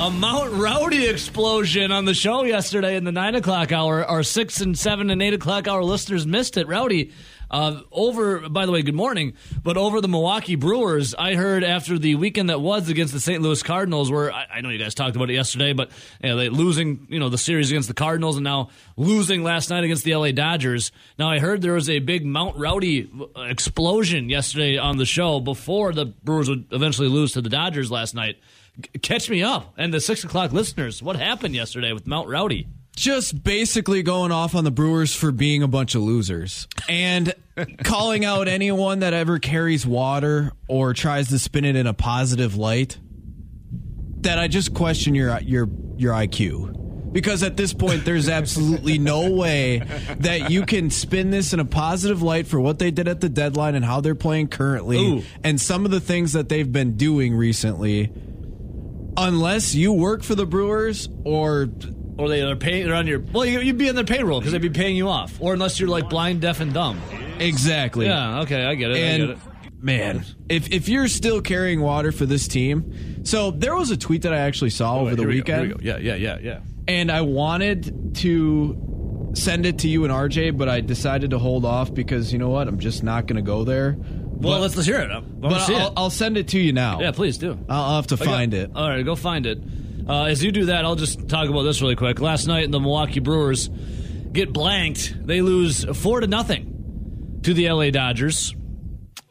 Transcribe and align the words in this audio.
a 0.00 0.10
Mount 0.10 0.52
Rowdy 0.54 1.06
explosion 1.06 1.92
on 1.92 2.06
the 2.06 2.14
show 2.14 2.42
yesterday 2.44 2.96
in 2.96 3.04
the 3.04 3.12
nine 3.12 3.34
o'clock 3.34 3.70
hour. 3.70 4.02
Our 4.02 4.22
six 4.22 4.62
and 4.62 4.78
seven 4.78 5.10
and 5.10 5.20
eight 5.20 5.34
o'clock 5.34 5.68
hour 5.68 5.84
listeners 5.84 6.26
missed 6.26 6.56
it. 6.56 6.66
Rowdy, 6.68 7.12
uh, 7.50 7.82
over, 7.92 8.48
by 8.48 8.64
the 8.64 8.72
way, 8.72 8.80
good 8.80 8.94
morning, 8.94 9.34
but 9.62 9.76
over 9.76 10.00
the 10.00 10.08
Milwaukee 10.08 10.54
Brewers, 10.54 11.14
I 11.14 11.34
heard 11.34 11.62
after 11.62 11.98
the 11.98 12.14
weekend 12.14 12.48
that 12.48 12.62
was 12.62 12.88
against 12.88 13.12
the 13.12 13.20
St. 13.20 13.42
Louis 13.42 13.62
Cardinals, 13.62 14.10
where 14.10 14.32
I, 14.32 14.46
I 14.54 14.60
know 14.62 14.70
you 14.70 14.78
guys 14.78 14.94
talked 14.94 15.16
about 15.16 15.28
it 15.28 15.34
yesterday, 15.34 15.74
but 15.74 15.90
you 16.24 16.30
know, 16.30 16.36
they 16.38 16.48
losing, 16.48 17.06
you 17.10 17.18
know, 17.18 17.28
the 17.28 17.36
series 17.36 17.70
against 17.70 17.88
the 17.88 17.94
Cardinals 17.94 18.38
and 18.38 18.44
now 18.44 18.70
losing 18.96 19.42
last 19.44 19.68
night 19.68 19.84
against 19.84 20.04
the 20.04 20.16
LA 20.16 20.30
Dodgers. 20.30 20.92
Now, 21.18 21.28
I 21.28 21.40
heard 21.40 21.60
there 21.60 21.74
was 21.74 21.90
a 21.90 21.98
big 21.98 22.24
Mount 22.24 22.56
Rowdy 22.56 23.10
explosion 23.36 24.30
yesterday 24.30 24.78
on 24.78 24.96
the 24.96 25.04
show 25.04 25.40
before 25.40 25.92
the 25.92 26.06
Brewers 26.06 26.48
would 26.48 26.68
eventually 26.70 27.08
lose 27.08 27.32
to 27.32 27.42
the 27.42 27.50
Dodgers 27.50 27.90
last 27.90 28.14
night. 28.14 28.38
Catch 29.02 29.30
me 29.30 29.42
up. 29.42 29.74
And 29.76 29.92
the 29.92 30.00
six 30.00 30.24
o'clock 30.24 30.52
listeners, 30.52 31.02
what 31.02 31.16
happened 31.16 31.54
yesterday 31.54 31.92
with 31.92 32.06
Mount 32.06 32.28
Rowdy? 32.28 32.68
Just 32.96 33.42
basically 33.42 34.02
going 34.02 34.32
off 34.32 34.54
on 34.54 34.64
the 34.64 34.70
Brewers 34.70 35.14
for 35.14 35.32
being 35.32 35.62
a 35.62 35.68
bunch 35.68 35.94
of 35.94 36.02
losers 36.02 36.68
and 36.88 37.34
calling 37.84 38.24
out 38.24 38.48
anyone 38.48 38.98
that 38.98 39.14
ever 39.14 39.38
carries 39.38 39.86
water 39.86 40.52
or 40.68 40.92
tries 40.92 41.28
to 41.28 41.38
spin 41.38 41.64
it 41.64 41.76
in 41.76 41.86
a 41.86 41.94
positive 41.94 42.56
light. 42.56 42.98
That 44.22 44.38
I 44.38 44.48
just 44.48 44.74
question 44.74 45.14
your 45.14 45.38
your 45.40 45.68
your 45.96 46.12
IQ. 46.12 46.76
Because 47.12 47.42
at 47.42 47.56
this 47.56 47.72
point, 47.72 48.04
there's 48.04 48.28
absolutely 48.40 48.98
no 48.98 49.30
way 49.30 49.82
that 50.18 50.50
you 50.50 50.64
can 50.64 50.90
spin 50.90 51.30
this 51.30 51.52
in 51.52 51.60
a 51.60 51.64
positive 51.64 52.22
light 52.22 52.46
for 52.46 52.60
what 52.60 52.78
they 52.78 52.90
did 52.90 53.08
at 53.08 53.20
the 53.20 53.28
deadline 53.28 53.74
and 53.74 53.84
how 53.84 54.00
they're 54.00 54.14
playing 54.14 54.48
currently, 54.48 54.98
Ooh. 54.98 55.22
and 55.42 55.60
some 55.60 55.84
of 55.84 55.90
the 55.90 56.00
things 56.00 56.34
that 56.34 56.48
they've 56.48 56.70
been 56.70 56.96
doing 56.96 57.34
recently 57.34 58.12
unless 59.16 59.74
you 59.74 59.92
work 59.92 60.22
for 60.22 60.34
the 60.34 60.46
Brewers 60.46 61.08
or 61.24 61.68
Or 62.18 62.28
they 62.28 62.42
are 62.42 62.56
paying, 62.56 62.84
they're 62.86 62.94
on 62.94 63.06
your, 63.06 63.20
well, 63.20 63.44
you, 63.46 63.60
you'd 63.60 63.78
be 63.78 63.88
on 63.88 63.94
their 63.94 64.04
payroll 64.04 64.40
because 64.40 64.52
they'd 64.52 64.60
be 64.60 64.70
paying 64.70 64.96
you 64.96 65.08
off. 65.08 65.36
Or 65.40 65.52
unless 65.54 65.80
you're 65.80 65.88
like 65.88 66.08
blind, 66.10 66.40
deaf, 66.42 66.60
and 66.60 66.72
dumb. 66.72 67.00
exactly. 67.38 68.06
Yeah, 68.06 68.40
okay, 68.42 68.64
I 68.64 68.74
get 68.74 68.90
it. 68.90 68.96
I 68.96 68.98
And 68.98 69.26
get 69.28 69.36
it. 69.36 69.82
man, 69.82 70.24
if 70.48 70.70
if 70.72 70.88
you're 70.88 71.08
still 71.08 71.40
carrying 71.40 71.80
water 71.80 72.12
for 72.12 72.26
this 72.26 72.46
team, 72.48 73.24
so 73.24 73.50
there 73.52 73.74
was 73.74 73.90
a 73.90 73.96
tweet 73.96 74.22
that 74.22 74.34
I 74.34 74.38
actually 74.38 74.70
saw 74.70 74.96
oh, 74.96 75.00
over 75.00 75.16
the 75.16 75.22
Here 75.22 75.28
we 75.28 75.40
go, 75.42 75.60
weekend, 75.62 75.80
we. 75.80 75.86
Yeah, 75.86 75.96
yeah, 75.98 76.14
yeah, 76.16 76.38
yeah. 76.42 76.60
and 76.88 77.10
I 77.10 77.22
wanted 77.22 78.16
to 78.16 79.30
send 79.34 79.64
it 79.64 79.78
to 79.78 79.88
you 79.88 80.04
and 80.04 80.12
RJ, 80.12 80.58
but 80.58 80.68
I 80.68 80.80
decided 80.80 81.30
to 81.30 81.38
hold 81.38 81.64
off 81.64 81.94
because 81.94 82.32
you 82.32 82.38
know 82.38 82.50
what, 82.50 82.68
I'm 82.68 82.78
just 82.80 83.02
not 83.02 83.26
going 83.26 83.36
to 83.36 83.42
go 83.42 83.64
there. 83.64 83.96
Well, 84.40 84.54
But- 84.54 84.60
let's, 84.62 84.76
let's 84.76 84.86
hear 84.88 85.00
it. 85.00 85.10
I 85.10 85.20
But 85.20 85.60
see 85.66 85.74
I'll, 85.74 85.88
it. 85.88 85.92
I'll 85.96 86.10
send 86.10 86.36
it 86.36 86.48
to 86.48 86.58
you 86.58 86.72
now. 86.72 87.00
yeah, 87.00 87.10
please 87.12 87.38
do. 87.38 87.58
I'll, 87.68 87.82
I'll 87.82 87.96
have 87.96 88.06
to 88.08 88.14
Okay. 88.14 88.24
find 88.24 88.54
it. 88.54 88.70
All 88.74 88.88
right, 88.88 89.04
go 89.04 89.14
find 89.14 89.46
it. 89.46 89.60
Uh, 90.08 90.24
as 90.24 90.42
you 90.42 90.50
do 90.50 90.66
that, 90.66 90.84
I'll 90.84 90.96
just 90.96 91.28
talk 91.28 91.48
about 91.48 91.62
this 91.62 91.80
really 91.82 91.94
quick. 91.96 92.20
Last 92.20 92.46
night, 92.46 92.70
the 92.70 92.80
Milwaukee 92.80 93.20
Brewers 93.20 93.68
get 94.32 94.52
blanked. 94.52 95.14
They 95.26 95.40
lose 95.42 95.84
four 95.98 96.20
to 96.20 96.26
nothing 96.26 97.40
to 97.42 97.54
the 97.54 97.70
LA 97.70 97.90
Dodgers. 97.90 98.54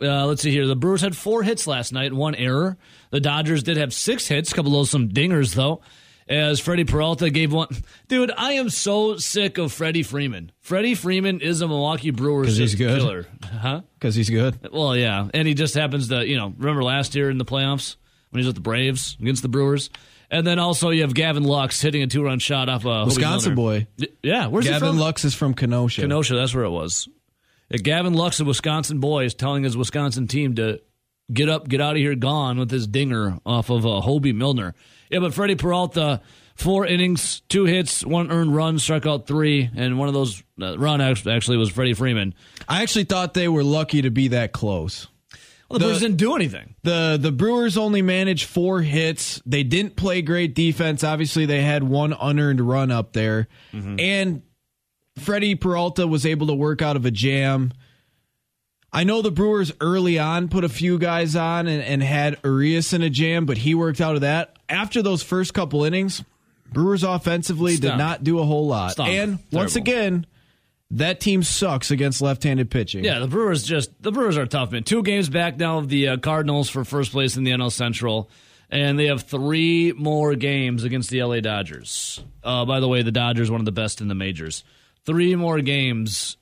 Uh, 0.02 0.25
let's 0.27 0.41
see 0.41 0.52
here. 0.52 0.65
The 0.67 0.75
Brewers 0.77 1.02
had 1.02 1.17
four 1.17 1.43
hits 1.43 1.67
last 1.67 1.91
night, 1.91 2.13
one 2.13 2.33
error. 2.35 2.77
The 3.09 3.19
Dodgers 3.19 3.63
did 3.63 3.75
have 3.77 3.93
six 3.93 4.27
hits, 4.27 4.52
a 4.52 4.55
couple 4.55 4.80
of 4.80 4.87
some 4.87 5.09
dingers 5.09 5.55
though. 5.55 5.81
As 6.30 6.59
Freddie 6.59 6.85
Peralta 6.85 7.31
gave 7.31 7.52
one, 7.52 7.69
dude, 8.08 8.31
I 8.38 8.53
am 8.53 8.69
so 8.69 9.17
sick 9.17 9.58
of 9.58 9.73
Freddie 9.73 10.03
Freeman. 10.03 10.52
Freddie 10.61 10.94
Freeman 10.94 11.41
is 11.41 11.61
a 11.61 11.67
Milwaukee 11.67 12.11
Brewers 12.11 12.55
he's 12.55 12.75
good. 12.75 12.99
killer, 12.99 13.25
huh? 13.44 13.81
Because 13.95 14.13
he's 14.13 14.30
good. 14.30 14.69
Well, 14.71 14.95
yeah, 14.95 15.27
and 15.33 15.47
he 15.47 15.55
just 15.55 15.73
happens 15.73 16.09
to, 16.09 16.23
you 16.27 16.38
know, 16.38 16.53
remember 16.55 16.83
last 16.83 17.16
year 17.16 17.31
in 17.31 17.39
the 17.39 17.45
playoffs 17.45 17.95
when 18.30 18.39
he 18.39 18.45
was 18.45 18.47
with 18.47 18.58
the 18.58 18.61
Braves 18.61 19.17
against 19.19 19.41
the 19.41 19.47
Brewers, 19.49 19.89
and 20.30 20.45
then 20.45 20.59
also 20.59 20.91
you 20.91 21.02
have 21.02 21.16
Gavin 21.16 21.45
Lux 21.45 21.81
hitting 21.81 22.03
a 22.03 22.08
two-run 22.08 22.38
shot 22.38 22.69
off 22.69 22.86
a 22.86 23.05
Wisconsin 23.05 23.55
boy. 23.55 23.88
Yeah, 24.21 24.45
where's 24.47 24.66
he 24.66 24.71
Gavin? 24.71 24.99
Lux 24.99 25.25
is 25.25 25.33
from 25.33 25.55
Kenosha. 25.55 26.02
Kenosha, 26.02 26.36
that's 26.36 26.53
where 26.53 26.64
it 26.64 26.69
was. 26.69 27.09
Gavin 27.71 28.14
Lux, 28.14 28.39
a 28.39 28.45
Wisconsin 28.45 28.99
boy, 28.99 29.25
is 29.25 29.33
telling 29.33 29.64
his 29.64 29.75
Wisconsin 29.75 30.27
team 30.27 30.54
to 30.55 30.80
get 31.32 31.50
up, 31.50 31.67
get 31.67 31.82
out 31.82 31.92
of 31.92 31.98
here, 31.98 32.16
gone 32.16 32.58
with 32.60 32.72
his 32.72 32.88
dinger 32.88 33.38
off 33.45 33.70
of 33.70 33.86
uh, 33.86 34.02
Hoby 34.04 34.34
Milner. 34.36 34.76
Yeah, 35.10 35.20
but 35.20 35.34
Freddie 35.34 35.56
Peralta, 35.56 36.22
four 36.56 36.86
innings, 36.86 37.42
two 37.50 37.66
hits, 37.66 38.06
one 38.06 38.32
earned 38.32 38.56
run, 38.56 38.78
struck 38.80 39.06
out 39.06 39.26
three, 39.28 39.70
and 39.76 39.98
one 39.98 40.08
of 40.08 40.14
those 40.14 40.44
uh, 40.62 40.78
run 40.78 41.02
actually 41.02 41.58
was 41.58 41.70
Freddie 41.70 41.94
Freeman. 41.94 42.34
I 42.67 42.84
actually 42.84 43.06
thought 43.06 43.34
they 43.34 43.48
were 43.48 43.64
lucky 43.64 44.02
to 44.04 44.12
be 44.12 44.30
that 44.30 44.52
close. 44.54 45.08
Well, 45.70 45.78
the, 45.78 45.86
The- 45.86 45.90
Brewers 45.90 46.02
didn't 46.02 46.17
do 46.17 46.36
anything. 46.36 46.76
The 46.84 47.17
the 47.22 47.32
Brewers 47.32 47.78
only 47.78 48.02
managed 48.02 48.46
four 48.46 48.82
hits. 48.82 49.40
They 49.46 49.64
didn't 49.64 49.96
play 49.96 50.22
great 50.23 50.56
defense. 50.56 51.04
Obviously, 51.04 51.46
they 51.46 51.61
had 51.61 51.84
one 51.84 52.14
unearned 52.20 52.60
run 52.61 52.90
up 52.92 53.14
there, 53.14 53.48
and 53.72 54.42
Freddie 55.17 55.56
Peralta 55.56 56.08
was 56.08 56.26
able 56.26 56.48
to 56.48 56.54
work 56.54 56.82
out 56.82 56.96
of 56.96 57.06
a 57.06 57.11
jam. 57.11 57.72
I 58.92 59.04
know 59.04 59.22
the 59.22 59.32
Brewers 59.32 59.72
early 59.80 60.17
on 60.17 60.50
put 60.50 60.64
a 60.64 60.70
few 60.70 60.98
guys 60.98 61.36
on 61.36 61.67
and, 61.67 61.83
and 61.83 62.02
had 62.02 62.38
Urias 62.44 62.94
in 62.94 63.04
a 63.04 63.10
jam, 63.10 63.45
but 63.45 63.58
he 63.58 63.76
worked 63.76 64.02
out 64.02 64.16
of 64.16 64.22
that. 64.22 64.58
After 64.67 65.02
those 65.02 65.22
first 65.22 65.54
couple 65.54 65.83
innings, 65.83 66.23
Brewers 66.72 67.04
offensively 67.04 67.78
did 67.78 67.98
not 67.98 68.23
do 68.23 68.39
a 68.39 68.44
whole 68.44 68.67
lot. 68.67 68.94
Stunk. 68.94 69.10
And 69.10 69.39
once 69.52 69.76
again, 69.76 70.26
that 70.92 71.20
team 71.20 71.44
sucks 71.44 71.92
against 71.92 72.22
left-handed 72.22 72.72
pitching. 72.72 73.04
Yeah, 73.04 73.20
the 73.20 73.28
Brewers 73.28 73.64
just 73.64 74.02
the 74.02 74.11
Brewers 74.11 74.38
are 74.38 74.45
tough, 74.45 74.72
man. 74.72 74.83
Two 74.83 75.04
games 75.04 75.30
back 75.30 75.58
now 75.58 75.78
of 75.78 75.89
the 75.89 76.10
uh, 76.10 76.17
Cardinals 76.17 76.70
for 76.70 76.83
first 76.83 77.11
place 77.11 77.38
in 77.38 77.44
the 77.44 77.52
NL 77.52 77.72
Central, 77.72 78.30
and 78.72 78.98
they 78.98 79.05
have 79.05 79.23
three 79.23 79.94
more 79.94 80.36
games 80.36 80.83
against 80.83 81.10
the 81.10 81.23
LA 81.23 81.42
Dodgers. 81.42 82.23
Uh, 82.44 82.66
by 82.66 82.80
the 82.80 82.88
way, 82.88 83.04
the 83.04 83.11
Dodgers 83.11 83.52
one 83.52 83.61
of 83.61 83.66
the 83.66 83.72
best 83.72 84.02
in 84.02 84.08
the 84.08 84.16
majors. 84.16 84.64
Three 85.05 85.36
more 85.36 85.61
games 85.61 86.38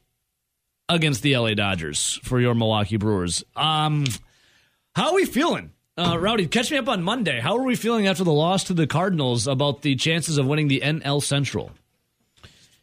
against 0.90 1.22
the 1.22 1.38
LA 1.38 1.54
Dodgers 1.54 2.20
for 2.24 2.40
your 2.40 2.54
Milwaukee 2.56 2.98
Brewers. 2.98 3.44
Um, 3.56 4.06
how 4.96 5.10
are 5.10 5.16
we 5.16 5.26
feeling? 5.26 5.72
Uh, 5.98 6.18
Rowdy, 6.20 6.46
catch 6.48 6.70
me 6.72 6.78
up 6.78 6.88
on 6.88 7.02
Monday. 7.02 7.40
How 7.40 7.58
are 7.58 7.64
we 7.64 7.76
feeling 7.76 8.08
after 8.08 8.24
the 8.24 8.32
loss 8.32 8.66
to 8.66 8.74
the 8.74 8.86
Cardinals 8.88 9.48
about 9.48 9.82
the 9.82 9.96
chances 9.96 10.38
of 10.38 10.46
winning 10.46 10.68
the 10.68 10.82
NL 10.82 11.22
Central? 11.24 11.72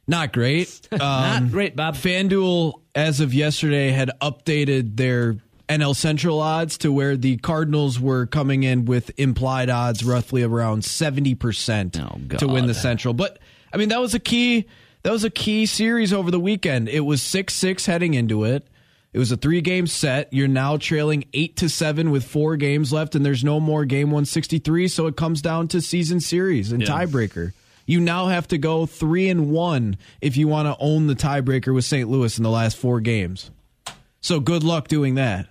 Not 0.06 0.32
great. 0.32 0.80
Um, 0.92 1.00
Not 1.00 1.50
great, 1.50 1.76
Bob. 1.76 1.94
FanDuel, 1.94 2.80
as 2.94 3.20
of 3.20 3.32
yesterday, 3.34 3.90
had 3.90 4.10
updated 4.20 4.96
their 4.96 5.36
NL 5.68 5.96
Central 5.96 6.40
odds 6.40 6.76
to 6.78 6.92
where 6.92 7.16
the 7.16 7.36
Cardinals 7.38 7.98
were 7.98 8.26
coming 8.26 8.64
in 8.64 8.84
with 8.84 9.10
implied 9.18 9.70
odds 9.70 10.04
roughly 10.04 10.42
around 10.42 10.82
70% 10.82 12.00
Oh, 12.34 12.36
to 12.38 12.46
win 12.48 12.66
the 12.66 12.74
Central. 12.74 13.14
But 13.14 13.38
I 13.72 13.76
mean 13.78 13.88
that 13.88 14.00
was 14.00 14.12
a 14.14 14.18
key 14.20 14.66
that 15.04 15.12
was 15.12 15.22
a 15.24 15.30
key 15.30 15.66
series 15.66 16.12
over 16.12 16.30
the 16.32 16.40
weekend. 16.40 16.88
It 16.88 17.00
was 17.00 17.20
6-6 17.22 17.86
heading 17.86 18.14
into 18.14 18.42
it. 18.44 18.66
It 19.12 19.18
was 19.18 19.30
a 19.30 19.36
three-game 19.36 19.86
set. 19.86 20.32
You're 20.32 20.48
now 20.48 20.76
trailing 20.76 21.24
8 21.32 21.56
to 21.58 21.68
7 21.68 22.10
with 22.10 22.24
4 22.24 22.56
games 22.56 22.92
left 22.92 23.14
and 23.14 23.24
there's 23.24 23.44
no 23.44 23.60
more 23.60 23.84
game 23.84 24.08
163, 24.08 24.88
so 24.88 25.06
it 25.06 25.16
comes 25.16 25.40
down 25.40 25.68
to 25.68 25.80
season 25.80 26.18
series 26.18 26.72
and 26.72 26.82
Yeah. 26.82 26.88
tiebreaker. 26.88 27.52
You 27.86 28.00
now 28.00 28.26
have 28.26 28.48
to 28.48 28.58
go 28.58 28.86
3 28.86 29.28
and 29.28 29.50
1 29.52 29.96
if 30.20 30.36
you 30.36 30.48
want 30.48 30.66
to 30.66 30.76
own 30.82 31.06
the 31.06 31.14
tiebreaker 31.14 31.72
with 31.72 31.84
St. 31.84 32.08
Louis 32.10 32.36
in 32.36 32.42
the 32.42 32.50
last 32.50 32.76
4 32.76 33.00
games. 33.00 33.50
So 34.20 34.40
good 34.40 34.64
luck 34.64 34.88
doing 34.88 35.14
that. 35.14 35.46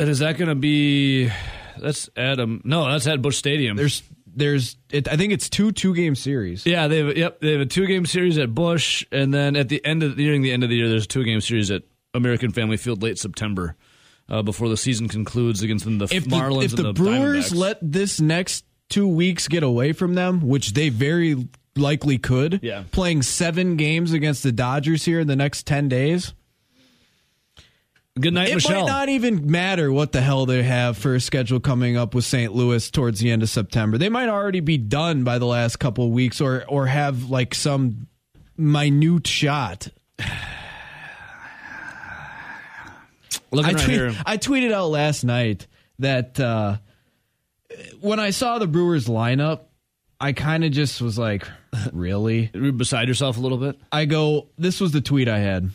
And 0.00 0.08
is 0.08 0.18
that 0.20 0.36
going 0.38 0.48
to 0.48 0.54
be? 0.56 1.30
That's 1.78 2.08
Adam. 2.16 2.54
Um, 2.54 2.62
no, 2.64 2.90
that's 2.90 3.06
at 3.06 3.20
Busch 3.22 3.36
Stadium. 3.36 3.76
There's 3.76 4.02
there's 4.36 4.76
it, 4.90 5.08
I 5.08 5.16
think 5.16 5.32
it's 5.32 5.48
two 5.48 5.72
two 5.72 5.94
game 5.94 6.14
series. 6.14 6.66
yeah, 6.66 6.88
they 6.88 6.98
have. 6.98 7.16
Yep, 7.16 7.40
they 7.40 7.52
have 7.52 7.60
a 7.60 7.66
two 7.66 7.86
game 7.86 8.06
series 8.06 8.38
at 8.38 8.54
Busch, 8.54 9.04
and 9.12 9.32
then 9.32 9.56
at 9.56 9.68
the 9.68 9.84
end 9.84 10.02
of 10.02 10.16
during 10.16 10.42
the 10.42 10.52
end 10.52 10.62
of 10.64 10.70
the 10.70 10.76
year, 10.76 10.88
there's 10.88 11.04
a 11.04 11.08
two 11.08 11.24
game 11.24 11.40
series 11.40 11.70
at 11.70 11.82
American 12.14 12.50
Family 12.52 12.76
Field 12.76 13.02
late 13.02 13.18
September, 13.18 13.76
uh, 14.28 14.42
before 14.42 14.68
the 14.68 14.76
season 14.76 15.08
concludes 15.08 15.62
against 15.62 15.84
the 15.84 16.04
If 16.10 16.24
the, 16.24 16.30
Marlins 16.30 16.64
if 16.64 16.70
and 16.72 16.78
the, 16.78 16.82
the 16.84 16.92
Brewers 16.92 17.54
let 17.54 17.78
this 17.82 18.20
next 18.20 18.64
2 18.90 19.08
weeks 19.08 19.48
get 19.48 19.62
away 19.62 19.92
from 19.92 20.14
them, 20.14 20.40
which 20.46 20.72
they 20.74 20.88
very 20.90 21.48
likely 21.76 22.18
could, 22.18 22.60
Yeah. 22.62 22.84
playing 22.92 23.22
7 23.22 23.76
games 23.76 24.12
against 24.12 24.42
the 24.44 24.52
Dodgers 24.52 25.04
here 25.04 25.18
in 25.20 25.26
the 25.26 25.34
next 25.36 25.66
10 25.66 25.88
days. 25.88 26.34
Good 28.20 28.32
night, 28.32 28.50
It 28.50 28.54
Michelle. 28.54 28.82
might 28.82 28.86
not 28.86 29.08
even 29.08 29.50
matter 29.50 29.90
what 29.90 30.12
the 30.12 30.20
hell 30.20 30.46
they 30.46 30.62
have 30.62 30.96
for 30.96 31.16
a 31.16 31.20
schedule 31.20 31.58
coming 31.58 31.96
up 31.96 32.14
with 32.14 32.24
St. 32.24 32.54
Louis 32.54 32.88
towards 32.92 33.18
the 33.18 33.28
end 33.32 33.42
of 33.42 33.48
September. 33.48 33.98
They 33.98 34.08
might 34.08 34.28
already 34.28 34.60
be 34.60 34.78
done 34.78 35.24
by 35.24 35.38
the 35.38 35.46
last 35.46 35.80
couple 35.80 36.06
of 36.06 36.12
weeks 36.12 36.40
or 36.40 36.64
or 36.68 36.86
have 36.86 37.28
like 37.28 37.56
some 37.56 38.06
minute 38.56 39.26
shot. 39.26 39.88
I, 40.20 40.26
right 43.52 43.78
tweet. 43.78 44.00
I 44.26 44.36
tweeted 44.36 44.72
out 44.72 44.88
last 44.90 45.24
night 45.24 45.66
that 46.00 46.38
uh, 46.38 46.76
when 48.00 48.20
I 48.20 48.30
saw 48.30 48.58
the 48.58 48.66
Brewers 48.66 49.06
lineup, 49.06 49.60
I 50.20 50.32
kind 50.32 50.64
of 50.64 50.72
just 50.72 51.00
was 51.00 51.18
like, 51.18 51.46
really? 51.92 52.46
Beside 52.76 53.08
yourself 53.08 53.36
a 53.36 53.40
little 53.40 53.58
bit. 53.58 53.78
I 53.92 54.04
go, 54.06 54.48
this 54.56 54.80
was 54.80 54.92
the 54.92 55.00
tweet 55.00 55.28
I 55.28 55.38
had. 55.38 55.70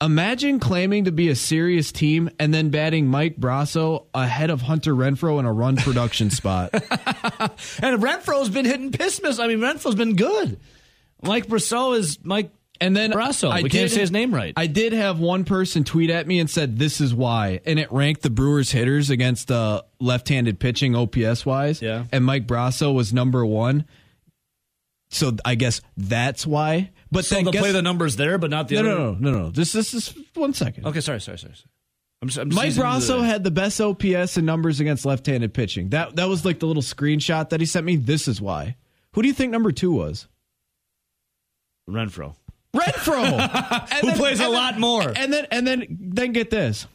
Imagine 0.00 0.60
claiming 0.60 1.06
to 1.06 1.12
be 1.12 1.28
a 1.28 1.34
serious 1.34 1.90
team 1.90 2.30
and 2.38 2.54
then 2.54 2.70
batting 2.70 3.08
Mike 3.08 3.36
Brosseau 3.36 4.06
ahead 4.14 4.48
of 4.50 4.62
Hunter 4.62 4.94
Renfroe 4.94 5.40
in 5.40 5.44
a 5.44 5.52
run 5.52 5.76
production 5.76 6.30
spot. 6.30 6.70
And 7.82 8.00
Renfroe's 8.02 8.48
been 8.48 8.64
hitting 8.64 8.92
piss 8.92 9.20
miss. 9.22 9.38
I 9.40 9.48
mean, 9.48 9.58
Renfroe's 9.58 9.94
been 9.96 10.14
good. 10.14 10.60
Mike 11.22 11.46
Brosseau 11.48 11.96
is 11.96 12.18
Mike 12.22 12.52
And 12.80 12.96
then 12.96 13.10
Brosseau. 13.10 13.50
I 13.50 13.62
we 13.62 13.70
can't 13.70 13.90
say 13.90 14.00
his 14.00 14.12
name 14.12 14.32
right. 14.32 14.52
I 14.56 14.68
did 14.68 14.92
have 14.92 15.18
one 15.18 15.44
person 15.44 15.82
tweet 15.82 16.10
at 16.10 16.26
me 16.28 16.38
and 16.38 16.48
said 16.48 16.78
this 16.78 17.00
is 17.00 17.12
why, 17.12 17.60
and 17.66 17.78
it 17.80 17.90
ranked 17.90 18.22
the 18.22 18.30
Brewers 18.30 18.70
hitters 18.70 19.10
against 19.10 19.50
uh, 19.50 19.82
left-handed 19.98 20.60
pitching 20.60 20.94
OPS 20.94 21.44
wise. 21.44 21.82
Yeah. 21.82 22.04
and 22.12 22.24
Mike 22.24 22.46
Brosseau 22.46 22.94
was 22.94 23.12
number 23.12 23.44
one. 23.44 23.84
So 25.10 25.32
I 25.44 25.54
guess 25.56 25.80
that's 25.96 26.46
why. 26.46 26.90
But 27.10 27.24
so 27.24 27.34
then 27.36 27.44
they'll 27.44 27.52
guess, 27.52 27.62
play 27.62 27.72
the 27.72 27.82
numbers 27.82 28.16
there, 28.16 28.36
but 28.38 28.50
not 28.50 28.68
the 28.68 28.76
no, 28.76 28.80
other. 28.80 28.88
no, 28.90 29.12
no, 29.14 29.30
no, 29.30 29.38
no. 29.44 29.50
Just 29.50 29.72
this 29.72 29.94
is 29.94 30.14
one 30.34 30.52
second. 30.52 30.86
Okay, 30.86 31.00
sorry, 31.00 31.20
sorry, 31.20 31.38
sorry. 31.38 31.54
sorry. 31.54 31.70
I'm 32.20 32.28
just, 32.28 32.38
I'm 32.38 32.50
just 32.50 32.56
Mike 32.60 32.72
Brosseau 32.74 33.20
the- 33.20 33.26
had 33.26 33.44
the 33.44 33.50
best 33.50 33.80
OPS 33.80 34.36
and 34.36 34.44
numbers 34.44 34.80
against 34.80 35.06
left-handed 35.06 35.54
pitching. 35.54 35.90
That 35.90 36.16
that 36.16 36.28
was 36.28 36.44
like 36.44 36.58
the 36.58 36.66
little 36.66 36.82
screenshot 36.82 37.50
that 37.50 37.60
he 37.60 37.66
sent 37.66 37.86
me. 37.86 37.96
This 37.96 38.26
is 38.28 38.40
why. 38.40 38.76
Who 39.12 39.22
do 39.22 39.28
you 39.28 39.34
think 39.34 39.52
number 39.52 39.72
two 39.72 39.92
was? 39.92 40.26
Renfroe, 41.88 42.34
Renfroe, 42.74 43.90
who 44.00 44.06
then- 44.08 44.16
plays 44.16 44.40
a 44.40 44.42
then- 44.42 44.52
lot 44.52 44.78
more. 44.78 45.12
And 45.16 45.32
then 45.32 45.46
and 45.50 45.66
then 45.66 45.86
then 46.00 46.32
get 46.32 46.50
this. 46.50 46.86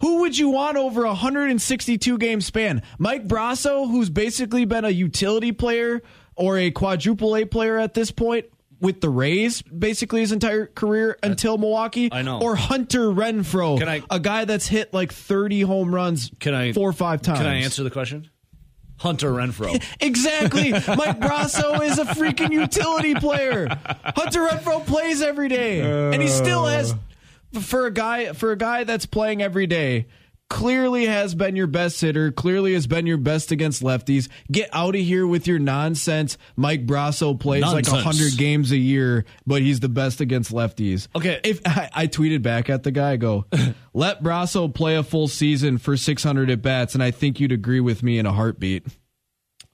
Who 0.00 0.20
would 0.20 0.36
you 0.36 0.50
want 0.50 0.76
over 0.76 1.04
a 1.04 1.08
162 1.08 2.18
game 2.18 2.42
span? 2.42 2.82
Mike 2.98 3.26
Brosseau, 3.26 3.90
who's 3.90 4.10
basically 4.10 4.66
been 4.66 4.84
a 4.84 4.90
utility 4.90 5.52
player 5.52 6.02
or 6.34 6.58
a 6.58 6.70
quadruple 6.70 7.34
A 7.34 7.46
player 7.46 7.78
at 7.78 7.94
this 7.94 8.10
point 8.10 8.44
with 8.80 9.00
the 9.00 9.08
Rays 9.08 9.62
basically 9.62 10.20
his 10.20 10.32
entire 10.32 10.66
career 10.66 11.18
until 11.22 11.58
Milwaukee? 11.58 12.08
I 12.12 12.22
know. 12.22 12.40
Or 12.40 12.56
Hunter 12.56 13.06
Renfroe, 13.10 13.78
Can 13.78 13.88
I- 13.88 14.02
a 14.10 14.20
guy 14.20 14.44
that's 14.44 14.66
hit 14.66 14.92
like 14.92 15.12
30 15.12 15.62
home 15.62 15.94
runs 15.94 16.30
Can 16.40 16.54
I 16.54 16.72
four 16.72 16.88
or 16.88 16.92
five 16.92 17.22
times. 17.22 17.38
Can 17.38 17.46
I 17.48 17.56
answer 17.56 17.82
the 17.82 17.90
question? 17.90 18.28
Hunter 18.98 19.30
Renfroe. 19.30 19.82
Exactly. 20.00 20.72
Mike 20.72 21.20
Brosseau 21.20 21.82
is 21.82 21.98
a 21.98 22.04
freaking 22.06 22.50
utility 22.52 23.14
player. 23.14 23.68
Hunter 24.04 24.46
Renfroe 24.46 24.86
plays 24.86 25.20
every 25.20 25.48
day, 25.48 25.80
and 26.12 26.22
he 26.22 26.28
still 26.28 26.64
has 26.66 26.94
for 27.60 27.86
a 27.86 27.90
guy 27.90 28.32
for 28.32 28.52
a 28.52 28.56
guy 28.56 28.84
that's 28.84 29.04
playing 29.06 29.42
every 29.42 29.66
day. 29.66 30.06
Clearly 30.48 31.06
has 31.06 31.34
been 31.34 31.56
your 31.56 31.66
best 31.66 32.00
hitter. 32.00 32.30
Clearly 32.30 32.74
has 32.74 32.86
been 32.86 33.04
your 33.04 33.18
best 33.18 33.50
against 33.50 33.82
lefties. 33.82 34.28
Get 34.50 34.70
out 34.72 34.94
of 34.94 35.00
here 35.00 35.26
with 35.26 35.48
your 35.48 35.58
nonsense. 35.58 36.38
Mike 36.54 36.86
Brosseau 36.86 37.38
plays 37.38 37.62
like 37.62 37.86
Nonsense. 37.86 38.02
hundred 38.04 38.38
games 38.38 38.70
a 38.70 38.76
year, 38.76 39.24
but 39.44 39.60
he's 39.62 39.80
the 39.80 39.88
best 39.88 40.20
against 40.20 40.52
lefties. 40.52 41.08
Okay. 41.16 41.40
If 41.42 41.62
I, 41.66 41.90
I 41.92 42.06
tweeted 42.06 42.42
back 42.42 42.70
at 42.70 42.84
the 42.84 42.92
guy, 42.92 43.12
I 43.12 43.16
go, 43.16 43.44
let 43.92 44.22
Brosseau 44.22 44.72
play 44.72 44.94
a 44.94 45.02
full 45.02 45.26
season 45.26 45.78
for 45.78 45.96
six 45.96 46.22
hundred 46.22 46.48
at 46.50 46.62
bats, 46.62 46.94
and 46.94 47.02
I 47.02 47.10
think 47.10 47.40
you'd 47.40 47.52
agree 47.52 47.80
with 47.80 48.04
me 48.04 48.18
in 48.18 48.26
a 48.26 48.32
heartbeat. 48.32 48.86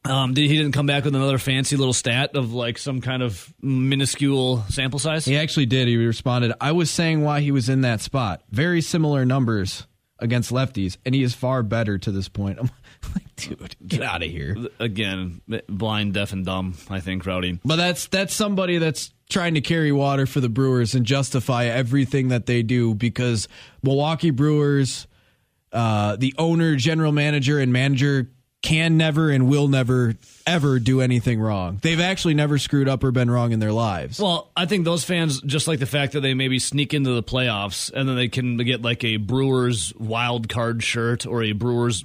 Um, 0.05 0.33
did 0.33 0.49
he 0.49 0.57
didn't 0.57 0.73
come 0.73 0.87
back 0.87 1.05
with 1.05 1.15
another 1.15 1.39
fancy 1.39 1.77
little 1.77 1.93
stat 1.93 2.35
of 2.35 2.53
like 2.55 2.79
some 2.79 3.01
kind 3.03 3.23
of 3.23 3.53
minuscule 3.61 4.65
sample 4.69 4.99
size? 4.99 5.27
He 5.27 5.37
actually 5.37 5.67
did. 5.67 5.87
He 5.87 5.97
responded, 5.97 6.55
I 6.61 6.73
was 6.73 6.91
saying 6.91 7.23
why 7.23 7.41
he 7.41 7.53
was 7.53 7.69
in 7.69 7.83
that 7.83 8.01
spot. 8.01 8.43
Very 8.51 8.81
similar 8.81 9.25
numbers 9.25 9.87
against 10.23 10.51
lefties, 10.51 10.97
and 11.05 11.15
he 11.15 11.23
is 11.23 11.35
far 11.35 11.63
better 11.63 11.99
to 11.99 12.11
this 12.11 12.29
point. 12.29 12.59
I'm 12.61 12.71
like, 13.15 13.37
dude, 13.37 13.77
get 13.87 14.03
out 14.03 14.23
of 14.23 14.31
here. 14.31 14.57
Again, 14.79 15.43
blind, 15.69 16.15
deaf, 16.15 16.33
and 16.33 16.47
dumb. 16.47 16.75
I 16.89 17.01
think 17.01 17.27
Rowdy. 17.27 17.59
But 17.65 17.77
that's 17.77 18.07
that's 18.07 18.33
somebody 18.33 18.79
that's 18.79 19.13
trying 19.29 19.55
to 19.55 19.61
carry 19.61 19.93
water 19.93 20.27
for 20.27 20.41
the 20.41 20.49
Brewers 20.49 20.95
and 20.95 21.05
justify 21.05 21.65
everything 21.65 22.29
that 22.29 22.47
they 22.47 22.63
do 22.63 22.95
because 22.95 23.49
Milwaukee 23.83 24.31
Brewers, 24.31 25.07
uh, 25.73 26.17
the 26.17 26.35
owner, 26.39 26.77
general 26.77 27.13
manager, 27.13 27.59
and 27.59 27.73
manager 27.73 28.31
can 28.63 28.97
never 28.97 29.29
and 29.31 29.49
will 29.49 29.69
never 29.69 30.15
ever 30.47 30.79
do 30.79 31.01
anything 31.01 31.41
wrong. 31.41 31.79
They've 31.83 32.01
actually 32.01 32.35
never 32.35 32.59
screwed 32.59 32.89
up 32.89 33.03
or 33.05 33.11
been 33.11 33.31
wrong 33.31 33.53
in 33.53 33.59
their 33.59 33.73
lives. 33.73 34.19
Well, 34.21 34.51
I 34.57 34.67
think 34.67 34.85
those 34.85 35.05
fans 35.05 35.41
just 35.43 35.67
like 35.69 35.81
the 35.81 35.87
fact 35.87 36.13
that 36.13 36.21
they 36.21 36.33
maybe 36.35 36.59
sneak 36.59 36.95
into 36.95 37.11
the 37.11 37.23
playoffs 37.23 37.93
and 37.93 38.09
then 38.09 38.17
they 38.17 38.29
can 38.29 38.57
get 38.59 38.81
like 38.83 39.03
a 39.05 39.17
Brewers 39.17 39.93
wild 39.99 40.49
card 40.49 40.83
shirt 40.83 41.27
or 41.27 41.43
a 41.43 41.53
Brewers. 41.53 42.05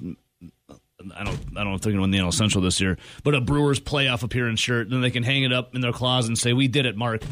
I 1.16 1.22
don't. 1.24 1.38
I 1.56 1.62
don't 1.62 1.68
know 1.70 1.74
if 1.74 1.80
they're 1.80 1.92
going 1.92 1.96
to 1.96 2.00
win 2.02 2.10
the 2.10 2.18
NL 2.18 2.34
Central 2.34 2.62
this 2.62 2.80
year, 2.80 2.98
but 3.22 3.34
a 3.34 3.40
Brewers 3.40 3.78
playoff 3.78 4.24
appearance 4.24 4.58
shirt. 4.60 4.90
Then 4.90 5.00
they 5.00 5.10
can 5.12 5.22
hang 5.22 5.44
it 5.44 5.52
up 5.52 5.74
in 5.76 5.80
their 5.80 5.92
closet 5.92 6.28
and 6.28 6.36
say, 6.38 6.52
"We 6.52 6.66
did 6.66 6.86
it, 6.86 6.96
Mark, 6.96 7.22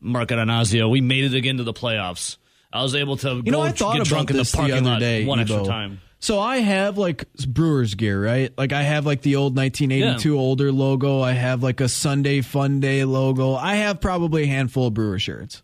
Mark 0.00 0.28
Adanazio. 0.28 0.88
We 0.88 1.00
made 1.00 1.24
it 1.24 1.34
again 1.34 1.56
to 1.56 1.64
the 1.64 1.72
playoffs. 1.74 2.36
I 2.72 2.82
was 2.82 2.94
able 2.94 3.16
to 3.18 3.34
You 3.34 3.42
go 3.42 3.50
know, 3.50 3.60
I 3.62 3.72
thought 3.72 3.94
get 3.94 4.02
about 4.02 4.06
drunk 4.06 4.30
in 4.30 4.36
the 4.36 4.44
the, 4.44 4.52
parking 4.56 4.74
other 4.76 4.82
lot 4.90 5.00
day. 5.00 5.24
one 5.26 5.40
extra 5.40 5.64
time. 5.64 6.00
So 6.20 6.38
I 6.38 6.58
have 6.58 6.98
like 6.98 7.32
Brewers 7.46 7.94
gear, 7.94 8.22
right? 8.22 8.52
Like 8.56 8.72
I 8.72 8.82
have 8.82 9.06
like 9.06 9.22
the 9.22 9.36
old 9.36 9.56
1982 9.56 10.38
older 10.38 10.70
logo. 10.70 11.22
I 11.22 11.32
have 11.32 11.62
like 11.62 11.80
a 11.80 11.88
Sunday 11.88 12.42
Fun 12.42 12.78
Day 12.80 13.04
logo. 13.04 13.54
I 13.54 13.76
have 13.76 14.02
probably 14.02 14.42
a 14.42 14.46
handful 14.46 14.88
of 14.88 14.94
Brewer 14.94 15.18
shirts. 15.18 15.62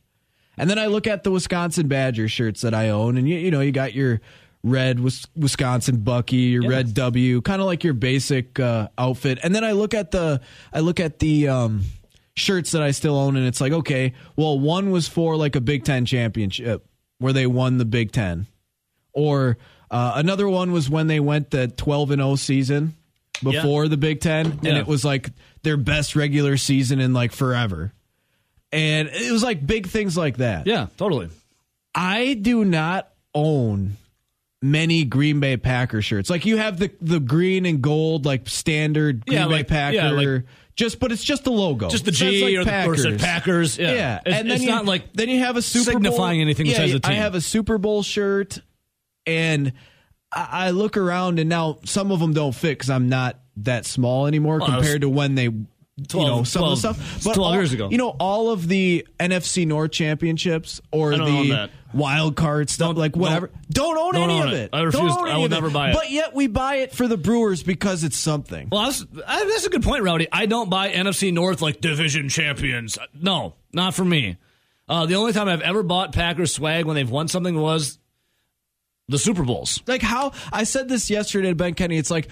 And 0.57 0.71
then 0.71 0.79
I 0.79 0.87
look 0.87 1.07
at 1.07 1.23
the 1.23 1.31
Wisconsin 1.31 1.89
Badger 1.89 2.29
shirts 2.29 2.63
that 2.63 2.73
I 2.73 2.89
own, 2.89 3.19
and 3.19 3.29
you, 3.29 3.37
you 3.37 3.51
know, 3.51 3.61
you 3.61 3.73
got 3.73 3.93
your 3.93 4.23
red 4.65 4.99
Wisconsin 4.99 5.99
Bucky, 5.99 6.37
your 6.37 6.69
red 6.69 6.95
W, 6.95 7.43
kind 7.43 7.61
of 7.61 7.67
like 7.67 7.85
your 7.85 7.93
basic 7.93 8.59
uh, 8.59 8.89
outfit. 8.97 9.39
And 9.43 9.55
then 9.55 9.65
I 9.65 9.73
look 9.73 9.93
at 9.93 10.11
the, 10.13 10.41
I 10.73 10.81
look 10.81 10.99
at 10.99 11.19
the 11.19 11.49
um, 11.49 11.83
shirts 12.35 12.73
that 12.73 12.83
I 12.83 12.93
still 12.93 13.17
own, 13.17 13.37
and 13.37 13.47
it's 13.47 13.61
like, 13.61 13.73
okay, 13.73 14.15
well, 14.35 14.59
one 14.59 14.91
was 14.91 15.07
for 15.07 15.37
like 15.37 15.57
a 15.57 15.61
Big 15.61 15.85
Ten 15.85 16.07
championship 16.07 16.87
where 17.19 17.35
they 17.35 17.47
won 17.47 17.77
the 17.77 17.85
Big 17.85 18.13
Ten, 18.13 18.47
or 19.13 19.59
uh, 19.91 20.13
another 20.17 20.49
one 20.49 20.73
was 20.73 20.89
when 20.91 21.07
they 21.07 21.21
went 21.21 21.51
the 21.51 21.69
12 21.69 22.13
and 22.13 22.21
0 22.21 22.37
season 22.37 22.95
before 23.43 23.89
the 23.89 23.97
Big 23.97 24.21
Ten, 24.21 24.47
and 24.47 24.65
Yeah. 24.65 24.79
it 24.79 24.87
was 24.87 25.05
like 25.05 25.31
their 25.63 25.77
best 25.77 26.17
regular 26.17 26.57
season 26.57 27.01
in 27.01 27.13
like 27.13 27.33
forever. 27.33 27.93
And 28.73 29.09
it 29.09 29.31
was 29.31 29.43
like 29.43 29.65
big 29.67 29.87
things 29.89 30.17
like 30.17 30.39
that. 30.39 30.67
Yeah, 30.67 30.87
totally. 30.97 31.29
I 31.95 32.35
do 32.35 32.65
not 32.65 33.09
own 33.35 33.97
many 34.61 35.05
Green 35.05 35.39
Bay 35.41 35.57
Packer 35.57 36.03
shirts. 36.03 36.29
Like 36.31 36.45
you 36.47 36.57
have 36.57 36.79
the 36.79 36.91
the 37.01 37.21
green 37.21 37.65
and 37.67 37.81
gold 37.81 38.27
like 38.27 38.49
standard 38.49 39.25
Green 39.27 39.39
Yeah, 39.39 39.47
Bay 39.47 39.53
like- 39.53 39.69
Packer. 39.69 39.95
yeah, 39.97 40.11
like- 40.11 40.45
just 40.75 40.99
but 41.01 41.11
it's 41.11 41.25
just 41.25 41.45
the 41.45 41.51
logo. 41.53 41.89
Just 41.89 42.05
the 42.05 42.11
G 42.11 42.43
like, 42.45 42.55
or, 42.55 42.65
the, 42.97 43.15
or 43.15 43.19
Packers. 43.19 43.79
Yeah, 43.79 43.93
Yeah, 43.95 44.21
It's, 44.27 44.37
and 44.37 44.49
then 44.51 44.57
it's 44.57 44.65
you, 44.65 44.71
not 44.71 44.85
like 44.85 45.11
then 45.15 45.31
you 45.31 45.39
have 45.39 45.57
a 45.57 45.63
Super 45.63 45.93
signifying 45.93 46.39
Bowl, 46.39 46.43
anything 46.43 46.67
yeah, 46.67 46.73
besides 46.83 47.01
the 47.01 47.09
I 47.09 47.13
have 47.15 47.35
a 47.35 47.41
Super 47.41 47.79
Bowl 47.79 48.03
shirt, 48.03 48.59
and 49.27 49.73
I, 50.33 50.67
I 50.67 50.71
look 50.71 50.97
around, 50.97 51.39
and 51.39 51.49
now 51.49 51.79
some 51.85 52.11
of 52.13 52.21
them 52.21 52.33
don't 52.33 52.53
fit 52.55 52.79
because 52.79 52.91
I'm 52.91 53.09
not 53.09 53.39
that 53.59 53.87
small 53.87 54.27
anymore 54.27 54.59
Well, 54.59 54.69
compared 54.69 55.01
to 55.03 55.09
when 55.09 55.35
they. 55.35 55.51
12 56.09 56.13
you 56.13 56.31
know 56.31 56.45
some 56.45 56.61
12 56.61 56.73
of 56.73 56.83
the 56.83 56.93
stuff, 57.05 57.25
but 57.25 57.35
12 57.37 57.39
all- 57.49 57.55
years 57.55 57.73
ago. 57.73 57.89
You 57.91 57.97
know 57.97 58.11
all 58.11 58.51
of 58.51 58.69
the 58.69 59.07
NFC 59.19 59.67
North 59.67 59.93
championships 59.93 60.79
or 60.93 61.13
don't 61.13 61.49
the 61.49 61.71
wild 61.95 62.37
card 62.37 62.69
stuff, 62.69 62.89
Don't- 62.89 62.99
like 62.99 63.13
don't- 63.13 63.23
whatever. 63.23 63.51
Don't, 63.71 63.97
own 63.97 64.13
don't 64.13 64.29
any 64.29 64.41
own 64.43 64.49
of 64.49 64.53
it. 64.53 64.57
it. 64.65 64.71
I 64.75 64.81
refuse- 64.83 65.03
Don't 65.03 65.27
own 65.27 65.29
I 65.35 65.39
will 65.39 65.49
never 65.49 65.71
buy 65.71 65.93
it. 65.93 65.95
But 65.95 66.11
yet 66.11 66.35
we 66.35 66.49
buy 66.49 66.75
it 66.77 66.93
for 66.95 67.09
the 67.09 67.17
Brewers 67.17 67.63
because 67.63 68.05
it's 68.05 68.19
something. 68.19 68.69
Well, 68.71 68.83
that's, 68.85 69.07
I, 69.27 69.45
that's 69.47 69.65
a 69.65 69.71
good 69.71 69.83
point, 69.83 70.03
Rowdy. 70.03 70.29
I 70.31 70.45
don't 70.45 70.69
buy 70.69 70.91
NFC 70.91 71.33
North 71.33 71.63
like 71.63 71.81
division 71.81 72.29
champions. 72.29 72.99
No, 73.19 73.55
not 73.73 73.95
for 73.95 74.05
me. 74.05 74.37
Uh, 74.87 75.07
the 75.07 75.15
only 75.15 75.33
time 75.33 75.49
I've 75.49 75.63
ever 75.63 75.83
bought 75.83 76.13
Packers 76.13 76.53
swag 76.55 76.85
when 76.85 76.95
they've 76.95 77.11
won 77.11 77.29
something 77.29 77.59
was 77.59 77.99
the 79.09 79.19
Super 79.19 79.43
Bowls. 79.45 79.81
Like 79.87 80.03
how 80.03 80.33
I 80.53 80.65
said 80.65 80.89
this 80.89 81.11
yesterday 81.11 81.49
to 81.51 81.55
Ben 81.55 81.75
Kenny. 81.75 81.97
It's 81.99 82.11
like 82.11 82.29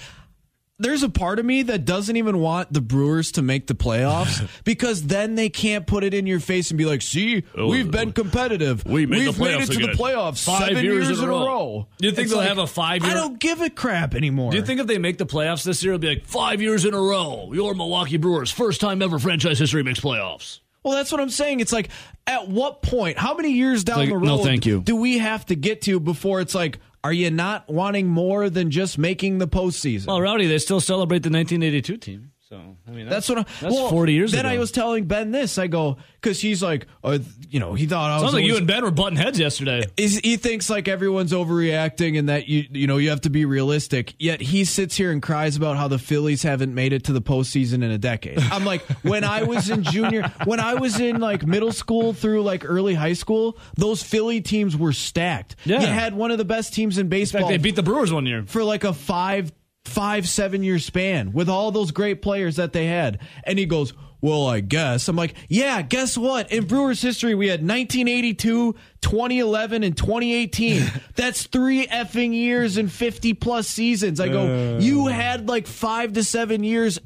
there's 0.76 1.04
a 1.04 1.08
part 1.08 1.38
of 1.38 1.44
me 1.44 1.62
that 1.62 1.84
doesn't 1.84 2.16
even 2.16 2.38
want 2.40 2.72
the 2.72 2.80
Brewers 2.80 3.30
to 3.32 3.42
make 3.42 3.68
the 3.68 3.74
playoffs 3.74 4.48
because 4.64 5.04
then 5.06 5.36
they 5.36 5.48
can't 5.48 5.86
put 5.86 6.02
it 6.02 6.12
in 6.14 6.26
your 6.26 6.40
face 6.40 6.72
and 6.72 6.78
be 6.78 6.84
like, 6.84 7.00
"See, 7.00 7.44
Oh, 7.56 7.68
we've 7.68 7.88
been 7.92 8.10
competitive. 8.10 8.84
We 8.84 9.06
made 9.06 9.20
we've 9.20 9.38
made 9.38 9.60
it 9.62 9.66
to 9.70 9.76
again. 9.76 9.90
the 9.92 9.96
playoffs 9.96 10.44
Five 10.44 10.70
seven 10.70 10.84
years 10.84 11.06
years, 11.06 11.18
in 11.20 11.24
in 11.24 11.30
a 11.30 11.32
row." 11.32 11.46
row." 11.46 11.88
Do 11.98 12.08
you 12.08 12.12
think 12.12 12.24
It's 12.24 12.30
they'll 12.32 12.40
like, 12.40 12.48
have 12.48 12.58
a 12.58 12.66
five-year- 12.66 13.08
I 13.08 13.14
don't 13.14 13.38
give 13.38 13.60
a 13.60 13.70
crap 13.70 14.16
anymore. 14.16 14.50
Do 14.50 14.56
you 14.56 14.64
think 14.64 14.80
if 14.80 14.88
they 14.88 14.98
make 14.98 15.18
the 15.18 15.26
playoffs 15.26 15.62
this 15.62 15.80
year, 15.84 15.92
it'll 15.94 16.00
be 16.02 16.08
like 16.08 16.26
five 16.26 16.60
years 16.60 16.84
in 16.84 16.92
a 16.92 17.00
row? 17.00 17.52
Your 17.52 17.74
Milwaukee 17.74 18.16
Brewers, 18.16 18.50
first 18.50 18.80
time 18.80 19.00
ever 19.00 19.20
franchise 19.20 19.60
history 19.60 19.84
makes 19.84 20.00
playoffs. 20.00 20.58
Well, 20.84 20.94
that's 20.94 21.10
what 21.10 21.20
I'm 21.20 21.30
saying. 21.30 21.60
It's 21.60 21.72
like, 21.72 21.88
at 22.26 22.48
what 22.48 22.82
point, 22.82 23.18
how 23.18 23.34
many 23.34 23.52
years 23.52 23.84
down 23.84 23.98
Like, 23.98 24.08
the 24.10 24.16
road 24.16 24.26
no, 24.26 24.44
thank 24.44 24.66
you. 24.66 24.80
do 24.82 24.96
we 24.96 25.18
have 25.18 25.46
to 25.46 25.56
get 25.56 25.82
to 25.82 25.98
before 25.98 26.40
it's 26.40 26.54
like, 26.54 26.78
are 27.02 27.12
you 27.12 27.30
not 27.30 27.68
wanting 27.68 28.06
more 28.06 28.48
than 28.50 28.70
just 28.70 28.98
making 28.98 29.38
the 29.38 29.48
postseason? 29.48 30.06
Well, 30.06 30.20
Rowdy, 30.20 30.46
they 30.46 30.58
still 30.58 30.80
celebrate 30.80 31.22
the 31.22 31.30
1982 31.30 31.96
team. 31.96 32.30
So 32.54 32.76
I 32.86 32.90
mean, 32.92 33.08
That's 33.08 33.28
what. 33.28 33.38
I, 33.38 33.42
that's 33.60 33.74
well, 33.74 33.90
forty 33.90 34.12
years 34.12 34.32
ago. 34.32 34.38
Then 34.42 34.46
ago. 34.46 34.54
I 34.54 34.58
was 34.58 34.70
telling 34.70 35.06
Ben 35.06 35.32
this. 35.32 35.58
I 35.58 35.66
go 35.66 35.96
because 36.20 36.40
he's 36.40 36.62
like, 36.62 36.86
uh, 37.02 37.18
you 37.50 37.58
know, 37.58 37.74
he 37.74 37.86
thought 37.86 38.10
I 38.10 38.14
was. 38.14 38.22
Sounds 38.22 38.34
like 38.34 38.44
you 38.44 38.56
and 38.56 38.64
Ben 38.64 38.84
were 38.84 38.92
butting 38.92 39.16
heads 39.16 39.40
yesterday. 39.40 39.82
is 39.96 40.18
he 40.18 40.36
thinks 40.36 40.70
like 40.70 40.86
everyone's 40.86 41.32
overreacting 41.32 42.16
and 42.16 42.28
that 42.28 42.46
you 42.46 42.64
you 42.70 42.86
know 42.86 42.98
you 42.98 43.10
have 43.10 43.22
to 43.22 43.30
be 43.30 43.44
realistic. 43.44 44.14
Yet 44.20 44.40
he 44.40 44.64
sits 44.64 44.96
here 44.96 45.10
and 45.10 45.20
cries 45.20 45.56
about 45.56 45.76
how 45.76 45.88
the 45.88 45.98
Phillies 45.98 46.44
haven't 46.44 46.72
made 46.72 46.92
it 46.92 47.04
to 47.04 47.12
the 47.12 47.20
postseason 47.20 47.82
in 47.82 47.90
a 47.90 47.98
decade. 47.98 48.38
I'm 48.38 48.64
like, 48.64 48.82
when 49.02 49.24
I 49.24 49.42
was 49.42 49.68
in 49.68 49.82
junior, 49.82 50.30
when 50.44 50.60
I 50.60 50.74
was 50.74 51.00
in 51.00 51.18
like 51.20 51.44
middle 51.44 51.72
school 51.72 52.12
through 52.12 52.42
like 52.44 52.64
early 52.64 52.94
high 52.94 53.14
school, 53.14 53.58
those 53.74 54.00
Philly 54.00 54.40
teams 54.40 54.76
were 54.76 54.92
stacked. 54.92 55.56
Yeah. 55.64 55.80
You 55.80 55.88
had 55.88 56.14
one 56.14 56.30
of 56.30 56.38
the 56.38 56.44
best 56.44 56.72
teams 56.72 56.98
in 56.98 57.06
In 57.06 57.08
baseball 57.08 57.40
fact, 57.42 57.48
they 57.50 57.58
beat 57.58 57.74
the 57.74 57.82
Brewers 57.82 58.12
one 58.12 58.26
year. 58.26 58.44
for 58.46 58.62
like 58.62 58.84
a 58.84 58.92
five 58.92 59.50
five 59.84 60.28
seven 60.28 60.62
year 60.62 60.78
span 60.78 61.32
with 61.32 61.48
all 61.48 61.70
those 61.70 61.90
great 61.90 62.22
players 62.22 62.56
that 62.56 62.72
they 62.72 62.86
had. 62.86 63.20
And 63.44 63.58
he 63.58 63.66
goes 63.66 63.92
well 64.20 64.46
i 64.46 64.60
guess. 64.60 65.06
I'm 65.08 65.16
like 65.16 65.34
yeah 65.48 65.82
guess 65.82 66.16
what? 66.16 66.50
In 66.50 66.66
brewers 66.66 67.02
history 67.02 67.34
we 67.34 67.46
had 67.48 67.60
1982 67.60 68.74
2011 69.02 69.82
and 69.82 69.94
2018 69.96 70.82
that's 71.14 71.42
three 71.46 71.86
effing 71.86 72.32
years 72.32 72.76
and 72.78 72.90
50 72.90 73.34
plus 73.34 73.68
seasons. 73.68 74.20
I 74.20 74.28
go 74.28 74.76
uh. 74.76 74.78
you 74.80 75.06
had 75.08 75.48
like 75.48 75.66
five 75.66 76.14
to 76.14 76.24
seven 76.24 76.64
years 76.64 76.98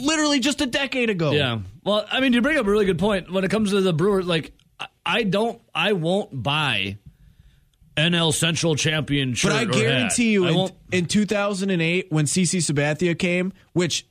literally 0.00 0.40
just 0.40 0.60
a 0.62 0.66
decade 0.66 1.10
ago. 1.10 1.32
Yeah. 1.32 1.58
Well, 1.84 2.06
I 2.10 2.20
mean, 2.20 2.32
you 2.32 2.40
bring 2.40 2.56
up 2.56 2.66
a 2.66 2.70
really 2.70 2.86
good 2.86 2.98
point. 2.98 3.30
When 3.30 3.44
it 3.44 3.50
comes 3.50 3.70
to 3.70 3.80
the 3.82 3.92
Brewers. 3.92 4.26
Like, 4.26 4.52
I- 4.80 4.86
I 5.04 5.22
don't, 5.24 5.60
I 5.74 5.92
won't 5.94 6.42
buy 6.42 6.96
NL 7.96 8.32
Central 8.32 8.74
champion 8.74 9.34
shirt. 9.34 9.50
But 9.52 9.56
I 9.60 9.64
guarantee 9.66 10.32
you, 10.32 10.46
I 10.46 10.50
in, 10.50 10.70
in 10.92 11.06
2008, 11.06 12.06
when 12.10 12.24
CC 12.26 12.58
Sabathia 12.60 13.18
came, 13.18 13.52
which 13.72 14.06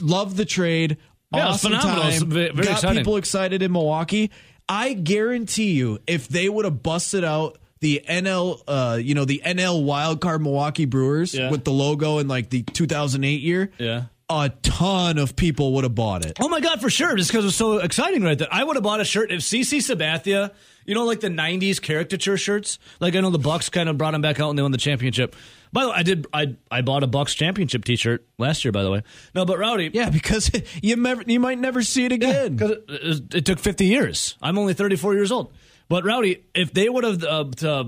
loved 0.00 0.36
the 0.36 0.44
trade, 0.44 0.96
Yeah, 1.34 1.48
awesome 1.48 1.72
phenomenal. 1.72 2.10
Time, 2.10 2.30
ve- 2.30 2.34
very 2.50 2.52
got 2.54 2.66
exciting. 2.72 2.98
people 2.98 3.16
excited 3.16 3.62
in 3.62 3.72
Milwaukee. 3.72 4.30
I 4.68 4.94
guarantee 4.94 5.72
you, 5.72 5.98
if 6.06 6.28
they 6.28 6.48
would 6.48 6.64
have 6.64 6.82
busted 6.82 7.22
out 7.24 7.58
the 7.80 8.02
NL, 8.08 8.62
uh, 8.66 8.96
you 9.00 9.14
know, 9.14 9.26
the 9.26 9.42
NL 9.44 9.84
wildcard 9.84 10.40
Milwaukee 10.40 10.86
Brewers 10.86 11.34
Yeah. 11.34 11.50
with 11.50 11.64
the 11.64 11.70
logo 11.72 12.18
in 12.18 12.28
like 12.28 12.48
the 12.48 12.62
2008 12.62 13.42
year, 13.42 13.70
Yeah. 13.78 14.04
a 14.30 14.50
ton 14.62 15.18
of 15.18 15.36
people 15.36 15.74
would 15.74 15.84
have 15.84 15.94
bought 15.94 16.24
it. 16.24 16.38
Oh 16.40 16.48
my 16.48 16.60
god, 16.60 16.80
for 16.80 16.88
sure! 16.88 17.14
Just 17.14 17.30
because 17.30 17.44
it 17.44 17.48
was 17.48 17.56
so 17.56 17.78
exciting 17.78 18.22
right 18.22 18.38
there. 18.38 18.48
I 18.50 18.64
would 18.64 18.76
have 18.76 18.82
bought 18.82 19.00
a 19.00 19.04
shirt 19.04 19.30
if 19.30 19.40
CC 19.42 19.78
Sabathia, 19.80 20.52
you 20.86 20.94
know, 20.94 21.04
like 21.04 21.20
the 21.20 21.28
'90s 21.28 21.80
caricature 21.80 22.36
shirts. 22.36 22.78
Like 23.00 23.14
I 23.16 23.20
know 23.20 23.30
the 23.30 23.38
Bucks 23.38 23.68
kind 23.70 23.88
of 23.88 23.98
brought 23.98 24.14
him 24.14 24.20
back 24.22 24.40
out 24.40 24.50
and 24.50 24.58
they 24.58 24.62
won 24.62 24.72
the 24.72 24.78
championship. 24.78 25.34
By 25.72 25.82
the 25.84 25.88
way, 25.90 25.94
I 25.96 26.02
did. 26.02 26.26
I 26.32 26.56
I 26.70 26.82
bought 26.82 27.02
a 27.02 27.06
Bucks 27.06 27.34
championship 27.34 27.84
T-shirt 27.84 28.26
last 28.38 28.64
year. 28.64 28.72
By 28.72 28.82
the 28.84 28.90
way, 28.90 29.02
no, 29.34 29.44
but 29.44 29.58
Rowdy, 29.58 29.90
Yeah, 29.92 30.10
because 30.10 30.50
you 30.82 30.96
never, 30.96 31.22
you 31.26 31.40
might 31.40 31.58
never 31.58 31.82
see 31.82 32.04
it 32.04 32.12
again. 32.12 32.56
because 32.56 32.70
it, 32.70 32.84
it, 32.88 33.34
it 33.34 33.44
took 33.46 33.58
50 33.58 33.84
years. 33.86 34.36
I'm 34.40 34.56
only 34.58 34.74
34 34.74 35.14
years 35.14 35.32
old. 35.32 35.52
But 35.88 36.04
Rowdy, 36.04 36.44
if 36.54 36.72
they 36.72 36.88
would 36.88 37.04
have 37.04 37.24
uh, 37.24 37.84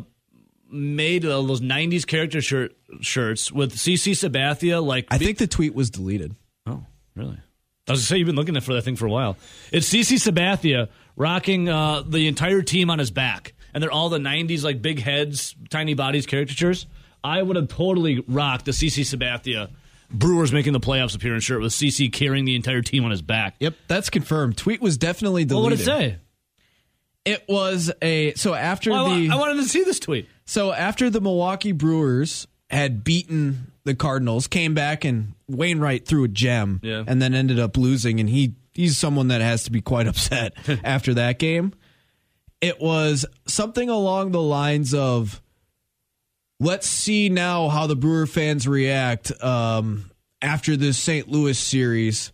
made 0.71 1.25
uh, 1.25 1.41
those 1.43 1.61
90s 1.61 2.07
character 2.07 2.41
shirt 2.41 2.77
shirts 3.01 3.53
with 3.53 3.75
CC 3.75 4.13
Sabathia, 4.13 4.85
like 4.85 5.07
I 5.11 5.19
think 5.19 5.39
the 5.39 5.47
tweet 5.47 5.75
was 5.75 5.91
deleted. 5.91 6.35
Oh, 6.67 6.85
really? 7.15 7.39
I 7.89 7.93
was 7.93 8.01
gonna 8.01 8.07
say 8.07 8.17
you've 8.19 8.27
been 8.27 8.37
looking 8.37 8.59
for 8.61 8.75
that 8.75 8.83
thing 8.83 8.97
for 8.97 9.07
a 9.07 9.11
while. 9.11 9.37
It's 9.73 9.89
CC 9.89 10.17
Sabathia 10.17 10.89
rocking 11.17 11.69
uh, 11.69 12.03
the 12.03 12.27
entire 12.27 12.63
team 12.63 12.91
on 12.91 12.99
his 12.99 13.11
back, 13.11 13.55
and 13.73 13.83
they're 13.83 13.93
all 13.93 14.09
the 14.09 14.19
'90s 14.19 14.65
like 14.65 14.83
big 14.83 15.01
heads, 15.01 15.55
tiny 15.71 15.95
bodies 15.95 16.27
caricatures. 16.27 16.87
I 17.23 17.43
would 17.43 17.57
have 17.57 17.69
totally 17.69 18.25
rocked 18.29 18.65
the 18.67 18.73
CC 18.73 19.03
Sabathia 19.05 19.71
Brewers 20.11 20.53
making 20.53 20.73
the 20.73 20.81
playoffs 20.81 21.17
appearance 21.17 21.43
shirt 21.45 21.61
with 21.61 21.73
CC 21.73 22.13
carrying 22.13 22.45
the 22.45 22.55
entire 22.55 22.83
team 22.83 23.05
on 23.05 23.11
his 23.11 23.23
back. 23.23 23.57
Yep, 23.61 23.75
that's 23.89 24.11
confirmed. 24.11 24.57
Tweet 24.57 24.81
was 24.81 24.97
definitely 24.97 25.45
Well, 25.45 25.63
deleted. 25.65 25.87
what 25.89 25.99
did 25.99 26.05
it 26.07 26.11
say? 26.13 26.19
It 27.25 27.45
was 27.49 27.91
a 28.03 28.35
so 28.35 28.55
after 28.55 28.91
Well, 28.91 29.15
the 29.15 29.31
I 29.31 29.35
wanted 29.37 29.57
to 29.63 29.69
see 29.69 29.83
this 29.83 29.99
tweet. 29.99 30.29
so 30.45 30.73
after 30.73 31.11
the 31.11 31.21
Milwaukee 31.21 31.73
Brewers 31.73 32.47
had 32.71 33.03
beaten 33.03 33.73
the 33.87 33.95
Cardinals, 33.95 34.47
came 34.47 34.75
back 34.75 35.05
and 35.05 35.33
Wainwright 35.49 36.07
threw 36.07 36.25
a 36.25 36.29
gem, 36.29 36.81
Yeah. 36.83 37.05
and 37.07 37.23
then 37.23 37.33
ended 37.35 37.59
up 37.59 37.77
losing, 37.79 38.21
and 38.21 38.29
he 38.29 38.55
he's 38.75 38.99
someone 38.99 39.29
that 39.29 39.41
has 39.41 39.65
to 39.65 39.71
be 39.73 39.81
quite 39.81 40.07
upset 40.13 40.53
after 40.85 41.15
that 41.15 41.39
game. 41.39 41.73
It 42.61 42.81
was 42.81 43.25
something 43.47 43.89
along 43.89 44.33
the 44.33 44.43
lines 44.43 44.93
of, 44.95 45.41
"Let's 46.61 46.87
see 46.87 47.29
now 47.29 47.69
how 47.69 47.87
the 47.87 47.97
Brewer 47.97 48.27
fans 48.27 48.67
react 48.69 49.31
um, 49.43 50.11
after 50.43 50.77
this 50.77 50.99
St. 50.99 51.29
Louis 51.29 51.59
series." 51.59 52.33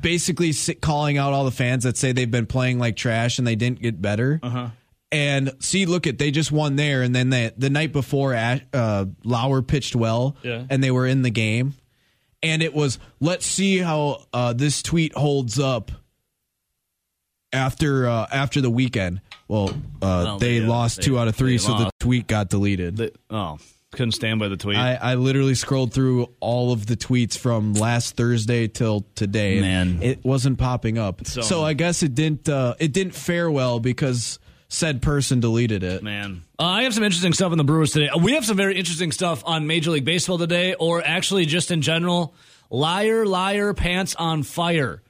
basically 0.00 0.52
calling 0.80 1.18
out 1.18 1.32
all 1.32 1.44
the 1.44 1.50
fans 1.50 1.82
that 1.82 1.96
say 1.96 2.12
they've 2.12 2.30
been 2.30 2.46
playing 2.46 2.78
like 2.78 2.94
trash 2.94 3.38
and 3.38 3.46
they 3.48 3.56
didn't 3.56 3.80
get 3.80 4.00
better. 4.00 4.38
Uh-huh. 4.40 4.68
And 5.14 5.52
see, 5.60 5.86
look 5.86 6.08
at 6.08 6.18
they 6.18 6.32
just 6.32 6.50
won 6.50 6.74
there, 6.74 7.02
and 7.02 7.14
then 7.14 7.30
they, 7.30 7.52
the 7.56 7.70
night 7.70 7.92
before, 7.92 8.34
uh, 8.34 9.04
Lauer 9.22 9.62
pitched 9.62 9.94
well, 9.94 10.36
Yeah. 10.42 10.64
and 10.68 10.82
they 10.82 10.90
were 10.90 11.06
in 11.06 11.22
the 11.22 11.30
game. 11.30 11.74
And 12.42 12.62
it 12.64 12.74
was 12.74 12.98
let's 13.20 13.46
see 13.46 13.78
how 13.78 14.24
uh, 14.32 14.52
this 14.54 14.82
tweet 14.82 15.16
holds 15.16 15.60
up 15.60 15.92
after 17.52 18.06
uh, 18.08 18.26
after 18.32 18.60
the 18.60 18.70
weekend. 18.70 19.20
Well, 19.48 19.74
uh, 20.02 20.38
they 20.38 20.58
yeah, 20.58 20.68
lost 20.68 20.96
they- 20.98 21.02
two 21.04 21.18
out 21.18 21.28
of 21.28 21.36
three, 21.36 21.58
so 21.58 21.78
the 21.78 21.90
tweet 22.00 22.26
got 22.26 22.48
deleted. 22.50 23.16
Oh, 23.30 23.58
couldn't 23.92 24.12
stand 24.12 24.40
by 24.40 24.48
the 24.48 24.56
tweet. 24.56 24.76
I, 24.76 24.94
I 24.94 25.14
literally 25.14 25.54
scrolled 25.54 25.92
through 25.94 26.28
all 26.40 26.72
of 26.72 26.86
the 26.86 26.96
tweets 26.96 27.38
from 27.38 27.74
last 27.74 28.16
Thursday 28.16 28.66
till 28.66 29.06
today. 29.14 29.58
and 29.58 30.00
Man. 30.00 30.02
it 30.02 30.24
wasn't 30.24 30.58
popping 30.58 30.98
up. 30.98 31.24
So- 31.26 31.42
So, 31.42 31.62
I 31.62 31.74
guess 31.74 32.02
it 32.02 32.14
didn't. 32.14 32.48
Uh, 32.48 32.74
it 32.80 32.92
didn't 32.92 33.14
fare 33.14 33.48
well 33.50 33.78
because 33.78 34.38
said 34.74 35.00
person 35.00 35.40
deleted 35.40 35.82
it. 35.82 36.02
Man, 36.02 36.42
uh, 36.58 36.64
I 36.64 36.82
have 36.82 36.94
some 36.94 37.04
interesting 37.04 37.32
stuff 37.32 37.52
on 37.52 37.58
the 37.58 37.64
Brewers 37.64 37.92
today. 37.92 38.10
We 38.20 38.32
have 38.32 38.44
some 38.44 38.56
very 38.56 38.76
interesting 38.76 39.12
stuff 39.12 39.42
on 39.46 39.66
Major 39.66 39.90
League 39.90 40.04
Baseball 40.04 40.38
today, 40.38 40.74
or 40.74 41.02
actually 41.02 41.46
just 41.46 41.70
in 41.70 41.80
general. 41.82 42.34
Liar, 42.70 43.24
liar, 43.24 43.72
pants 43.72 44.14
on 44.16 44.42
fire. 44.42 45.02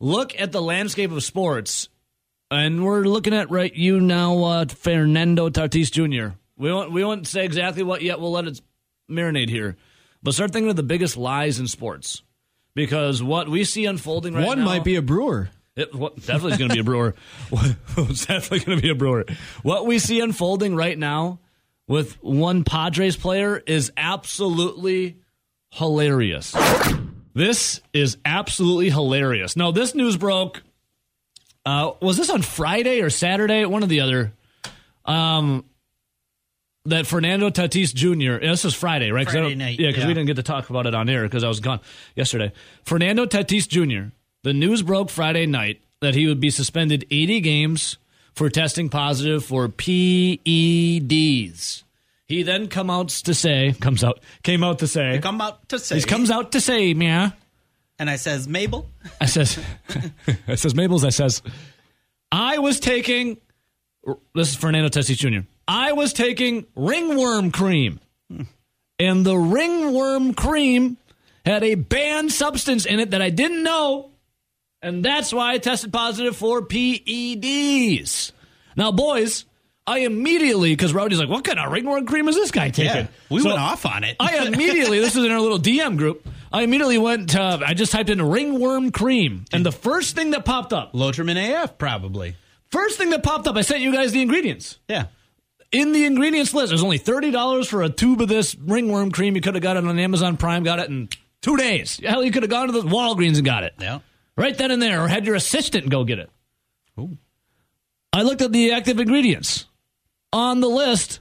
Look 0.00 0.38
at 0.38 0.52
the 0.52 0.60
landscape 0.60 1.12
of 1.12 1.22
sports, 1.22 1.88
and 2.50 2.84
we're 2.84 3.04
looking 3.04 3.32
at 3.32 3.50
right 3.50 3.74
you 3.74 4.00
now, 4.00 4.42
uh, 4.44 4.64
Fernando 4.66 5.48
Tatis 5.48 5.90
Jr. 5.90 6.36
We 6.56 6.72
won't 6.72 6.92
we 6.92 7.04
won't 7.04 7.26
say 7.26 7.44
exactly 7.44 7.82
what 7.82 8.02
yet. 8.02 8.20
We'll 8.20 8.32
let 8.32 8.46
it 8.46 8.60
marinate 9.10 9.48
here, 9.48 9.76
but 10.22 10.34
start 10.34 10.52
thinking 10.52 10.70
of 10.70 10.76
the 10.76 10.82
biggest 10.82 11.16
lies 11.16 11.60
in 11.60 11.68
sports 11.68 12.22
because 12.74 13.22
what 13.22 13.48
we 13.48 13.64
see 13.64 13.84
unfolding 13.86 14.34
right 14.34 14.40
now. 14.40 14.46
One 14.46 14.58
now. 14.60 14.64
might 14.66 14.84
be 14.84 14.96
a 14.96 15.02
brewer. 15.02 15.50
It 15.76 15.94
what, 15.94 16.16
definitely 16.16 16.52
is 16.52 16.58
going 16.58 16.70
to 16.70 16.74
be 16.74 16.80
a 16.80 16.84
brewer. 16.84 17.14
it's 17.98 18.26
definitely 18.26 18.60
going 18.60 18.78
to 18.78 18.82
be 18.82 18.90
a 18.90 18.94
brewer. 18.94 19.26
What 19.62 19.86
we 19.86 19.98
see 19.98 20.20
unfolding 20.20 20.74
right 20.74 20.98
now 20.98 21.38
with 21.86 22.14
one 22.22 22.64
Padres 22.64 23.16
player 23.16 23.62
is 23.66 23.92
absolutely 23.96 25.18
hilarious. 25.70 26.54
This 27.34 27.82
is 27.92 28.16
absolutely 28.24 28.88
hilarious. 28.88 29.56
Now, 29.56 29.70
this 29.70 29.94
news 29.94 30.16
broke. 30.16 30.62
Uh, 31.66 31.92
was 32.00 32.16
this 32.16 32.30
on 32.30 32.40
Friday 32.40 33.02
or 33.02 33.10
Saturday? 33.10 33.66
One 33.66 33.84
or 33.84 33.88
the 33.88 34.00
other. 34.00 34.32
Um, 35.04 35.66
that 36.86 37.06
Fernando 37.06 37.50
Tatis 37.50 37.94
Jr. 37.94 38.42
yeah, 38.42 38.50
this 38.50 38.64
was 38.64 38.74
Friday, 38.74 39.10
right? 39.10 39.28
Friday 39.28 39.54
night, 39.56 39.78
Yeah, 39.78 39.88
because 39.88 40.04
yeah. 40.04 40.08
we 40.08 40.14
didn't 40.14 40.28
get 40.28 40.36
to 40.36 40.42
talk 40.42 40.70
about 40.70 40.86
it 40.86 40.94
on 40.94 41.08
air 41.08 41.24
because 41.24 41.44
I 41.44 41.48
was 41.48 41.60
gone 41.60 41.80
yesterday. 42.14 42.52
Fernando 42.84 43.26
Tatis 43.26 43.68
Jr. 43.68 44.12
The 44.42 44.52
news 44.52 44.82
broke 44.82 45.10
Friday 45.10 45.46
night 45.46 45.80
that 46.00 46.14
he 46.14 46.26
would 46.26 46.40
be 46.40 46.50
suspended 46.50 47.06
80 47.10 47.40
games 47.40 47.96
for 48.32 48.48
testing 48.50 48.88
positive 48.88 49.44
for 49.44 49.68
PEDs. 49.68 50.42
He 52.28 52.42
then 52.42 52.68
come 52.68 52.90
out 52.90 53.08
to 53.08 53.34
say, 53.34 53.74
comes 53.80 54.02
out, 54.04 54.20
came 54.42 54.64
out 54.64 54.80
to 54.80 54.86
say, 54.86 55.20
come 55.20 55.40
out 55.40 55.68
to 55.70 55.78
say. 55.78 55.96
he 55.96 56.02
comes 56.02 56.30
out 56.30 56.52
to 56.52 56.60
say, 56.60 56.86
yeah. 56.88 57.30
and 57.98 58.10
I 58.10 58.16
says, 58.16 58.48
Mabel, 58.48 58.90
I 59.20 59.26
says, 59.26 59.58
I 60.48 60.56
says, 60.56 60.74
Mabel's, 60.74 61.04
I 61.04 61.10
says, 61.10 61.40
I 62.32 62.58
was 62.58 62.80
taking, 62.80 63.38
this 64.34 64.50
is 64.50 64.56
Fernando 64.56 64.88
Tatis 64.88 65.16
Jr. 65.16 65.46
I 65.68 65.92
was 65.92 66.12
taking 66.12 66.66
ringworm 66.74 67.52
cream. 67.52 68.00
And 68.98 69.26
the 69.26 69.36
ringworm 69.36 70.34
cream 70.34 70.96
had 71.44 71.62
a 71.62 71.74
banned 71.74 72.32
substance 72.32 72.86
in 72.86 72.98
it 72.98 73.10
that 73.10 73.22
I 73.22 73.30
didn't 73.30 73.62
know. 73.62 74.10
And 74.86 75.04
that's 75.04 75.32
why 75.32 75.52
I 75.54 75.58
tested 75.58 75.92
positive 75.92 76.36
for 76.36 76.62
PEDs. 76.62 78.32
Now, 78.76 78.92
boys, 78.92 79.44
I 79.86 80.00
immediately, 80.00 80.72
because 80.72 80.92
Rowdy's 80.94 81.18
like, 81.18 81.28
what 81.28 81.44
kind 81.44 81.58
of 81.58 81.72
ringworm 81.72 82.06
cream 82.06 82.28
is 82.28 82.36
this 82.36 82.50
guy 82.50 82.70
taking? 82.70 82.94
yeah, 82.94 83.06
we 83.30 83.40
So- 83.40 83.48
went 83.48 83.60
off 83.60 83.84
on 83.86 84.04
it. 84.04 84.16
I 84.20 84.46
immediately, 84.46 85.00
this 85.00 85.14
was 85.14 85.24
in 85.24 85.30
our 85.32 85.40
little 85.40 85.58
DM 85.58 85.96
group. 85.96 86.26
I 86.52 86.62
immediately 86.62 86.98
went 86.98 87.30
to, 87.30 87.40
I 87.66 87.74
just 87.74 87.92
typed 87.92 88.10
in 88.10 88.22
ringworm 88.22 88.92
cream. 88.92 89.44
And 89.52 89.66
the 89.66 89.72
first 89.72 90.14
thing 90.14 90.30
that 90.30 90.44
popped 90.44 90.72
up, 90.72 90.92
Lotrimin 90.92 91.36
AF, 91.64 91.78
probably. 91.78 92.36
first 92.70 92.98
thing 92.98 93.10
that 93.10 93.22
popped 93.22 93.46
up, 93.48 93.56
I 93.56 93.62
sent 93.62 93.80
you 93.80 93.92
guys 93.92 94.12
the 94.12 94.22
ingredients. 94.22 94.78
Yeah. 94.88 95.06
In 95.72 95.92
the 95.92 96.04
ingredients 96.04 96.54
list, 96.54 96.68
there's 96.70 96.82
only 96.84 96.98
$30 96.98 97.66
for 97.66 97.82
a 97.82 97.88
tube 97.88 98.20
of 98.22 98.28
this 98.28 98.54
ringworm 98.54 99.10
cream. 99.10 99.34
You 99.34 99.40
could 99.42 99.54
have 99.54 99.62
got 99.62 99.76
it 99.76 99.84
on 99.84 99.98
Amazon 99.98 100.36
Prime, 100.36 100.62
got 100.62 100.78
it 100.78 100.88
in 100.88 101.08
Two 101.42 101.56
days. 101.56 102.00
Hell, 102.02 102.24
you 102.24 102.32
could 102.32 102.42
have 102.42 102.50
gone 102.50 102.66
to 102.66 102.72
the 102.72 102.82
Walgreens 102.82 103.36
and 103.36 103.44
got 103.44 103.62
it. 103.62 103.74
Yeah. 103.78 104.00
Right 104.36 104.56
then 104.56 104.70
and 104.70 104.82
there, 104.82 105.02
or 105.02 105.08
had 105.08 105.24
your 105.26 105.34
assistant 105.34 105.88
go 105.88 106.04
get 106.04 106.18
it. 106.18 106.30
I 108.12 108.22
looked 108.22 108.42
at 108.42 108.52
the 108.52 108.72
active 108.72 108.98
ingredients. 109.00 109.66
On 110.32 110.60
the 110.60 110.68
list, 110.68 111.20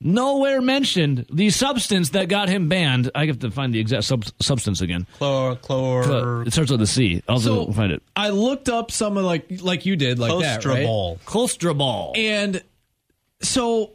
nowhere 0.00 0.60
mentioned 0.60 1.26
the 1.32 1.50
substance 1.50 2.10
that 2.10 2.28
got 2.28 2.48
him 2.48 2.68
banned. 2.68 3.10
I 3.14 3.26
have 3.26 3.40
to 3.40 3.50
find 3.50 3.72
the 3.74 3.80
exact 3.80 4.04
sub- 4.04 4.24
substance 4.40 4.80
again. 4.80 5.06
Chlor, 5.18 5.58
chlor, 5.60 6.46
It 6.46 6.52
starts 6.52 6.70
with 6.70 6.80
a 6.82 6.86
C. 6.86 7.22
I'll 7.28 7.40
So 7.40 7.70
find 7.72 7.92
it. 7.92 8.02
I 8.16 8.30
looked 8.30 8.68
up 8.68 8.90
some 8.90 9.16
of 9.16 9.24
like 9.24 9.60
like 9.62 9.86
you 9.86 9.96
did 9.96 10.18
like 10.18 10.30
that, 10.42 10.64
right? 10.64 10.86
Clostrobol. 10.86 11.18
Clostrobol. 11.20 12.16
And 12.16 12.62
so 13.42 13.92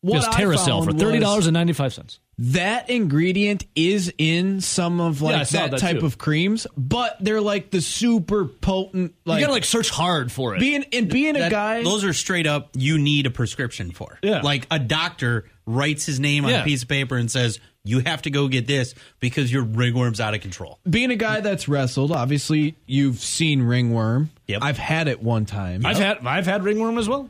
what 0.00 0.18
It's 0.18 0.26
I 0.28 0.40
Terracell 0.42 0.84
for 0.84 0.92
thirty 0.92 1.18
dollars 1.18 1.46
and 1.46 1.54
ninety 1.54 1.72
five 1.72 1.92
cents. 1.94 2.18
That 2.38 2.88
ingredient 2.90 3.66
is 3.76 4.12
in 4.18 4.60
some 4.62 5.00
of 5.00 5.20
like 5.22 5.46
saw 5.46 5.58
that, 5.62 5.72
that 5.72 5.80
type 5.80 6.00
too. 6.00 6.06
of 6.06 6.16
creams, 6.18 6.66
but 6.76 7.16
they're 7.20 7.40
like 7.42 7.70
the 7.70 7.80
super 7.80 8.46
potent 8.46 9.14
Like 9.26 9.40
You 9.40 9.46
gotta 9.46 9.52
like 9.52 9.64
search 9.64 9.90
hard 9.90 10.32
for 10.32 10.56
it. 10.56 10.60
being 10.60 10.84
and 10.92 11.08
being 11.08 11.36
a 11.36 11.50
guy. 11.50 11.82
Those 11.84 12.04
are 12.04 12.12
straight 12.14 12.46
up. 12.46 12.70
You 12.74 12.98
need 12.98 13.26
a 13.26 13.30
prescription 13.30 13.90
for. 13.92 14.18
Yeah. 14.22 14.40
Like 14.40 14.66
a 14.70 14.78
doctor 14.78 15.44
writes 15.66 16.06
his 16.06 16.18
name 16.18 16.44
on 16.44 16.50
Yeah. 16.50 16.62
a 16.62 16.64
piece 16.64 16.82
of 16.82 16.88
paper 16.88 17.16
and 17.16 17.30
says 17.30 17.60
you 17.84 17.98
have 18.00 18.22
to 18.22 18.30
go 18.30 18.48
get 18.48 18.66
this 18.66 18.94
because 19.20 19.52
your 19.52 19.64
ringworm's 19.64 20.20
out 20.20 20.34
of 20.34 20.40
control. 20.40 20.78
being 20.88 21.10
a 21.10 21.16
guy 21.16 21.40
that's 21.40 21.68
wrestled, 21.68 22.12
obviously 22.12 22.76
you've 22.86 23.18
seen 23.18 23.60
ringworm. 23.62 24.30
Yep. 24.48 24.62
I've 24.62 24.78
had 24.78 25.06
it 25.06 25.22
one 25.22 25.44
time. 25.46 25.84
I've 25.84 25.98
had 25.98 26.26
I've 26.26 26.46
had 26.46 26.64
ringworm 26.64 26.96
as 26.98 27.08
well. 27.08 27.28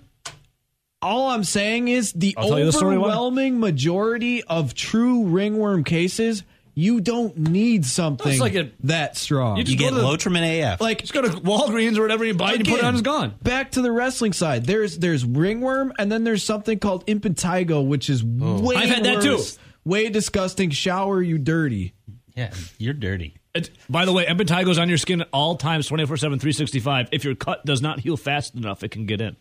All 1.02 1.28
I'm 1.30 1.44
saying 1.44 1.88
is 1.88 2.12
the 2.12 2.34
I'll 2.36 2.48
tell 2.48 2.56
the 2.56 2.68
overwhelming 2.68 3.58
majority 3.58 4.42
of 4.44 4.72
true 4.74 5.26
ringworm 5.26 5.84
cases, 5.84 6.44
you 6.74 7.00
don't 7.00 7.36
need 7.36 7.84
something 7.84 8.38
like 8.38 8.54
a- 8.54 8.70
that 8.84 9.16
strong. 9.16 9.58
You 9.58 9.64
You 9.64 9.76
get 9.76 9.90
go 9.90 9.96
the- 9.96 10.02
Lotrimin 10.04 10.62
AF. 10.62 10.80
like 10.80 11.00
Just 11.00 11.12
go 11.12 11.22
to 11.22 11.28
Walgreens 11.28 11.98
or 11.98 12.02
whatever 12.02 12.24
you 12.24 12.34
buy 12.34 12.52
and 12.52 12.66
you 12.66 12.72
put 12.72 12.80
it 12.80 12.84
on, 12.84 12.90
Again, 12.90 12.94
it's 12.94 13.02
gone. 13.02 13.34
Back 13.42 13.72
to 13.72 13.82
the 13.82 13.92
wrestling 13.92 14.32
side. 14.32 14.64
There's 14.64 14.98
there's 14.98 15.24
ringworm, 15.24 15.92
and 15.98 16.10
then 16.10 16.24
there's 16.24 16.44
something 16.44 16.78
called 16.78 17.06
impetigo, 17.06 17.86
which 17.86 18.08
is 18.08 18.22
oh. 18.40 18.60
way 18.60 18.76
I've 18.76 18.88
had 18.88 19.04
that 19.04 19.22
too. 19.22 19.42
Way 19.84 20.08
disgusting. 20.08 20.70
Shower 20.70 21.20
you 21.20 21.38
dirty. 21.38 21.94
yeah, 22.36 22.52
you're 22.78 22.94
dirty. 22.94 23.36
It, 23.54 23.70
by 23.90 24.06
the 24.06 24.12
way, 24.12 24.24
Empatigo's 24.24 24.78
on 24.78 24.88
your 24.88 24.96
skin 24.96 25.20
at 25.20 25.28
all 25.32 25.56
times, 25.56 25.86
24 25.86 26.16
7, 26.16 26.38
365. 26.38 27.08
If 27.12 27.24
your 27.24 27.34
cut 27.34 27.66
does 27.66 27.82
not 27.82 28.00
heal 28.00 28.16
fast 28.16 28.54
enough, 28.54 28.82
it 28.82 28.92
can 28.92 29.04
get 29.04 29.20
in. 29.20 29.36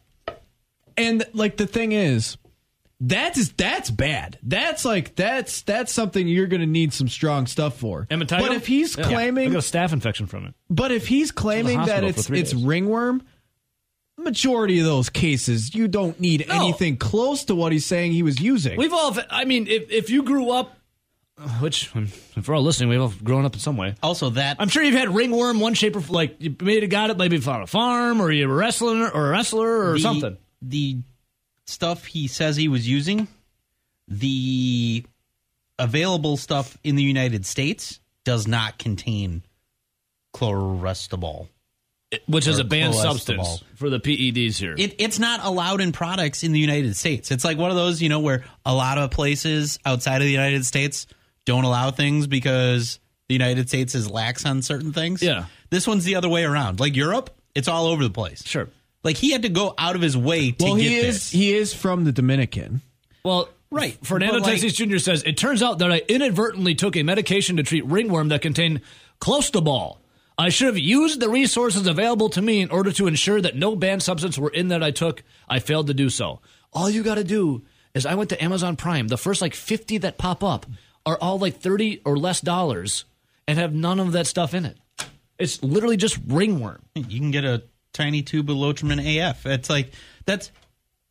And 0.98 1.24
like 1.34 1.58
the 1.58 1.68
thing 1.68 1.92
is, 1.92 2.38
that's 3.00 3.50
that's 3.50 3.90
bad. 3.90 4.38
That's 4.44 4.86
like 4.86 5.16
that's 5.16 5.64
that's 5.64 5.92
something 5.92 6.28
you're 6.28 6.48
going 6.48 6.62
to 6.62 6.68
need 6.68 6.94
some 6.94 7.08
strong 7.08 7.48
stuff 7.48 7.78
for. 7.78 8.06
Empatigo? 8.12 8.40
But 8.42 8.52
if 8.54 8.68
he's 8.68 8.96
Yeah. 8.98 9.06
I 9.06 9.10
claiming, 9.10 9.52
got 9.52 9.58
a 9.58 9.62
staph 9.62 9.92
infection 9.94 10.28
from 10.28 10.46
it. 10.46 10.54
but 10.70 10.92
if 10.92 11.08
he's 11.08 11.32
claiming 11.32 11.78
that 11.80 12.04
hospital 12.04 12.10
for 12.14 12.20
it's 12.20 12.28
three 12.28 12.40
it's 12.42 12.52
days. 12.52 12.64
ringworm, 12.64 13.24
majority 14.18 14.78
of 14.80 14.86
those 14.86 15.10
cases 15.10 15.74
you 15.74 15.88
don't 15.88 16.20
need 16.20 16.46
No. 16.48 16.56
anything 16.56 16.98
close 16.98 17.46
to 17.46 17.56
what 17.56 17.72
he's 17.72 17.86
saying 17.86 18.12
he 18.12 18.22
was 18.24 18.40
using. 18.40 18.78
We've 18.78 18.94
all, 18.94 19.18
I 19.32 19.46
mean, 19.46 19.68
if, 19.68 19.90
if 19.90 20.10
you 20.12 20.22
grew 20.22 20.52
up, 20.52 20.78
which, 21.60 21.90
um, 21.96 22.04
if 22.36 22.48
we're 22.48 22.54
all 22.56 22.62
listening, 22.62 22.90
we've 22.90 23.02
all 23.02 23.14
grown 23.24 23.46
up 23.46 23.54
in 23.56 23.60
some 23.60 23.78
way. 23.78 23.96
Also, 24.04 24.30
that 24.32 24.58
I'm 24.60 24.70
sure 24.70 24.84
you've 24.84 24.94
had 24.94 25.10
ringworm 25.16 25.60
one 25.60 25.74
shape 25.74 25.96
or 25.96 26.02
like 26.02 26.36
you 26.40 26.56
maybe 26.62 26.86
got 26.86 27.10
it 27.10 27.18
maybe 27.18 27.38
on 27.48 27.62
a 27.64 27.68
farm 27.68 28.22
or 28.22 28.32
you 28.32 28.48
were 28.48 28.56
wrestling 28.56 29.02
or 29.02 29.28
a 29.28 29.30
wrestler 29.32 29.90
or 29.90 29.94
the- 29.94 30.00
something. 30.02 30.38
The 30.62 30.98
stuff 31.66 32.06
he 32.06 32.28
says 32.28 32.56
he 32.56 32.68
was 32.68 32.88
using, 32.88 33.28
the 34.08 35.06
available 35.80 36.38
stuff 36.38 36.78
in 36.84 36.96
the 36.96 37.04
United 37.04 37.46
States 37.46 38.00
does 38.24 38.48
not 38.48 38.78
contain 38.78 39.44
chlorestobol. 40.34 41.48
Which 42.28 42.46
is 42.46 42.60
a 42.60 42.66
banned 42.66 42.94
substance 42.94 43.64
for 43.76 43.90
the 43.90 43.98
PEDs 44.00 44.58
here. 44.58 44.76
It, 44.78 44.96
it's 45.00 45.18
not 45.18 45.40
allowed 45.44 45.80
in 45.80 45.94
products 45.94 46.44
in 46.44 46.52
the 46.52 46.60
United 46.60 46.98
States. 46.98 47.32
It's 47.32 47.46
like 47.46 47.58
one 47.58 47.70
of 47.70 47.78
those, 47.78 48.02
you 48.02 48.10
know, 48.10 48.20
where 48.20 48.44
a 48.66 48.74
lot 48.74 48.98
of 48.98 49.12
places 49.12 49.80
outside 49.86 50.18
of 50.18 50.24
the 50.24 50.32
United 50.32 50.66
States 50.66 51.08
don't 51.46 51.64
allow 51.64 51.90
things 51.90 52.28
because 52.28 53.00
the 53.30 53.34
United 53.34 53.70
States 53.70 53.96
is 53.96 54.12
lax 54.12 54.46
on 54.46 54.62
certain 54.62 54.92
things. 54.92 55.24
Yeah. 55.24 55.46
This 55.70 55.88
one's 55.88 56.04
the 56.04 56.16
other 56.16 56.28
way 56.28 56.44
around. 56.44 56.82
Like 56.82 56.98
Europe, 56.98 57.30
it's 57.56 57.70
all 57.70 57.88
over 57.88 58.04
the 58.04 58.10
place. 58.10 58.46
sure. 58.46 58.68
Like 59.04 59.18
he 59.18 59.32
had 59.32 59.42
to 59.44 59.50
go 59.50 59.74
out 59.78 59.96
of 59.96 60.02
his 60.02 60.16
way 60.18 60.52
to 60.52 60.64
well, 60.64 60.76
get 60.76 60.84
he 60.84 60.96
is 60.98 61.06
this. 61.16 61.32
he 61.32 61.54
is 61.54 61.74
from 61.74 62.04
the 62.04 62.12
Dominican. 62.12 62.82
Well, 63.24 63.50
Right. 63.74 63.98
Fernando 64.04 64.40
But, 64.42 64.48
like- 64.48 64.60
Tatis 64.60 64.74
Jr. 64.76 64.98
says 64.98 65.24
it 65.24 65.38
turns 65.38 65.64
out 65.64 65.80
that 65.80 65.92
I 65.94 66.02
inadvertently 66.10 66.76
took 66.76 66.98
a 66.98 67.04
medication 67.04 67.56
to 67.56 67.64
treat 67.64 67.86
ringworm 67.86 68.28
that 68.28 68.42
contained 68.42 68.82
clostebol. 69.22 69.98
I 70.38 70.50
should 70.50 70.68
have 70.68 70.78
used 70.78 71.20
the 71.22 71.30
resources 71.30 71.88
available 71.88 72.28
to 72.32 72.42
me 72.42 72.60
in 72.62 72.70
order 72.70 72.92
to 72.94 73.08
ensure 73.08 73.40
that 73.40 73.56
no 73.56 73.76
banned 73.78 74.04
substance 74.04 74.38
were 74.38 74.50
in 74.50 74.68
that 74.70 74.84
I 74.84 74.92
took. 74.92 75.24
I 75.48 75.60
failed 75.60 75.88
to 75.88 75.94
do 75.94 76.10
so. 76.10 76.42
All 76.74 76.90
you 76.90 77.02
got 77.04 77.16
to 77.16 77.24
do 77.24 77.64
is 77.94 78.06
I 78.06 78.16
went 78.16 78.30
to 78.32 78.44
Amazon 78.44 78.76
Prime. 78.76 79.08
The 79.08 79.18
first 79.18 79.42
like 79.42 79.54
50 79.54 80.00
that 80.00 80.18
pop 80.18 80.44
up 80.44 80.66
are 81.06 81.18
all 81.22 81.40
like 81.40 81.58
30 81.62 82.02
or 82.04 82.18
less 82.18 82.42
dollars 82.42 83.06
and 83.48 83.58
have 83.58 83.74
none 83.74 84.00
of 84.02 84.12
that 84.14 84.28
stuff 84.28 84.54
in 84.54 84.66
it. 84.66 84.78
It's 85.40 85.64
literally 85.64 85.98
just 85.98 86.20
ringworm. 86.28 86.82
You 86.96 87.20
can 87.20 87.32
get 87.32 87.46
a 87.46 87.64
tiny 87.94 88.22
tube 88.22 88.50
of 88.50 88.58
Lotrimin 88.58 89.00
AF. 89.00 89.46
It's 89.46 89.70
like 89.70 89.92
that's 90.26 90.52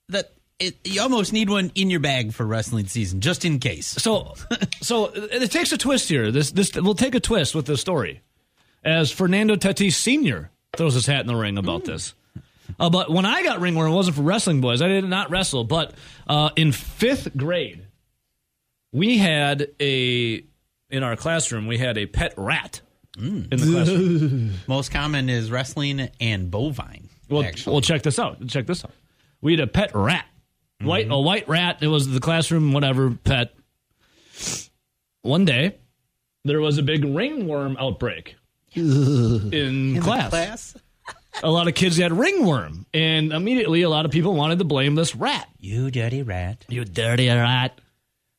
that. 0.08 0.32
It, 0.58 0.76
you 0.84 1.00
almost 1.00 1.32
need 1.32 1.48
one 1.48 1.72
in 1.74 1.88
your 1.88 2.00
bag 2.00 2.34
for 2.34 2.44
wrestling 2.44 2.86
season, 2.86 3.22
just 3.22 3.46
in 3.46 3.60
case. 3.60 3.86
So, 3.86 4.34
so 4.82 5.06
it 5.06 5.50
takes 5.50 5.72
a 5.72 5.78
twist 5.78 6.10
here. 6.10 6.30
This, 6.30 6.50
this 6.50 6.74
will 6.74 6.94
take 6.94 7.14
a 7.14 7.20
twist 7.20 7.54
with 7.54 7.64
this 7.64 7.80
story, 7.80 8.20
as 8.84 9.10
Fernando 9.10 9.56
Tatis 9.56 9.94
Senior 9.94 10.50
throws 10.76 10.92
his 10.92 11.06
hat 11.06 11.22
in 11.22 11.28
the 11.28 11.34
ring 11.34 11.56
about 11.56 11.86
this. 11.86 12.12
Uh, 12.78 12.90
but 12.90 13.10
when 13.10 13.24
I 13.24 13.42
got 13.42 13.60
ringworm, 13.60 13.90
it 13.90 13.94
wasn't 13.94 14.16
for 14.16 14.22
wrestling 14.22 14.60
boys. 14.60 14.82
I 14.82 14.88
did 14.88 15.04
not 15.04 15.30
wrestle, 15.30 15.64
but 15.64 15.94
uh, 16.26 16.50
in 16.56 16.72
fifth 16.72 17.34
grade, 17.36 17.86
we 18.92 19.18
had 19.18 19.68
a 19.80 20.44
in 20.90 21.02
our 21.02 21.16
classroom 21.16 21.66
we 21.66 21.78
had 21.78 21.96
a 21.96 22.06
pet 22.06 22.34
rat 22.36 22.80
in 23.18 23.48
the 23.48 23.56
classroom. 23.56 24.52
Most 24.66 24.90
common 24.90 25.28
is 25.28 25.50
wrestling 25.50 26.08
and 26.20 26.50
bovine. 26.50 27.08
Well, 27.28 27.42
actually, 27.42 27.72
well, 27.72 27.80
check 27.80 28.02
this 28.02 28.18
out. 28.18 28.46
Check 28.48 28.66
this 28.66 28.84
out. 28.84 28.92
We 29.40 29.52
had 29.52 29.60
a 29.60 29.66
pet 29.66 29.94
rat, 29.94 30.26
mm-hmm. 30.80 30.88
white 30.88 31.06
a 31.10 31.18
white 31.18 31.48
rat. 31.48 31.78
It 31.80 31.88
was 31.88 32.08
the 32.08 32.20
classroom, 32.20 32.72
whatever 32.72 33.10
pet. 33.10 33.54
One 35.22 35.44
day, 35.44 35.76
there 36.44 36.60
was 36.60 36.78
a 36.78 36.82
big 36.82 37.04
ringworm 37.04 37.76
outbreak 37.78 38.36
in, 38.74 40.00
class. 40.02 40.30
class. 40.30 40.76
A 41.42 41.50
lot 41.50 41.68
of 41.68 41.74
kids 41.74 41.96
had 41.96 42.12
ringworm, 42.12 42.86
and 42.92 43.32
immediately 43.32 43.82
a 43.82 43.88
lot 43.88 44.04
of 44.04 44.10
people 44.10 44.34
wanted 44.34 44.58
to 44.58 44.64
blame 44.64 44.96
this 44.96 45.14
rat. 45.14 45.48
You 45.58 45.90
dirty 45.90 46.22
rat. 46.22 46.66
You 46.68 46.84
dirty 46.84 47.28
rat. 47.28 47.80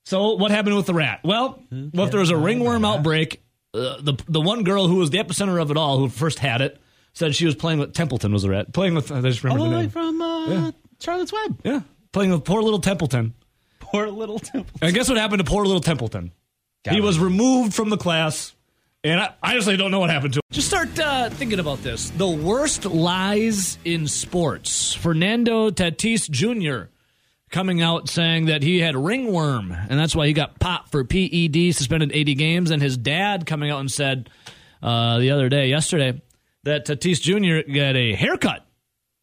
So 0.03 0.33
what 0.33 0.51
happened 0.51 0.75
with 0.75 0.87
the 0.87 0.93
rat? 0.93 1.21
Well, 1.23 1.63
well 1.71 2.05
if 2.05 2.11
there 2.11 2.19
was 2.19 2.31
a 2.31 2.37
ringworm 2.37 2.83
outbreak, 2.83 3.40
uh, 3.73 4.01
the 4.01 4.13
the 4.27 4.41
one 4.41 4.63
girl 4.63 4.87
who 4.87 4.95
was 4.97 5.09
the 5.09 5.17
epicenter 5.17 5.61
of 5.61 5.71
it 5.71 5.77
all, 5.77 5.97
who 5.97 6.09
first 6.09 6.39
had 6.39 6.61
it, 6.61 6.79
said 7.13 7.35
she 7.35 7.45
was 7.45 7.55
playing 7.55 7.79
with 7.79 7.93
Templeton 7.93 8.31
was 8.33 8.43
the 8.43 8.49
rat 8.49 8.73
playing 8.73 8.95
with. 8.95 9.11
I 9.11 9.21
just 9.21 9.43
remember 9.43 9.63
All 9.63 9.69
the 9.69 9.71
the 9.71 9.75
way 9.77 9.81
name. 9.83 9.89
from 9.91 10.21
uh, 10.21 10.47
Yeah. 10.47 10.71
Charlotte's 10.99 11.33
Web. 11.33 11.59
Yeah, 11.63 11.81
playing 12.11 12.31
with 12.31 12.43
poor 12.43 12.61
little 12.61 12.79
Templeton. 12.79 13.33
Poor 13.79 14.07
little 14.09 14.39
temple. 14.39 14.79
And 14.81 14.93
guess 14.93 15.09
what 15.09 15.17
happened 15.17 15.39
to 15.39 15.43
poor 15.49 15.65
little 15.65 15.81
Templeton? 15.81 16.31
Got 16.85 16.91
he 16.93 16.99
him. 16.99 17.03
was 17.05 17.19
removed 17.19 17.73
from 17.73 17.89
the 17.89 17.97
class, 17.97 18.53
and 19.03 19.19
I 19.19 19.33
I 19.43 19.53
honestly 19.53 19.75
don't 19.77 19.91
know 19.91 19.99
what 19.99 20.09
happened 20.09 20.33
to 20.33 20.37
him. 20.37 20.43
Just 20.51 20.67
start 20.67 20.97
uh, 20.99 21.29
thinking 21.29 21.59
about 21.59 21.81
this. 21.83 22.09
The 22.11 22.27
worst 22.29 22.85
lies 22.85 23.77
in 23.83 24.07
sports. 24.07 24.93
Fernando 24.93 25.69
Tatis 25.71 26.29
Jr. 26.29 26.90
coming 27.51 27.81
out 27.81 28.09
saying 28.09 28.45
that 28.45 28.63
he 28.63 28.79
had 28.79 28.95
ringworm, 28.95 29.71
and 29.71 29.99
that's 29.99 30.15
why 30.15 30.27
he 30.27 30.33
got 30.33 30.59
popped 30.59 30.91
for 30.91 31.03
PED, 31.03 31.75
suspended 31.75 32.11
80 32.13 32.35
games. 32.35 32.71
And 32.71 32.81
his 32.81 32.97
dad 32.97 33.45
coming 33.45 33.69
out 33.69 33.79
and 33.79 33.91
said 33.91 34.29
uh, 34.81 35.19
the 35.19 35.31
other 35.31 35.49
day, 35.49 35.67
yesterday, 35.67 36.21
that 36.63 36.85
Tatis 36.85 37.21
Jr. 37.21 37.69
got 37.71 37.95
a 37.95 38.15
haircut, 38.15 38.65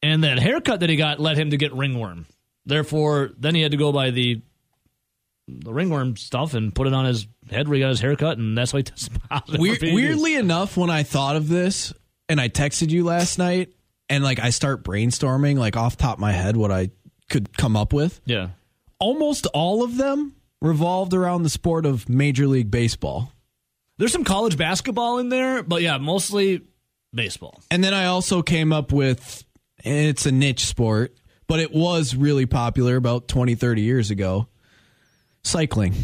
and 0.03 0.25
that 0.25 0.39
haircut 0.39 0.81
that 0.81 0.91
he 0.91 0.97
got 0.97 1.19
led 1.19 1.39
him 1.39 1.51
to 1.51 1.57
get 1.57 1.73
ringworm. 1.73 2.27
Therefore, 2.67 3.31
then 3.39 3.55
he 3.55 3.63
had 3.63 3.73
to 3.73 3.79
go 3.79 3.93
by 3.93 4.11
the 4.11 4.43
the 5.51 5.73
ringworm 5.73 6.15
stuff 6.17 6.53
and 6.53 6.75
put 6.75 6.87
it 6.87 6.93
on 6.93 7.07
his 7.07 7.27
head 7.51 7.69
where 7.69 7.77
he 7.77 7.81
got 7.81 7.89
his 7.89 8.01
haircut, 8.01 8.37
and 8.37 8.57
that's 8.57 8.73
why 8.73 8.81
he 8.81 8.83
tested 8.83 9.19
positive. 9.31 9.79
for 9.79 9.95
weirdly 9.95 10.35
enough, 10.35 10.77
when 10.77 10.91
I 10.91 11.03
thought 11.03 11.37
of 11.37 11.49
this 11.49 11.95
and 12.29 12.39
I 12.39 12.51
texted 12.51 12.91
you 12.91 13.05
last 13.05 13.39
night, 13.39 13.73
and 14.11 14.23
like 14.23 14.39
I 14.41 14.51
start 14.51 14.85
brainstorming, 14.85 15.59
like 15.59 15.77
off 15.77 15.97
top 15.97 16.17
of 16.17 16.21
my 16.21 16.33
head, 16.33 16.57
what 16.57 16.71
I 16.71 16.91
could 17.29 17.57
come 17.57 17.77
up 17.77 17.93
with, 17.93 18.21
yeah. 18.25 18.51
almost 18.99 19.47
all 19.47 19.83
of 19.83 19.97
them 19.97 20.35
revolved 20.61 21.15
around 21.15 21.43
the 21.43 21.49
sport 21.49 21.87
of 21.87 22.09
Major 22.09 22.47
League 22.47 22.71
Baseball. 22.71 23.33
There's 23.99 24.13
some 24.13 24.25
college 24.25 24.57
basketball 24.57 25.19
in 25.19 25.29
there, 25.29 25.63
but 25.63 25.83
yeah, 25.83 25.99
mostly 25.99 26.63
baseball. 27.13 27.61
And 27.71 27.83
then 27.83 27.95
I 27.95 28.07
also 28.07 28.43
came 28.43 28.73
up 28.73 28.93
with 28.93 29.45
it's 29.85 30.27
a 30.27 30.33
niche 30.33 30.67
sport, 30.67 31.17
but 31.47 31.61
it 31.61 31.73
was 31.73 32.15
really 32.15 32.47
popular 32.47 32.97
about 32.97 33.29
20, 33.29 33.55
30 33.55 33.83
years 33.83 34.11
ago 34.11 34.49
cycling. 35.43 35.95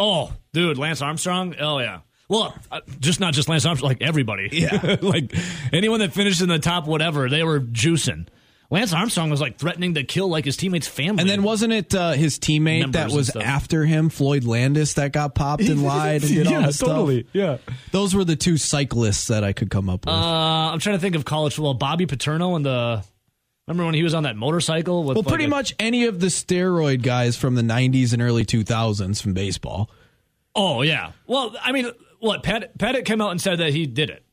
Oh, 0.00 0.32
dude, 0.52 0.78
Lance 0.78 1.02
Armstrong. 1.02 1.54
Oh 1.60 1.78
yeah. 1.78 2.00
Well, 2.28 2.56
uh, 2.72 2.80
just 3.00 3.20
not 3.20 3.34
just 3.34 3.48
Lance 3.48 3.66
Armstrong, 3.66 3.90
like 3.90 4.02
everybody. 4.02 4.48
Yeah. 4.50 4.96
like 5.02 5.32
anyone 5.72 6.00
that 6.00 6.12
finished 6.12 6.40
in 6.40 6.48
the 6.48 6.58
top 6.58 6.86
whatever, 6.86 7.28
they 7.28 7.44
were 7.44 7.60
juicing. 7.60 8.26
Lance 8.74 8.92
Armstrong 8.92 9.30
was 9.30 9.40
like 9.40 9.56
threatening 9.56 9.94
to 9.94 10.02
kill 10.02 10.28
like 10.28 10.44
his 10.44 10.56
teammates' 10.56 10.88
family. 10.88 11.20
And 11.20 11.30
then 11.30 11.44
wasn't 11.44 11.72
it 11.72 11.94
uh, 11.94 12.10
his 12.14 12.40
teammate 12.40 12.80
Members 12.80 12.92
that 12.92 13.12
was 13.12 13.30
after 13.36 13.84
him, 13.84 14.08
Floyd 14.08 14.42
Landis, 14.42 14.94
that 14.94 15.12
got 15.12 15.36
popped 15.36 15.62
and 15.62 15.80
lied 15.84 16.22
and 16.24 16.34
did 16.34 16.46
all 16.48 16.52
yeah, 16.54 16.66
this 16.66 16.76
stuff? 16.78 16.88
totally. 16.88 17.24
Yeah. 17.32 17.58
Those 17.92 18.16
were 18.16 18.24
the 18.24 18.34
two 18.34 18.56
cyclists 18.56 19.28
that 19.28 19.44
I 19.44 19.52
could 19.52 19.70
come 19.70 19.88
up 19.88 20.06
with. 20.06 20.12
Uh, 20.12 20.18
I'm 20.18 20.80
trying 20.80 20.96
to 20.96 21.00
think 21.00 21.14
of 21.14 21.24
college 21.24 21.54
football. 21.54 21.74
Bobby 21.74 22.06
Petrino 22.06 22.56
and 22.56 22.66
the 22.66 23.04
remember 23.68 23.84
when 23.84 23.94
he 23.94 24.02
was 24.02 24.12
on 24.12 24.24
that 24.24 24.34
motorcycle 24.34 25.04
with 25.04 25.18
well, 25.18 25.22
like 25.22 25.28
pretty 25.28 25.44
a- 25.44 25.48
much 25.48 25.72
any 25.78 26.06
of 26.06 26.18
the 26.18 26.26
steroid 26.26 27.02
guys 27.02 27.36
from 27.36 27.54
the 27.54 27.62
90s 27.62 28.12
and 28.12 28.20
early 28.20 28.44
2000s 28.44 29.22
from 29.22 29.34
baseball. 29.34 29.88
Oh 30.56 30.82
yeah. 30.82 31.12
Well, 31.28 31.54
I 31.62 31.70
mean, 31.70 31.92
what 32.18 32.42
Pettitte, 32.42 32.76
Pettitte 32.76 33.04
came 33.04 33.20
out 33.20 33.30
and 33.30 33.40
said 33.40 33.60
that 33.60 33.72
he 33.72 33.86
did 33.86 34.10
it. 34.10 34.24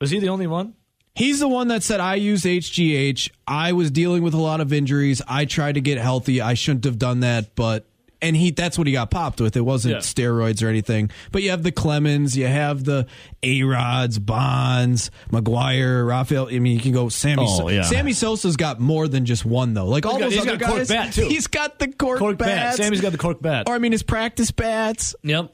Was 0.00 0.10
he 0.10 0.18
the 0.18 0.30
only 0.30 0.48
one? 0.48 0.74
He's 1.14 1.40
the 1.40 1.48
one 1.48 1.68
that 1.68 1.82
said, 1.82 2.00
I 2.00 2.14
used 2.14 2.44
HGH. 2.44 3.30
I 3.46 3.72
was 3.72 3.90
dealing 3.90 4.22
with 4.22 4.32
a 4.34 4.38
lot 4.40 4.60
of 4.60 4.72
injuries. 4.72 5.20
I 5.28 5.44
tried 5.44 5.74
to 5.74 5.80
get 5.82 5.98
healthy. 5.98 6.40
I 6.40 6.54
shouldn't 6.54 6.84
have 6.84 6.98
done 6.98 7.20
that, 7.20 7.54
but. 7.54 7.86
And 8.24 8.36
he 8.36 8.52
that's 8.52 8.78
what 8.78 8.86
he 8.86 8.92
got 8.92 9.10
popped 9.10 9.40
with. 9.40 9.56
It 9.56 9.62
wasn't 9.62 9.94
Yeah. 9.94 9.98
steroids 9.98 10.62
or 10.62 10.68
anything. 10.68 11.10
But 11.32 11.42
you 11.42 11.50
have 11.50 11.64
the 11.64 11.72
Clemens, 11.72 12.36
you 12.36 12.46
have 12.46 12.84
the 12.84 13.08
A 13.42 13.64
Rods, 13.64 14.20
Bonds, 14.20 15.10
McGwire, 15.32 16.06
Rafael. 16.06 16.46
I 16.48 16.60
mean, 16.60 16.74
you 16.76 16.80
can 16.80 16.92
go 16.92 17.08
Sammy. 17.08 17.42
Oh, 17.44 17.58
So- 17.58 17.68
yeah. 17.68 17.82
Sammy 17.82 18.12
Sosa's 18.12 18.56
got 18.56 18.78
more 18.78 19.08
than 19.08 19.26
just 19.26 19.44
one 19.44 19.74
though. 19.74 19.86
Like 19.86 20.06
all 20.06 20.12
got- 20.12 20.20
those 20.26 20.34
he's 20.34 20.42
other 20.42 20.56
got 20.56 20.68
cork 20.68 20.78
guys, 20.78 20.88
bat, 20.88 21.12
too. 21.14 21.26
he's 21.28 21.48
got 21.48 21.80
the 21.80 21.88
cork, 21.88 22.20
Cork 22.20 22.38
bat. 22.38 22.46
bats. 22.46 22.76
Sammy's 22.76 23.00
got 23.00 23.10
the 23.10 23.18
cork 23.18 23.42
bat. 23.42 23.68
Or 23.68 23.74
I 23.74 23.78
mean, 23.78 23.90
his 23.90 24.04
practice 24.04 24.52
bats. 24.52 25.16
Yep. 25.24 25.52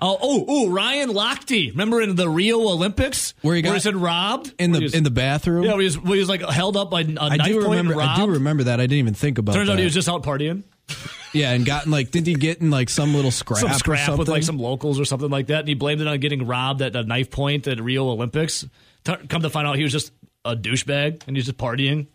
Oh, 0.00 0.18
oh, 0.20 0.44
oh, 0.48 0.70
Ryan 0.70 1.10
Lochte. 1.10 1.70
Remember 1.70 2.00
in 2.00 2.14
the 2.16 2.28
Rio 2.28 2.58
Olympics 2.60 3.34
Where 3.42 3.56
he 3.56 3.62
got- 3.62 3.74
he 3.74 3.80
said 3.80 3.96
robbed 3.96 4.52
in 4.58 4.72
the 4.72 4.80
was- 4.82 4.94
in 4.94 5.04
the 5.04 5.10
bathroom. 5.10 5.64
yeah, 5.64 5.70
where 5.72 5.80
he 5.80 5.84
was, 5.86 5.98
where 5.98 6.14
he 6.14 6.20
was 6.20 6.28
like 6.28 6.42
held 6.42 6.76
up 6.76 6.90
by 6.90 7.00
a 7.00 7.04
I 7.20 7.36
knife 7.36 7.46
do 7.46 7.54
point 7.64 7.68
remember. 7.70 7.92
and. 8.00 8.02
I 8.02 8.16
do 8.16 8.30
remember 8.32 8.64
that. 8.64 8.80
I 8.80 8.84
didn't 8.84 8.98
even 8.98 9.14
think 9.14 9.38
about. 9.38 9.52
It. 9.54 9.58
Turns 9.58 9.66
that. 9.68 9.72
out 9.74 9.78
he 9.78 9.84
was 9.84 9.94
just 9.94 10.08
out 10.08 10.22
partying. 10.22 10.62
yeah, 11.34 11.52
and 11.52 11.66
gotten 11.66 11.90
like 11.92 12.10
didn't 12.10 12.28
he 12.28 12.34
get 12.34 12.60
in 12.62 12.70
like 12.70 12.88
some 12.88 13.14
little 13.14 13.30
scrap, 13.30 13.60
some 13.60 13.70
or 13.70 13.74
scrap 13.74 14.00
something? 14.06 14.18
with 14.18 14.28
like 14.28 14.42
some 14.42 14.58
locals 14.58 14.98
or 14.98 15.04
something 15.04 15.28
like 15.28 15.48
that, 15.48 15.60
and 15.60 15.68
he 15.68 15.74
blamed 15.74 16.00
it 16.00 16.06
on 16.08 16.18
getting 16.18 16.46
robbed 16.46 16.80
at 16.80 16.96
a 16.96 17.02
knife 17.04 17.30
point 17.30 17.66
at 17.68 17.78
Rio 17.80 18.08
Olympics. 18.08 18.64
T- 19.04 19.14
come 19.28 19.42
to 19.42 19.50
find 19.50 19.66
out, 19.66 19.76
he 19.76 19.82
was 19.82 19.92
just 19.92 20.12
a 20.46 20.56
douchebag 20.56 21.24
and 21.26 21.36
he's 21.36 21.44
just 21.44 21.58
partying. 21.58 22.06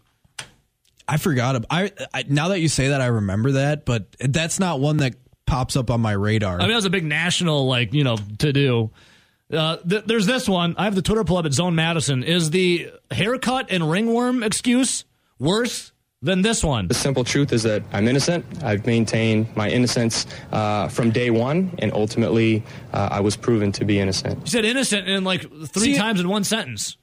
I 1.08 1.18
forgot. 1.18 1.66
I, 1.70 1.92
I 2.14 2.24
now 2.28 2.48
that 2.48 2.60
you 2.62 2.68
say 2.70 2.88
that, 2.90 3.02
I 3.02 3.08
remember 3.08 3.52
that, 3.54 3.86
but 3.86 4.16
that's 4.20 4.60
not 4.60 4.80
one 4.80 4.98
that 4.98 5.16
pops 5.46 5.76
up 5.76 5.90
on 5.92 6.02
my 6.02 6.12
radar. 6.14 6.56
I 6.56 6.60
mean, 6.60 6.70
that 6.70 6.76
was 6.76 6.86
a 6.86 6.90
big 6.90 7.06
national, 7.06 7.68
like, 7.68 7.94
you 7.94 8.04
know, 8.04 8.18
to 8.40 8.54
do. 8.54 8.92
Uh, 9.52 9.78
th- 9.78 10.06
there's 10.06 10.26
this 10.26 10.48
one. 10.50 10.76
I 10.78 10.86
have 10.86 10.96
the 10.96 11.02
Twitter 11.02 11.24
pull 11.24 11.38
up 11.38 11.46
at 11.46 11.54
Zone 11.54 11.76
Madison. 11.76 12.24
Is 12.24 12.50
the 12.50 12.92
haircut 13.12 13.68
and 13.70 13.90
ringworm 13.90 14.42
excuse 14.42 15.06
worse 15.38 15.92
than 16.22 16.42
this 16.42 16.64
one? 16.64 16.88
The 16.88 16.94
simple 16.96 17.24
truth 17.24 17.52
is 17.54 17.64
that 17.64 17.84
I'm 17.92 18.08
innocent. 18.08 18.46
I've 18.64 18.86
maintained 18.86 19.56
my 19.56 19.70
innocence 19.70 20.26
uh, 20.52 20.88
from 20.88 21.12
day 21.12 21.30
one, 21.30 21.76
and 21.80 21.92
ultimately, 21.94 22.64
uh, 22.94 23.10
I 23.12 23.20
was 23.20 23.36
proven 23.36 23.72
to 23.74 23.86
be 23.86 24.00
innocent. 24.00 24.42
He 24.44 24.50
said 24.50 24.66
innocent 24.66 25.08
in 25.08 25.24
like 25.24 25.42
three 25.68 25.94
See- 25.94 25.98
times 25.98 26.20
in 26.20 26.28
one 26.30 26.44
sentence. 26.46 26.98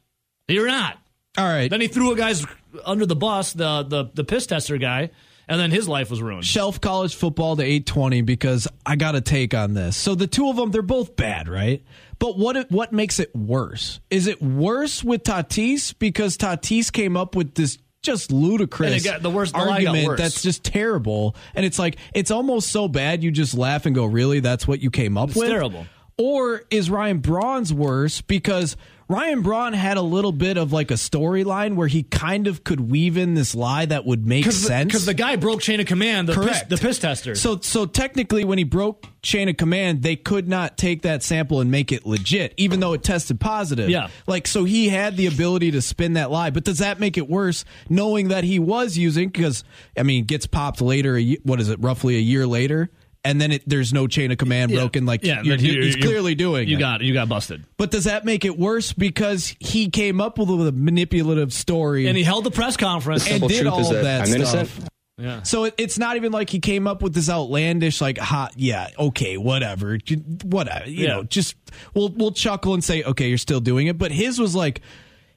You're 0.48 0.66
not. 0.66 0.96
All 1.38 1.46
right, 1.46 1.70
Then 1.70 1.81
he 1.81 1.87
threw 1.87 2.11
a 2.11 2.16
guy's 2.16 2.44
under 2.85 3.07
the 3.07 3.14
bus, 3.14 3.53
the 3.53 3.85
the 3.85 4.11
the 4.12 4.24
piss 4.24 4.46
tester 4.46 4.79
guy, 4.79 5.11
and 5.50 5.60
then 5.60 5.70
his 5.70 5.86
life 5.88 6.08
was 6.10 6.22
ruined. 6.22 6.44
shelf 6.46 6.80
college 6.80 7.14
football 7.14 7.56
to 7.56 7.62
820 7.62 8.22
because 8.22 8.66
I 8.86 8.96
got 8.96 9.14
a 9.16 9.20
take 9.20 9.52
on 9.52 9.74
this. 9.74 9.96
So 9.96 10.14
the 10.14 10.26
two 10.26 10.48
of 10.48 10.56
them, 10.56 10.70
they're 10.70 10.80
both 10.80 11.16
bad, 11.16 11.48
right? 11.48 11.82
But 12.18 12.38
what 12.38 12.70
what 12.70 12.92
makes 12.92 13.18
it 13.18 13.34
worse? 13.34 14.00
Is 14.10 14.26
it 14.26 14.40
worse 14.42 15.02
with 15.04 15.22
Tatis 15.24 15.94
because 15.98 16.36
Tatis 16.38 16.90
came 16.92 17.16
up 17.16 17.34
with 17.34 17.54
this 17.54 17.78
just 18.02 18.32
ludicrous 18.32 19.04
got- 19.04 19.22
the 19.22 19.28
worst- 19.28 19.52
the 19.52 19.58
argument 19.60 20.16
that's 20.16 20.42
just 20.42 20.64
terrible, 20.64 21.36
and 21.54 21.66
it's 21.66 21.78
like 21.78 21.96
it's 22.14 22.30
almost 22.30 22.70
so 22.70 22.88
bad 22.88 23.22
you 23.22 23.30
just 23.30 23.54
laugh 23.54 23.84
and 23.86 23.94
go, 23.94 24.06
"Really? 24.06 24.40
That's 24.40 24.66
what 24.66 24.80
you 24.80 24.90
came 24.90 25.18
up 25.18 25.30
It's 25.30 25.38
with?" 25.38 25.48
terrible. 25.48 25.84
Or 26.20 26.62
is 26.70 26.90
Ryan 26.90 27.18
Braun's 27.18 27.72
worse 27.72 28.20
because 28.20 28.76
Ryan 29.09 29.40
Braun 29.42 29.72
had 29.72 29.96
a 29.96 30.02
little 30.02 30.33
bit 30.33 30.56
of 30.56 30.72
like 30.72 30.90
a 30.90 30.94
storyline 30.94 31.74
where 31.76 31.88
he 31.88 32.02
kind 32.04 32.46
of 32.46 32.62
could 32.62 32.78
weave 32.78 33.16
in 33.16 33.35
this 33.35 33.54
lie 33.54 33.87
that 33.87 34.04
would 34.04 34.24
make 34.26 34.44
sense 34.52 34.87
Because 34.87 35.06
the 35.06 35.14
guy 35.14 35.37
broke 35.37 35.61
chain 35.62 35.80
of 35.80 35.87
command, 35.87 36.28
the 36.28 36.35
piss, 36.35 36.44
Correct. 36.44 36.68
the 36.70 36.76
piss 36.76 36.98
tester. 36.98 37.35
so 37.35 37.59
so 37.61 37.87
technically 37.87 38.44
when 38.44 38.59
he 38.59 38.64
broke 38.64 39.06
chain 39.22 39.48
of 39.48 39.56
command, 39.56 40.02
they 40.02 40.14
could 40.14 40.46
not 40.46 40.76
take 40.78 41.02
that 41.02 41.22
sample 41.22 41.61
and 41.61 41.70
make 41.70 41.90
it 41.90 42.06
legit, 42.06 42.54
even 42.56 42.80
though 42.80 42.92
it 42.92 43.02
tested 43.02 43.40
positive. 43.40 43.88
Yeah. 43.90 44.09
Like 44.26 44.46
so 44.46 44.64
he 44.64 44.90
had 44.90 45.16
the 45.16 45.26
ability 45.26 45.70
to 45.72 45.83
spin 45.83 46.12
that 46.12 46.30
lie. 46.30 46.50
But 46.50 46.64
does 46.64 46.78
that 46.78 47.00
make 47.00 47.16
it 47.18 47.28
worse 47.28 47.64
knowing 47.88 48.28
that 48.28 48.44
he 48.44 48.59
was 48.59 48.96
using 48.96 49.28
because 49.30 49.64
I 49.96 50.02
mean 50.02 50.24
gets 50.24 50.46
popped 50.46 50.80
later 50.83 51.16
a 51.16 51.35
what 51.42 51.61
is 51.61 51.68
it, 51.70 51.80
roughly 51.80 52.16
a 52.16 52.20
year 52.20 52.46
later? 52.46 52.90
And 53.22 53.38
then 53.40 53.52
it, 53.52 53.62
there's 53.66 53.92
no 53.92 54.06
chain 54.06 54.30
of 54.30 54.38
command 54.38 54.70
Yeah. 54.70 54.78
broken. 54.80 55.04
Like 55.04 55.22
yeah, 55.24 55.42
you're, 55.42 55.56
then 55.59 55.66
you- 55.66 55.83
he's 55.83 55.96
you- 55.96 56.02
clearly 56.02 56.35
doing. 56.35 56.68
You 56.68 56.76
it. 56.76 56.80
got 56.80 57.00
you 57.02 57.12
got 57.12 57.28
busted, 57.28 57.64
But 57.76 57.90
does 57.90 58.04
that 58.04 58.24
make 58.24 58.44
it 58.46 58.59
worse 58.59 58.92
because 58.94 59.54
he 59.61 59.90
came 59.90 60.20
up 60.20 60.38
with 60.38 60.48
a 60.48 60.72
manipulative 60.72 61.52
story 61.52 62.06
and 62.06 62.16
he 62.16 62.22
held 62.22 62.44
the 62.44 62.50
press 62.50 62.76
conference. 62.78 63.28
and 63.30 63.46
did 63.46 63.66
all 63.66 63.80
of 63.80 63.90
that 63.90 64.02
that 64.02 64.20
I'm 64.22 64.26
stuff? 64.26 64.54
innocent. 64.54 64.88
yeah. 65.18 65.42
So 65.42 65.64
it, 65.64 65.74
it's 65.76 65.98
not 65.98 66.16
even 66.16 66.33
like 66.33 66.48
he 66.48 66.61
came 66.61 66.87
up 66.87 67.02
with 67.02 67.12
this 67.12 67.28
outlandish, 67.28 68.00
like, 68.00 68.16
hot, 68.16 68.54
yeah, 68.56 68.88
okay, 68.98 69.37
whatever, 69.37 69.98
whatever, 70.44 70.88
you 70.88 71.04
Yeah. 71.04 71.09
know, 71.16 71.22
just 71.24 71.56
we'll 71.92 72.09
we'll 72.09 72.33
chuckle 72.33 72.72
and 72.72 72.83
say, 72.83 73.02
okay, 73.02 73.28
you're 73.28 73.37
still 73.37 73.61
doing 73.61 73.87
it. 73.87 73.98
But 73.98 74.12
his 74.12 74.38
was 74.38 74.54
like, 74.54 74.80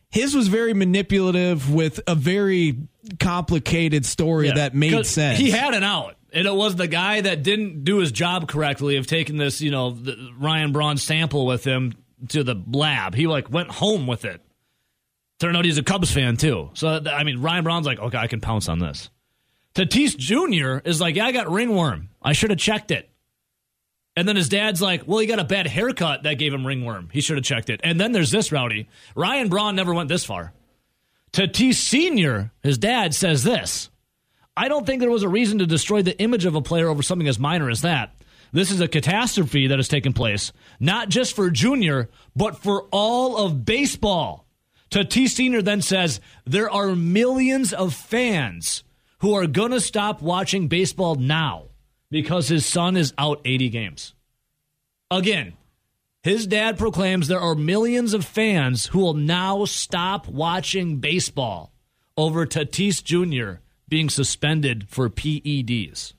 his 0.10 0.34
was 0.34 0.48
very 0.48 0.74
manipulative 0.74 1.70
with 1.74 2.00
a 2.08 2.16
very 2.16 2.78
complicated 3.20 4.06
story 4.06 4.48
Yeah. 4.48 4.54
that 4.54 4.74
made 4.76 5.06
sense. 5.06 5.38
He 5.40 5.52
had 5.52 5.74
an 5.74 5.84
out. 5.84 6.16
And 6.34 6.48
it 6.48 6.54
was 6.54 6.76
the 6.76 6.88
guy 6.88 7.22
that 7.22 7.44
didn't 7.44 7.84
do 7.84 8.00
his 8.00 8.12
job 8.12 8.48
correctly 8.48 8.98
of 8.98 9.06
taking 9.06 9.38
this, 9.38 9.62
you 9.62 9.70
know, 9.70 9.96
Ryan 10.38 10.72
Braun 10.72 10.98
sample 10.98 11.46
with 11.46 11.64
him 11.64 11.94
to 12.30 12.44
the 12.44 12.56
lab. 12.72 13.14
He 13.14 13.28
like 13.28 13.52
went 13.52 13.70
home 13.70 14.08
with 14.08 14.26
it. 14.26 14.42
Turned 15.40 15.56
out 15.56 15.66
he's 15.66 15.78
a 15.78 15.84
Cubs 15.84 16.12
fan 16.12 16.38
too. 16.38 16.72
So 16.74 17.02
I 17.06 17.24
mean, 17.24 17.42
Ryan 17.42 17.64
Braun's 17.64 17.86
like, 17.86 18.00
okay, 18.00 18.18
I 18.18 18.28
can 18.28 18.42
pounce 18.42 18.68
on 18.68 18.80
this. 18.80 19.10
Tatis 19.76 20.18
Jr. 20.18 20.88
is 20.88 21.00
like, 21.00 21.16
yeah, 21.16 21.26
I 21.26 21.32
got 21.32 21.52
ringworm. 21.52 22.10
I 22.22 22.34
should 22.34 22.50
have 22.50 22.60
checked 22.60 22.92
it. 22.92 23.10
And 24.16 24.28
then 24.28 24.36
his 24.36 24.50
dad's 24.50 24.82
like, 24.82 25.08
well, 25.08 25.20
he 25.20 25.26
got 25.26 25.40
a 25.40 25.44
bad 25.44 25.66
haircut 25.66 26.24
that 26.24 26.38
gave 26.38 26.54
him 26.54 26.66
ringworm. 26.66 27.10
He 27.12 27.22
should 27.22 27.38
have 27.38 27.46
checked 27.46 27.70
it. 27.70 27.82
And 27.84 28.00
then 28.00 28.12
there's 28.12 28.32
this 28.32 28.52
rowdy. 28.52 28.88
Ryan 29.16 29.50
Braun 29.50 29.76
never 29.76 29.94
went 29.94 30.10
this 30.10 30.24
far. 30.24 30.54
Tatis 31.32 31.76
Sr., 31.76 32.52
his 32.62 32.78
dad, 32.78 33.16
says 33.16 33.44
this. 33.44 33.90
I 34.56 34.68
don't 34.68 34.86
think 34.86 35.00
there 35.02 35.10
was 35.10 35.24
a 35.24 35.30
reason 35.30 35.60
to 35.60 35.66
destroy 35.66 36.02
the 36.02 36.20
image 36.20 36.46
of 36.46 36.56
a 36.56 36.62
player 36.62 36.88
over 36.88 37.02
something 37.02 37.28
as 37.28 37.40
minor 37.40 37.70
as 37.70 37.82
that. 37.82 38.14
This 38.52 38.70
is 38.70 38.82
a 38.82 38.88
catastrophe 38.88 39.68
that 39.68 39.80
has 39.80 39.88
taken 39.88 40.14
place, 40.14 40.52
not 40.80 41.10
just 41.10 41.36
for 41.36 41.50
Junior, 41.50 42.10
but 42.36 42.58
for 42.58 42.84
all 42.92 43.38
of 43.38 43.66
baseball. 43.66 44.46
Tatis 44.92 45.30
Sr. 45.30 45.64
then 45.64 45.82
says 45.82 46.22
there 46.46 46.70
are 46.70 46.96
millions 46.96 47.74
of 47.74 47.96
fans 47.96 48.84
who 49.20 49.34
are 49.34 49.48
going 49.48 49.72
to 49.72 49.82
stop 49.82 50.22
watching 50.22 50.68
baseball 50.68 51.16
now 51.16 51.70
because 52.12 52.48
his 52.48 52.64
son 52.64 52.96
is 52.96 53.12
out 53.18 53.42
80 53.44 53.70
games. 53.70 54.14
Again, 55.10 55.54
his 56.22 56.46
dad 56.46 56.78
proclaims 56.78 57.28
there 57.28 57.40
are 57.40 57.56
millions 57.56 58.14
of 58.14 58.24
fans 58.24 58.86
who 58.88 59.00
will 59.00 59.16
now 59.16 59.66
stop 59.66 60.28
watching 60.28 60.98
baseball 60.98 61.74
over 62.16 62.46
Tatis 62.46 63.04
Jr. 63.04 63.63
being 63.94 64.10
suspended 64.10 64.90
for 64.90 65.08
PEDs. 65.08 66.14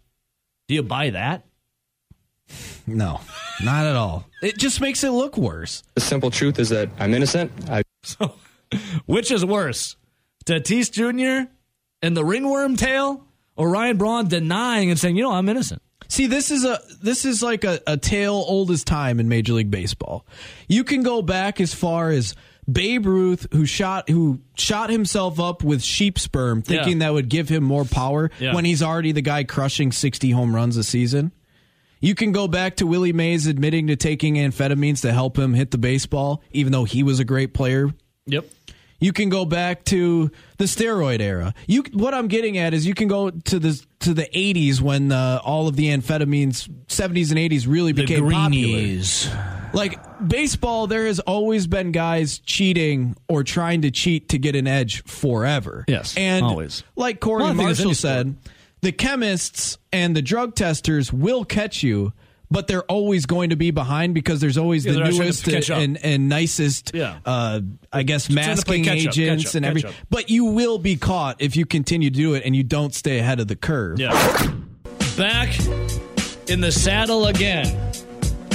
Do 0.68 0.74
you 0.76 0.82
buy 0.84 1.10
that? 1.10 1.44
no, 2.87 3.20
not 3.64 3.84
at 3.84 3.96
all. 3.96 4.28
It 4.44 4.58
just 4.58 4.80
makes 4.80 5.02
it 5.02 5.10
look 5.10 5.37
worse. 5.37 5.82
The 5.96 6.00
simple 6.00 6.30
truth 6.30 6.60
is 6.60 6.68
that 6.68 6.88
I'm 7.00 7.12
innocent. 7.12 7.50
I 7.68 7.82
So, 8.04 8.37
which 9.06 9.32
is 9.32 9.44
worse, 9.44 9.96
Tatis 10.46 10.88
Jr. 10.92 11.50
and 12.00 12.16
the 12.16 12.24
ringworm 12.24 12.76
tail, 12.76 13.24
or 13.56 13.68
Ryan 13.68 13.96
Braun 13.96 14.28
denying 14.28 14.90
and 14.90 14.96
saying, 15.00 15.16
"You 15.16 15.24
know, 15.24 15.32
I'm 15.32 15.48
innocent." 15.48 15.82
See, 16.06 16.28
this 16.28 16.52
is 16.52 16.64
a 16.64 16.78
this 17.02 17.24
is 17.24 17.42
like 17.42 17.64
a, 17.64 17.80
a 17.88 17.96
tale 17.96 18.34
old 18.34 18.70
as 18.70 18.84
time 18.84 19.18
in 19.18 19.28
Major 19.28 19.54
League 19.54 19.72
Baseball. 19.72 20.24
You 20.68 20.84
can 20.84 21.02
go 21.02 21.22
back 21.22 21.60
as 21.60 21.74
far 21.74 22.10
as 22.10 22.37
Babe 22.70 23.07
Ruth, 23.07 23.46
who 23.53 23.66
shot 23.66 24.09
who 24.09 24.40
shot 24.57 24.88
himself 24.90 25.38
up 25.38 25.62
with 25.62 25.83
sheep 25.83 26.18
sperm, 26.18 26.62
thinking 26.62 27.00
Yeah. 27.00 27.07
that 27.07 27.12
would 27.12 27.29
give 27.29 27.48
him 27.48 27.62
more 27.64 27.85
power 27.85 28.31
Yeah. 28.40 28.55
when 28.55 28.64
he's 28.64 28.83
already 28.83 29.12
the 29.12 29.20
guy 29.22 29.44
crushing 29.44 29.92
sixty 29.92 30.31
home 30.31 30.55
runs 30.55 30.77
a 30.77 30.85
season. 30.85 31.33
You 32.00 32.14
can 32.14 32.33
go 32.33 32.48
back 32.48 32.77
to 32.77 32.87
Willie 32.87 33.12
Mays 33.14 33.46
admitting 33.46 33.87
to 33.87 33.96
taking 33.96 34.35
amphetamines 34.35 35.00
to 35.03 35.12
help 35.12 35.38
him 35.38 35.55
hit 35.55 35.70
the 35.70 35.79
baseball, 35.79 36.42
even 36.53 36.72
though 36.72 36.85
he 36.85 37.03
was 37.03 37.18
a 37.20 37.24
great 37.24 37.55
player. 37.55 37.90
Yep. 38.27 38.46
You 39.00 39.12
can 39.12 39.29
go 39.29 39.44
back 39.44 39.85
to 39.87 40.31
the 40.57 40.64
steroid 40.64 41.20
era. 41.20 41.53
You 41.66 41.85
what 41.92 42.14
I'm 42.14 42.29
getting 42.29 42.57
at 42.57 42.72
is 42.72 42.87
you 42.87 42.94
can 42.94 43.09
go 43.09 43.29
to 43.31 43.59
the 43.59 43.79
to 44.05 44.14
the 44.14 44.27
80s 44.35 44.81
when 44.81 45.11
uh, 45.12 45.40
all 45.43 45.67
of 45.67 45.77
the 45.77 45.87
amphetamines 45.87 46.69
70s 46.88 47.31
and 47.31 47.38
80s 47.38 47.67
really 47.67 47.93
became 47.93 48.31
popular. 48.31 48.79
Like 49.73 49.99
baseball, 50.27 50.87
there 50.87 51.07
has 51.07 51.21
always 51.21 51.67
been 51.67 51.90
guys 51.90 52.38
cheating 52.38 53.17
or 53.29 53.43
trying 53.43 53.83
to 53.83 53.90
cheat 53.90 54.29
to 54.31 54.38
get 54.38 54.55
an 54.55 54.67
edge 54.67 55.03
forever. 55.05 55.85
Yes, 55.88 56.17
and 56.17 56.45
always. 56.45 56.85
Like 56.95 57.21
Corey 57.21 57.43
Well, 57.43 57.53
I 57.53 57.57
think 57.57 57.71
it's 57.71 57.81
Marshall 57.81 57.95
said, 57.95 58.37
the 58.83 58.93
chemists 58.93 59.79
and 59.93 60.14
the 60.14 60.23
drug 60.23 60.55
testers 60.55 61.12
will 61.12 61.45
catch 61.45 61.83
you. 61.83 62.12
But 62.50 62.66
they're 62.68 62.83
always 62.85 63.26
going 63.26 63.50
to 63.50 63.57
be 63.57 63.70
behind 63.70 64.14
because 64.14 64.40
there's 64.40 64.59
always 64.59 64.85
Yeah, 64.85 64.92
the 64.92 64.98
they're 64.98 65.12
always 65.12 65.40
trying 65.40 65.42
to 65.42 65.50
newest 65.52 65.70
up. 65.70 65.78
and, 65.78 66.04
and 66.04 66.28
nicest, 66.28 66.92
Yeah. 66.94 67.16
uh, 67.24 67.61
I 67.92 68.02
guess, 68.02 68.28
trying 68.28 68.57
to 68.57 68.62
play 68.64 68.78
masking 68.83 68.85
catch 68.85 68.98
up, 68.98 69.04
catch 69.14 69.18
agents 69.18 69.48
up, 69.50 69.54
and 69.57 69.66
everything. 69.66 69.92
But 70.11 70.30
you 70.30 70.44
will 70.46 70.78
be 70.78 70.96
caught 70.96 71.40
if 71.40 71.57
you 71.57 71.64
continue 71.66 72.11
to 72.11 72.16
do 72.16 72.35
it 72.35 72.42
and 72.44 72.54
you 72.54 72.62
don't 72.62 72.94
stay 72.94 73.18
ahead 73.18 73.40
of 73.40 73.48
the 73.48 73.57
curve. 73.57 73.98
Yeah. 73.98 74.12
Back 75.16 75.59
in 76.48 76.61
the 76.61 76.70
saddle 76.70 77.26
again 77.26 77.66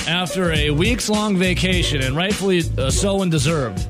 after 0.07 0.51
a 0.53 0.69
weeks 0.71 1.09
long 1.09 1.37
vacation, 1.37 2.01
and 2.01 2.15
rightfully 2.15 2.61
uh, 2.77 2.89
so 2.91 3.21
and 3.21 3.31
deserved. 3.31 3.85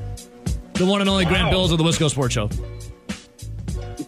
The 0.74 0.86
one 0.86 1.00
and 1.02 1.10
only 1.10 1.24
Grant 1.26 1.50
Bills 1.50 1.72
of 1.72 1.78
the 1.78 1.84
Wisco 1.84 2.08
Sports 2.10 2.34
Show. 2.34 2.48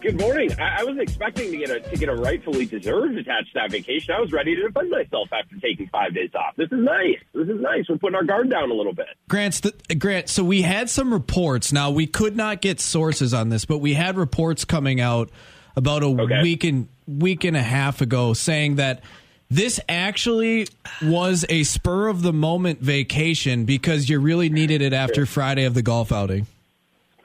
Good 0.03 0.19
morning. 0.19 0.51
I, 0.59 0.81
I 0.81 0.83
was 0.83 0.97
expecting 0.99 1.49
to 1.51 1.57
get 1.57 1.69
a 1.69 1.79
to 1.79 1.95
get 1.95 2.09
a 2.09 2.15
rightfully 2.15 2.65
deserved 2.65 3.17
attached 3.17 3.53
to 3.53 3.59
that 3.61 3.71
vacation. 3.71 4.13
I 4.13 4.19
was 4.19 4.33
ready 4.33 4.53
to 4.53 4.63
defend 4.63 4.89
myself 4.89 5.29
after 5.31 5.55
taking 5.61 5.87
five 5.87 6.13
days 6.13 6.31
off. 6.35 6.57
This 6.57 6.67
is 6.73 6.79
nice. 6.79 7.19
This 7.33 7.47
is 7.47 7.61
nice. 7.61 7.85
We're 7.87 7.97
putting 7.97 8.15
our 8.15 8.25
guard 8.25 8.49
down 8.49 8.69
a 8.69 8.73
little 8.73 8.93
bit. 8.93 9.07
Grant's 9.29 9.61
the, 9.61 9.71
Grant, 9.95 10.27
so 10.27 10.43
we 10.43 10.61
had 10.61 10.89
some 10.89 11.13
reports. 11.13 11.71
Now 11.71 11.89
we 11.89 12.05
could 12.05 12.35
not 12.35 12.61
get 12.61 12.81
sources 12.81 13.33
on 13.33 13.47
this, 13.47 13.63
but 13.63 13.77
we 13.77 13.93
had 13.93 14.17
reports 14.17 14.65
coming 14.65 14.99
out 14.99 15.29
about 15.77 16.03
a 16.03 16.07
Okay. 16.07 16.41
week 16.41 16.65
and 16.65 16.89
week 17.07 17.45
and 17.45 17.55
a 17.55 17.63
half 17.63 18.01
ago 18.01 18.33
saying 18.33 18.75
that 18.75 19.01
this 19.49 19.79
actually 19.87 20.67
was 21.01 21.45
a 21.47 21.63
spur 21.63 22.09
of 22.09 22.23
the 22.23 22.33
moment 22.33 22.79
vacation 22.81 23.63
because 23.63 24.09
you 24.09 24.19
really 24.19 24.49
needed 24.49 24.81
it 24.81 24.91
after 24.91 25.25
Friday 25.25 25.63
of 25.63 25.73
the 25.75 25.81
golf 25.81 26.11
outing. 26.11 26.45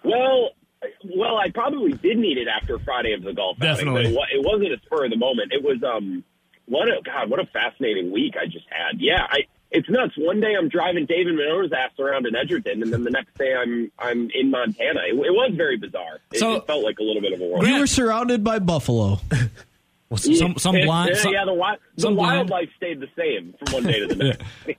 Well, 0.04 0.50
well, 1.18 1.36
I 1.36 1.50
probably 1.50 1.92
did 1.92 2.18
need 2.18 2.38
it 2.38 2.48
after 2.48 2.78
Friday 2.78 3.12
of 3.12 3.22
the 3.22 3.32
golf 3.32 3.58
Definitely. 3.58 4.06
outing, 4.06 4.14
but 4.14 4.24
it, 4.32 4.36
it 4.38 4.44
wasn't 4.46 4.72
a 4.72 4.80
spur 4.86 5.04
of 5.04 5.10
the 5.10 5.16
moment. 5.16 5.52
It 5.52 5.62
was 5.62 5.82
um, 5.82 6.24
what 6.66 6.88
a 6.88 7.00
God, 7.04 7.28
what 7.30 7.40
a 7.40 7.46
fascinating 7.46 8.10
week 8.10 8.34
I 8.40 8.46
just 8.46 8.66
had. 8.70 9.00
Yeah, 9.00 9.26
I. 9.28 9.40
It's 9.70 9.86
nuts. 9.90 10.14
One 10.16 10.40
day 10.40 10.54
I'm 10.58 10.70
driving 10.70 11.04
David 11.04 11.34
Minota's 11.34 11.72
ass 11.76 11.90
around 11.98 12.26
in 12.26 12.34
Edgerton, 12.34 12.82
and 12.82 12.90
then 12.90 13.04
the 13.04 13.10
next 13.10 13.36
day 13.36 13.54
I'm 13.54 13.92
I'm 13.98 14.30
in 14.34 14.50
Montana. 14.50 15.00
It, 15.06 15.12
it 15.12 15.30
was 15.34 15.52
very 15.56 15.76
bizarre. 15.76 16.20
It, 16.32 16.38
So- 16.38 16.54
it 16.54 16.66
felt 16.66 16.82
like 16.82 16.98
a 17.00 17.02
little 17.02 17.20
bit 17.20 17.34
of 17.34 17.40
a 17.42 17.44
whirl. 17.46 17.66
You 17.66 17.80
were 17.80 17.86
surrounded 17.86 18.42
by 18.42 18.60
buffalo. 18.60 19.20
Well, 20.10 20.16
some 20.16 20.56
some 20.56 20.74
yeah, 20.74 20.86
blind. 20.86 21.10
Yeah, 21.10 21.20
some- 21.20 21.32
yeah, 21.34 21.40
the, 21.44 21.50
wi- 21.50 21.76
the 21.96 22.00
some 22.00 22.14
blind- 22.14 22.48
wildlife 22.48 22.70
stayed 22.78 22.98
the 22.98 23.08
same 23.14 23.52
from 23.58 23.74
one 23.74 23.82
day 23.82 24.00
to 24.00 24.06
the 24.06 24.16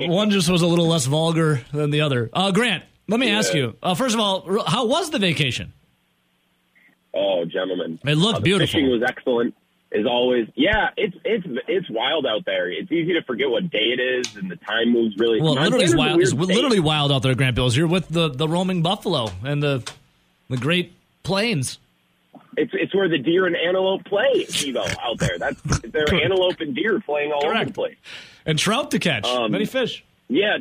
next. 0.00 0.08
One 0.10 0.30
just 0.30 0.50
was 0.50 0.62
a 0.62 0.66
little 0.66 0.88
less 0.88 1.06
vulgar 1.06 1.60
than 1.72 1.90
the 1.90 2.00
other. 2.00 2.28
Uh, 2.32 2.50
Grant, 2.50 2.82
let 3.08 3.20
me 3.20 3.30
ask 3.30 3.54
you. 3.54 3.76
Uh, 3.82 3.94
first 3.94 4.14
of 4.14 4.20
all, 4.20 4.64
how 4.66 4.86
was 4.86 5.10
the 5.10 5.18
vacation? 5.18 5.72
oh, 7.14 7.44
gentlemen, 7.44 7.98
It 8.04 8.16
looked 8.16 8.36
Uh, 8.36 8.38
the 8.40 8.44
beautiful. 8.44 8.66
Fishing 8.66 8.90
was 8.90 9.02
excellent, 9.06 9.54
as 9.92 10.04
always. 10.06 10.48
Yeah, 10.56 10.90
it's 10.96 11.16
it's 11.24 11.46
it's 11.68 11.88
wild 11.90 12.26
out 12.26 12.44
there. 12.44 12.70
It's 12.70 12.90
easy 12.90 13.12
to 13.14 13.22
forget 13.22 13.48
what 13.48 13.70
day 13.70 13.92
it 13.96 14.00
is, 14.00 14.34
and 14.36 14.50
the 14.50 14.56
time 14.56 14.90
moves 14.92 15.16
really. 15.16 15.40
Well, 15.40 15.52
literally, 15.54 15.70
Montana's 15.86 15.96
wild. 15.96 16.20
It's 16.20 16.30
state. 16.30 16.40
literally 16.40 16.80
wild 16.80 17.12
out 17.12 17.22
there, 17.22 17.34
Grant 17.34 17.54
Bills. 17.54 17.76
You're 17.76 17.86
with 17.86 18.08
the, 18.08 18.28
the 18.30 18.48
roaming 18.48 18.82
buffalo 18.82 19.28
and 19.44 19.62
the 19.62 19.88
the 20.50 20.56
Great 20.56 20.92
Plains. 21.22 21.78
It's 22.56 22.72
it's 22.74 22.94
where 22.94 23.08
the 23.08 23.18
deer 23.18 23.46
and 23.46 23.56
antelope 23.56 24.04
play, 24.06 24.44
Evo, 24.48 24.96
out 25.02 25.18
there. 25.18 25.38
That's 25.38 25.60
there 25.84 26.04
are 26.04 26.14
antelope 26.14 26.60
and 26.60 26.74
deer 26.74 27.00
playing 27.00 27.30
all 27.32 27.44
over 27.46 27.64
the 27.64 27.72
place. 27.72 27.96
And 28.46 28.58
trout 28.58 28.90
to 28.90 28.98
catch. 28.98 29.24
Um, 29.26 29.52
Many 29.52 29.64
fish. 29.66 30.04
Yeah, 30.28 30.58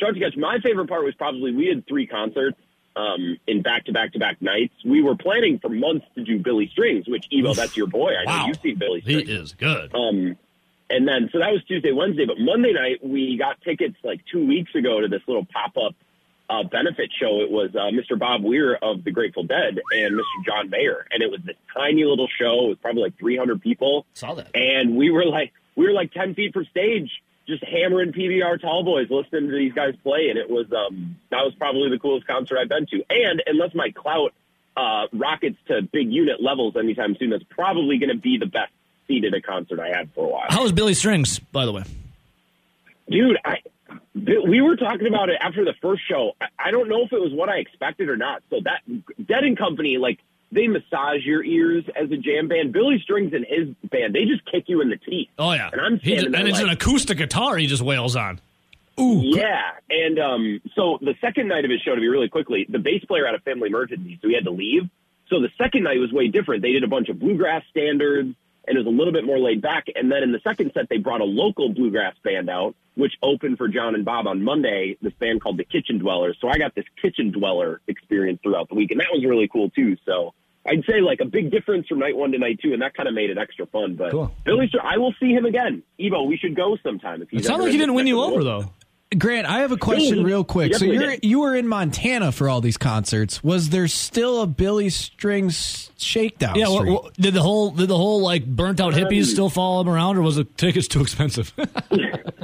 Trout 0.00 0.14
to 0.14 0.20
catch. 0.20 0.36
My 0.36 0.58
favorite 0.58 0.88
part 0.88 1.04
was 1.04 1.14
probably 1.14 1.54
we 1.54 1.68
had 1.68 1.86
three 1.86 2.06
concerts 2.06 2.58
um, 2.96 3.38
in 3.46 3.62
back 3.62 3.84
to 3.84 3.92
back 3.92 4.12
to 4.14 4.18
back 4.18 4.42
nights. 4.42 4.74
We 4.84 5.02
were 5.02 5.16
planning 5.16 5.58
for 5.60 5.68
months 5.68 6.06
to 6.16 6.24
do 6.24 6.38
Billy 6.38 6.68
Strings, 6.72 7.06
which 7.06 7.26
Evo, 7.32 7.54
that's 7.54 7.76
your 7.76 7.86
boy. 7.86 8.14
I 8.16 8.24
know 8.24 8.46
you've 8.48 8.60
seen 8.60 8.78
Billy 8.78 9.00
He 9.00 9.18
is 9.18 9.52
good. 9.52 9.94
Um, 9.94 10.36
and 10.88 11.06
then, 11.06 11.30
so 11.32 11.38
that 11.38 11.52
was 11.52 11.62
Tuesday, 11.68 11.92
Wednesday. 11.92 12.26
But 12.26 12.40
Monday 12.40 12.72
night, 12.72 12.98
we 13.04 13.36
got 13.36 13.60
tickets 13.60 13.96
like 14.02 14.20
two 14.30 14.44
weeks 14.44 14.74
ago 14.74 15.00
to 15.00 15.06
this 15.06 15.22
little 15.28 15.46
pop 15.46 15.76
up 15.76 15.94
uh, 16.50 16.64
benefit 16.64 17.10
show. 17.16 17.40
It 17.40 17.50
was 17.50 17.70
uh, 17.76 17.90
Mr. 17.92 18.18
Bob 18.18 18.42
Weir 18.42 18.74
of 18.74 19.04
the 19.04 19.12
Grateful 19.12 19.44
Dead 19.44 19.78
and 19.92 20.18
Mr. 20.18 20.44
John 20.44 20.68
Mayer. 20.68 21.06
And 21.12 21.22
it 21.22 21.30
was 21.30 21.40
this 21.44 21.54
tiny 21.72 22.04
little 22.04 22.26
show. 22.26 22.64
It 22.64 22.68
was 22.70 22.78
probably 22.82 23.02
like 23.02 23.18
300 23.18 23.62
people. 23.62 24.04
Saw 24.14 24.34
that. 24.34 24.50
And 24.54 24.96
we 24.96 25.10
were 25.12 25.24
like, 25.24 25.52
we 25.76 25.86
were 25.86 25.92
like 25.92 26.12
10 26.12 26.34
feet 26.34 26.52
from 26.52 26.64
stage, 26.64 27.08
just 27.50 27.64
hammering 27.64 28.12
PBR 28.12 28.60
tall 28.60 28.84
boys, 28.84 29.08
listening 29.10 29.50
to 29.50 29.56
these 29.56 29.72
guys 29.72 29.94
play. 30.02 30.28
And 30.30 30.38
it 30.38 30.48
was, 30.48 30.66
um, 30.72 31.16
that 31.30 31.42
was 31.44 31.54
probably 31.58 31.90
the 31.90 31.98
coolest 31.98 32.26
concert 32.26 32.58
I've 32.58 32.68
been 32.68 32.86
to. 32.86 33.04
And 33.10 33.42
unless 33.46 33.74
my 33.74 33.90
clout 33.90 34.32
uh, 34.76 35.06
rockets 35.12 35.58
to 35.68 35.82
big 35.82 36.10
unit 36.10 36.42
levels 36.42 36.76
anytime 36.76 37.16
soon, 37.18 37.30
that's 37.30 37.44
probably 37.50 37.98
going 37.98 38.10
to 38.10 38.16
be 38.16 38.38
the 38.38 38.46
best 38.46 38.72
seated 39.06 39.34
at 39.34 39.38
a 39.38 39.42
concert 39.42 39.80
I 39.80 39.88
had 39.88 40.12
for 40.14 40.26
a 40.26 40.28
while. 40.28 40.46
How 40.48 40.62
was 40.62 40.72
Billy 40.72 40.94
Strings, 40.94 41.38
by 41.38 41.66
the 41.66 41.72
way? 41.72 41.82
Dude, 43.10 43.38
I 43.44 43.56
we 44.14 44.60
were 44.60 44.76
talking 44.76 45.06
about 45.06 45.30
it 45.30 45.36
after 45.40 45.64
the 45.64 45.74
first 45.80 46.02
show. 46.08 46.32
I, 46.40 46.46
I 46.58 46.70
don't 46.70 46.88
know 46.88 47.04
if 47.04 47.12
it 47.12 47.20
was 47.20 47.32
what 47.32 47.48
I 47.48 47.58
expected 47.58 48.08
or 48.08 48.16
not. 48.16 48.42
So 48.50 48.60
that 48.64 48.82
Dead 49.24 49.44
and 49.44 49.58
Company, 49.58 49.98
like 49.98 50.18
they 50.52 50.66
massage 50.66 51.24
your 51.24 51.44
ears 51.44 51.84
as 51.94 52.10
a 52.10 52.16
jam 52.16 52.48
band. 52.48 52.72
Billy 52.72 52.98
Strings 53.02 53.32
and 53.32 53.44
his 53.48 53.68
band, 53.90 54.14
they 54.14 54.24
just 54.24 54.44
kick 54.50 54.64
you 54.68 54.80
in 54.80 54.88
the 54.90 54.96
teeth. 54.96 55.28
Oh 55.38 55.52
yeah, 55.52 55.70
And 55.72 55.80
I'm 55.80 55.98
He 55.98 56.10
just- 56.10 56.20
standing 56.22 56.32
there 56.32 56.40
and 56.40 56.48
it's 56.48 56.60
an 56.60 56.68
acoustic 56.70 57.18
guitar. 57.18 57.56
He 57.56 57.66
just 57.66 57.82
wails 57.82 58.16
on. 58.16 58.40
Ooh, 58.98 59.22
yeah, 59.24 59.70
and 59.88 60.18
um, 60.18 60.60
so 60.74 60.98
the 61.00 61.14
second 61.22 61.48
night 61.48 61.64
of 61.64 61.70
his 61.70 61.80
show, 61.80 61.94
to 61.94 62.00
be 62.00 62.08
really 62.08 62.28
quickly, 62.28 62.66
the 62.68 62.78
bass 62.78 63.02
player 63.06 63.24
had 63.24 63.34
a 63.34 63.38
family 63.40 63.68
emergency, 63.68 64.18
so 64.20 64.28
he 64.28 64.34
had 64.34 64.44
to 64.44 64.50
leave. 64.50 64.82
So 65.28 65.40
the 65.40 65.48
second 65.56 65.84
night 65.84 65.98
was 65.98 66.12
way 66.12 66.28
different. 66.28 66.60
They 66.62 66.72
did 66.72 66.84
a 66.84 66.88
bunch 66.88 67.08
of 67.08 67.18
bluegrass 67.18 67.62
standards, 67.70 68.26
and 68.26 68.34
it 68.76 68.84
was 68.84 68.86
a 68.86 68.96
little 68.96 69.12
bit 69.12 69.24
more 69.24 69.38
laid 69.38 69.62
back. 69.62 69.86
And 69.94 70.10
then 70.10 70.22
in 70.22 70.32
the 70.32 70.40
second 70.42 70.72
set, 70.74 70.88
they 70.88 70.98
brought 70.98 71.20
a 71.20 71.24
local 71.24 71.72
bluegrass 71.72 72.14
band 72.22 72.48
out, 72.48 72.74
which 72.94 73.12
opened 73.22 73.58
for 73.58 73.68
John 73.68 73.94
and 73.94 74.04
Bob 74.04 74.26
on 74.26 74.42
Monday. 74.42 74.96
This 75.02 75.12
band 75.14 75.42
called 75.42 75.58
the 75.58 75.64
Kitchen 75.64 75.98
Dwellers. 75.98 76.36
So 76.40 76.48
I 76.48 76.58
got 76.58 76.74
this 76.74 76.84
Kitchen 77.00 77.30
Dweller 77.30 77.80
experience 77.88 78.40
throughout 78.42 78.68
the 78.68 78.74
week, 78.74 78.90
and 78.90 79.00
that 79.00 79.08
was 79.12 79.24
really 79.24 79.48
cool 79.48 79.70
too. 79.70 79.96
So. 80.06 80.34
I'd 80.66 80.84
say 80.86 81.00
like 81.00 81.20
a 81.22 81.24
big 81.24 81.50
difference 81.50 81.86
from 81.86 82.00
night 82.00 82.14
one 82.14 82.32
to 82.32 82.38
night 82.38 82.60
two, 82.62 82.74
and 82.74 82.82
that 82.82 82.92
kind 82.92 83.08
of 83.08 83.14
made 83.14 83.30
it 83.30 83.38
extra 83.38 83.64
fun. 83.64 83.94
But 83.96 84.10
Cool. 84.10 84.30
Billy, 84.44 84.70
I 84.82 84.98
will 84.98 85.14
see 85.18 85.30
him 85.30 85.46
again. 85.46 85.82
Evo, 85.98 86.26
we 86.28 86.36
should 86.36 86.54
go 86.54 86.76
sometime. 86.82 87.22
If 87.22 87.30
he's 87.30 87.46
It 87.46 87.50
ever 87.50 87.62
like 87.62 87.72
he 87.72 87.78
didn't 87.78 87.94
win 87.94 88.06
you 88.06 88.16
neck 88.16 88.24
of 88.24 88.44
the 88.44 88.50
over 88.50 88.64
though. 88.64 88.72
Grant, 89.18 89.44
I 89.46 89.60
have 89.60 89.72
a 89.72 89.76
question 89.76 90.22
real 90.22 90.44
quick. 90.44 90.74
So 90.76 90.84
you're 90.84 91.10
did. 91.10 91.24
you 91.24 91.40
were 91.40 91.56
in 91.56 91.66
Montana 91.66 92.30
for 92.30 92.48
all 92.48 92.60
these 92.60 92.76
concerts. 92.76 93.42
Was 93.42 93.70
there 93.70 93.88
still 93.88 94.40
a 94.42 94.46
Billy 94.46 94.88
Strings 94.88 95.90
shakedown? 95.98 96.54
Yeah, 96.54 96.68
well, 96.68 96.84
well, 96.86 97.10
did 97.18 97.34
the 97.34 97.42
whole 97.42 97.70
did 97.72 97.88
the 97.88 97.96
whole 97.96 98.22
like 98.22 98.46
burnt 98.46 98.80
out 98.80 98.94
hippies 98.94 99.24
still 99.26 99.50
follow 99.50 99.80
him 99.80 99.88
around, 99.88 100.16
or 100.16 100.22
was 100.22 100.36
the 100.36 100.44
tickets 100.44 100.86
too 100.88 101.00
expensive? 101.00 101.52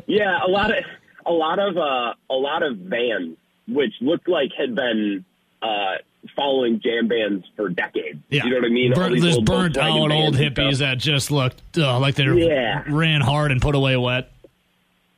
Yeah, 0.09 0.39
a 0.47 0.49
lot 0.49 0.71
of 0.71 0.85
a 1.27 1.33
lot 1.33 1.59
of 1.59 1.77
uh, 1.77 2.15
a 2.31 2.35
lot 2.35 2.63
of 2.63 2.77
vans, 2.79 3.37
which 3.69 3.93
looked 4.01 4.29
like 4.29 4.51
had 4.57 4.75
been 4.75 5.25
uh, 5.61 5.97
following 6.37 6.81
jam 6.81 7.09
bands 7.09 7.45
for 7.57 7.69
decades. 7.69 8.21
yeah, 8.31 8.45
You 8.45 8.51
know 8.51 8.57
what 8.57 8.65
I 8.67 8.69
mean? 8.69 8.93
All 8.93 9.01
Burnt, 9.01 9.15
these 9.15 9.23
this 9.25 9.35
old 9.37 9.45
burnt 9.47 9.77
out 9.77 9.91
old 10.13 10.37
hippies 10.37 10.79
that 10.79 10.99
just 10.99 11.31
looked 11.33 11.61
uh, 11.77 11.99
like 11.99 12.15
they 12.15 12.25
Yeah. 12.25 12.85
ran 12.89 13.21
hard 13.21 13.51
and 13.51 13.61
put 13.61 13.75
away 13.75 13.97
wet. 13.97 14.31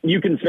You 0.03 0.21
can. 0.21 0.41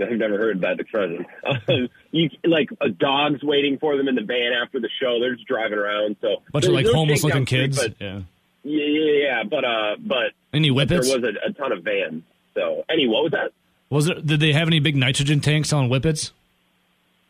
I've 0.00 0.18
never 0.18 0.38
heard 0.38 0.60
that 0.60 0.80
expression. 0.80 1.24
Um, 1.68 1.88
you 2.12 2.30
like 2.44 2.70
uh, 2.80 2.88
dogs 2.98 3.42
waiting 3.42 3.78
for 3.78 3.96
them 3.96 4.08
in 4.08 4.14
the 4.14 4.22
van 4.22 4.52
after 4.52 4.80
the 4.80 4.88
show. 5.00 5.18
They're 5.20 5.34
just 5.34 5.46
driving 5.46 5.78
around. 5.78 6.16
So 6.20 6.42
Bunch 6.52 6.66
of 6.66 6.72
like 6.72 6.86
homeless 6.86 7.22
looking 7.24 7.44
kids. 7.44 7.78
But 7.78 7.94
yeah. 8.00 8.20
yeah, 8.62 8.84
yeah, 8.84 9.22
yeah. 9.24 9.42
But 9.44 9.64
uh, 9.64 9.96
but 9.98 10.32
Any 10.52 10.70
whippets? 10.70 11.08
there 11.08 11.20
was 11.20 11.24
a, 11.24 11.48
a 11.48 11.52
ton 11.52 11.72
of 11.72 11.82
vans. 11.82 12.22
So 12.54 12.84
anyway, 12.88 13.12
what 13.12 13.22
was 13.24 13.32
that? 13.32 13.52
Was 13.90 14.08
it? 14.08 14.26
Did 14.26 14.40
they 14.40 14.52
have 14.52 14.66
any 14.68 14.80
big 14.80 14.96
nitrogen 14.96 15.40
tanks 15.40 15.72
on 15.72 15.88
whippets? 15.88 16.32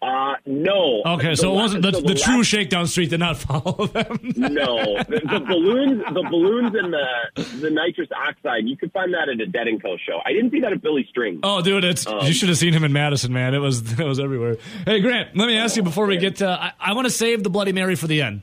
Uh, 0.03 0.35
no. 0.45 1.03
Okay, 1.07 1.31
The 1.31 1.37
so 1.37 1.53
it 1.53 1.55
wasn't 1.55 1.83
the, 1.83 1.93
so 1.93 2.01
the, 2.03 2.15
true 2.15 2.37
last- 2.39 2.47
shakedown 2.49 2.87
street 2.87 3.11
did 3.11 3.19
not 3.21 3.37
follow 3.39 3.87
them. 3.87 4.19
No, 4.37 5.03
the, 5.05 5.21
the 5.25 5.45
balloons, 5.49 6.03
the 6.13 6.23
balloons, 6.23 6.75
and 6.75 6.93
the 6.93 7.43
the 7.61 7.71
nitrous 7.71 8.09
oxide. 8.15 8.67
You 8.67 8.77
could 8.77 8.93
find 8.93 9.13
that 9.15 9.29
at 9.31 9.41
a 9.41 9.47
Dead 9.47 9.67
and 9.69 9.83
Co. 9.83 9.97
show. 9.97 10.21
I 10.25 10.33
didn't 10.33 10.51
see 10.51 10.61
that 10.61 10.73
at 10.73 10.83
Billy 10.83 11.07
Strings. 11.09 11.41
Oh, 11.43 11.63
dude, 11.63 11.83
it's 11.85 12.07
Um, 12.07 12.27
you 12.27 12.33
should 12.35 12.51
have 12.51 12.59
seen 12.59 12.75
him 12.75 12.85
in 12.85 12.93
Madison, 12.93 13.33
man. 13.33 13.55
It 13.55 13.59
was 13.59 13.81
it 13.99 14.05
was 14.05 14.21
everywhere. 14.21 14.57
Hey, 14.85 15.01
Grant, 15.01 15.35
let 15.35 15.47
me 15.47 15.57
ask 15.57 15.77
you 15.77 15.83
before 15.83 16.07
we 16.07 16.19
get 16.19 16.37
to. 16.37 16.49
I, 16.49 16.73
I 16.79 16.93
want 16.93 17.07
to 17.07 17.11
save 17.13 17.43
the 17.43 17.51
Bloody 17.51 17.73
Mary 17.73 17.95
for 17.97 18.07
the 18.07 18.21
end 18.21 18.43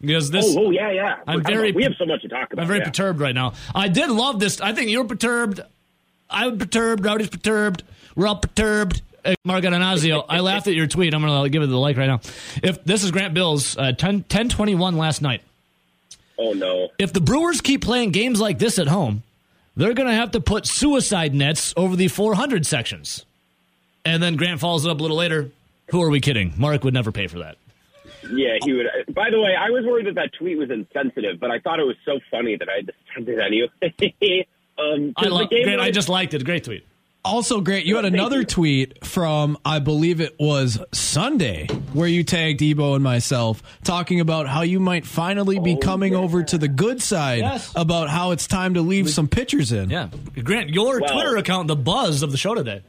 because 0.00 0.30
this. 0.30 0.44
oh, 0.56 0.66
oh, 0.66 0.70
yeah, 0.70 0.92
yeah. 0.92 1.16
I'm 1.26 1.38
We're 1.38 1.42
very- 1.42 1.68
about- 1.70 1.76
we 1.76 1.82
have 1.82 1.94
so 1.98 2.06
much 2.06 2.22
to 2.22 2.28
talk 2.28 2.52
about. 2.52 2.62
I'm 2.62 2.68
very 2.68 2.78
yeah. 2.78 2.84
perturbed 2.86 3.20
right 3.20 3.34
now. 3.34 3.54
I 3.74 3.88
did 3.88 4.10
love 4.10 4.38
this. 4.38 4.60
I 4.60 4.72
think 4.72 4.90
you're 4.90 5.04
perturbed. 5.04 5.60
I'm 6.30 6.56
perturbed. 6.56 7.04
Rowdy's 7.04 7.28
perturbed. 7.30 7.82
We're 8.14 8.28
all 8.28 8.36
perturbed. 8.36 9.02
Mark 9.44 9.64
Anazio, 9.64 10.24
I 10.28 10.40
laughed 10.40 10.66
at 10.66 10.74
your 10.74 10.86
tweet. 10.86 11.14
I'm 11.14 11.22
going 11.22 11.44
to 11.44 11.48
give 11.48 11.62
it 11.62 11.66
the 11.66 11.78
like 11.78 11.96
right 11.96 12.06
now. 12.06 12.20
If 12.62 12.84
this 12.84 13.04
is 13.04 13.10
Grant 13.10 13.34
Bills, 13.34 13.76
uh, 13.76 13.92
10, 13.92 14.14
1021 14.16 14.96
last 14.96 15.22
night. 15.22 15.42
Oh 16.38 16.52
no. 16.52 16.88
If 16.98 17.12
the 17.12 17.20
Brewers 17.20 17.60
keep 17.60 17.82
playing 17.82 18.10
games 18.10 18.40
like 18.40 18.58
this 18.58 18.78
at 18.78 18.88
home, 18.88 19.22
they're 19.76 19.94
going 19.94 20.08
to 20.08 20.14
have 20.14 20.32
to 20.32 20.40
put 20.40 20.66
suicide 20.66 21.34
nets 21.34 21.72
over 21.76 21.96
the 21.96 22.08
400 22.08 22.66
sections. 22.66 23.24
And 24.04 24.22
then 24.22 24.36
Grant 24.36 24.60
follows 24.60 24.84
it 24.84 24.90
up 24.90 24.98
a 24.98 25.02
little 25.02 25.16
later. 25.16 25.50
Who 25.90 26.02
are 26.02 26.10
we 26.10 26.20
kidding? 26.20 26.52
Mark 26.56 26.84
would 26.84 26.94
never 26.94 27.12
pay 27.12 27.26
for 27.26 27.38
that. 27.40 27.56
Yeah, 28.30 28.56
he 28.62 28.72
would. 28.72 28.86
By 29.14 29.30
the 29.30 29.40
way, 29.40 29.54
I 29.58 29.70
was 29.70 29.84
worried 29.84 30.06
that 30.06 30.14
that 30.14 30.32
tweet 30.38 30.58
was 30.58 30.70
insensitive, 30.70 31.38
but 31.40 31.50
I 31.50 31.58
thought 31.58 31.78
it 31.78 31.84
was 31.84 31.96
so 32.04 32.20
funny 32.30 32.56
that 32.56 32.68
I 32.68 32.80
to 32.82 32.92
send 33.14 33.28
it 33.28 33.38
anyway. 33.38 34.46
um, 34.78 35.12
I 35.16 35.46
game 35.46 35.64
Grant. 35.64 35.80
I 35.80 35.90
just 35.90 36.08
liked 36.08 36.34
it. 36.34 36.44
Great 36.44 36.64
tweet. 36.64 36.86
Also, 37.24 37.60
Grant, 37.60 37.86
you 37.86 37.96
had 37.96 38.04
another 38.14 38.40
you. 38.40 38.44
tweet 38.44 39.04
from, 39.06 39.56
I 39.64 39.78
believe 39.78 40.20
it 40.20 40.34
was 40.38 40.78
Sunday, 40.92 41.66
where 41.92 42.06
you 42.08 42.22
tagged 42.22 42.60
Ebo 42.62 42.94
and 42.94 43.02
myself 43.02 43.62
talking 43.82 44.20
about 44.20 44.46
how 44.46 44.60
you 44.62 44.78
might 44.80 45.06
finally 45.06 45.58
be 45.58 45.74
Oh, 45.74 45.78
coming 45.78 46.12
yeah. 46.12 46.18
over 46.18 46.42
to 46.42 46.58
the 46.58 46.68
good 46.68 47.00
side 47.00 47.38
Yes. 47.40 47.72
about 47.74 48.10
how 48.10 48.32
it's 48.32 48.46
time 48.46 48.74
to 48.74 48.82
leave 48.82 49.08
some 49.08 49.26
pitchers 49.28 49.72
in. 49.72 49.88
Yeah, 49.90 50.08
Grant, 50.42 50.70
your 50.70 51.00
Well- 51.00 51.12
Twitter 51.12 51.36
account, 51.36 51.68
the 51.68 51.76
buzz 51.76 52.22
of 52.22 52.30
the 52.30 52.36
show 52.36 52.54
today. 52.54 52.82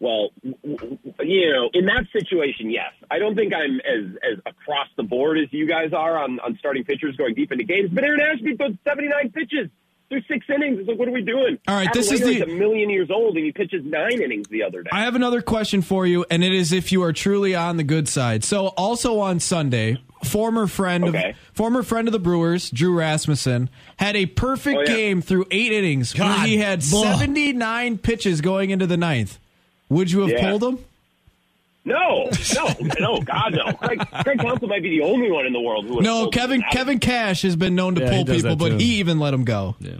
Well, 0.00 0.30
w- 0.42 0.76
w- 0.76 0.98
you 1.22 1.52
know, 1.52 1.70
in 1.74 1.86
that 1.86 2.06
situation, 2.12 2.70
yes. 2.72 2.90
I 3.08 3.20
don't 3.20 3.36
think 3.36 3.54
I'm 3.54 3.78
as 3.80 4.16
as 4.32 4.38
across 4.46 4.88
the 4.96 5.04
board 5.04 5.38
as 5.38 5.46
you 5.52 5.64
guys 5.68 5.92
are 5.92 6.18
on, 6.18 6.40
on 6.40 6.56
starting 6.58 6.82
pitchers 6.82 7.14
going 7.14 7.34
deep 7.34 7.52
into 7.52 7.62
games. 7.62 7.88
But 7.92 8.02
Aaron 8.02 8.20
Ashby 8.20 8.56
throws 8.56 8.74
79 8.84 9.30
pitches 9.30 9.70
through 10.12 10.22
six 10.28 10.44
innings. 10.54 10.78
It's 10.78 10.88
like, 10.88 10.98
what 10.98 11.08
are 11.08 11.12
we 11.12 11.22
doing? 11.22 11.58
All 11.66 11.74
right, 11.74 11.88
Adam 11.88 12.02
this 12.02 12.12
is 12.12 12.20
the- 12.20 12.42
a 12.42 12.46
million 12.46 12.90
years 12.90 13.10
old, 13.10 13.34
and 13.36 13.44
he 13.44 13.50
pitches 13.52 13.82
nine 13.84 14.20
innings 14.20 14.46
the 14.48 14.62
other 14.62 14.82
day. 14.82 14.90
I 14.92 15.00
have 15.02 15.14
another 15.14 15.40
question 15.40 15.80
for 15.80 16.06
you, 16.06 16.24
and 16.30 16.44
it 16.44 16.52
is 16.52 16.72
if 16.72 16.92
you 16.92 17.02
are 17.02 17.12
truly 17.12 17.54
on 17.54 17.78
the 17.78 17.82
good 17.84 18.08
side. 18.08 18.44
So, 18.44 18.66
also 18.68 19.18
on 19.20 19.40
Sunday, 19.40 19.96
former 20.24 20.66
friend 20.66 21.04
Okay. 21.04 21.30
of 21.30 21.36
former 21.54 21.82
friend 21.82 22.06
of 22.08 22.12
the 22.12 22.18
Brewers, 22.18 22.70
Drew 22.70 22.94
Rasmussen, 22.96 23.70
had 23.96 24.14
a 24.16 24.26
perfect 24.26 24.76
Oh, 24.76 24.80
yeah. 24.86 24.96
game 24.96 25.22
through 25.22 25.46
eight 25.50 25.72
innings 25.72 26.14
where 26.16 26.28
God, 26.28 26.46
he 26.46 26.58
had 26.58 26.82
blah. 26.90 27.16
seventy 27.16 27.52
nine 27.54 27.96
pitches 27.98 28.40
going 28.42 28.70
into 28.70 28.86
the 28.86 28.96
ninth. 28.98 29.38
Would 29.88 30.10
you 30.12 30.20
have 30.20 30.30
Yeah. 30.30 30.50
pulled 30.50 30.62
him? 30.62 30.78
No, 31.84 32.30
no, 32.54 32.68
no, 33.00 33.20
God, 33.20 33.54
no. 33.54 33.72
Craig, 33.74 34.00
Craig 34.24 34.38
Counsell 34.40 34.68
might 34.68 34.82
be 34.82 34.90
the 34.98 35.04
only 35.04 35.30
one 35.30 35.46
in 35.46 35.52
the 35.52 35.60
world 35.60 35.84
who 35.86 35.96
would 35.96 36.04
No, 36.04 36.28
Kevin 36.28 36.62
Kevin 36.70 36.98
Cash 37.00 37.42
has 37.42 37.56
been 37.56 37.74
known 37.74 37.94
to 37.96 38.02
Yeah, 38.02 38.10
pull 38.10 38.24
people, 38.24 38.56
but 38.56 38.80
he 38.80 38.96
even 39.00 39.18
let 39.18 39.34
him 39.34 39.44
go. 39.44 39.74
Yeah. 39.80 39.92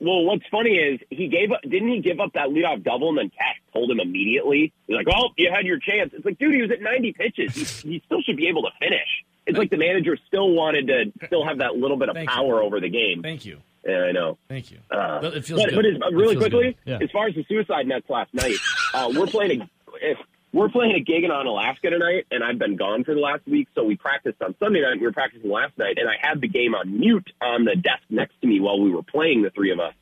Well, 0.00 0.22
what's 0.24 0.46
funny 0.50 0.76
is 0.76 1.00
he 1.10 1.26
gave 1.28 1.50
up. 1.50 1.60
Didn't 1.62 1.88
he 1.88 2.00
give 2.00 2.20
up 2.20 2.32
that 2.34 2.48
leadoff 2.48 2.84
double 2.84 3.08
and 3.08 3.18
then 3.18 3.30
Cash 3.30 3.60
pulled 3.72 3.90
him 3.90 3.98
immediately? 3.98 4.72
He's 4.86 4.94
like, 4.96 5.08
"Oh, 5.12 5.30
you 5.36 5.50
had 5.52 5.66
your 5.66 5.80
chance." 5.80 6.12
It's 6.14 6.24
like, 6.24 6.38
dude, 6.38 6.54
he 6.54 6.62
was 6.62 6.70
at 6.70 6.80
90 6.80 7.12
pitches. 7.14 7.80
He, 7.82 7.94
he 7.94 8.02
still 8.06 8.22
should 8.22 8.36
be 8.36 8.46
able 8.48 8.62
to 8.62 8.70
finish. 8.78 9.24
It's 9.46 9.58
like 9.58 9.70
the 9.70 9.76
manager 9.76 10.16
still 10.28 10.50
wanted 10.52 10.86
to 10.86 11.26
still 11.26 11.44
have 11.44 11.58
that 11.58 11.74
little 11.74 11.96
bit 11.96 12.10
of 12.10 12.14
Thank 12.14 12.30
you. 12.30 12.34
power 12.36 12.62
over 12.62 12.80
the 12.80 12.90
game. 12.90 13.22
Thank 13.22 13.44
you. 13.44 13.58
Yeah, 13.84 14.04
I 14.04 14.12
know. 14.12 14.36
Thank 14.48 14.70
you. 14.70 14.78
Uh, 14.90 15.20
But 15.20 15.34
it 15.34 15.44
feels 15.46 15.62
but, 15.62 15.70
good. 15.70 15.76
but 15.76 15.84
it's, 15.86 15.96
It 15.98 16.14
really 16.14 16.34
feels 16.34 16.42
quickly. 16.50 16.76
Yeah. 16.84 16.98
as 17.02 17.10
far 17.10 17.26
as 17.28 17.34
the 17.34 17.44
suicide 17.48 17.86
nets 17.86 18.08
last 18.10 18.32
night, 18.34 18.54
uh, 18.94 19.10
we're 19.16 19.26
playing 19.26 19.62
a 19.62 19.68
if 20.00 20.18
we're 20.52 20.68
playing 20.70 20.94
a 20.94 21.00
gig 21.00 21.24
in 21.24 21.30
Onalaska 21.30 21.90
tonight, 21.90 22.26
and 22.30 22.42
I've 22.42 22.58
been 22.58 22.76
gone 22.76 23.04
for 23.04 23.14
the 23.14 23.20
last 23.20 23.46
week. 23.46 23.68
So 23.74 23.84
we 23.84 23.96
practiced 23.96 24.40
on 24.42 24.54
Sunday 24.58 24.80
night. 24.80 24.92
and 24.92 25.00
We 25.00 25.06
were 25.06 25.12
practicing 25.12 25.50
last 25.50 25.76
night, 25.78 25.98
and 25.98 26.08
I 26.08 26.14
had 26.20 26.40
the 26.40 26.48
game 26.48 26.74
on 26.74 26.98
mute 26.98 27.30
on 27.42 27.64
the 27.64 27.76
desk 27.76 28.02
next 28.10 28.40
to 28.40 28.46
me 28.46 28.60
while 28.60 28.80
we 28.80 28.90
were 28.90 29.02
playing. 29.02 29.42
The 29.42 29.50
three 29.50 29.72
of 29.72 29.80
us. 29.80 29.94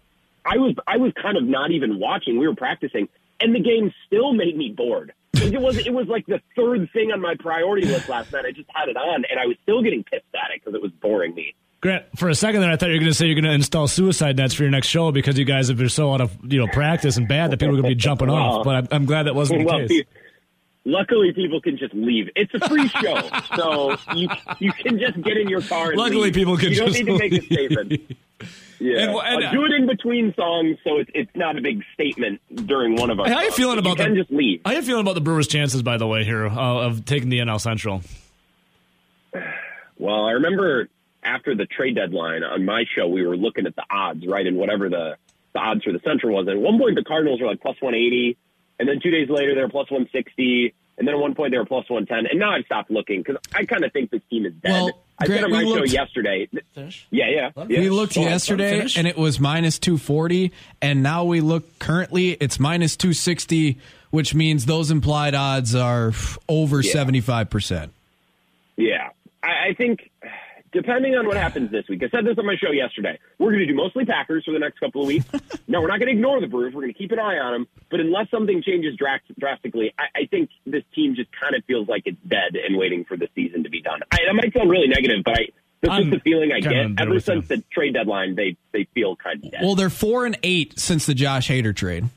I 0.45 0.59
was 0.59 0.75
I 0.87 0.99
was 0.99 1.13
kind 1.21 1.37
of 1.37 1.45
not 1.45 1.73
even 1.73 1.99
watching. 1.99 2.39
We 2.39 2.47
were 2.47 2.55
practicing, 2.55 3.09
and 3.41 3.55
the 3.55 3.61
game 3.61 3.93
still 4.07 4.33
made 4.33 4.57
me 4.57 4.73
bored. 4.77 5.13
It 5.35 5.61
was 5.61 5.77
it 5.79 5.93
was 5.93 6.07
like 6.07 6.25
the 6.27 6.41
third 6.55 6.89
thing 6.93 7.11
on 7.13 7.21
my 7.21 7.35
priority 7.39 7.87
list 7.87 8.09
last 8.09 8.33
night. 8.33 8.45
I 8.47 8.53
just 8.53 8.71
had 8.73 8.89
it 8.89 8.97
on, 8.97 9.25
and 9.29 9.39
I 9.41 9.47
was 9.47 9.57
still 9.65 9.83
getting 9.83 10.05
pissed 10.05 10.25
at 10.35 10.55
it 10.55 10.63
because 10.63 10.75
it 10.75 10.81
was 10.83 10.93
boring 10.93 11.35
me. 11.35 11.55
Grant, 11.83 12.05
for 12.17 12.31
a 12.31 12.35
second 12.35 12.63
there, 12.63 12.71
I 12.71 12.77
thought 12.77 12.87
you 12.87 12.95
were 12.95 13.01
going 13.01 13.11
to 13.11 13.15
say 13.15 13.27
you're 13.27 13.35
going 13.35 13.45
to 13.45 13.53
install 13.53 13.87
suicide 13.87 14.37
nets 14.39 14.55
for 14.55 14.63
your 14.63 14.71
next 14.71 14.87
show 14.89 15.13
because 15.13 15.39
you 15.39 15.45
guys 15.45 15.69
have 15.69 15.77
been 15.77 15.91
so 15.91 16.13
out 16.15 16.21
of 16.23 16.35
you 16.43 16.59
know 16.59 16.69
practice 16.69 17.17
and 17.19 17.29
bad 17.29 17.51
that 17.51 17.59
people 17.59 17.75
are 17.77 17.83
going 17.83 17.91
to 17.91 17.97
be 17.97 18.01
jumping 18.01 18.31
off. 18.31 18.65
But 18.65 18.77
I'm, 18.77 18.89
I'm 18.93 19.05
glad 19.05 19.25
that 19.25 19.35
wasn't 19.35 19.61
the 19.61 19.65
Well, 19.67 19.87
case. 19.87 20.05
Luckily, 20.87 21.33
people 21.35 21.61
can 21.61 21.77
just 21.77 21.92
leave. 21.92 22.31
It's 22.35 22.55
a 22.55 22.66
free 22.68 22.88
show, 23.03 23.29
so 23.55 23.96
you 24.14 24.29
you 24.59 24.72
can 24.72 24.99
just 24.99 25.20
get 25.22 25.37
in 25.37 25.49
your 25.51 25.61
car. 25.61 25.88
And 25.90 25.99
Luckily, 25.99 26.22
leave. 26.25 26.35
people 26.35 26.57
can 26.57 26.70
You 26.70 26.77
don't 26.77 26.92
need 26.92 27.07
to 27.07 27.18
make 27.18 27.33
a 27.35 27.42
statement. 27.42 28.01
Yeah, 28.79 29.05
And- 29.09 29.16
and- 29.16 29.44
Uh, 29.44 29.53
do 29.53 29.64
it 29.64 29.72
in 29.72 29.87
between 29.87 30.35
songs, 30.35 30.77
so 30.85 30.99
it's 30.99 31.11
it's 31.14 31.31
not 31.35 31.57
a 31.57 31.62
big 31.62 31.83
statement 31.94 32.42
during 32.66 32.94
one 32.94 33.09
of 33.09 33.18
our. 33.18 33.25
Hey, 33.27 33.33
how 33.33 33.40
you 33.40 33.46
songs. 33.46 33.57
feeling 33.57 33.75
You 33.77 33.81
about 33.81 33.96
can 33.96 34.11
the- 34.12 34.20
just 34.20 34.31
leave. 34.31 34.61
How 34.66 34.72
you 34.72 34.83
feeling 34.83 35.01
about 35.01 35.14
the 35.14 35.22
Brewers' 35.22 35.49
chances, 35.49 35.83
by 35.83 35.96
the 35.96 36.07
way, 36.07 36.25
here 36.25 36.46
uh, 36.46 36.53
of 36.87 37.07
taking 37.07 37.31
the 37.31 37.38
NL 37.38 37.59
Central? 37.59 38.03
Well, 39.99 40.27
I 40.27 40.33
remember 40.33 40.88
after 41.22 41.55
the 41.55 41.64
trade 41.66 41.94
deadline 41.96 42.44
on 42.44 42.64
my 42.66 42.85
show, 42.94 43.09
we 43.09 43.27
were 43.27 43.37
looking 43.37 43.66
at 43.66 43.75
the 43.77 43.85
odds, 43.90 44.27
right, 44.27 44.46
and 44.46 44.57
whatever 44.59 44.88
the 44.90 45.16
the 45.55 45.59
odds 45.59 45.83
for 45.85 45.92
the 45.92 46.01
Central 46.01 46.35
was. 46.37 46.46
And 46.46 46.57
at 46.59 46.62
one 46.62 46.79
point, 46.79 46.96
the 46.96 47.05
Cardinals 47.05 47.40
were 47.40 47.46
like 47.46 47.62
plus 47.62 47.77
one 47.81 47.94
eighty, 47.94 48.37
and 48.79 48.89
then 48.89 49.01
two 49.03 49.11
days 49.11 49.29
later, 49.29 49.55
they 49.55 49.61
were 49.62 49.69
plus 49.69 49.91
one 49.91 50.09
sixty. 50.12 50.75
And 50.99 51.07
then 51.07 51.15
at 51.15 51.21
one 51.21 51.35
point 51.35 51.51
they 51.53 51.59
were 51.59 51.67
plus 51.67 51.89
one 51.91 52.07
ten, 52.07 52.27
and 52.27 52.39
now 52.41 52.53
I've 52.53 52.65
stopped 52.65 52.91
looking 52.91 53.21
because 53.21 53.37
I 53.55 53.67
kind 53.67 53.85
of 53.85 53.93
think 53.93 54.11
this 54.11 54.23
team 54.31 54.47
is 54.47 54.55
dead. 54.55 54.73
Well, 54.73 54.91
I 55.19 55.27
Grant, 55.27 55.41
said 55.41 55.45
on 55.45 55.51
my 55.53 55.65
we 55.65 55.75
show 55.77 55.85
yesterday. 55.85 56.49
Finish. 56.75 57.07
Yeah, 57.11 57.25
yeah. 57.29 57.65
yeah. 57.69 57.81
We 57.81 57.91
looked 57.91 58.15
Go 58.15 58.23
yesterday 58.23 58.71
finish. 58.79 58.97
and 58.97 59.07
it 59.07 59.17
was 59.19 59.39
minus 59.39 59.79
240 59.79 60.53
and 60.83 61.03
now 61.03 61.25
we 61.25 61.41
look 61.43 61.79
currently 61.79 62.31
it's 62.33 62.59
minus 62.61 62.97
260 62.97 63.79
which 64.11 64.35
means 64.35 64.65
those 64.67 64.91
implied 64.91 65.35
odds 65.35 65.75
are 65.75 66.12
over 66.49 66.81
Yeah. 66.83 66.93
75%. 66.93 67.91
Yeah, 68.77 69.09
I, 69.43 69.69
I 69.69 69.75
think 69.75 70.11
depending 70.77 71.15
on 71.17 71.27
what 71.27 71.37
happens 71.39 71.71
this 71.71 71.89
week, 71.89 72.03
I 72.03 72.09
said 72.11 72.27
this 72.27 72.37
on 72.39 72.45
my 72.45 72.57
show 72.57 72.71
yesterday. 72.71 73.19
We're 73.39 73.51
going 73.51 73.61
to 73.61 73.67
do 73.67 73.75
mostly 73.75 74.05
Packers 74.05 74.45
for 74.45 74.53
the 74.53 74.59
next 74.59 74.79
couple 74.79 75.01
of 75.01 75.07
weeks. 75.07 75.25
no, 75.69 75.81
we're 75.81 75.89
not 75.89 75.99
going 75.99 76.09
to 76.09 76.12
ignore 76.12 76.41
the 76.41 76.47
Brewers. 76.47 76.75
We're 76.75 76.83
going 76.83 76.93
to 76.93 76.99
keep 76.99 77.12
an 77.12 77.19
eye 77.19 77.39
on 77.39 77.53
them. 77.53 77.69
But 77.91 78.01
unless 78.01 78.31
something 78.31 78.62
changes 78.62 78.95
dra- 78.97 79.21
drastically, 79.39 79.95
I, 79.99 80.21
I 80.21 80.27
think 80.27 80.51
this 80.67 80.85
team 80.95 81.15
just 81.15 81.31
kind 81.33 81.55
of 81.55 81.65
feels 81.65 81.89
like 81.89 82.03
it's 82.05 82.21
dead 82.29 82.57
and 82.57 82.77
waiting 82.77 83.05
for 83.05 83.17
the 83.17 83.29
season 83.35 83.65
to 83.65 83.71
be 83.71 83.81
done. 83.81 84.01
I, 84.12 84.19
that 84.27 84.35
might 84.35 84.53
sound 84.53 84.71
really 84.71 84.89
negative, 84.89 85.25
but 85.25 85.39
I. 85.39 85.49
That's 85.83 85.93
I'm 85.93 86.05
just 86.05 86.25
the 86.25 86.31
feeling 86.31 86.53
I 86.53 86.61
get 86.61 86.73
ever 86.73 87.11
with 87.11 87.15
you. 87.17 87.21
since 87.21 87.49
the 87.49 87.62
trade 87.71 87.93
deadline. 87.93 88.35
They 88.35 88.57
they 88.73 88.85
feel 88.95 89.15
kind 89.15 89.45
of 89.45 89.51
dead. 89.51 89.61
Well, 89.62 89.75
they're 89.75 89.91
4 89.91 90.25
and 90.25 90.39
8 90.43 90.81
since 90.81 91.05
the 91.05 91.12
Josh 91.12 91.51
Hader 91.51 91.77
trade. 91.77 92.09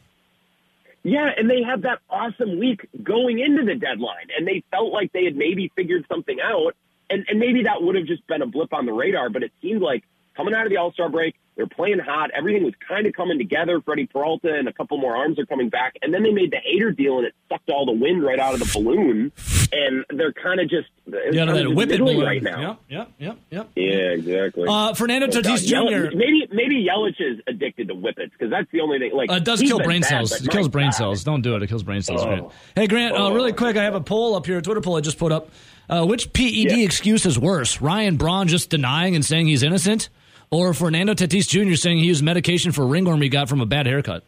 Yeah, 1.04 1.30
and 1.38 1.50
they 1.50 1.62
had 1.62 1.82
that 1.82 2.00
awesome 2.10 2.58
week 2.58 2.88
going 3.04 3.40
into 3.40 3.66
the 3.66 3.76
deadline, 3.76 4.28
and 4.38 4.48
they 4.48 4.64
felt 4.72 4.94
like 4.94 5.12
they 5.12 5.26
had 5.26 5.36
maybe 5.36 5.72
figured 5.76 6.06
something 6.08 6.40
out, 6.42 6.74
and, 7.10 7.26
and 7.28 7.40
maybe 7.40 7.64
that 7.64 7.82
would 7.82 7.96
have 7.96 8.06
just 8.06 8.26
been 8.28 8.42
a 8.42 8.48
blip 8.48 8.74
on 8.74 8.86
the 8.86 8.94
radar, 8.94 9.30
but 9.30 9.44
it 9.44 9.52
seemed 9.62 9.82
like 9.82 10.04
coming 10.36 10.54
out 10.54 10.66
of 10.66 10.70
the 10.70 10.78
All 10.78 10.92
Star 10.94 11.10
break, 11.10 11.36
they're 11.58 11.68
playing 11.68 12.00
hot. 12.00 12.30
Everything 12.34 12.64
was 12.64 12.74
kind 12.88 13.06
of 13.06 13.14
coming 13.14 13.38
together. 13.38 13.82
Freddie 13.82 14.06
Peralta 14.08 14.54
and 14.54 14.70
a 14.70 14.74
couple 14.74 14.98
more 14.98 15.18
arms 15.18 15.38
are 15.40 15.46
coming 15.46 15.68
back, 15.68 15.96
and 16.02 16.14
then 16.14 16.24
they 16.24 16.32
made 16.32 16.52
the 16.52 16.58
Hader 16.58 16.96
deal, 16.96 17.18
and 17.18 17.28
it 17.28 17.34
sucked 17.50 17.70
all 17.70 17.86
the 17.86 17.92
wind 17.92 18.24
right 18.24 18.40
out 18.40 18.54
of 18.54 18.62
the 18.62 18.70
balloon, 18.74 19.34
and 19.74 20.06
they're 20.18 20.32
kind 20.32 20.62
of 20.62 20.70
just, 20.70 20.88
Yeah, 21.06 21.42
of 21.44 21.48
that 21.54 22.00
balloon. 22.00 22.22
right 22.22 22.42
now. 22.42 22.62
Yep, 22.62 22.80
yep, 22.88 23.10
yep, 23.20 23.38
yep. 23.52 23.70
Yeah, 23.76 23.84
exactly. 24.14 24.66
Uh, 24.70 24.94
Fernando 24.94 25.28
Oh, 25.28 25.30
Tatis 25.30 25.66
Jr. 25.68 26.16
Maybe 26.16 26.48
maybe 26.54 26.88
Yelich 26.90 27.20
is 27.20 27.42
addicted 27.46 27.90
to 27.90 27.94
whippets 27.96 28.32
because 28.32 28.50
that's 28.50 28.72
the 28.72 28.80
only 28.80 29.00
thing. 29.00 29.12
Like 29.14 29.30
Uh, 29.30 29.34
it 29.36 29.44
does 29.44 29.60
kill 29.60 29.80
brain 29.82 30.04
cells. 30.04 30.32
It 30.42 30.50
kills 30.50 30.70
brain 30.70 30.88
God. 30.88 30.92
cells. 30.96 31.26
Don't 31.26 31.42
do 31.42 31.58
it. 31.58 31.64
It 31.64 31.68
kills 31.68 31.84
brain 31.84 32.02
cells. 32.02 32.22
Oh. 32.22 32.26
Grant. 32.28 32.48
Hey, 32.76 32.88
Grant, 32.88 33.16
uh, 33.16 33.28
Oh. 33.28 33.34
really 33.34 33.52
quick, 33.52 33.76
I 33.76 33.84
have 33.84 33.96
a 33.96 34.02
poll 34.02 34.36
up 34.36 34.46
here, 34.46 34.60
a 34.60 34.62
Twitter 34.62 34.80
poll 34.80 34.96
I 34.96 35.02
just 35.02 35.18
put 35.18 35.34
up. 35.34 35.50
Uh, 35.90 36.06
which 36.06 36.32
PED 36.34 36.72
Yeah. 36.72 36.78
excuse 36.86 37.26
is 37.26 37.40
worse? 37.40 37.82
Ryan 37.82 38.18
Braun 38.18 38.48
just 38.48 38.70
denying 38.70 39.16
and 39.16 39.26
saying 39.26 39.48
he's 39.48 39.64
innocent? 39.64 40.10
Or 40.52 40.74
Fernando 40.74 41.14
Tatis 41.14 41.48
Jr. 41.48 41.76
saying 41.76 41.98
he 42.00 42.06
used 42.06 42.24
medication 42.24 42.72
for 42.72 42.86
ringworm 42.86 43.22
he 43.22 43.30
got 43.30 43.50
from 43.50 43.62
a 43.62 43.66
bad 43.66 43.86
haircut? 43.88 44.24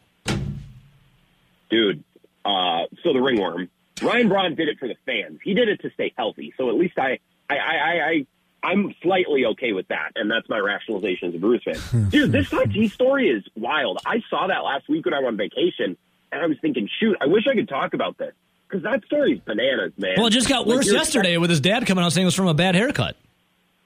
dude. 1.70 2.04
Uh, 2.44 2.86
so 3.04 3.14
the 3.14 3.22
ringworm, 3.22 3.70
Ryan 4.02 4.28
Braun 4.30 4.56
did 4.56 4.68
it 4.68 4.80
for 4.80 4.88
the 4.88 4.96
fans. 5.06 5.40
He 5.44 5.54
did 5.54 5.70
it 5.70 5.80
to 5.82 5.92
stay 5.92 6.12
healthy. 6.18 6.54
So 6.58 6.70
at 6.70 6.76
least 6.76 6.98
I, 6.98 7.20
I, 7.50 7.56
I, 7.58 7.76
I, 7.76 8.10
I 8.10 8.26
I'm 8.64 8.94
slightly 9.02 9.46
okay 9.46 9.72
with 9.72 9.88
that, 9.88 10.12
and 10.16 10.30
that's 10.30 10.48
my 10.50 10.60
rationalization 10.60 11.30
as 11.30 11.36
a 11.36 11.38
Brewers 11.40 11.64
fan. 11.64 12.10
Dude, 12.10 12.32
this 12.32 12.50
Tatis 12.50 12.92
story 12.92 13.30
is 13.30 13.44
wild. 13.56 14.00
I 14.06 14.22
saw 14.30 14.48
that 14.48 14.60
last 14.64 14.88
week 14.90 15.06
when 15.06 15.14
I 15.14 15.18
went 15.20 15.28
on 15.30 15.38
vacation, 15.38 15.98
and 16.32 16.42
I 16.42 16.46
was 16.46 16.58
thinking, 16.62 16.90
shoot, 17.00 17.16
I 17.22 17.28
wish 17.28 17.48
I 17.48 17.54
could 17.56 17.70
talk 17.70 17.94
about 17.94 18.18
this 18.18 18.34
because 18.72 18.84
that 18.84 19.04
story's 19.06 19.40
bananas, 19.42 19.94
man. 19.98 20.14
Well, 20.18 20.28
it 20.28 20.32
just 20.32 20.48
got 20.48 20.66
worse 20.66 20.86
you're 20.86 20.96
yesterday 20.96 21.38
with 21.38 21.50
his 21.50 21.60
dad 21.60 21.86
coming 21.86 22.04
out 22.04 22.14
saying 22.14 22.24
it 22.24 22.26
was 22.26 22.36
from 22.36 22.48
a 22.48 22.54
bad 22.54 22.76
haircut. 22.76 23.16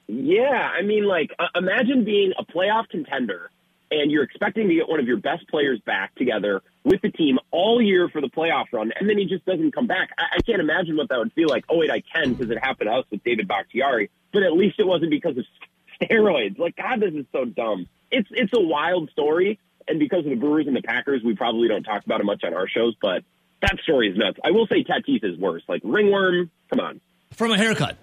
Yeah, 0.06 0.44
I 0.44 0.82
mean, 0.82 1.04
like, 1.04 1.34
uh, 1.38 1.46
imagine 1.56 2.04
being 2.04 2.32
a 2.38 2.44
playoff 2.44 2.88
contender 2.88 3.50
and 3.90 4.10
you're 4.10 4.22
expecting 4.22 4.68
to 4.68 4.74
get 4.74 4.88
one 4.88 5.00
of 5.00 5.06
your 5.06 5.16
best 5.16 5.48
players 5.48 5.80
back 5.80 6.14
together 6.16 6.62
with 6.84 7.00
the 7.02 7.10
team 7.10 7.38
all 7.50 7.80
year 7.80 8.08
for 8.08 8.20
the 8.20 8.28
playoff 8.28 8.66
run, 8.72 8.92
and 8.98 9.08
then 9.08 9.18
he 9.18 9.26
just 9.26 9.44
doesn't 9.44 9.72
come 9.72 9.86
back. 9.86 10.10
I, 10.18 10.38
I 10.38 10.42
can't 10.42 10.60
imagine 10.60 10.96
what 10.96 11.08
that 11.08 11.18
would 11.18 11.32
feel 11.32 11.48
like. 11.48 11.64
Oh, 11.68 11.78
wait, 11.78 11.90
I 11.90 12.00
can 12.00 12.34
because 12.34 12.50
it 12.50 12.58
happened 12.58 12.88
to 12.90 12.96
us 12.96 13.04
with 13.10 13.22
David 13.24 13.48
Bakhtiari, 13.48 14.10
but 14.32 14.42
at 14.42 14.52
least 14.52 14.78
it 14.78 14.86
wasn't 14.86 15.10
because 15.10 15.36
of 15.38 15.44
steroids. 16.02 16.58
Like, 16.58 16.76
God, 16.76 17.00
this 17.00 17.14
is 17.14 17.26
so 17.32 17.44
dumb. 17.44 17.88
It's 18.10 18.28
it's 18.30 18.52
a 18.54 18.60
wild 18.60 19.10
story, 19.10 19.58
and 19.88 19.98
because 19.98 20.24
of 20.24 20.30
the 20.30 20.36
Brewers 20.36 20.66
and 20.66 20.76
the 20.76 20.82
Packers, 20.82 21.22
we 21.24 21.34
probably 21.34 21.68
don't 21.68 21.84
talk 21.84 22.04
about 22.04 22.20
it 22.20 22.24
much 22.24 22.44
on 22.44 22.54
our 22.54 22.68
shows, 22.68 22.94
but 23.00 23.22
that 23.62 23.76
story 23.82 24.08
is 24.10 24.16
nuts. 24.16 24.38
I 24.44 24.50
will 24.50 24.66
say 24.66 24.84
Tatis 24.84 25.24
is 25.24 25.38
worse. 25.38 25.62
Like, 25.68 25.80
ringworm, 25.84 26.50
come 26.70 26.80
on. 26.80 27.00
From 27.32 27.52
a 27.52 27.56
haircut. 27.58 27.96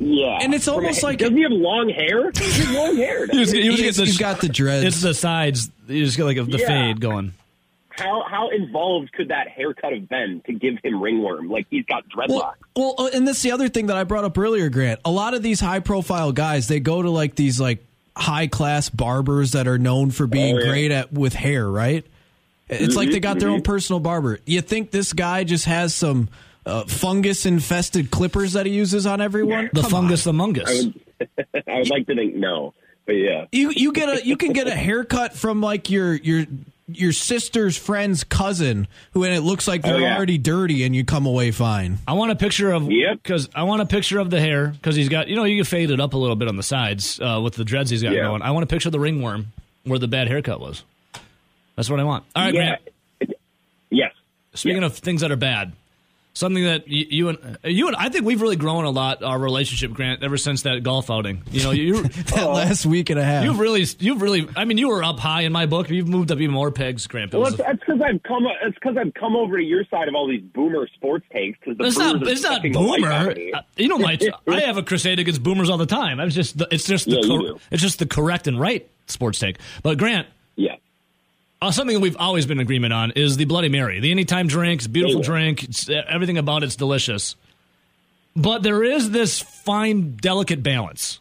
Yeah. 0.00 0.38
And 0.40 0.54
it's 0.54 0.68
almost 0.68 1.02
a- 1.02 1.06
like- 1.06 1.18
Doesn't 1.18 1.36
he 1.36 1.42
have 1.42 1.50
long 1.52 1.88
hair? 1.88 2.30
He's 2.36 2.70
long 2.70 2.96
hair. 2.96 3.26
He 3.26 3.38
was- 3.38 3.50
he 3.50 3.68
was 3.68 3.78
He's- 3.80 3.96
getting 3.96 4.04
the- 4.04 4.04
he's 4.06 4.18
got 4.18 4.40
the 4.40 4.48
dreads. 4.48 4.84
It's 4.86 5.00
the 5.02 5.12
sides. 5.14 5.70
You 5.88 6.04
just 6.04 6.16
got 6.16 6.24
like 6.26 6.36
a, 6.36 6.44
the 6.44 6.58
Yeah. 6.58 6.66
fade 6.66 7.00
going. 7.00 7.32
how 7.90 8.22
how 8.30 8.48
involved 8.50 9.10
could 9.12 9.28
that 9.28 9.48
haircut 9.48 9.92
have 9.92 10.08
been 10.08 10.40
to 10.46 10.52
give 10.52 10.76
him 10.84 11.02
ringworm? 11.02 11.48
Like 11.50 11.66
he's 11.68 11.84
got 11.86 12.04
dreadlocks. 12.08 12.28
Well, 12.28 12.54
well, 12.76 12.94
uh, 12.98 13.10
and 13.12 13.26
that's 13.26 13.42
the 13.42 13.50
other 13.50 13.68
thing 13.68 13.86
that 13.86 13.96
I 13.96 14.04
brought 14.04 14.22
up 14.24 14.38
earlier, 14.38 14.68
Grant. 14.68 15.00
A 15.04 15.10
lot 15.10 15.34
of 15.34 15.42
these 15.42 15.58
high 15.58 15.80
profile 15.80 16.30
guys, 16.30 16.68
they 16.68 16.78
go 16.78 17.02
to 17.02 17.10
like 17.10 17.34
these 17.34 17.60
like 17.60 17.84
high 18.16 18.46
class 18.46 18.88
barbers 18.88 19.50
that 19.52 19.66
are 19.66 19.78
known 19.78 20.12
for 20.12 20.28
being 20.28 20.54
Oh, 20.56 20.60
yeah. 20.60 20.68
great 20.70 20.90
at 20.92 21.12
with 21.12 21.34
hair, 21.34 21.68
right? 21.68 22.06
It's 22.68 22.96
like 22.96 23.10
they 23.10 23.20
got 23.20 23.38
their 23.38 23.48
own 23.50 23.62
personal 23.72 24.00
barber. 24.00 24.40
You 24.46 24.60
think 24.60 24.90
this 24.90 25.12
guy 25.12 25.44
just 25.44 25.64
has 25.66 25.94
some 25.94 26.28
uh, 26.66 26.84
fungus 26.84 27.46
infested 27.46 28.10
clippers 28.10 28.52
that 28.52 28.66
he 28.66 28.72
uses 28.72 29.06
on 29.06 29.20
everyone? 29.20 29.70
The 29.72 29.82
Come 29.82 29.90
fungus, 29.90 30.26
on. 30.26 30.36
the 30.36 30.44
mungus. 30.44 30.94
I 31.66 31.78
would 31.78 31.90
like 31.90 32.06
to 32.06 32.14
think 32.14 32.34
no, 32.34 32.74
but 33.06 33.12
yeah. 33.14 33.46
You 33.52 33.70
you 33.74 33.92
get 33.92 34.08
a 34.08 34.26
you 34.26 34.36
can 34.36 34.52
get 34.52 34.66
a 34.68 34.74
haircut 34.74 35.32
from 35.34 35.60
like 35.60 35.90
your 35.90 36.14
your 36.14 36.44
your 36.90 37.12
sister's 37.12 37.76
friend's 37.76 38.24
cousin 38.24 38.86
who 39.12 39.22
and 39.24 39.34
it 39.34 39.40
looks 39.42 39.66
like 39.68 39.82
they're 39.82 39.96
Oh, 39.96 39.98
yeah. 39.98 40.16
already 40.16 40.38
dirty 40.38 40.84
and 40.84 40.94
you 40.96 41.04
come 41.04 41.26
away 41.26 41.50
fine. 41.50 41.98
I 42.06 42.12
want 42.14 42.30
a 42.32 42.36
picture 42.36 42.70
of 42.72 42.90
Yep. 42.90 43.22
because 43.22 43.48
I 43.54 43.64
want 43.64 43.82
a 43.82 43.86
picture 43.86 44.18
of 44.20 44.30
the 44.30 44.40
hair 44.40 44.68
because 44.68 44.94
he's 44.96 45.08
got 45.08 45.28
you 45.28 45.36
know 45.36 45.44
you 45.44 45.56
can 45.56 45.64
fade 45.64 45.90
it 45.90 46.00
up 46.00 46.14
a 46.14 46.16
little 46.16 46.36
bit 46.36 46.48
on 46.48 46.56
the 46.56 46.62
sides 46.62 47.18
uh, 47.20 47.40
with 47.42 47.54
the 47.54 47.64
dreads 47.64 47.90
he's 47.90 48.02
got 48.02 48.12
Yeah. 48.12 48.22
going. 48.22 48.42
I 48.42 48.52
want 48.52 48.62
a 48.64 48.66
picture 48.66 48.88
of 48.88 48.92
the 48.92 49.00
ringworm 49.00 49.52
where 49.84 49.98
the 49.98 50.08
bad 50.08 50.28
haircut 50.28 50.60
was. 50.60 50.82
That's 51.78 51.88
what 51.88 52.00
I 52.00 52.04
want. 52.04 52.24
All 52.34 52.42
right, 52.42 52.52
yeah. 52.52 52.76
Grant. 53.20 53.38
Yes. 53.88 54.12
Speaking 54.54 54.82
of 54.82 54.96
things 54.96 55.20
that 55.20 55.30
are 55.30 55.36
bad, 55.36 55.74
something 56.32 56.64
that 56.64 56.88
you, 56.88 57.06
you 57.08 57.28
and 57.28 57.58
you 57.62 57.86
and 57.86 57.94
I 57.96 58.08
think 58.08 58.24
we've 58.24 58.42
really 58.42 58.56
grown 58.56 58.84
a 58.84 58.90
lot 58.90 59.22
our 59.22 59.38
relationship, 59.38 59.92
Grant, 59.92 60.24
ever 60.24 60.36
since 60.36 60.62
that 60.62 60.82
golf 60.82 61.08
outing. 61.08 61.44
You 61.52 61.62
know, 61.62 61.70
you 61.70 62.02
That 62.34 62.50
last 62.50 62.84
week 62.84 63.10
and 63.10 63.20
a 63.20 63.24
half. 63.24 63.44
you've 63.44 63.60
really 63.60 63.84
you've 64.00 64.20
really 64.20 64.48
I 64.56 64.64
mean 64.64 64.76
you 64.76 64.88
were 64.88 65.04
up 65.04 65.20
high 65.20 65.42
in 65.42 65.52
my 65.52 65.66
book. 65.66 65.88
You've 65.88 66.08
moved 66.08 66.32
up 66.32 66.38
even 66.40 66.50
more 66.52 66.72
pegs, 66.72 67.06
Grant. 67.06 67.32
Well, 67.32 67.42
was 67.42 67.56
that's 67.56 67.78
because 67.78 68.00
I've 68.02 68.20
come. 68.24 68.44
It's 68.62 68.74
because 68.74 68.96
I've 68.96 69.14
come 69.14 69.36
over 69.36 69.56
to 69.56 69.62
your 69.62 69.84
side 69.84 70.08
of 70.08 70.16
all 70.16 70.26
these 70.26 70.42
boomer 70.42 70.88
sports 70.96 71.26
takes. 71.32 71.60
Because 71.64 71.76
It's 71.86 71.96
not. 71.96 72.26
It's 72.26 72.42
not 72.42 72.62
boomer. 72.62 73.08
Uh, 73.54 73.62
You 73.76 73.86
know, 73.88 73.98
my 73.98 74.18
I 74.48 74.60
have 74.62 74.78
a 74.78 74.82
crusade 74.82 75.20
against 75.20 75.44
boomers 75.44 75.70
all 75.70 75.78
the 75.78 75.86
time. 75.86 76.18
I'm 76.18 76.30
just. 76.30 76.60
It's 76.72 76.84
just 76.86 77.04
the. 77.06 77.12
Yeah, 77.12 77.20
you 77.22 77.28
cor- 77.28 77.40
do. 77.40 77.60
it's 77.70 77.82
just 77.82 78.00
the 78.00 78.06
correct 78.06 78.48
and 78.48 78.58
right 78.58 78.90
sports 79.06 79.38
take. 79.38 79.58
But 79.84 79.98
Grant, 79.98 80.26
Yeah. 80.56 80.74
Uh, 81.60 81.70
something 81.70 82.00
we've 82.00 82.16
always 82.18 82.46
been 82.46 82.58
in 82.58 82.62
agreement 82.62 82.92
on 82.92 83.10
is 83.12 83.36
the 83.36 83.44
Bloody 83.44 83.68
Mary, 83.68 84.00
the 84.00 84.10
anytime 84.10 84.46
drink. 84.46 84.80
It's 84.80 84.86
beautiful 84.86 85.20
Yeah. 85.20 85.26
drink. 85.26 85.64
It's, 85.64 85.88
uh, 85.88 86.02
everything 86.08 86.38
about 86.38 86.62
it's 86.62 86.76
delicious. 86.76 87.36
But 88.36 88.62
there 88.62 88.84
is 88.84 89.10
this 89.10 89.40
fine, 89.40 90.16
delicate 90.16 90.62
balance. 90.62 91.18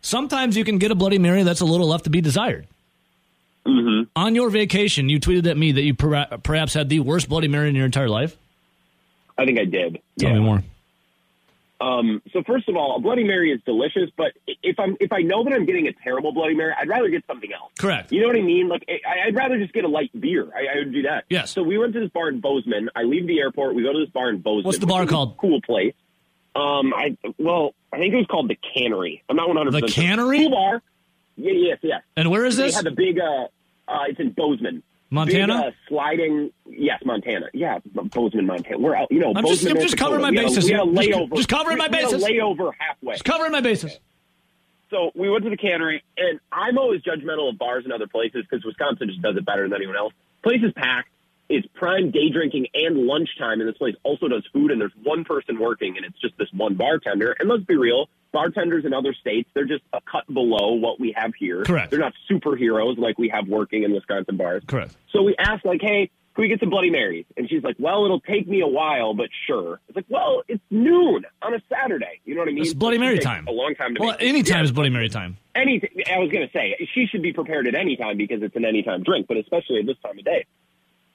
Sometimes 0.00 0.56
you 0.56 0.64
can 0.64 0.78
get 0.78 0.90
a 0.90 0.94
Bloody 0.94 1.18
Mary 1.18 1.42
that's 1.42 1.60
a 1.60 1.64
little 1.66 1.88
left 1.88 2.04
to 2.04 2.10
be 2.10 2.20
desired. 2.20 2.66
Mm-hmm. 3.66 4.04
On 4.16 4.34
your 4.34 4.50
vacation, 4.50 5.08
you 5.08 5.20
tweeted 5.20 5.46
at 5.46 5.56
me 5.56 5.72
that 5.72 5.82
you 5.82 5.94
per- 5.94 6.26
perhaps 6.42 6.74
had 6.74 6.88
the 6.88 7.00
worst 7.00 7.28
Bloody 7.28 7.48
Mary 7.48 7.68
in 7.68 7.74
your 7.76 7.84
entire 7.84 8.08
life. 8.08 8.36
I 9.38 9.44
think 9.44 9.58
I 9.58 9.64
did. 9.64 10.00
Tell 10.18 10.30
yeah. 10.30 10.38
me 10.38 10.44
more. 10.44 10.62
Um, 11.82 12.22
so 12.32 12.42
first 12.46 12.68
of 12.68 12.76
all, 12.76 12.96
a 12.96 13.00
Bloody 13.00 13.24
Mary 13.24 13.50
is 13.50 13.60
delicious, 13.66 14.08
but 14.16 14.32
if 14.62 14.78
I'm 14.78 14.96
if 15.00 15.10
I 15.12 15.22
know 15.22 15.42
that 15.42 15.52
I'm 15.52 15.66
getting 15.66 15.88
a 15.88 15.92
terrible 15.92 16.32
Bloody 16.32 16.54
Mary, 16.54 16.72
I'd 16.78 16.88
rather 16.88 17.08
get 17.08 17.24
something 17.26 17.52
else. 17.52 17.72
Correct. 17.78 18.12
You 18.12 18.20
know 18.20 18.28
what 18.28 18.36
I 18.36 18.42
mean? 18.42 18.68
Like 18.68 18.84
I, 18.88 19.26
I'd 19.26 19.34
rather 19.34 19.58
just 19.58 19.72
get 19.72 19.84
a 19.84 19.88
light 19.88 20.10
beer. 20.18 20.48
I, 20.54 20.76
I 20.76 20.78
would 20.78 20.92
do 20.92 21.02
that. 21.02 21.24
Yes. 21.28 21.50
So 21.50 21.62
we 21.64 21.78
went 21.78 21.92
to 21.94 22.00
this 22.00 22.10
bar 22.10 22.28
in 22.28 22.40
Bozeman. 22.40 22.88
I 22.94 23.02
leave 23.02 23.26
the 23.26 23.40
airport. 23.40 23.74
We 23.74 23.82
go 23.82 23.92
to 23.92 23.98
this 23.98 24.10
bar 24.10 24.30
in 24.30 24.38
Bozeman. 24.42 24.64
What's 24.64 24.78
the 24.78 24.86
bar 24.86 25.06
called? 25.06 25.36
Cool 25.38 25.60
place. 25.60 25.94
Um, 26.54 26.94
I 26.94 27.16
well, 27.38 27.74
I 27.92 27.98
think 27.98 28.14
it 28.14 28.18
was 28.18 28.26
called 28.30 28.48
the 28.48 28.58
Cannery. 28.74 29.24
I'm 29.28 29.36
not 29.36 29.48
100. 29.48 29.72
The 29.72 29.88
Cannery? 29.88 30.38
Cool 30.38 30.50
bar. 30.50 30.82
Yeah. 31.36 31.52
Yes. 31.52 31.78
Yes. 31.82 32.02
And 32.16 32.30
where 32.30 32.44
is 32.44 32.56
They 32.56 32.64
this? 32.66 32.76
had 32.76 32.84
the 32.84 32.90
big. 32.92 33.18
Uh, 33.18 33.46
uh, 33.88 34.04
it's 34.08 34.20
in 34.20 34.30
Bozeman. 34.30 34.82
Montana? 35.12 35.56
Big, 35.58 35.66
uh, 35.66 35.70
sliding. 35.88 36.50
Yes, 36.66 37.00
Montana. 37.04 37.46
Yeah, 37.52 37.78
Bozeman, 37.94 38.46
Montana. 38.46 38.78
We're 38.78 38.96
out. 38.96 39.12
You 39.12 39.20
know, 39.20 39.32
I'm 39.36 39.46
just- 39.46 39.66
I'm 39.68 39.76
just 39.78 39.96
covering 39.98 40.22
my 40.22 40.30
We 40.30 40.36
had 40.36 40.44
a- 40.46 40.48
bases 40.48 40.64
We 40.64 40.70
had 40.72 40.80
a 40.80 40.84
here. 40.86 40.94
Just- 40.94 41.08
layover. 41.10 41.36
just 41.36 41.48
covering 41.48 41.78
my 41.78 41.88
we 41.88 41.96
had 41.96 42.04
a 42.04 42.06
bases. 42.12 42.24
layover 42.24 42.72
halfway. 42.78 43.12
Just 43.12 43.24
covering 43.24 43.52
my 43.52 43.60
bases. 43.60 44.00
So 44.90 45.10
we 45.14 45.28
went 45.30 45.44
to 45.44 45.50
the 45.50 45.56
cannery, 45.56 46.02
and 46.16 46.40
I'm 46.50 46.78
always 46.78 47.02
judgmental 47.02 47.48
of 47.50 47.58
bars 47.58 47.84
and 47.84 47.92
other 47.92 48.06
places 48.06 48.44
because 48.48 48.64
Wisconsin 48.64 49.08
just 49.08 49.22
does 49.22 49.36
it 49.36 49.44
better 49.44 49.62
than 49.68 49.74
anyone 49.74 49.96
else. 49.96 50.12
Place 50.42 50.62
is 50.62 50.72
packed. 50.72 51.08
It's 51.48 51.66
prime 51.74 52.10
day 52.10 52.30
drinking 52.30 52.68
and 52.74 53.06
lunchtime, 53.06 53.60
and 53.60 53.68
this 53.68 53.76
place 53.76 53.96
also 54.04 54.28
does 54.28 54.46
food, 54.52 54.70
and 54.70 54.80
there's 54.80 54.92
one 55.02 55.24
person 55.24 55.58
working, 55.58 55.96
and 55.98 56.06
it's 56.06 56.18
just 56.20 56.36
this 56.38 56.48
one 56.54 56.74
bartender. 56.74 57.36
And 57.38 57.48
let's 57.48 57.64
be 57.64 57.76
real, 57.76 58.08
bartenders 58.32 58.84
in 58.84 58.92
other 58.94 59.12
states, 59.14 59.48
they're 59.54 59.64
just 59.66 59.84
a 59.92 60.00
cut 60.10 60.26
below 60.32 60.74
what 60.74 60.98
we 60.98 61.12
have 61.16 61.32
here. 61.38 61.64
Correct. 61.64 61.90
They're 61.90 62.00
not 62.00 62.14
superheroes 62.30 62.98
like 62.98 63.18
we 63.18 63.28
have 63.28 63.46
working 63.48 63.82
in 63.82 63.92
Wisconsin 63.92 64.36
bars. 64.36 64.62
Correct. 64.66 64.94
So 65.12 65.22
we 65.22 65.34
asked, 65.38 65.64
like, 65.64 65.80
hey, 65.82 66.10
can 66.34 66.42
we 66.42 66.48
get 66.48 66.60
some 66.60 66.70
Bloody 66.70 66.88
Marys? 66.90 67.26
And 67.36 67.48
she's 67.50 67.62
like, 67.62 67.76
well, 67.78 68.04
it'll 68.06 68.20
take 68.20 68.48
me 68.48 68.62
a 68.62 68.66
while, 68.66 69.12
but 69.12 69.28
sure. 69.46 69.80
It's 69.88 69.96
like, 69.96 70.06
well, 70.08 70.42
it's 70.48 70.62
noon 70.70 71.24
on 71.42 71.54
a 71.54 71.60
Saturday. 71.70 72.20
You 72.24 72.34
know 72.34 72.40
what 72.40 72.48
I 72.48 72.52
mean? 72.52 72.62
It's 72.64 72.72
Bloody 72.72 72.96
Mary 72.98 73.18
time. 73.18 73.46
A 73.46 73.52
long 73.52 73.74
time 73.74 73.94
to 73.94 74.00
Well, 74.00 74.10
make. 74.12 74.22
anytime 74.22 74.58
Yeah. 74.60 74.64
is 74.64 74.72
Bloody 74.72 74.88
Mary 74.90 75.10
time. 75.10 75.36
Anything. 75.54 75.90
I 76.10 76.18
was 76.18 76.30
going 76.30 76.46
to 76.46 76.52
say 76.54 76.74
she 76.94 77.06
should 77.06 77.20
be 77.22 77.34
prepared 77.34 77.66
at 77.66 77.74
any 77.74 77.96
time 77.96 78.16
because 78.16 78.42
it's 78.42 78.56
an 78.56 78.64
anytime 78.64 79.02
drink, 79.02 79.26
but 79.28 79.36
especially 79.36 79.80
at 79.80 79.86
this 79.86 79.96
time 80.04 80.18
of 80.18 80.24
day. 80.24 80.46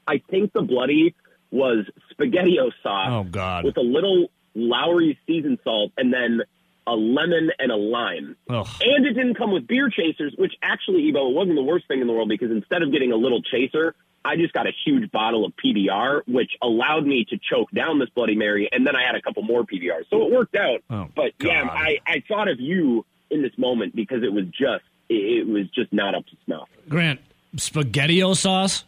I 0.07 0.21
think 0.29 0.53
the 0.53 0.61
bloody 0.61 1.15
was 1.49 1.85
spaghetti 2.11 2.59
sauce 2.83 3.07
Oh, 3.11 3.23
God. 3.23 3.65
with 3.65 3.77
a 3.77 3.81
little 3.81 4.29
Lawry's 4.53 5.17
seasoned 5.25 5.57
salt 5.63 5.91
and 5.97 6.13
then 6.13 6.41
a 6.87 6.95
lemon 6.95 7.51
and 7.59 7.71
a 7.71 7.75
lime. 7.75 8.35
Ugh. 8.49 8.67
And 8.81 9.05
it 9.05 9.13
didn't 9.13 9.35
come 9.35 9.51
with 9.51 9.67
beer 9.67 9.89
chasers, 9.89 10.33
which 10.37 10.53
actually, 10.63 11.11
Evo, 11.11 11.29
it 11.29 11.35
wasn't 11.35 11.55
the 11.55 11.63
worst 11.63 11.87
thing 11.87 12.01
in 12.01 12.07
the 12.07 12.13
world 12.13 12.29
because 12.29 12.49
instead 12.49 12.81
of 12.81 12.91
getting 12.91 13.11
a 13.11 13.15
little 13.15 13.41
chaser, 13.41 13.93
I 14.25 14.35
just 14.35 14.53
got 14.53 14.67
a 14.67 14.71
huge 14.85 15.11
bottle 15.11 15.45
of 15.45 15.53
PBR, 15.63 16.21
which 16.27 16.51
allowed 16.61 17.05
me 17.05 17.25
to 17.29 17.37
choke 17.37 17.69
down 17.71 17.99
this 17.99 18.09
Bloody 18.09 18.35
Mary, 18.35 18.67
and 18.71 18.85
then 18.85 18.95
I 18.95 19.05
had 19.05 19.15
a 19.15 19.21
couple 19.21 19.43
more 19.43 19.63
PBRs. 19.63 20.09
So 20.09 20.25
it 20.25 20.31
worked 20.31 20.55
out. 20.55 20.81
Oh, 20.89 21.07
but 21.15 21.31
yeah, 21.39 21.63
I, 21.63 21.99
I 22.05 22.23
thought 22.27 22.49
of 22.49 22.59
you 22.59 23.05
in 23.29 23.41
this 23.41 23.57
moment 23.57 23.95
because 23.95 24.23
it 24.23 24.33
was 24.33 24.45
just 24.45 24.83
it, 25.09 25.47
was 25.47 25.69
just 25.69 25.93
not 25.93 26.15
up 26.15 26.25
to 26.27 26.35
snuff. 26.45 26.67
Grant, 26.89 27.19
spaghetti 27.55 28.21
sauce? 28.33 28.83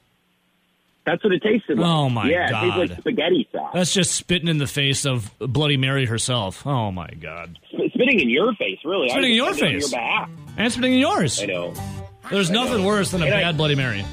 That's 1.06 1.24
what 1.24 1.34
it 1.34 1.42
tasted 1.42 1.80
like. 1.80 1.90
Oh, 1.90 2.10
my 2.10 2.30
yeah, 2.30 2.52
God. 2.52 2.64
it 2.64 2.68
tastes 2.68 2.92
like 2.92 3.00
spaghetti 3.00 3.48
sauce. 3.52 3.72
That's 3.74 3.94
just 3.94 4.12
spitting 4.12 4.48
in 4.48 4.58
the 4.58 4.68
face 4.68 5.06
of 5.06 5.32
Bloody 5.40 5.78
Mary 5.78 6.06
herself. 6.06 6.68
Oh, 6.68 6.92
my 6.92 7.10
God. 7.10 7.58
Sp- 8.00 8.04
spitting 8.04 8.20
in 8.22 8.30
your 8.30 8.54
face, 8.56 8.80
really. 8.86 9.10
Spitting 9.10 9.26
I 9.26 9.30
in 9.30 9.36
your 9.36 9.54
face. 9.54 9.64
On 9.64 9.72
your 9.80 9.90
behalf. 9.90 10.30
And 10.58 10.72
spitting 10.72 10.94
in 10.94 11.00
yours. 11.00 11.42
I 11.42 11.46
know. 11.48 11.74
There's 12.32 12.50
nothing 12.50 12.84
worse 12.86 13.12
than 13.12 13.22
a 13.22 13.26
And 13.26 13.34
I- 13.36 13.42
bad 13.42 13.58
Bloody 13.58 13.76
Mary. 13.76 14.06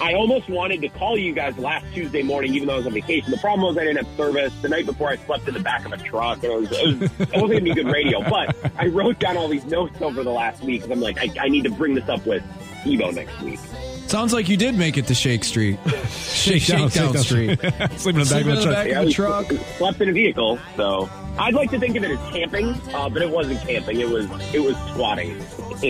I 0.00 0.14
almost 0.14 0.48
wanted 0.48 0.80
to 0.80 0.88
call 0.88 1.16
you 1.16 1.32
guys 1.32 1.56
last 1.56 1.86
Tuesday 1.94 2.22
morning, 2.24 2.52
even 2.54 2.66
though 2.66 2.74
I 2.74 2.78
was 2.78 2.86
on 2.88 2.92
vacation. 2.94 3.30
The 3.30 3.36
problem 3.38 3.68
was 3.68 3.78
I 3.78 3.84
didn't 3.84 4.04
have 4.04 4.16
service. 4.16 4.52
The 4.60 4.68
night 4.68 4.86
before, 4.86 5.08
I 5.10 5.16
slept 5.18 5.46
in 5.46 5.54
the 5.54 5.60
back 5.60 5.86
of 5.86 5.92
a 5.92 5.96
truck. 5.98 6.42
And 6.42 6.52
it, 6.52 6.60
was, 6.60 6.72
it, 6.72 6.86
was, 7.00 7.02
it 7.02 7.18
wasn't 7.20 7.30
going 7.32 7.48
to 7.50 7.60
be 7.60 7.74
good 7.74 7.86
radio. 7.86 8.20
But 8.28 8.56
I 8.76 8.86
wrote 8.88 9.20
down 9.20 9.36
all 9.36 9.46
these 9.46 9.64
notes 9.66 10.02
over 10.02 10.24
the 10.24 10.30
last 10.32 10.64
week 10.64 10.82
because 10.82 10.90
I'm 10.90 11.00
like, 11.00 11.18
I, 11.18 11.30
I 11.44 11.48
need 11.48 11.62
to 11.62 11.70
bring 11.70 11.94
this 11.94 12.08
up 12.08 12.26
with 12.26 12.42
Evo 12.82 13.14
next 13.14 13.40
week. 13.40 13.60
Sounds 14.08 14.32
like 14.32 14.48
you 14.48 14.56
did 14.56 14.74
make 14.76 14.98
it 14.98 15.06
to 15.06 15.14
Shake 15.14 15.44
Street. 15.44 15.78
Shake, 16.08 16.60
Shakedown, 16.62 16.90
Shakedown 16.90 17.18
Street. 17.22 17.60
Sleeping 17.60 17.68
in 17.68 17.68
the 17.68 17.90
back 17.92 17.98
Sleeping 17.98 18.20
of 18.20 18.34
in 18.34 18.44
the 18.46 18.54
the 18.54 18.62
truck. 18.64 18.74
back 18.74 18.88
Yeah, 18.88 18.98
of 18.98 19.04
we 19.04 19.06
the 19.06 19.12
truck. 19.14 19.46
slept 19.78 20.00
in 20.00 20.08
a 20.08 20.12
vehicle, 20.12 20.58
so 20.76 21.08
I'd 21.38 21.54
like 21.54 21.70
to 21.70 21.80
think 21.80 21.96
of 21.96 22.04
it 22.04 22.12
as 22.12 22.32
camping, 22.32 22.68
uh, 22.94 23.08
but 23.08 23.20
it 23.22 23.28
wasn't 23.30 23.60
camping. 23.66 24.00
It 24.00 24.08
was 24.08 24.26
it 24.54 24.60
was 24.60 24.76
squatting. 24.90 25.40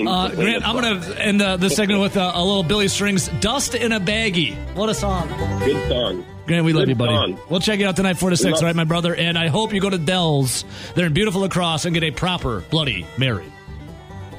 Uh, 0.07 0.31
Grant, 0.35 0.67
I'm 0.67 0.81
going 0.81 1.01
to 1.03 1.23
end 1.23 1.43
uh, 1.43 1.57
this 1.57 1.77
segment 1.77 2.01
with 2.01 2.17
uh, 2.17 2.33
a 2.35 2.43
little 2.45 2.63
Billy 2.63 2.89
Strings, 2.89 3.29
Dust 3.41 3.75
in 3.75 3.93
a 3.93 4.01
Baggie. 4.01 4.57
What 4.75 4.89
a 4.89 4.95
song. 4.95 5.29
good 5.61 5.89
song. 5.89 6.25
Grant, 6.47 6.65
we 6.65 6.73
love 6.73 6.89
you, 6.89 6.95
buddy. 6.95 7.13
song. 7.15 7.39
We'll 7.49 7.61
check 7.61 7.79
you 7.79 7.87
out 7.87 7.97
tonight, 7.97 8.15
4 8.19 8.31
to 8.31 8.37
6, 8.37 8.45
love- 8.45 8.63
all 8.63 8.67
right, 8.67 8.77
my 8.77 8.85
brother? 8.85 9.15
And 9.15 9.39
I 9.39 9.49
hope 9.49 9.73
you 9.73 9.81
go 9.81 9.89
to 9.91 9.99
Dell's. 9.99 10.65
They're 10.95 11.07
in 11.07 11.13
beautiful 11.13 11.43
La 11.43 11.49
Crosse 11.49 11.85
and 11.85 11.95
get 11.95 12.03
a 12.03 12.11
proper 12.11 12.61
Bloody 12.71 13.07
Mary. 13.17 13.45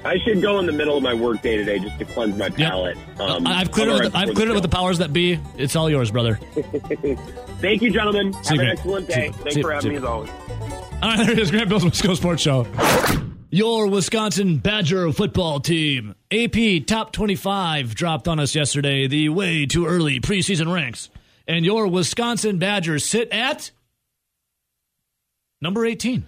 I 0.06 0.20
should 0.20 0.40
go 0.40 0.60
in 0.60 0.68
the 0.68 0.72
middle 0.72 0.96
of 0.96 1.02
my 1.02 1.16
work 1.16 1.42
day 1.42 1.58
today 1.58 1.80
just 1.80 1.98
to 1.98 2.06
cleanse 2.06 2.38
my 2.38 2.50
palate. 2.50 2.96
Um, 3.20 3.48
I've 3.48 3.72
cleared, 3.72 3.90
it 3.90 3.94
with, 3.94 4.14
right 4.14 4.28
I've 4.28 4.36
cleared 4.36 4.52
it 4.52 4.54
with 4.54 4.62
the 4.62 4.70
powers 4.70 5.00
that 5.00 5.12
be. 5.12 5.40
It's 5.58 5.76
all 5.76 5.90
yours, 5.90 6.12
brother. 6.12 6.36
Thank 7.60 7.82
you, 7.82 7.92
gentlemen. 7.92 8.32
See 8.44 8.56
Have 8.56 8.58
you, 8.58 8.62
an 8.62 8.68
excellent 8.70 9.08
day. 9.08 9.26
you. 9.26 9.34
Thanks 9.34 9.58
for 9.58 9.72
having 9.72 9.92
me 9.92 9.98
as 9.98 10.04
always. 10.04 10.30
All 10.30 11.10
right, 11.10 11.18
there 11.18 11.32
it 11.32 11.40
is, 11.40 11.50
Grant 11.50 11.70
Bill's 11.70 11.84
Wisco 11.84 12.16
Sports 12.16 12.44
Show. 12.44 12.68
Your 13.50 13.88
Wisconsin 13.88 14.58
Badger 14.58 15.12
football 15.12 15.60
team, 15.60 16.14
AP 16.32 16.86
Top 16.86 17.12
25, 17.12 17.96
dropped 17.96 18.28
on 18.28 18.40
us 18.40 18.54
yesterday, 18.54 19.08
the 19.08 19.30
way 19.30 19.66
too 19.66 19.88
early 19.88 20.20
preseason 20.20 20.72
ranks. 20.72 21.10
And 21.48 21.66
your 21.66 21.88
Wisconsin 21.88 22.60
Badgers 22.60 23.06
sit 23.06 23.32
at 23.32 23.72
number 25.62 25.86
18. 25.86 26.28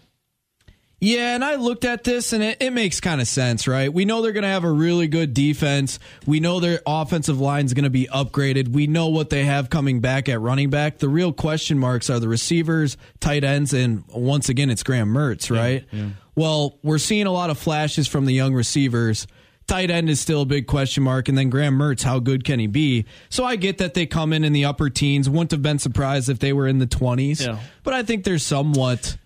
Yeah, 0.99 1.35
and 1.35 1.45
I 1.45 1.55
looked 1.55 1.85
at 1.85 2.03
this 2.03 2.33
and 2.33 2.41
it, 2.43 2.57
it 2.59 2.71
makes 2.71 2.99
kind 2.99 3.21
of 3.21 3.27
sense, 3.27 3.67
right? 3.67 3.93
We 3.93 4.03
know 4.05 4.23
they're 4.23 4.31
going 4.31 4.41
to 4.41 4.49
have 4.49 4.63
a 4.63 4.71
really 4.71 5.07
good 5.07 5.35
defense. 5.35 5.99
We 6.25 6.39
know 6.39 6.59
their 6.59 6.81
offensive 6.87 7.39
line 7.39 7.65
is 7.65 7.75
going 7.75 7.83
to 7.83 7.91
be 7.91 8.07
upgraded. 8.07 8.69
We 8.69 8.87
know 8.87 9.09
what 9.09 9.29
they 9.29 9.43
have 9.45 9.69
coming 9.69 9.99
back 9.99 10.27
at 10.27 10.41
running 10.41 10.71
back. 10.71 10.97
The 10.97 11.07
real 11.09 11.33
question 11.33 11.77
marks 11.77 12.09
are 12.09 12.19
the 12.19 12.27
receivers, 12.27 12.97
tight 13.19 13.43
ends, 13.43 13.73
and 13.73 14.05
once 14.07 14.49
again, 14.49 14.71
it's 14.71 14.81
Graham 14.81 15.13
Mertz, 15.13 15.55
right? 15.55 15.85
Yeah. 15.91 16.07
Well, 16.33 16.79
we're 16.81 16.97
seeing 16.97 17.27
a 17.27 17.31
lot 17.31 17.51
of 17.51 17.59
flashes 17.59 18.07
from 18.07 18.25
the 18.25 18.33
young 18.33 18.55
receivers. 18.55 19.27
tight 19.67 19.91
end 19.91 20.09
is 20.09 20.19
still 20.19 20.41
a 20.41 20.45
big 20.45 20.65
question 20.65 21.03
mark. 21.03 21.29
And 21.29 21.37
then 21.37 21.51
Graham 21.51 21.77
Mertz, 21.77 22.01
how 22.01 22.17
good 22.17 22.43
can 22.43 22.57
he 22.59 22.65
be? 22.65 23.05
So 23.29 23.43
I 23.45 23.55
get 23.55 23.77
that 23.79 23.93
they 23.93 24.07
come 24.07 24.33
in 24.33 24.43
in 24.43 24.51
the 24.53 24.65
upper 24.65 24.89
teens. 24.89 25.29
Wouldn't 25.29 25.51
have 25.51 25.61
been 25.61 25.77
surprised 25.77 26.27
if 26.29 26.39
they 26.39 26.53
were 26.53 26.67
in 26.67 26.79
the 26.79 26.87
20s. 26.87 27.45
Yeah. 27.45 27.59
But 27.83 27.93
I 27.93 28.01
think 28.01 28.23
they're 28.23 28.39
somewhat, 28.39 29.17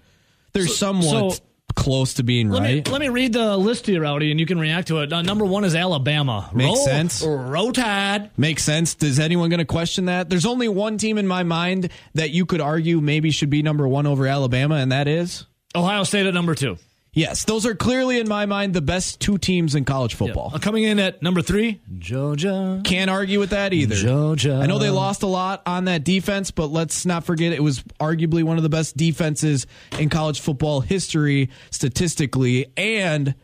they're 0.51 0.67
somewhat 0.67 1.33
so- 1.35 1.43
close 1.75 2.15
to 2.15 2.23
being 2.23 2.49
Let 2.49 2.61
right. 2.61 2.85
me, 2.85 2.91
let 2.91 3.01
me 3.01 3.09
read 3.09 3.33
the 3.33 3.57
list 3.57 3.85
to 3.85 3.93
you, 3.93 4.01
Rowdy, 4.01 4.31
and 4.31 4.39
you 4.39 4.45
can 4.45 4.59
react 4.59 4.87
to 4.89 4.99
it. 4.99 5.11
Uh, 5.11 5.21
number 5.21 5.45
one 5.45 5.63
is 5.63 5.75
Alabama. 5.75 6.49
Makes 6.53 6.77
Roll- 6.77 6.85
sense. 6.85 7.23
Roll 7.23 7.71
Tide. 7.71 8.29
Makes 8.37 8.63
sense. 8.63 8.95
Is 9.01 9.19
anyone 9.19 9.49
going 9.49 9.59
to 9.59 9.65
question 9.65 10.05
that? 10.05 10.29
There's 10.29 10.45
only 10.45 10.67
one 10.67 10.97
team 10.97 11.17
in 11.17 11.27
my 11.27 11.43
mind 11.43 11.89
that 12.15 12.31
you 12.31 12.45
could 12.45 12.61
argue 12.61 13.01
maybe 13.01 13.31
should 13.31 13.49
be 13.49 13.61
number 13.61 13.87
one 13.87 14.05
over 14.07 14.27
Alabama, 14.27 14.75
and 14.75 14.91
that 14.91 15.07
is? 15.07 15.45
Ohio 15.75 16.03
State 16.03 16.25
at 16.25 16.33
number 16.33 16.55
two. 16.55 16.77
Yes, 17.13 17.43
those 17.43 17.65
are 17.65 17.75
clearly 17.75 18.21
in 18.21 18.29
my 18.29 18.45
mind 18.45 18.73
the 18.73 18.81
best 18.81 19.19
two 19.19 19.37
teams 19.37 19.75
in 19.75 19.83
college 19.83 20.15
football. 20.15 20.51
Uh, 20.53 20.59
coming 20.59 20.85
in 20.85 20.97
at 20.97 21.21
number 21.21 21.41
three, 21.41 21.81
Georgia. 21.99 22.79
Can't 22.85 23.09
argue 23.09 23.37
with 23.37 23.49
that 23.49 23.73
either. 23.73 23.95
Georgia. 23.95 24.61
I 24.63 24.65
know 24.65 24.79
they 24.79 24.89
lost 24.89 25.21
a 25.21 25.27
lot 25.27 25.61
on 25.65 25.85
that 25.85 26.05
defense, 26.05 26.51
but 26.51 26.67
let's 26.67 27.05
not 27.05 27.25
forget 27.25 27.51
it 27.51 27.61
was 27.61 27.83
arguably 27.99 28.43
one 28.43 28.55
of 28.55 28.63
the 28.63 28.69
best 28.69 28.95
defenses 28.95 29.67
in 29.99 30.07
college 30.07 30.39
football 30.39 30.79
history 30.79 31.49
statistically, 31.69 32.67
and 32.77 33.35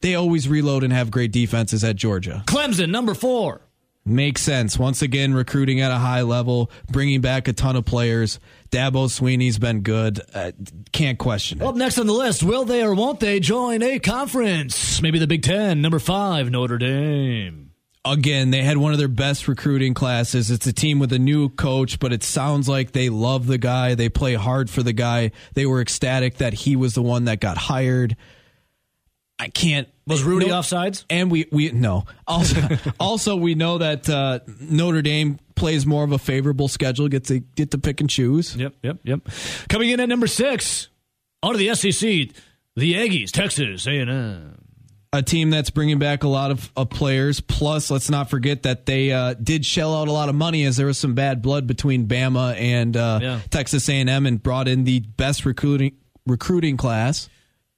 they 0.00 0.14
always 0.14 0.48
reload 0.48 0.84
and 0.84 0.92
have 0.92 1.10
great 1.10 1.32
defenses 1.32 1.82
at 1.82 1.96
Georgia. 1.96 2.44
Clemson, 2.46 2.90
number 2.90 3.14
four. 3.14 3.60
Makes 4.06 4.42
sense. 4.42 4.78
Once 4.78 5.00
again, 5.00 5.32
recruiting 5.32 5.80
at 5.80 5.90
a 5.90 5.96
high 5.96 6.22
level, 6.22 6.70
bringing 6.90 7.22
back 7.22 7.48
a 7.48 7.54
ton 7.54 7.74
of 7.74 7.86
players. 7.86 8.38
Dabo 8.70 9.08
Swinney's 9.08 9.58
been 9.58 9.80
good. 9.80 10.20
Uh, 10.34 10.52
can't 10.92 11.18
question 11.18 11.62
it. 11.62 11.64
Up 11.64 11.74
next 11.74 11.98
on 11.98 12.06
the 12.06 12.12
list, 12.12 12.42
will 12.42 12.66
they 12.66 12.82
or 12.84 12.94
won't 12.94 13.20
they 13.20 13.40
join 13.40 13.82
a 13.82 13.98
conference? 13.98 15.00
Maybe 15.00 15.18
the 15.18 15.26
Big 15.26 15.42
Ten. 15.42 15.80
Number 15.80 15.98
five, 15.98 16.50
Notre 16.50 16.76
Dame. 16.76 17.70
again, 18.04 18.50
they 18.50 18.62
had 18.62 18.76
one 18.76 18.92
of 18.92 18.98
their 18.98 19.08
best 19.08 19.48
recruiting 19.48 19.94
classes. 19.94 20.50
It's 20.50 20.66
a 20.66 20.72
team 20.74 20.98
with 20.98 21.10
a 21.14 21.18
new 21.18 21.48
coach, 21.48 21.98
but 21.98 22.12
it 22.12 22.22
sounds 22.22 22.68
like 22.68 22.92
they 22.92 23.08
love 23.08 23.46
the 23.46 23.56
guy. 23.56 23.94
They 23.94 24.10
play 24.10 24.34
hard 24.34 24.68
for 24.68 24.82
the 24.82 24.92
guy. 24.92 25.30
They 25.54 25.64
were 25.64 25.80
ecstatic 25.80 26.36
that 26.36 26.52
he 26.52 26.76
was 26.76 26.92
the 26.92 27.00
one 27.02 27.24
that 27.24 27.40
got 27.40 27.56
hired. 27.56 28.16
I 29.38 29.48
can't. 29.48 29.88
Was 30.06 30.22
Rudy 30.22 30.46
no- 30.48 30.60
offsides? 30.60 31.04
And 31.08 31.30
we 31.30 31.46
we 31.50 31.70
no. 31.72 32.04
Also, 32.26 32.60
also 33.00 33.36
we 33.36 33.54
know 33.54 33.78
that 33.78 34.08
uh, 34.08 34.40
Notre 34.60 35.02
Dame 35.02 35.38
plays 35.54 35.86
more 35.86 36.04
of 36.04 36.12
a 36.12 36.18
favorable 36.18 36.68
schedule. 36.68 37.08
Get 37.08 37.24
to 37.26 37.38
get 37.40 37.70
to 37.70 37.78
pick 37.78 38.00
and 38.00 38.10
choose. 38.10 38.54
Yep, 38.56 38.74
yep, 38.82 38.98
yep. 39.04 39.20
Coming 39.68 39.90
in 39.90 40.00
at 40.00 40.08
number 40.08 40.26
six, 40.26 40.88
out 41.42 41.52
of 41.52 41.58
the 41.58 41.74
SEC, 41.74 42.00
the 42.76 42.94
Aggies, 42.94 43.30
Texas 43.30 43.86
A&M. 43.86 44.58
a 45.12 45.22
team 45.22 45.50
that's 45.50 45.70
bringing 45.70 45.98
back 46.00 46.24
a 46.24 46.28
lot 46.28 46.50
of, 46.50 46.70
of 46.76 46.90
players. 46.90 47.40
Plus, 47.40 47.90
let's 47.90 48.10
not 48.10 48.28
forget 48.28 48.64
that 48.64 48.84
they 48.84 49.12
uh, 49.12 49.34
did 49.34 49.64
shell 49.64 49.94
out 49.96 50.08
a 50.08 50.12
lot 50.12 50.28
of 50.28 50.34
money 50.34 50.64
as 50.64 50.76
there 50.76 50.86
was 50.86 50.98
some 50.98 51.14
bad 51.14 51.40
blood 51.40 51.66
between 51.66 52.06
Bama 52.08 52.56
and 52.56 52.96
uh, 52.96 53.20
Yeah. 53.22 53.40
Texas 53.50 53.88
A&M, 53.88 54.26
and 54.26 54.42
brought 54.42 54.66
in 54.68 54.84
the 54.84 55.00
best 55.00 55.46
recruiting 55.46 55.96
recruiting 56.26 56.76
class. 56.76 57.28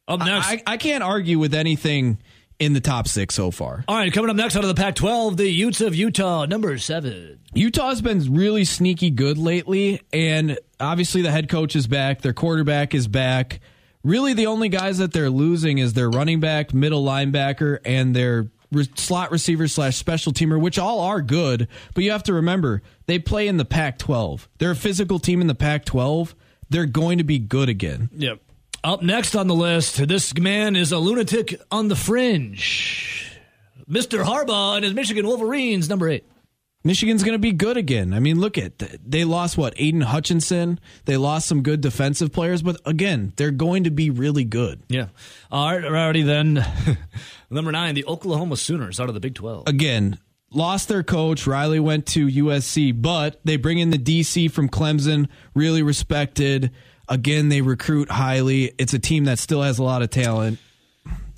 Up 0.08 0.20
next. 0.20 0.48
I, 0.48 0.62
I 0.66 0.76
can't 0.76 1.02
argue 1.02 1.38
with 1.38 1.54
anything 1.54 2.18
in 2.58 2.72
the 2.72 2.80
top 2.80 3.06
six 3.08 3.34
so 3.34 3.50
far. 3.50 3.84
all 3.86 3.96
right, 3.96 4.12
coming 4.12 4.30
up 4.30 4.36
next 4.36 4.56
out 4.56 4.62
of 4.62 4.68
the 4.68 4.80
Pac 4.80 4.94
12, 4.94 5.36
the 5.36 5.48
Utes 5.48 5.80
of 5.80 5.94
Utah, 5.94 6.46
number 6.46 6.78
seven. 6.78 7.40
Utah's 7.54 8.00
been 8.00 8.34
really 8.34 8.64
sneaky 8.64 9.10
good 9.10 9.36
lately, 9.36 10.00
and 10.12 10.58
obviously 10.80 11.22
the 11.22 11.30
head 11.30 11.48
coach 11.48 11.76
is 11.76 11.86
back, 11.86 12.22
their 12.22 12.32
quarterback 12.32 12.94
is 12.94 13.08
back. 13.08 13.60
Really, 14.02 14.32
the 14.34 14.46
only 14.46 14.68
guys 14.68 14.98
that 14.98 15.12
they're 15.12 15.30
losing 15.30 15.78
is 15.78 15.92
their 15.94 16.08
running 16.08 16.38
back, 16.40 16.72
middle 16.72 17.04
linebacker, 17.04 17.78
and 17.84 18.14
their 18.14 18.46
re- 18.70 18.88
slot 18.94 19.32
receiver 19.32 19.66
slash 19.66 19.96
special 19.96 20.32
teamer, 20.32 20.60
which 20.60 20.78
all 20.78 21.00
are 21.00 21.20
good. 21.20 21.66
But 21.94 22.04
you 22.04 22.12
have 22.12 22.22
to 22.24 22.32
remember 22.34 22.82
they 23.06 23.18
play 23.18 23.48
in 23.48 23.56
the 23.56 23.64
Pac-12. 23.64 24.46
They're 24.58 24.70
a 24.70 24.76
physical 24.76 25.18
team 25.18 25.40
in 25.40 25.46
the 25.48 25.54
Pac-12. 25.56 26.34
They're 26.70 26.86
going 26.86 27.18
to 27.18 27.24
be 27.24 27.38
good 27.38 27.68
again. 27.68 28.08
Yep. 28.16 28.40
Up 28.86 29.02
next 29.02 29.34
on 29.34 29.48
the 29.48 29.54
list, 29.54 30.06
this 30.06 30.32
man 30.38 30.76
is 30.76 30.92
a 30.92 30.98
lunatic 30.98 31.60
on 31.72 31.88
the 31.88 31.96
fringe. 31.96 33.36
Mr. 33.90 34.22
Harbaugh 34.22 34.76
and 34.76 34.84
his 34.84 34.94
Michigan 34.94 35.26
Wolverines, 35.26 35.88
number 35.88 36.08
eight. 36.08 36.24
Michigan's 36.84 37.24
going 37.24 37.34
to 37.34 37.40
be 37.40 37.50
good 37.50 37.76
again. 37.76 38.14
I 38.14 38.20
mean, 38.20 38.38
look 38.38 38.56
at 38.56 38.78
they 39.04 39.24
lost 39.24 39.58
what 39.58 39.74
Aidan 39.76 40.02
Hutchinson. 40.02 40.78
They 41.04 41.16
lost 41.16 41.48
some 41.48 41.64
good 41.64 41.80
defensive 41.80 42.30
players, 42.30 42.62
but 42.62 42.80
again, 42.86 43.32
they're 43.34 43.50
going 43.50 43.82
to 43.84 43.90
be 43.90 44.08
really 44.08 44.44
good. 44.44 44.84
Yeah. 44.88 45.08
All 45.50 45.66
right, 45.66 45.84
already 45.84 46.22
then. 46.22 46.64
number 47.50 47.72
nine, 47.72 47.96
the 47.96 48.06
Oklahoma 48.06 48.56
Sooners 48.56 49.00
out 49.00 49.08
of 49.08 49.14
the 49.14 49.20
Big 49.20 49.34
12. 49.34 49.64
again 49.66 50.16
lost 50.52 50.88
their 50.88 51.02
coach. 51.02 51.46
Riley 51.46 51.80
went 51.80 52.06
to 52.06 52.26
USC, 52.26 53.00
but 53.00 53.40
they 53.44 53.56
bring 53.56 53.78
in 53.78 53.90
the 53.90 53.98
DC 53.98 54.50
from 54.50 54.68
Clemson, 54.68 55.28
really 55.54 55.82
respected. 55.82 56.70
Again, 57.08 57.48
they 57.48 57.60
recruit 57.60 58.10
highly. 58.10 58.72
It's 58.78 58.94
a 58.94 58.98
team 58.98 59.24
that 59.24 59.38
still 59.38 59.62
has 59.62 59.78
a 59.78 59.82
lot 59.82 60.02
of 60.02 60.10
talent. 60.10 60.58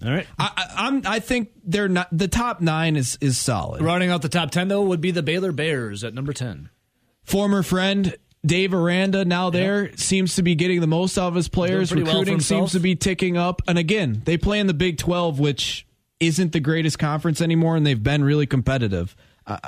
All 0.05 0.11
right. 0.11 0.27
I, 0.39 0.67
I'm. 0.77 1.03
I 1.05 1.19
think 1.19 1.51
they're 1.65 1.89
not. 1.89 2.09
The 2.13 2.29
top 2.29 2.61
nine 2.61 2.97
is 2.97 3.19
is 3.21 3.37
solid. 3.37 3.83
Running 3.83 4.11
out 4.11 4.23
the 4.23 4.29
top 4.29 4.51
10, 4.51 4.69
though, 4.69 4.83
would 4.83 5.01
be 5.01 5.11
the 5.11 5.23
Baylor 5.23 5.53
Bears 5.53 6.05
at 6.05 6.15
number 6.15 6.33
10. 6.33 6.71
Former 7.25 7.63
friend 7.63 8.17
Dave 8.47 8.73
Aranda 8.73 9.25
now 9.25 9.51
there 9.51 9.95
seems 9.97 10.37
to 10.37 10.43
be 10.43 10.55
getting 10.55 10.81
the 10.81 10.87
most 10.87 11.19
out 11.19 11.29
of 11.29 11.35
his 11.35 11.49
players. 11.49 11.91
Pretty 11.91 12.05
well 12.05 12.21
Recruiting 12.21 12.41
seems 12.41 12.73
to 12.73 12.81
be 12.81 12.95
ticking 12.95 13.37
up. 13.37 13.63
And 13.67 13.77
again, 13.77 14.23
they 14.25 14.39
play 14.39 14.61
in 14.61 14.67
the 14.67 14.75
Big 14.75 14.99
Twelve, 14.99 15.39
which 15.41 15.87
isn't 16.21 16.53
the 16.53 16.61
greatest 16.61 16.99
conference 16.99 17.41
anymore, 17.41 17.77
and 17.77 17.87
they've 17.87 18.03
been 18.03 18.23
really 18.25 18.47
competitive. 18.47 19.15
Uh, 19.47 19.59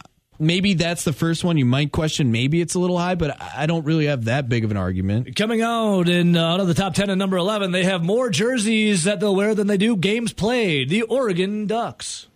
maybe 0.41 0.75
that's 0.75 1.05
the 1.05 1.13
first 1.13 1.45
one 1.45 1.57
you 1.57 1.67
might 1.67 1.93
question. 1.93 2.33
Maybe 2.33 2.61
it's 2.61 2.75
a 2.75 2.79
little 2.79 2.99
high, 2.99 3.15
but 3.15 3.41
I 3.41 3.67
don't 3.67 3.85
really 3.85 4.07
have 4.07 4.25
that 4.25 4.49
big 4.49 4.65
of 4.65 4.71
an 4.71 4.77
argument. 4.77 5.37
Coming 5.37 5.63
out 5.63 6.09
in 6.09 6.37
uh, 6.37 6.55
out 6.55 6.61
of 6.61 6.67
the 6.67 6.75
top 6.75 6.95
10 6.95 7.11
at 7.11 7.19
number 7.19 7.37
11, 7.37 7.71
they 7.71 7.85
have 7.85 8.03
more 8.03 8.31
jerseys 8.31 9.05
that 9.05 9.21
they'll 9.21 9.37
wear 9.37 9.55
than 9.55 9.67
they 9.67 9.77
do 9.77 9.97
games 9.97 10.33
played. 10.33 10.89
The 10.89 11.03
Oregon 11.03 11.67
Ducks. 11.67 12.27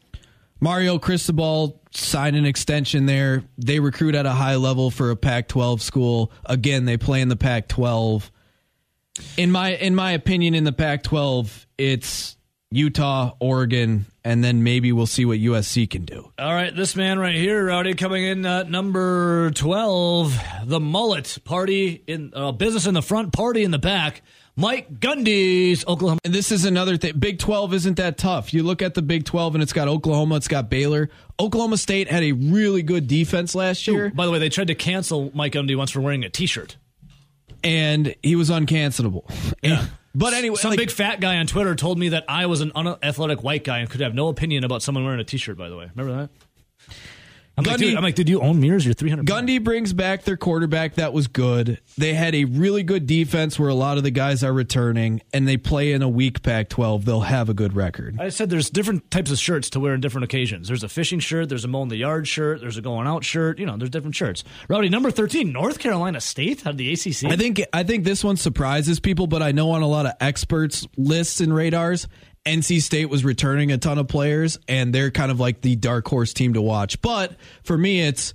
Mario 0.60 0.98
Cristobal 0.98 1.80
signed 1.90 2.36
an 2.36 2.46
extension 2.46 3.06
there. 3.06 3.44
They 3.58 3.80
recruit 3.80 4.14
at 4.14 4.26
a 4.26 4.30
high 4.30 4.56
level 4.56 4.90
for 4.90 5.10
a 5.10 5.16
Pac-12 5.16 5.80
school. 5.80 6.32
Again, 6.44 6.84
they 6.84 6.96
play 6.96 7.20
in 7.20 7.28
the 7.28 7.36
Pac-12. 7.36 8.30
In 9.36 9.50
my 9.50 9.74
in 9.74 9.94
my 9.94 10.12
opinion, 10.12 10.54
in 10.54 10.64
the 10.64 10.72
Pac-12, 10.72 11.66
it's 11.78 12.36
Utah, 12.74 13.32
Oregon, 13.40 14.06
and 14.24 14.42
then 14.42 14.62
maybe 14.62 14.92
we'll 14.92 15.06
see 15.06 15.24
what 15.24 15.38
USC 15.38 15.88
can 15.88 16.04
do. 16.04 16.30
All 16.38 16.52
right, 16.52 16.74
this 16.74 16.96
man 16.96 17.18
right 17.18 17.34
here, 17.36 17.66
Rowdy, 17.66 17.94
coming 17.94 18.24
in 18.24 18.44
at 18.44 18.70
number 18.70 19.50
12, 19.52 20.38
the 20.64 20.80
mullet 20.80 21.38
party 21.44 22.02
in 22.06 22.32
uh, 22.34 22.52
business 22.52 22.86
in 22.86 22.94
the 22.94 23.02
front, 23.02 23.32
party 23.32 23.64
in 23.64 23.70
the 23.70 23.78
back. 23.78 24.22
Mike 24.56 25.00
Gundy's 25.00 25.84
Oklahoma. 25.86 26.20
And 26.24 26.32
this 26.32 26.52
is 26.52 26.64
another 26.64 26.96
thing. 26.96 27.18
Big 27.18 27.40
12 27.40 27.74
isn't 27.74 27.96
that 27.96 28.16
tough. 28.18 28.54
You 28.54 28.62
look 28.62 28.82
at 28.82 28.94
the 28.94 29.02
Big 29.02 29.24
12 29.24 29.54
and 29.56 29.62
it's 29.62 29.72
got 29.72 29.88
Oklahoma, 29.88 30.36
it's 30.36 30.46
got 30.46 30.70
Baylor. 30.70 31.10
Oklahoma 31.40 31.76
State 31.76 32.08
had 32.08 32.22
a 32.22 32.30
really 32.32 32.82
good 32.82 33.08
defense 33.08 33.56
last 33.56 33.86
year, 33.88 34.10
By 34.14 34.26
the 34.26 34.30
way, 34.32 34.38
they 34.38 34.48
tried 34.50 34.68
to 34.68 34.76
cancel 34.76 35.32
Mike 35.34 35.52
Gundy 35.54 35.76
once 35.76 35.90
for 35.90 36.00
wearing 36.00 36.22
a 36.24 36.28
T-shirt. 36.30 36.76
and 37.64 38.14
he 38.22 38.36
was 38.36 38.48
uncancelable. 38.50 39.28
Yeah. 39.62 39.86
But 40.14 40.32
anyway, 40.34 40.56
Some 40.56 40.70
like- 40.70 40.78
big 40.78 40.90
fat 40.90 41.20
guy 41.20 41.38
on 41.38 41.46
Twitter 41.46 41.74
told 41.74 41.98
me 41.98 42.10
that 42.10 42.24
I 42.28 42.46
was 42.46 42.60
an 42.60 42.70
unathletic 42.74 43.42
white 43.42 43.64
guy 43.64 43.78
and 43.80 43.90
could 43.90 44.00
have 44.00 44.14
no 44.14 44.28
opinion 44.28 44.62
about 44.64 44.82
someone 44.82 45.04
wearing 45.04 45.20
a 45.20 45.24
T-shirt. 45.24 45.56
By 45.56 45.68
the 45.68 45.76
way, 45.76 45.90
remember 45.94 46.28
that? 46.28 46.94
I'm, 47.56 47.64
like, 47.64 47.78
dude, 47.78 47.94
I'm 47.94 48.02
like, 48.02 48.16
did 48.16 48.28
you 48.28 48.40
own 48.40 48.60
mirrors? 48.60 48.84
You're 48.84 48.94
300. 48.94 49.26
Gundy 49.26 49.62
brings 49.62 49.92
back 49.92 50.24
their 50.24 50.36
quarterback 50.36 50.94
that 50.94 51.12
was 51.12 51.28
good. 51.28 51.80
They 51.96 52.14
had 52.14 52.34
a 52.34 52.46
really 52.46 52.82
good 52.82 53.06
defense 53.06 53.58
where 53.58 53.68
a 53.68 53.74
lot 53.74 53.96
of 53.96 54.02
the 54.02 54.10
guys 54.10 54.42
are 54.42 54.52
returning, 54.52 55.22
and 55.32 55.46
they 55.46 55.56
play 55.56 55.92
in 55.92 56.02
a 56.02 56.08
weak 56.08 56.42
Pac 56.42 56.68
12. 56.68 57.04
They'll 57.04 57.20
have 57.20 57.48
a 57.48 57.54
good 57.54 57.76
record. 57.76 58.20
I 58.20 58.30
said 58.30 58.50
there's 58.50 58.70
different 58.70 59.08
types 59.10 59.30
of 59.30 59.38
shirts 59.38 59.70
to 59.70 59.80
wear 59.80 59.94
in 59.94 60.00
different 60.00 60.24
occasions. 60.24 60.66
There's 60.66 60.82
a 60.82 60.88
fishing 60.88 61.20
shirt, 61.20 61.48
there's 61.48 61.64
a 61.64 61.68
mowing 61.68 61.90
the 61.90 61.96
yard 61.96 62.26
shirt, 62.26 62.60
there's 62.60 62.76
a 62.76 62.82
going 62.82 63.06
out 63.06 63.22
shirt. 63.24 63.60
You 63.60 63.66
know, 63.66 63.76
there's 63.76 63.90
different 63.90 64.16
shirts. 64.16 64.42
Rowdy, 64.68 64.88
number 64.88 65.12
13, 65.12 65.52
North 65.52 65.78
Carolina 65.78 66.20
State 66.20 66.66
out 66.66 66.72
of 66.72 66.78
the 66.78 66.92
ACC. 66.92 67.24
I 67.24 67.36
think 67.36 67.62
I 67.72 67.84
think 67.84 68.04
this 68.04 68.24
one 68.24 68.36
surprises 68.36 68.98
people, 68.98 69.28
but 69.28 69.42
I 69.42 69.52
know 69.52 69.70
on 69.70 69.82
a 69.82 69.88
lot 69.88 70.06
of 70.06 70.12
experts 70.20 70.86
lists 70.96 71.40
and 71.40 71.54
radars, 71.54 72.08
NC 72.44 72.82
State 72.82 73.06
was 73.06 73.24
returning 73.24 73.72
a 73.72 73.78
ton 73.78 73.98
of 73.98 74.08
players, 74.08 74.58
and 74.68 74.94
they're 74.94 75.10
kind 75.10 75.30
of 75.30 75.40
like 75.40 75.62
the 75.62 75.76
dark 75.76 76.06
horse 76.06 76.32
team 76.32 76.54
to 76.54 76.62
watch. 76.62 77.00
But 77.00 77.36
for 77.62 77.76
me, 77.78 78.00
it's 78.00 78.34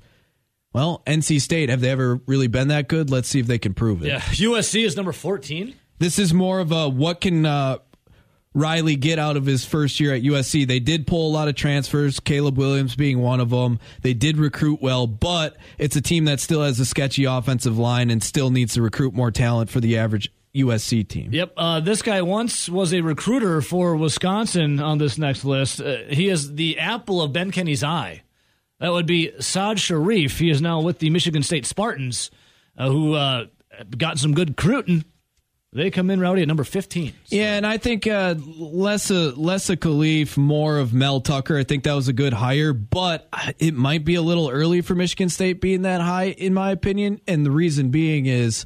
well, 0.74 1.02
NC 1.06 1.42
State 1.42 1.70
have 1.70 1.82
they 1.82 1.90
ever 1.90 2.20
really 2.26 2.48
been 2.48 2.70
that 2.70 2.88
good? 2.88 3.10
Let's 3.10 3.28
see 3.28 3.40
if 3.40 3.48
they 3.48 3.60
can 3.60 3.74
prove 3.74 4.04
it. 4.04 4.08
yeah, 4.08 4.20
USC 4.20 4.84
is 4.86 4.96
number 4.96 5.12
14. 5.12 5.76
This 6.00 6.18
is 6.18 6.34
more 6.34 6.60
of 6.60 6.72
a 6.72 6.88
what 6.88 7.22
can 7.22 7.46
uh, 7.46 7.80
Riley 8.54 8.96
get 8.96 9.20
out 9.20 9.38
of 9.38 9.46
his 9.46 9.64
first 9.66 10.00
year 10.00 10.14
at 10.14 10.24
USC. 10.24 10.68
They 10.68 10.80
did 10.80 11.06
pull 11.06 11.28
a 11.28 11.34
lot 11.34 11.48
of 11.48 11.56
transfers, 11.56 12.20
Caleb 12.20 12.58
Williams 12.58 12.96
being 12.96 13.20
one 13.20 13.40
of 13.40 13.50
them. 13.50 13.80
They 14.02 14.14
did 14.14 14.38
recruit 14.38 14.82
well, 14.82 15.08
but 15.08 15.58
it's 15.78 15.96
a 15.96 16.02
team 16.02 16.26
that 16.26 16.40
still 16.40 16.64
has 16.64 16.80
a 16.80 16.86
sketchy 16.86 17.26
offensive 17.26 17.78
line 17.78 18.10
and 18.10 18.24
still 18.24 18.50
needs 18.50 18.74
to 18.74 18.82
recruit 18.82 19.14
more 19.14 19.32
talent 19.32 19.70
for 19.70 19.80
the 19.80 19.98
average 19.98 20.32
USC 20.56 21.08
team. 21.08 21.32
Yep. 21.32 21.54
Uh, 21.56 21.80
this 21.80 22.02
guy 22.02 22.22
once 22.22 22.68
was 22.70 22.94
a 22.94 23.02
recruiter 23.02 23.62
for 23.62 23.96
Wisconsin 23.96 24.80
on 24.80 24.98
this 24.98 25.18
next 25.18 25.46
list. 25.46 25.80
Uh, 25.80 25.98
he 26.10 26.30
is 26.30 26.56
the 26.56 26.80
apple 26.80 27.22
of 27.22 27.34
Ben 27.34 27.52
Kenny's 27.52 27.84
eye. 27.84 28.24
That 28.80 28.92
would 28.92 29.06
be 29.06 29.32
Saad 29.40 29.80
Sharif. 29.80 30.40
He 30.40 30.50
is 30.50 30.62
now 30.62 30.82
with 30.82 31.00
the 31.00 31.10
Michigan 31.10 31.44
State 31.44 31.66
Spartans, 31.66 32.32
uh, 32.78 32.90
who 32.90 33.14
uh, 33.14 33.46
got 33.98 34.18
some 34.18 34.34
good 34.34 34.50
recruiting. 34.50 35.04
They 35.72 35.92
come 35.92 36.10
in 36.10 36.20
rowdy 36.20 36.42
at 36.42 36.48
number 36.48 36.64
15. 36.64 37.14
Yeah, 37.28 37.56
and 37.56 37.68
I 37.68 37.78
think 37.78 38.08
uh, 38.08 38.34
less 38.40 39.12
a 39.12 39.32
less 39.36 39.70
a 39.70 39.78
Khalif, 39.78 40.36
more 40.36 40.80
of 40.80 40.96
Mel 40.96 41.22
Tucker. 41.22 41.60
I 41.60 41.64
think 41.64 41.84
that 41.84 41.94
was 41.94 42.08
a 42.08 42.14
good 42.14 42.34
hire, 42.34 42.74
but 42.74 43.28
it 43.60 43.76
might 43.76 44.04
be 44.04 44.16
a 44.16 44.22
little 44.22 44.50
early 44.50 44.82
for 44.82 44.96
Michigan 44.96 45.30
State 45.30 45.62
being 45.62 45.84
that 45.84 46.02
high, 46.02 46.30
in 46.30 46.56
my 46.56 46.72
opinion. 46.72 47.22
And 47.28 47.46
the 47.46 47.52
reason 47.52 47.90
being 47.90 48.26
is 48.26 48.66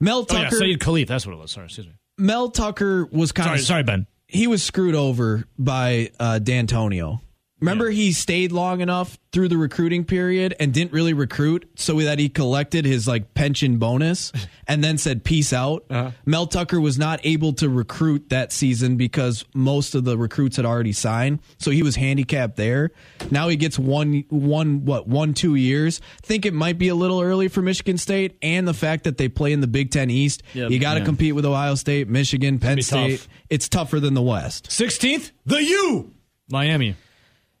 Mel 0.00 0.26
Oh, 0.28 0.34
yeah, 0.34 0.44
Tucker. 0.44 0.56
Saeed 0.56 0.78
Khalif. 0.80 1.06
That's 1.06 1.26
what 1.26 1.34
it 1.34 1.38
was. 1.38 1.50
Sorry, 1.52 1.66
excuse 1.66 1.86
me. 1.86 1.92
Mel 2.18 2.50
Tucker 2.50 3.06
was 3.06 3.32
kind 3.32 3.46
Sorry, 3.48 3.58
of 3.58 3.64
sorry, 3.64 3.82
Ben. 3.82 4.06
he 4.26 4.46
was 4.46 4.62
screwed 4.62 4.94
over 4.94 5.44
by 5.58 6.10
uh, 6.20 6.38
D'Antonio. 6.38 7.20
Remember, 7.60 7.90
he 7.90 8.12
stayed 8.12 8.52
long 8.52 8.80
enough 8.80 9.18
through 9.32 9.48
the 9.48 9.56
recruiting 9.56 10.04
period 10.04 10.54
and 10.58 10.72
didn't 10.74 10.92
really 10.92 11.12
recruit, 11.12 11.70
so 11.76 12.00
that 12.00 12.18
he 12.18 12.28
collected 12.28 12.84
his 12.84 13.06
like 13.06 13.34
pension 13.34 13.76
bonus 13.78 14.32
and 14.66 14.82
then 14.82 14.98
said 14.98 15.22
peace 15.24 15.52
out. 15.52 15.84
Mel 16.26 16.46
Tucker 16.46 16.80
was 16.80 16.98
not 16.98 17.20
able 17.24 17.52
to 17.54 17.68
recruit 17.68 18.28
that 18.30 18.52
season 18.52 18.96
because 18.96 19.44
most 19.54 19.94
of 19.94 20.04
the 20.04 20.16
recruits 20.18 20.56
had 20.56 20.64
already 20.64 20.92
signed, 20.92 21.40
so 21.58 21.70
he 21.70 21.82
was 21.82 21.96
handicapped 21.96 22.56
there. 22.56 22.90
Now 23.30 23.48
he 23.48 23.56
gets 23.56 23.78
one, 23.78 24.24
one, 24.30 24.84
what, 24.84 25.06
one, 25.06 25.34
two 25.34 25.54
years. 25.54 26.00
Think 26.22 26.46
it 26.46 26.54
might 26.54 26.78
be 26.78 26.88
a 26.88 26.94
little 26.94 27.20
early 27.20 27.48
for 27.48 27.62
Michigan 27.62 27.98
State, 27.98 28.36
and 28.42 28.66
the 28.66 28.74
fact 28.74 29.04
that 29.04 29.16
they 29.18 29.28
play 29.28 29.52
in 29.52 29.60
the 29.60 29.66
Big 29.68 29.90
Ten 29.90 30.10
East, 30.10 30.42
Yeah, 30.54 30.68
you 30.68 30.78
got 30.78 30.94
to 30.94 31.00
yeah. 31.00 31.06
compete 31.06 31.34
with 31.34 31.44
Ohio 31.44 31.74
State, 31.76 32.08
Michigan, 32.08 32.58
Penn 32.58 32.82
State. 32.82 33.18
tough. 33.20 33.28
It's 33.48 33.68
tougher 33.68 34.00
than 34.00 34.14
the 34.14 34.22
West. 34.22 34.68
16th, 34.68 35.30
the 35.46 35.62
U. 35.62 36.12
Miami. 36.50 36.96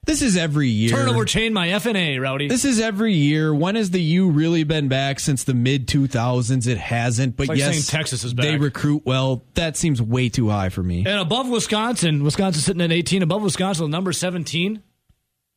This 0.06 0.22
is 0.22 0.36
every 0.36 0.68
year. 0.68 0.90
Turnover 0.90 1.24
chain 1.24 1.52
my 1.52 1.68
FNA, 1.68 2.20
Rowdy. 2.20 2.48
This 2.48 2.64
is 2.64 2.80
every 2.80 3.12
year. 3.12 3.54
When 3.54 3.74
has 3.76 3.90
the 3.90 4.00
U 4.00 4.30
really 4.30 4.64
been 4.64 4.88
back 4.88 5.20
since 5.20 5.44
the 5.44 5.54
mid 5.54 5.86
2000s? 5.86 6.66
It 6.66 6.78
hasn't. 6.78 7.36
But 7.36 7.48
like 7.48 7.58
yes, 7.58 7.86
Texas 7.86 8.24
is 8.24 8.34
They 8.34 8.56
recruit 8.56 9.02
well. 9.04 9.44
That 9.54 9.76
seems 9.76 10.00
way 10.00 10.28
too 10.30 10.48
high 10.48 10.70
for 10.70 10.82
me. 10.82 11.04
and 11.06 11.20
above 11.20 11.48
Wisconsin, 11.48 12.24
Wisconsin 12.24 12.62
sitting 12.62 12.82
at 12.82 12.90
18. 12.92 13.22
Above 13.22 13.42
Wisconsin, 13.42 13.90
number 13.90 14.12
17, 14.12 14.82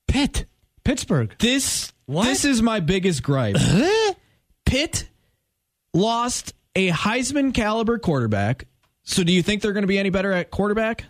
Pitt. 0.08 0.46
Pittsburgh. 0.84 1.34
This 1.40 1.94
What? 2.06 2.26
this 2.26 2.44
is 2.44 2.62
my 2.62 2.82
biggest 2.82 3.24
gripe. 3.24 3.56
Pitt 4.66 5.08
lost 5.94 6.54
a 6.76 6.90
Heisman 6.90 7.54
caliber 7.54 7.98
quarterback. 7.98 8.68
So 9.04 9.24
do 9.24 9.32
you 9.32 9.42
think 9.42 9.62
they're 9.62 9.74
going 9.74 9.84
to 9.84 9.88
be 9.88 9.98
any 10.00 10.10
better 10.10 10.32
at 10.34 10.52
quarterback? 10.52 11.06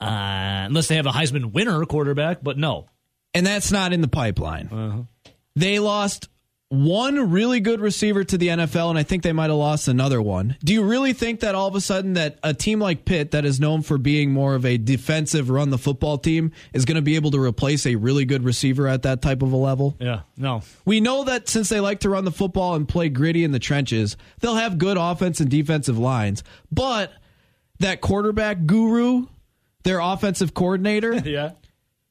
Uh, 0.00 0.66
unless 0.66 0.88
they 0.88 0.96
have 0.96 1.06
a 1.06 1.10
Heisman 1.10 1.52
winner 1.52 1.84
quarterback, 1.84 2.42
but 2.42 2.56
no. 2.56 2.88
and 3.34 3.44
that's 3.44 3.72
not 3.72 3.92
in 3.92 4.00
the 4.00 4.08
pipeline. 4.08 4.68
Uh-huh. 4.68 5.32
They 5.56 5.80
lost 5.80 6.28
one 6.70 7.30
really 7.30 7.60
good 7.60 7.80
receiver 7.80 8.22
to 8.24 8.36
the 8.36 8.48
NFL, 8.48 8.90
and 8.90 8.98
I 8.98 9.02
think 9.02 9.22
they 9.22 9.32
might 9.32 9.48
have 9.48 9.56
lost 9.56 9.88
another 9.88 10.20
one. 10.20 10.56
Do 10.62 10.74
you 10.74 10.82
really 10.82 11.14
think 11.14 11.40
that 11.40 11.54
all 11.54 11.66
of 11.66 11.74
a 11.74 11.80
sudden 11.80 12.12
that 12.12 12.38
a 12.42 12.52
team 12.52 12.78
like 12.78 13.06
Pitt, 13.06 13.30
that 13.30 13.46
is 13.46 13.58
known 13.58 13.80
for 13.82 13.96
being 13.96 14.32
more 14.32 14.54
of 14.54 14.66
a 14.66 14.76
defensive 14.76 15.48
run 15.48 15.70
the 15.70 15.78
football 15.78 16.18
team, 16.18 16.52
is 16.74 16.84
going 16.84 16.96
to 16.96 17.02
be 17.02 17.16
able 17.16 17.30
to 17.30 17.40
replace 17.42 17.86
a 17.86 17.94
really 17.96 18.26
good 18.26 18.44
receiver 18.44 18.86
at 18.86 19.02
that 19.02 19.22
type 19.22 19.42
of 19.42 19.50
a 19.52 19.56
level? 19.56 19.96
Yeah, 19.98 20.20
no. 20.36 20.62
We 20.84 21.00
know 21.00 21.24
that 21.24 21.48
since 21.48 21.70
they 21.70 21.80
like 21.80 22.00
to 22.00 22.10
run 22.10 22.26
the 22.26 22.30
football 22.30 22.74
and 22.74 22.86
play 22.86 23.08
gritty 23.08 23.44
in 23.44 23.52
the 23.52 23.58
trenches, 23.58 24.18
they'll 24.40 24.56
have 24.56 24.76
good 24.76 24.98
offense 24.98 25.40
and 25.40 25.50
defensive 25.50 25.98
lines. 25.98 26.44
But 26.70 27.12
that 27.78 28.02
quarterback 28.02 28.66
guru, 28.66 29.26
their 29.88 30.00
offensive 30.00 30.54
coordinator, 30.54 31.14
Yeah. 31.24 31.52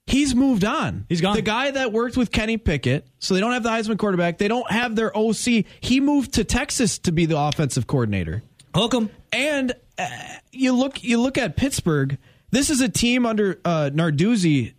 he's 0.08 0.34
moved 0.36 0.64
on. 0.66 1.06
He's 1.10 1.22
gone. 1.22 1.36
The 1.36 1.42
guy 1.42 1.72
that 1.72 1.94
worked 1.94 2.18
with 2.18 2.32
Kenny 2.32 2.58
Pickett, 2.58 3.08
so 3.20 3.34
they 3.34 3.40
don't 3.40 3.54
have 3.54 3.64
the 3.64 3.70
Heisman 3.70 3.98
quarterback. 3.98 4.38
They 4.38 4.48
don't 4.48 4.70
have 4.72 4.96
their 4.96 5.16
OC. 5.16 5.66
He 5.82 6.00
moved 6.00 6.34
to 6.34 6.44
Texas 6.44 6.98
to 7.00 7.12
be 7.12 7.26
the 7.26 7.38
offensive 7.40 7.88
coordinator. 7.88 8.44
Hook 8.76 8.94
'em. 8.94 9.10
And 9.32 9.74
uh, 9.98 10.08
you 10.52 10.74
look, 10.74 11.04
you 11.04 11.20
look 11.22 11.38
at 11.38 11.56
Pittsburgh. 11.56 12.18
This 12.52 12.70
is 12.70 12.82
a 12.82 12.90
team 12.90 13.26
under 13.26 13.60
uh, 13.66 13.90
Narduzzi 13.94 14.74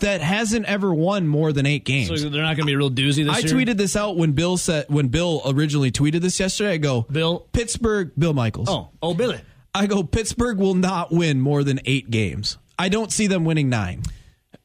that 0.00 0.20
hasn't 0.20 0.66
ever 0.66 0.92
won 0.92 1.28
more 1.28 1.52
than 1.52 1.64
eight 1.66 1.84
games. 1.84 2.08
So 2.20 2.28
they're 2.28 2.42
not 2.42 2.56
going 2.56 2.64
to 2.64 2.64
be 2.66 2.72
a 2.72 2.78
real 2.78 2.90
doozy 2.90 3.24
this 3.24 3.36
I 3.36 3.38
year. 3.38 3.54
tweeted 3.54 3.76
this 3.76 3.94
out 3.94 4.16
when 4.16 4.32
Bill 4.32 4.56
said 4.56 4.86
when 4.88 5.08
Bill 5.08 5.42
originally 5.46 5.92
tweeted 5.92 6.22
this 6.22 6.40
yesterday. 6.40 6.72
I 6.72 6.76
go, 6.78 7.02
Bill. 7.02 7.46
Pittsburgh, 7.52 8.10
Bill 8.18 8.32
Michaels. 8.32 8.68
Oh, 8.68 8.88
oh, 9.02 9.14
Billy. 9.14 9.40
I 9.74 9.86
go, 9.86 10.02
Pittsburgh 10.02 10.58
will 10.58 10.74
not 10.74 11.12
win 11.12 11.40
more 11.40 11.62
than 11.62 11.80
eight 11.84 12.10
games. 12.10 12.58
I 12.78 12.88
don't 12.88 13.12
see 13.12 13.26
them 13.26 13.44
winning 13.44 13.68
nine. 13.68 14.02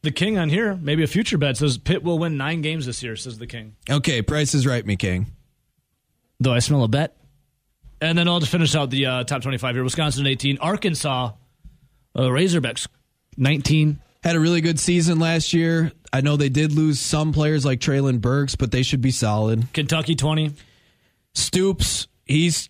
The 0.01 0.11
king 0.11 0.37
on 0.37 0.49
here, 0.49 0.75
maybe 0.75 1.03
a 1.03 1.07
future 1.07 1.37
bet 1.37 1.57
says 1.57 1.77
Pitt 1.77 2.03
will 2.03 2.19
win 2.19 2.37
nine 2.37 2.61
games 2.61 2.85
this 2.85 3.01
year. 3.01 3.15
Says 3.15 3.37
the 3.37 3.47
king. 3.47 3.75
Okay, 3.89 4.21
Price 4.21 4.53
is 4.53 4.65
right, 4.67 4.85
me 4.85 4.95
king. 4.95 5.27
Though 6.39 6.53
I 6.53 6.59
smell 6.59 6.83
a 6.83 6.87
bet? 6.87 7.17
And 8.01 8.17
then 8.17 8.27
I'll 8.27 8.39
just 8.39 8.51
finish 8.51 8.75
out 8.75 8.89
the 8.89 9.05
uh, 9.05 9.23
top 9.23 9.41
twenty-five 9.41 9.75
here. 9.75 9.83
Wisconsin 9.83 10.27
eighteen, 10.27 10.57
Arkansas, 10.59 11.31
uh, 12.13 12.21
Razorbacks 12.21 12.87
nineteen. 13.37 13.99
Had 14.23 14.35
a 14.35 14.39
really 14.39 14.61
good 14.61 14.79
season 14.79 15.19
last 15.19 15.53
year. 15.53 15.91
I 16.11 16.21
know 16.21 16.35
they 16.35 16.49
did 16.49 16.71
lose 16.71 16.99
some 16.99 17.31
players 17.31 17.65
like 17.65 17.79
Treylon 17.79 18.21
Burks, 18.21 18.55
but 18.55 18.71
they 18.71 18.83
should 18.83 19.01
be 19.01 19.11
solid. 19.11 19.71
Kentucky 19.73 20.15
twenty. 20.15 20.51
Stoops, 21.33 22.07
he's 22.25 22.69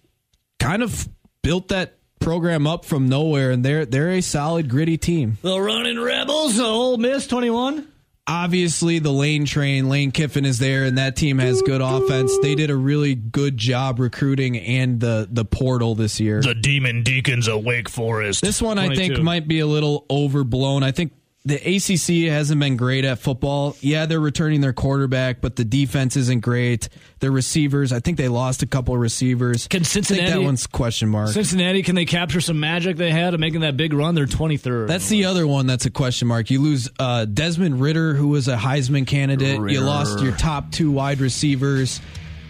kind 0.59 0.83
of 0.83 1.07
built 1.41 1.67
that 1.69 1.97
program 2.25 2.65
up 2.65 2.83
from 2.85 3.07
nowhere, 3.07 3.51
and 3.51 3.63
they're 3.63 3.85
they're 3.85 4.09
a 4.09 4.21
solid, 4.21 4.67
gritty 4.67 4.97
team. 4.97 5.37
The 5.43 5.61
running 5.61 5.99
Rebels, 5.99 6.57
the 6.57 6.65
Ole 6.65 6.97
Miss 6.97 7.27
twenty-one. 7.27 7.87
Obviously, 8.27 8.97
the 8.97 9.11
Lane 9.11 9.45
train, 9.45 9.87
Lane 9.87 10.09
Kiffin 10.09 10.45
is 10.45 10.57
there, 10.57 10.85
and 10.85 10.97
that 10.97 11.15
team 11.15 11.37
has 11.37 11.61
good 11.61 11.81
offense. 11.81 12.35
They 12.41 12.55
did 12.55 12.71
a 12.71 12.75
really 12.75 13.13
good 13.13 13.55
job 13.55 13.99
recruiting 13.99 14.57
and 14.57 14.99
the 14.99 15.27
the 15.31 15.45
portal 15.45 15.93
this 15.93 16.19
year. 16.19 16.41
The 16.41 16.55
Demon 16.55 17.03
Deacons 17.03 17.47
of 17.47 17.63
Wake 17.63 17.87
Forest. 17.87 18.41
This 18.41 18.59
one 18.59 18.79
I 18.79 18.95
think 18.95 19.19
might 19.19 19.47
be 19.47 19.59
a 19.59 19.67
little 19.67 20.07
overblown. 20.09 20.81
I 20.81 20.91
think 20.91 21.13
the 21.45 21.55
ACC 21.55 22.31
hasn't 22.31 22.59
been 22.59 22.75
great 22.75 23.05
at 23.05 23.19
football. 23.19 23.77
Yeah, 23.79 24.07
they're 24.07 24.19
returning 24.19 24.61
their 24.61 24.73
quarterback, 24.73 25.41
but 25.41 25.55
the 25.55 25.63
defense 25.63 26.17
isn't 26.17 26.39
great. 26.41 26.89
Their 27.19 27.31
receivers, 27.31 27.93
I 27.93 27.99
think 27.99 28.17
they 28.17 28.27
lost 28.27 28.63
a 28.63 28.65
couple 28.65 28.95
of 28.95 28.99
receivers. 28.99 29.67
Can 29.67 29.81
I 29.81 29.85
think 29.85 30.05
Cincinnati- 30.05 30.31
that 30.31 30.41
one's 30.41 30.65
question 30.65 31.07
mark. 31.09 31.29
Cincinnati, 31.29 31.83
can 31.83 31.93
they 31.93 32.05
capture 32.05 32.41
some 32.41 32.59
magic 32.59 32.97
they 32.97 33.11
had 33.11 33.35
of 33.35 33.39
making 33.39 33.61
that 33.61 33.77
big 33.77 33.93
run? 33.93 34.15
They're 34.15 34.25
twenty-third. 34.25 34.89
That's 34.89 35.07
the 35.07 35.25
other 35.25 35.45
one 35.45 35.67
that's 35.67 35.85
a 35.85 35.91
question 35.91 36.27
mark. 36.27 36.49
You 36.49 36.61
lose 36.61 36.89
uh, 36.97 37.25
Desmond 37.25 37.79
Ridder, 37.79 38.15
who 38.15 38.29
was 38.29 38.47
a 38.47 38.57
Heisman 38.57 39.05
candidate. 39.05 39.59
You 39.71 39.81
lost 39.81 40.21
your 40.21 40.35
top 40.35 40.71
two 40.71 40.89
wide 40.91 41.19
receivers. 41.19 42.01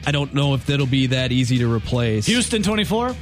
I 0.07 0.11
don't 0.11 0.33
know 0.33 0.53
if 0.53 0.67
that'll 0.67 0.85
be 0.85 1.07
that 1.07 1.31
easy 1.31 1.57
to 1.57 1.71
replace. 1.73 2.27
Houston 2.27 2.63
twenty-four. 2.63 3.15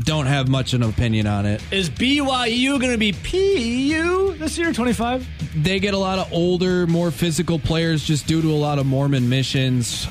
Don't 0.00 0.26
have 0.26 0.48
much 0.48 0.74
of 0.74 0.82
an 0.82 0.88
opinion 0.88 1.26
on 1.26 1.44
it. 1.44 1.62
Is 1.72 1.90
BYU 1.90 2.80
going 2.80 2.92
to 2.92 2.98
be 2.98 3.12
PU 3.12 4.34
this 4.38 4.56
year? 4.56 4.72
Twenty-five. 4.72 5.26
They 5.56 5.80
get 5.80 5.94
a 5.94 5.98
lot 5.98 6.18
of 6.18 6.32
older, 6.32 6.86
more 6.86 7.10
physical 7.10 7.58
players 7.58 8.04
just 8.04 8.26
due 8.26 8.40
to 8.40 8.48
a 8.48 8.54
lot 8.54 8.78
of 8.78 8.86
Mormon 8.86 9.28
missions. 9.28 10.06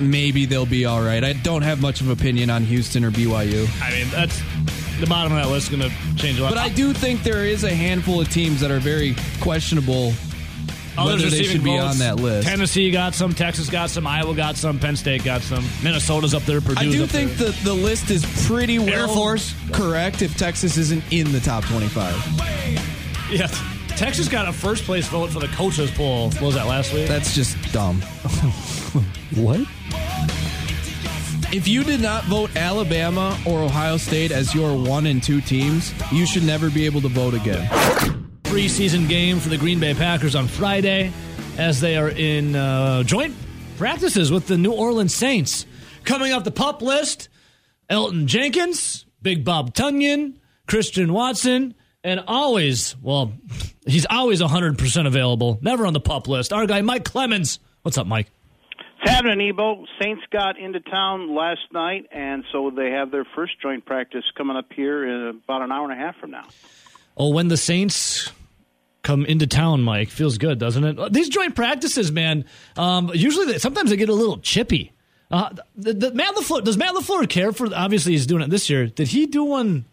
Maybe 0.00 0.44
they'll 0.46 0.66
be 0.66 0.84
all 0.84 1.02
right. 1.02 1.24
I 1.24 1.32
don't 1.32 1.62
have 1.62 1.80
much 1.80 2.00
of 2.00 2.06
an 2.06 2.12
opinion 2.12 2.50
on 2.50 2.62
Houston 2.64 3.04
or 3.04 3.10
BYU. 3.10 3.68
I 3.82 3.90
mean, 3.90 4.08
that's 4.10 4.40
the 5.00 5.06
bottom 5.06 5.32
of 5.32 5.42
that 5.42 5.50
list 5.50 5.72
is 5.72 5.78
going 5.78 5.90
to 5.90 6.16
change 6.16 6.38
a 6.38 6.42
lot. 6.42 6.50
But 6.50 6.58
I 6.58 6.68
do 6.68 6.92
think 6.92 7.22
there 7.22 7.44
is 7.44 7.64
a 7.64 7.74
handful 7.74 8.20
of 8.20 8.28
teams 8.28 8.60
that 8.60 8.70
are 8.70 8.78
very 8.78 9.16
questionable 9.40 10.12
Oh, 10.96 11.02
Others 11.08 11.22
whether 11.24 11.30
they 11.30 11.38
receiving 11.38 11.52
should 11.52 11.64
be 11.64 11.78
on 11.78 11.98
that 11.98 12.16
list. 12.16 12.48
Tennessee 12.48 12.90
got 12.90 13.14
some, 13.14 13.32
Texas 13.32 13.70
got 13.70 13.88
some, 13.88 14.06
Iowa 14.06 14.34
got 14.34 14.56
some, 14.56 14.78
Penn 14.78 14.94
State 14.96 15.24
got 15.24 15.40
some, 15.40 15.64
Minnesota's 15.82 16.34
up 16.34 16.42
there, 16.42 16.60
Purdue's 16.60 16.78
I 16.78 16.90
do 16.90 17.06
think 17.06 17.32
there. 17.32 17.50
the, 17.50 17.64
the 17.64 17.74
list 17.74 18.10
is 18.10 18.26
pretty 18.46 18.78
well 18.78 19.08
Force. 19.08 19.54
correct 19.72 20.20
if 20.20 20.36
Texas 20.36 20.76
isn't 20.76 21.02
in 21.10 21.32
the 21.32 21.40
top 21.40 21.64
25. 21.64 22.14
yeah, 23.30 23.46
Texas 23.96 24.28
got 24.28 24.48
a 24.48 24.52
first 24.52 24.84
place 24.84 25.08
vote 25.08 25.30
for 25.30 25.40
the 25.40 25.48
coaches 25.48 25.90
poll. 25.90 26.30
What 26.32 26.42
was 26.42 26.54
that 26.56 26.66
last 26.66 26.92
week? 26.92 27.08
That's 27.08 27.34
just 27.34 27.56
dumb. 27.72 28.00
what? 29.36 29.60
If 31.54 31.68
you 31.68 31.84
did 31.84 32.00
not 32.00 32.24
vote 32.24 32.54
Alabama 32.56 33.38
or 33.46 33.58
Ohio 33.62 33.98
State 33.98 34.30
as 34.30 34.54
your 34.54 34.74
one 34.76 35.06
and 35.06 35.22
two 35.22 35.40
teams, 35.42 35.92
you 36.10 36.24
should 36.26 36.44
never 36.44 36.70
be 36.70 36.86
able 36.86 37.00
to 37.02 37.08
vote 37.08 37.34
again. 37.34 38.21
Preseason 38.52 39.08
game 39.08 39.38
for 39.38 39.48
the 39.48 39.56
Green 39.56 39.80
Bay 39.80 39.94
Packers 39.94 40.34
on 40.34 40.46
Friday 40.46 41.10
as 41.56 41.80
they 41.80 41.96
are 41.96 42.10
in 42.10 42.54
uh, 42.54 43.02
joint 43.02 43.34
practices 43.78 44.30
with 44.30 44.46
the 44.46 44.58
New 44.58 44.72
Orleans 44.72 45.14
Saints. 45.14 45.64
Coming 46.04 46.34
off 46.34 46.44
the 46.44 46.50
pup 46.50 46.82
list, 46.82 47.30
Elgton 47.88 48.26
Jenkins, 48.26 49.06
Big 49.22 49.42
Bob 49.42 49.72
Tonyan, 49.72 50.34
Christian 50.66 51.14
Watson, 51.14 51.74
and 52.04 52.22
always, 52.28 52.94
well, 53.00 53.32
he's 53.86 54.04
always 54.10 54.42
100% 54.42 55.06
available, 55.06 55.58
never 55.62 55.86
on 55.86 55.94
the 55.94 56.00
pup 56.00 56.28
list. 56.28 56.52
Our 56.52 56.66
guy, 56.66 56.82
Mike 56.82 57.06
Clemens. 57.06 57.58
What's 57.80 57.96
up, 57.96 58.06
Mike? 58.06 58.26
It's 59.00 59.10
happening, 59.10 59.48
Ebo. 59.48 59.86
Saints 59.98 60.24
got 60.30 60.58
into 60.58 60.80
town 60.80 61.34
last 61.34 61.72
night, 61.72 62.06
and 62.12 62.44
so 62.52 62.70
they 62.70 62.90
have 62.90 63.10
their 63.10 63.24
first 63.34 63.54
joint 63.62 63.86
practice 63.86 64.24
coming 64.36 64.58
up 64.58 64.66
here 64.76 65.08
in 65.08 65.40
about 65.42 65.62
an 65.62 65.72
hour 65.72 65.90
and 65.90 65.98
a 65.98 66.04
half 66.04 66.18
from 66.18 66.32
now. 66.32 66.44
Oh, 67.16 67.30
when 67.30 67.48
the 67.48 67.56
Saints 67.56 68.30
come 69.02 69.24
into 69.26 69.46
town, 69.46 69.82
Mike, 69.82 70.08
feels 70.08 70.38
good, 70.38 70.58
doesn't 70.58 70.84
it? 70.84 71.12
These 71.12 71.28
joint 71.28 71.54
practices, 71.54 72.12
man. 72.12 72.44
Um, 72.76 73.10
usually, 73.14 73.46
they, 73.46 73.58
sometimes 73.58 73.90
they 73.90 73.96
get 73.96 74.08
a 74.08 74.14
little 74.14 74.38
chippy. 74.38 74.92
Uh, 75.30 75.50
the, 75.76 75.94
the 75.94 76.12
Matt 76.12 76.34
LaFleur 76.34 76.62
does 76.62 76.76
Matt 76.76 76.94
LaFleur 76.94 77.28
care 77.28 77.52
for? 77.52 77.68
Obviously, 77.74 78.12
he's 78.12 78.26
doing 78.26 78.42
it 78.42 78.50
this 78.50 78.68
year. 78.68 78.86
Did 78.86 79.08
he 79.08 79.26
do 79.26 79.44
one? 79.44 79.86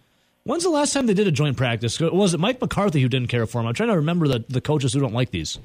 When's 0.43 0.64
the 0.64 0.70
last 0.70 0.93
time 0.93 1.05
they 1.05 1.14
did 1.14 1.28
a 1.28 1.32
joint 1.32 1.57
practice? 1.57 1.99
Was 1.99 2.34
it 2.34 2.39
Mike 2.39 2.60
McCarthy 2.62 3.01
who 3.01 3.10
didn't 3.10 3.30
care 3.30 3.45
for 3.45 3.62
him? 3.62 3.68
I'm 3.68 3.74
trying 3.74 3.89
to 3.89 3.95
remember 3.95 4.28
the 4.28 4.43
the 4.49 4.62
coaches 4.62 4.93
who 4.93 4.99
don't 4.99 5.14
like 5.14 5.32
these. 5.32 5.57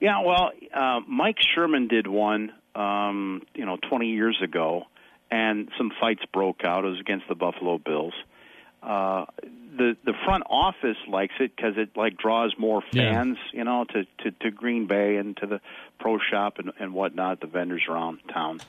Yeah, 0.00 0.22
well, 0.24 0.50
uh, 0.72 1.00
Mike 1.08 1.38
Sherman 1.54 1.88
did 1.88 2.06
one, 2.06 2.52
um, 2.76 3.42
you 3.54 3.66
know, 3.66 3.76
20 3.88 4.06
years 4.06 4.38
ago, 4.42 4.84
and 5.28 5.68
some 5.76 5.90
fights 6.00 6.22
broke 6.32 6.64
out. 6.64 6.84
It 6.84 6.88
was 6.88 7.00
against 7.00 7.26
the 7.28 7.34
Buffalo 7.34 7.78
Bills. 7.78 8.14
Uh, 8.80 9.24
the 9.78 9.96
the 10.04 10.12
front 10.24 10.44
office 10.50 10.96
likes 11.08 11.34
it 11.40 11.54
because 11.56 11.74
it 11.76 11.96
like 11.96 12.16
draws 12.18 12.54
more 12.58 12.82
fans, 12.82 13.38
yeah. 13.52 13.58
you 13.58 13.64
know, 13.64 13.84
to, 13.84 14.04
to 14.24 14.30
to 14.42 14.50
Green 14.50 14.86
Bay 14.86 15.16
and 15.16 15.36
to 15.38 15.46
the 15.46 15.60
pro 15.98 16.18
shop 16.18 16.58
and, 16.58 16.72
and 16.78 16.92
whatnot, 16.92 17.40
the 17.40 17.46
vendors 17.46 17.82
around 17.88 18.18
town. 18.32 18.60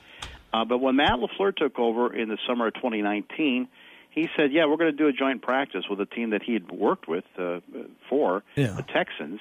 Uh, 0.52 0.64
but 0.64 0.78
when 0.78 0.96
Matt 0.96 1.18
LaFleur 1.20 1.54
took 1.54 1.78
over 1.78 2.12
in 2.14 2.28
the 2.28 2.38
summer 2.46 2.68
of 2.68 2.74
2019, 2.74 3.68
he 4.10 4.28
said, 4.36 4.52
"Yeah, 4.52 4.66
we're 4.66 4.76
going 4.76 4.90
to 4.90 4.96
do 4.96 5.08
a 5.08 5.12
joint 5.12 5.42
practice 5.42 5.84
with 5.88 6.00
a 6.00 6.06
team 6.06 6.30
that 6.30 6.42
he 6.42 6.54
had 6.54 6.70
worked 6.70 7.08
with 7.08 7.24
uh, 7.38 7.60
for 8.08 8.42
yeah. 8.56 8.72
the 8.72 8.82
Texans." 8.82 9.40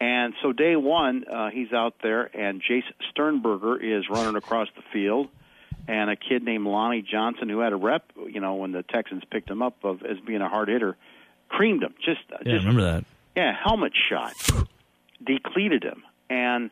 And 0.00 0.34
so 0.42 0.52
day 0.52 0.76
one, 0.76 1.24
uh, 1.24 1.50
he's 1.50 1.72
out 1.72 1.94
there, 2.02 2.24
and 2.36 2.60
Jace 2.62 2.82
Sternberger 3.10 3.76
is 3.76 4.08
running 4.10 4.36
across 4.36 4.68
the 4.76 4.82
field, 4.92 5.28
and 5.88 6.10
a 6.10 6.16
kid 6.16 6.42
named 6.42 6.66
Lonnie 6.66 7.02
Johnson, 7.02 7.48
who 7.48 7.60
had 7.60 7.72
a 7.72 7.76
rep, 7.76 8.04
you 8.28 8.40
know, 8.40 8.54
when 8.54 8.72
the 8.72 8.82
Texans 8.82 9.22
picked 9.30 9.50
him 9.50 9.62
up 9.62 9.84
of, 9.84 10.02
as 10.02 10.18
being 10.20 10.40
a 10.40 10.48
hard 10.48 10.68
hitter, 10.68 10.96
creamed 11.48 11.82
him. 11.82 11.94
Just, 12.04 12.20
yeah, 12.30 12.52
just 12.52 12.66
remember 12.66 12.82
that? 12.82 13.04
Yeah, 13.36 13.52
helmet 13.62 13.92
shot, 14.08 14.34
depleted 15.24 15.82
him, 15.82 16.02
and 16.30 16.70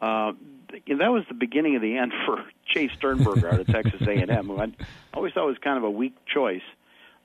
uh, 0.00 0.32
that 0.70 1.08
was 1.08 1.24
the 1.28 1.34
beginning 1.34 1.76
of 1.76 1.82
the 1.82 1.96
end 1.96 2.12
for 2.24 2.44
Jace 2.74 2.94
Sternberger 2.96 3.52
out 3.52 3.60
of 3.60 3.66
Texas 3.66 4.02
A&M, 4.02 4.46
who 4.46 4.60
I 4.60 4.72
always 5.12 5.32
thought 5.32 5.46
was 5.46 5.58
kind 5.58 5.78
of 5.78 5.84
a 5.84 5.90
weak 5.90 6.14
choice. 6.26 6.62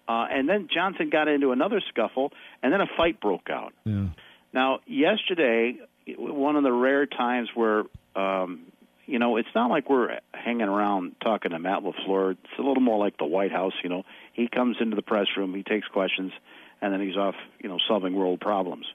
Uh, 0.08 0.26
and 0.32 0.50
then 0.50 0.68
Johnson 0.74 1.10
got 1.12 1.28
into 1.28 1.52
another 1.52 1.82
scuffle, 1.90 2.34
and 2.64 2.74
then 2.74 2.82
a 2.82 2.88
fight 2.98 3.20
broke 3.22 3.50
out. 3.50 3.74
Yeah. 3.86 4.08
Now, 4.52 4.80
yesterday, 4.88 5.78
one 6.18 6.56
of 6.56 6.64
the 6.64 6.72
rare 6.72 7.06
times 7.06 7.50
where, 7.54 7.84
um, 8.16 8.62
you 9.10 9.18
know, 9.18 9.38
it's 9.38 9.50
not 9.56 9.72
like 9.72 9.90
we're 9.90 10.20
hanging 10.34 10.68
around 10.68 11.16
talking 11.20 11.52
to 11.52 11.60
Matt 11.60 11.82
LaFleur. 11.82 12.32
It's 12.32 12.60
a 12.60 12.62
little 12.62 12.82
more 12.82 13.00
like 13.00 13.18
the 13.18 13.26
White 13.26 13.52
House, 13.52 13.74
you 13.84 13.90
know. 13.90 14.04
He 14.34 14.48
comes 14.48 14.78
into 14.80 14.96
the 14.96 15.02
press 15.02 15.26
room, 15.36 15.56
he 15.56 15.64
takes 15.64 15.88
questions, 15.88 16.32
and 16.80 16.94
then 16.94 17.02
he's 17.02 17.18
off, 17.18 17.34
you 17.60 17.70
know, 17.70 17.80
solving 17.88 18.14
world 18.14 18.40
problems. 18.40 18.86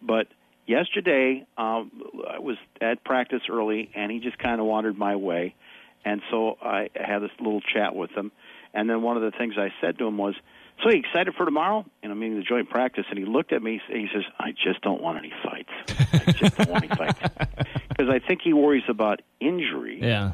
But 0.00 0.28
yesterday, 0.66 1.46
um, 1.58 1.90
I 2.28 2.38
was 2.38 2.56
at 2.80 3.04
practice 3.04 3.42
early, 3.50 3.90
and 3.94 4.10
he 4.10 4.20
just 4.20 4.38
kind 4.38 4.58
of 4.58 4.66
wandered 4.66 4.96
my 4.96 5.16
way. 5.16 5.54
And 6.02 6.22
so 6.30 6.56
I 6.62 6.88
had 6.94 7.18
this 7.18 7.30
little 7.38 7.60
chat 7.60 7.94
with 7.94 8.10
him. 8.12 8.32
And 8.72 8.88
then 8.88 9.02
one 9.02 9.16
of 9.16 9.22
the 9.22 9.36
things 9.36 9.54
I 9.58 9.68
said 9.82 9.98
to 9.98 10.06
him 10.06 10.16
was, 10.16 10.34
so 10.82 10.90
you 10.90 11.00
excited 11.00 11.34
for 11.34 11.44
tomorrow? 11.44 11.84
And 12.02 12.12
I'm 12.12 12.18
meeting 12.18 12.38
the 12.38 12.44
joint 12.44 12.70
practice, 12.70 13.04
and 13.10 13.18
he 13.18 13.24
looked 13.24 13.52
at 13.52 13.60
me. 13.60 13.80
He 13.88 14.06
says, 14.14 14.22
"I 14.38 14.52
just 14.52 14.80
don't 14.80 15.02
want 15.02 15.18
any 15.18 15.32
fights. 15.42 15.72
I 16.12 16.32
just 16.32 16.56
don't 16.56 16.70
want 16.70 16.84
any 16.84 16.94
fights 16.94 17.18
because 17.98 18.12
I 18.12 18.24
think 18.24 18.40
he 18.42 18.52
worries 18.52 18.84
about 18.88 19.20
injury." 19.40 19.98
Yeah. 20.00 20.32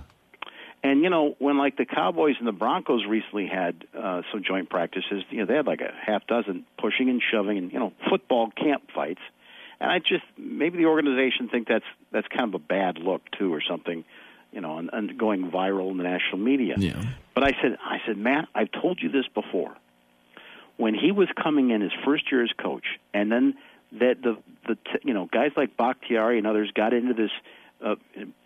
And 0.84 1.02
you 1.02 1.08
know, 1.08 1.34
when 1.38 1.56
like 1.56 1.78
the 1.78 1.86
Cowboys 1.86 2.36
and 2.38 2.46
the 2.46 2.52
Broncos 2.52 3.06
recently 3.06 3.46
had 3.46 3.86
uh, 3.98 4.20
some 4.30 4.44
joint 4.44 4.68
practices, 4.68 5.24
you 5.30 5.38
know, 5.38 5.46
they 5.46 5.54
had 5.54 5.66
like 5.66 5.80
a 5.80 5.92
half 6.04 6.26
dozen 6.26 6.66
pushing 6.78 7.08
and 7.08 7.22
shoving, 7.22 7.56
and 7.56 7.72
you 7.72 7.78
know, 7.78 7.92
football 8.10 8.50
camp 8.50 8.90
fights. 8.94 9.22
And 9.80 9.90
I 9.90 9.98
just 9.98 10.24
maybe 10.36 10.76
the 10.76 10.86
organization 10.86 11.48
think 11.48 11.66
that's 11.68 11.86
that's 12.12 12.28
kind 12.28 12.54
of 12.54 12.54
a 12.54 12.58
bad 12.62 12.98
look 12.98 13.22
too, 13.30 13.52
or 13.52 13.62
something, 13.62 14.04
you 14.52 14.60
know, 14.60 14.76
and, 14.76 14.90
and 14.92 15.18
going 15.18 15.50
viral 15.50 15.90
in 15.90 15.96
the 15.96 16.04
national 16.04 16.38
media. 16.38 16.74
Yeah. 16.76 17.02
But 17.34 17.44
I 17.44 17.52
said, 17.62 17.78
I 17.82 17.98
said, 18.06 18.18
Matt, 18.18 18.48
I've 18.54 18.70
told 18.70 19.00
you 19.02 19.08
this 19.08 19.26
before 19.34 19.74
when 20.76 20.94
he 20.94 21.12
was 21.12 21.28
coming 21.42 21.70
in 21.70 21.80
his 21.80 21.92
first 22.04 22.30
year 22.30 22.42
as 22.42 22.50
coach, 22.58 22.84
and 23.12 23.30
then 23.30 23.54
that 24.00 24.22
the 24.22 24.36
the 24.66 24.76
you 25.02 25.14
know 25.14 25.28
guys 25.30 25.52
like 25.56 25.76
Bakhtiari 25.76 26.38
and 26.38 26.46
others 26.46 26.70
got 26.74 26.92
into 26.92 27.14
this 27.14 27.30
uh, 27.84 27.96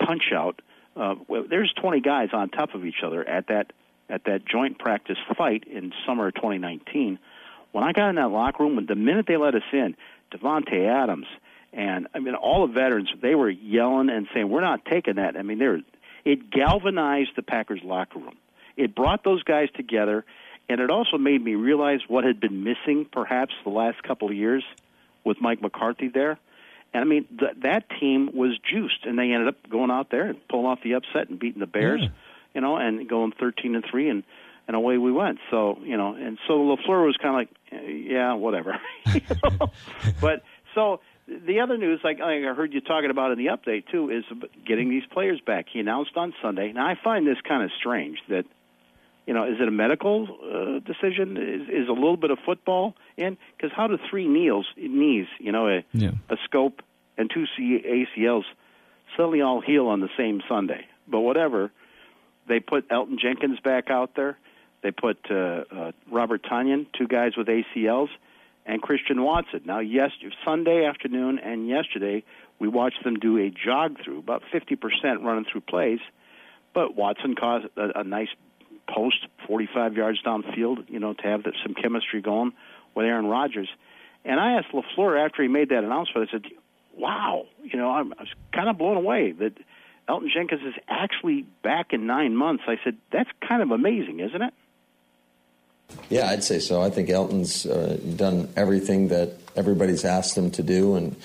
punch 0.05 0.33
out. 0.35 0.61
Uh, 0.97 1.15
well, 1.29 1.45
there's 1.49 1.73
20 1.81 2.01
guys 2.01 2.31
on 2.33 2.49
top 2.49 2.75
of 2.75 2.85
each 2.85 3.03
other 3.05 3.27
at 3.27 3.49
that 3.49 3.73
at 4.09 4.25
that 4.25 4.45
joint 4.47 4.79
practice 4.79 5.19
fight 5.37 5.65
in 5.65 5.93
summer 6.07 6.29
of 6.29 6.35
2019. 6.35 7.19
When 7.73 7.85
I 7.85 7.93
got 7.93 8.09
in 8.09 8.15
that 8.17 8.31
locker 8.31 8.65
room, 8.65 8.85
the 8.87 8.95
minute 8.95 9.27
they 9.29 9.37
let 9.37 9.55
us 9.55 9.63
in, 9.73 9.95
Davante 10.33 10.89
Adams 10.89 11.27
and 11.73 12.09
I 12.15 12.19
mean 12.19 12.35
all 12.35 12.67
the 12.67 12.73
veterans, 12.73 13.11
they 13.21 13.35
were 13.35 13.51
yelling 13.51 14.09
and 14.11 14.27
saying, 14.33 14.49
"We're 14.49 14.61
not 14.61 14.85
taking 14.85 15.17
that." 15.17 15.37
I 15.37 15.43
mean, 15.43 15.59
there 15.59 15.81
it 16.25 16.51
galvanized 16.51 17.31
the 17.37 17.43
Packers 17.43 17.81
locker 17.85 18.19
room. 18.19 18.37
It 18.77 18.95
brought 18.95 19.25
those 19.25 19.43
guys 19.43 19.69
together 19.75 20.25
and 20.69 20.81
it 20.81 20.91
also 20.91 21.17
made 21.17 21.43
me 21.43 21.55
realize 21.55 22.01
what 22.09 22.25
had 22.25 22.41
been 22.41 22.63
missing 22.63 23.07
perhaps 23.11 23.55
the 23.65 23.71
last 23.71 24.03
couple 24.03 24.29
of 24.29 24.35
years 24.35 24.65
with 25.29 25.41
Mike 25.41 25.62
McCarthy 25.62 26.09
there. 26.09 26.39
And 26.93 27.03
I 27.03 27.05
mean, 27.05 27.26
th- 27.39 27.57
that 27.62 27.85
team 28.01 28.31
was 28.33 28.59
juiced, 28.59 29.05
and 29.05 29.18
they 29.18 29.31
ended 29.31 29.49
up 29.49 29.57
going 29.68 29.91
out 29.91 30.11
there 30.11 30.24
and 30.24 30.49
pulling 30.49 30.66
off 30.66 30.81
the 30.83 30.95
upset 30.95 31.29
and 31.29 31.39
beating 31.39 31.61
the 31.61 31.66
Bears, 31.66 32.01
yeah. 32.03 32.09
you 32.55 32.61
know, 32.62 32.76
and 32.76 33.09
going 33.09 33.33
thirteen 33.39 33.74
and 33.74 33.85
three, 33.89 34.09
and 34.09 34.24
and 34.66 34.74
away 34.74 34.97
we 34.97 35.12
went. 35.12 35.39
So 35.51 35.79
you 35.83 35.97
know, 35.97 36.14
and 36.14 36.39
so 36.49 36.55
LaFleur 36.55 37.05
was 37.07 37.16
kind 37.20 37.29
of 37.29 37.35
like, 37.35 37.49
eh, 37.72 37.91
yeah, 37.91 38.33
whatever. 38.35 38.81
but 40.20 40.43
so 40.74 41.01
the 41.26 41.61
other 41.61 41.76
news, 41.76 42.01
like 42.03 42.20
I 42.20 42.41
heard 42.55 42.72
you 42.72 42.81
talking 42.81 43.11
about 43.11 43.33
in 43.33 43.39
the 43.39 43.47
update 43.47 43.89
too, 43.91 44.11
is 44.11 44.24
getting 44.66 44.89
these 44.89 45.05
players 45.12 45.41
back. 45.45 45.66
He 45.70 45.81
announced 45.81 46.16
on 46.16 46.33
Sunday. 46.41 46.72
Now 46.72 46.87
I 46.87 46.95
find 47.03 47.26
this 47.26 47.39
kind 47.47 47.62
of 47.62 47.70
strange 47.79 48.18
that 48.29 48.47
you 49.29 49.35
know, 49.35 49.45
is 49.45 49.61
it 49.61 49.68
a 49.68 49.70
medical 49.70 50.26
uh, 50.26 50.79
decision? 50.91 51.37
Is, 51.37 51.68
is 51.83 51.89
a 51.89 51.93
little 51.93 52.16
bit 52.16 52.31
of 52.31 52.39
football 52.47 52.95
in? 53.18 53.37
Because 53.55 53.70
how 53.76 53.87
do 53.87 53.99
three 54.09 54.26
knees, 54.26 54.64
knees, 54.79 55.26
you 55.39 55.53
know, 55.53 55.68
a, 55.68 55.85
Yeah. 55.93 56.12
a 56.31 56.37
scope 56.47 56.81
and 57.18 57.31
two 57.31 57.45
C- 57.55 58.07
ACLs 58.16 58.45
suddenly 59.16 59.43
all 59.43 59.61
heal 59.61 59.87
on 59.89 60.01
the 60.01 60.09
same 60.16 60.41
Sunday? 60.49 60.87
But 61.07 61.20
whatever, 61.20 61.70
they 62.49 62.59
put 62.59 62.89
Elgton 62.89 63.18
Jenkins 63.18 63.61
back 63.61 63.91
out 63.91 64.14
there. 64.16 64.39
They 64.83 64.93
put 64.93 65.18
uh, 65.31 65.35
uh, 65.35 65.93
Robert 66.11 66.43
Tonyan, 66.51 66.87
two 66.97 67.07
guys 67.07 67.33
with 67.37 67.49
ACLs, 67.49 68.09
and 68.64 68.81
Christian 68.81 69.22
Watson. 69.22 69.61
Now, 69.66 69.81
yes, 69.81 70.11
Sunday 70.43 70.87
afternoon 70.87 71.39
and 71.39 71.68
yesterday, 71.68 72.24
we 72.59 72.68
watched 72.68 73.05
them 73.05 73.16
do 73.16 73.37
a 73.37 73.51
jog 73.51 73.99
through, 74.03 74.20
about 74.20 74.43
50% 74.55 74.79
running 75.22 75.45
through 75.53 75.61
plays. 75.62 76.01
But 76.72 76.97
Watson 76.97 77.35
caused 77.35 77.66
a, 77.76 78.01
a 78.01 78.05
nice 78.05 78.29
post 78.93 79.26
45 79.47 79.95
yards 79.95 80.22
downfield, 80.22 80.89
you 80.89 80.99
know, 80.99 81.14
to 81.14 81.22
have 81.22 81.43
the, 81.43 81.53
some 81.62 81.74
chemistry 81.74 82.20
going 82.20 82.53
with 82.95 83.07
Aaron 83.07 83.26
Rodgers. 83.26 83.68
And 84.24 84.41
I 84.41 84.55
asked 84.55 84.68
LaFleur 84.72 85.24
after 85.24 85.43
he 85.43 85.49
made 85.49 85.70
that 85.70 85.84
announcement, 85.84 86.28
I 86.28 86.32
said, 86.32 86.45
wow, 86.97 87.47
you 87.62 87.78
know, 87.78 87.91
I'm, 87.91 88.12
I 88.12 88.22
was 88.22 88.32
kind 88.53 88.68
of 88.68 88.76
blown 88.76 88.97
away 88.97 89.32
that 89.32 89.53
Elgton 90.09 90.30
Jenkins 90.32 90.62
is 90.62 90.74
actually 90.89 91.43
back 91.62 91.93
in 91.93 92.07
nine 92.07 92.34
months. 92.34 92.64
I 92.66 92.78
said, 92.82 92.97
that's 93.12 93.30
kind 93.47 93.62
of 93.62 93.70
amazing, 93.70 94.20
isn't 94.20 94.43
it? 94.43 94.55
Yeah, 96.11 96.28
I'd 96.28 96.45
say 96.45 96.59
so. 96.59 96.82
I 96.82 96.91
think 96.91 97.09
Elgton's 97.09 97.64
uh, 97.64 97.99
done 98.16 98.49
everything 98.57 99.09
that 99.09 99.34
everybody's 99.57 100.05
asked 100.05 100.36
him 100.36 100.51
to 100.53 100.62
do, 100.62 100.97
and 100.97 101.16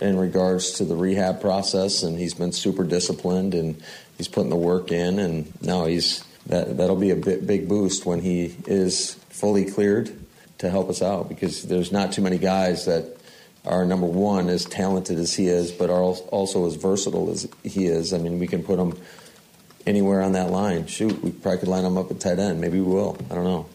in 0.00 0.16
regards 0.16 0.72
to 0.72 0.84
the 0.84 0.94
rehab 0.94 1.40
process, 1.40 2.02
and 2.02 2.18
he's 2.18 2.34
been 2.34 2.52
super 2.52 2.84
disciplined, 2.84 3.54
and 3.54 3.82
he's 4.18 4.28
putting 4.28 4.50
the 4.50 4.56
work 4.56 4.92
in, 4.92 5.18
and 5.18 5.52
now 5.62 5.86
he's 5.86 6.24
that 6.46 6.76
that'll 6.76 6.96
be 6.96 7.10
a 7.10 7.16
bit, 7.16 7.46
big 7.46 7.68
boost 7.68 8.04
when 8.04 8.20
he 8.20 8.56
is 8.66 9.14
fully 9.30 9.64
cleared 9.64 10.12
to 10.58 10.70
help 10.70 10.88
us 10.88 11.02
out 11.02 11.28
because 11.28 11.62
there's 11.64 11.92
not 11.92 12.12
too 12.12 12.22
many 12.22 12.38
guys 12.38 12.86
that 12.86 13.16
are 13.64 13.84
number 13.84 14.06
one 14.06 14.48
as 14.48 14.64
talented 14.64 15.18
as 15.18 15.34
he 15.34 15.46
is, 15.46 15.70
but 15.70 15.88
are 15.90 16.00
also 16.00 16.66
as 16.66 16.74
versatile 16.74 17.30
as 17.30 17.48
he 17.62 17.86
is. 17.86 18.12
I 18.12 18.18
mean, 18.18 18.38
we 18.38 18.46
can 18.46 18.62
put 18.62 18.78
him 18.78 18.98
anywhere 19.86 20.22
on 20.22 20.32
that 20.32 20.50
line. 20.50 20.86
Shoot, 20.86 21.22
we 21.22 21.30
probably 21.30 21.58
could 21.58 21.68
line 21.68 21.84
him 21.84 21.96
up 21.96 22.10
at 22.10 22.20
tight 22.20 22.38
end. 22.38 22.60
Maybe 22.60 22.80
we 22.80 22.92
will. 22.92 23.16
I 23.30 23.34
don't 23.34 23.44
know. 23.44 23.66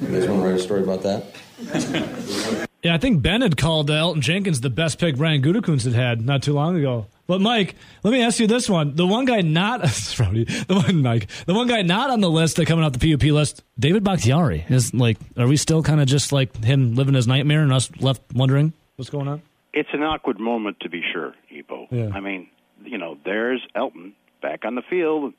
You 0.00 0.08
guys 0.08 0.28
want 0.28 0.42
to 0.42 0.48
write 0.48 0.56
a 0.56 0.58
story 0.58 0.82
about 0.82 1.02
that? 1.02 2.66
Yeah, 2.82 2.94
I 2.94 2.98
think 2.98 3.20
Ben 3.20 3.42
had 3.42 3.58
called 3.58 3.90
Elgton 3.90 4.20
Jenkins 4.20 4.62
the 4.62 4.70
best 4.70 4.98
pick 4.98 5.16
Brian 5.16 5.42
Gutekunst 5.42 5.84
had 5.84 5.92
had 5.92 6.24
not 6.24 6.42
too 6.42 6.54
long 6.54 6.78
ago. 6.78 7.06
But 7.30 7.40
Mike, 7.40 7.76
let 8.02 8.10
me 8.10 8.24
ask 8.24 8.40
you 8.40 8.48
this 8.48 8.68
one: 8.68 8.96
the 8.96 9.06
one 9.06 9.24
guy 9.24 9.40
not 9.40 9.82
the 9.84 10.82
one 10.84 11.00
Mike, 11.00 11.28
the 11.46 11.54
one 11.54 11.68
guy 11.68 11.82
not 11.82 12.10
on 12.10 12.20
the 12.20 12.28
list 12.28 12.56
that 12.56 12.66
coming 12.66 12.84
off 12.84 12.92
the 12.92 13.12
PUP 13.12 13.22
list, 13.30 13.62
David 13.78 14.02
Bakhtiari 14.02 14.66
is 14.68 14.92
like. 14.92 15.16
Are 15.38 15.46
we 15.46 15.56
still 15.56 15.80
kind 15.80 16.00
of 16.00 16.08
just 16.08 16.32
like 16.32 16.64
him 16.64 16.96
living 16.96 17.14
his 17.14 17.28
nightmare 17.28 17.62
and 17.62 17.72
us 17.72 17.88
left 18.00 18.20
wondering 18.34 18.72
what's 18.96 19.10
going 19.10 19.28
on? 19.28 19.42
It's 19.72 19.90
an 19.92 20.02
awkward 20.02 20.40
moment 20.40 20.80
to 20.80 20.88
be 20.88 21.04
sure, 21.12 21.36
Ebo. 21.52 21.86
Yeah. 21.92 22.10
I 22.12 22.18
mean, 22.18 22.48
you 22.84 22.98
know, 22.98 23.16
there's 23.24 23.64
Elgton 23.76 24.14
back 24.42 24.64
on 24.64 24.74
the 24.74 24.82
field, 24.82 25.32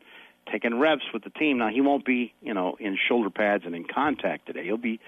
taking 0.50 0.80
reps 0.80 1.04
with 1.14 1.26
the 1.26 1.30
team. 1.30 1.58
Now 1.58 1.68
he 1.68 1.82
won't 1.82 2.06
be, 2.06 2.34
you 2.42 2.54
know, 2.54 2.78
in 2.80 2.98
shoulder 3.10 3.30
pads 3.30 3.66
and 3.66 3.76
in 3.76 3.84
contact 3.84 4.46
today. 4.48 4.64
He'll 4.64 4.78
be 4.78 5.02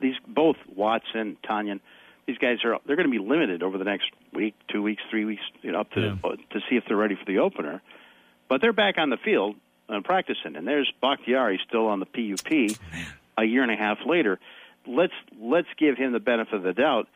these 0.00 0.14
both 0.26 0.56
Watson, 0.74 1.36
Tonyan. 1.46 1.80
These 2.26 2.38
guys 2.38 2.58
are 2.64 2.78
they're 2.86 2.96
going 2.96 3.10
to 3.10 3.18
be 3.18 3.24
limited 3.24 3.62
over 3.62 3.78
the 3.78 3.84
next 3.84 4.10
week, 4.32 4.54
two 4.68 4.82
weeks, 4.82 5.02
three 5.10 5.24
weeks, 5.24 5.42
you 5.62 5.72
know, 5.72 5.80
up 5.80 5.90
to 5.92 6.00
Yeah. 6.00 6.16
Uh, 6.22 6.36
to 6.36 6.60
see 6.68 6.76
if 6.76 6.84
they're 6.86 6.96
ready 6.96 7.16
for 7.16 7.24
the 7.24 7.38
opener. 7.38 7.82
But 8.48 8.60
they're 8.60 8.72
back 8.72 8.98
on 8.98 9.10
the 9.10 9.16
field 9.16 9.56
and 9.88 10.04
practicing, 10.04 10.56
and 10.56 10.66
there's 10.66 10.92
Bakhtiari 11.00 11.60
still 11.66 11.86
on 11.86 12.00
the 12.00 12.06
PUP 12.06 12.78
a 13.38 13.44
year 13.44 13.62
and 13.62 13.72
a 13.72 13.76
half 13.76 13.98
later. 14.06 14.38
Let's 14.86 15.12
let's 15.40 15.68
give 15.78 15.96
him 15.96 16.12
the 16.12 16.20
benefit 16.20 16.54
of 16.54 16.62
the 16.62 16.72
doubt. 16.72 17.08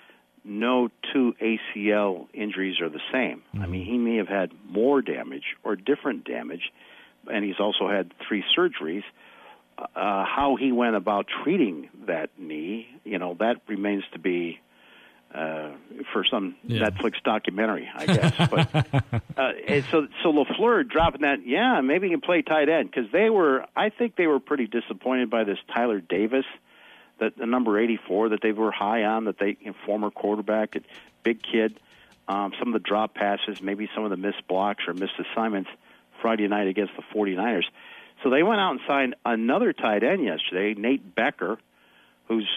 No 0.45 0.91
two 1.13 1.35
ACL 1.41 2.29
injuries 2.35 2.81
are 2.81 2.91
the 2.91 3.01
same. 3.13 3.43
I 3.55 3.59
mm-hmm. 3.59 3.71
mean, 3.71 3.87
he 3.87 3.99
may 3.99 4.17
have 4.17 4.29
had 4.29 4.53
more 4.69 5.01
damage 5.01 5.57
or 5.63 5.75
different 5.75 6.25
damage, 6.25 6.73
and 7.31 7.45
he's 7.45 7.59
also 7.59 7.89
had 7.89 8.13
three 8.29 8.45
surgeries. 8.57 9.05
Uh, 9.77 9.87
how 10.25 10.57
he 10.59 10.71
went 10.71 10.95
about 10.95 11.27
treating 11.43 11.89
that 12.07 12.31
knee, 12.39 12.87
you 13.03 13.19
know, 13.19 13.35
that 13.41 13.57
remains 13.67 14.05
to 14.13 14.21
be 14.21 14.61
uh, 15.35 15.70
for 16.12 16.24
some 16.24 16.55
Yeah. 16.64 16.89
Netflix 16.89 17.14
documentary, 17.24 17.89
I 17.95 18.07
guess. 18.07 18.35
but 18.51 18.74
uh, 19.37 19.53
and 19.66 19.85
so 19.91 20.07
so 20.22 20.32
LaFleur 20.32 20.89
dropping 20.89 21.22
that, 21.22 21.47
yeah, 21.47 21.80
maybe 21.80 22.07
he 22.07 22.12
can 22.12 22.20
play 22.20 22.43
tight 22.43 22.68
end 22.68 22.91
because 22.91 23.11
they 23.12 23.30
were, 23.30 23.66
I 23.76 23.89
think 23.91 24.16
they 24.16 24.26
were 24.26 24.39
pretty 24.41 24.66
disappointed 24.66 25.30
by 25.30 25.45
this 25.45 25.59
Tyler 25.74 26.01
Davis, 26.01 26.45
that 27.18 27.37
the 27.37 27.47
number 27.47 27.78
eighty 27.78 27.99
four 28.09 28.28
that 28.30 28.41
they 28.43 28.53
were 28.53 28.70
high 28.70 29.03
on, 29.05 29.24
that 29.24 29.39
they 29.39 29.57
you 29.61 29.66
know, 29.72 29.74
former 29.85 30.11
quarterback, 30.11 30.76
big 31.22 31.43
kid. 31.43 31.78
Um, 32.26 32.53
some 32.59 32.68
of 32.68 32.72
the 32.72 32.78
drop 32.89 33.14
passes, 33.14 33.61
maybe 33.61 33.89
some 33.95 34.05
of 34.05 34.11
the 34.11 34.16
missed 34.16 34.47
blocks 34.49 34.85
or 34.89 34.95
missed 34.95 35.12
assignments 35.18 35.68
Friday 36.22 36.49
night 36.49 36.68
against 36.68 36.95
the 36.97 37.03
49ers. 37.14 37.64
So 38.22 38.30
they 38.30 38.43
went 38.43 38.61
out 38.61 38.70
and 38.70 38.80
signed 38.87 39.14
another 39.26 39.74
tight 39.74 40.03
end 40.03 40.24
yesterday, 40.24 40.72
Nate 40.80 41.14
Becker, 41.14 41.59
who's 42.29 42.49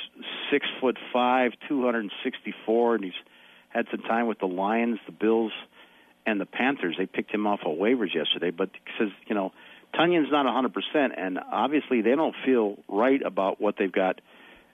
six 0.52 0.66
foot 0.80 0.98
five, 1.12 1.52
two 1.68 1.84
hundred 1.84 2.02
and 2.02 2.12
sixty 2.24 2.54
four, 2.66 2.96
and 2.96 3.04
he's 3.04 3.14
had 3.70 3.86
some 3.92 4.02
time 4.02 4.28
with 4.28 4.40
the 4.40 4.48
Lions, 4.48 5.00
the 5.06 5.12
Bills, 5.12 5.52
and 6.26 6.40
the 6.40 6.46
Panthers. 6.46 6.96
They 6.98 7.06
picked 7.06 7.32
him 7.32 7.46
off 7.48 7.62
of 7.66 7.78
waivers 7.78 8.14
yesterday, 8.14 8.52
but 8.52 8.70
says 8.98 9.10
you 9.28 9.36
know 9.36 9.52
Tonyan's 9.96 10.32
not 10.32 10.46
a 10.46 10.52
hundred 10.52 10.74
percent, 10.74 11.14
and 11.18 11.40
obviously 11.52 12.02
they 12.02 12.16
don't 12.16 12.36
feel 12.46 12.78
right 12.88 13.22
about 13.22 13.60
what 13.62 13.76
they've 13.78 13.92
got 13.92 14.22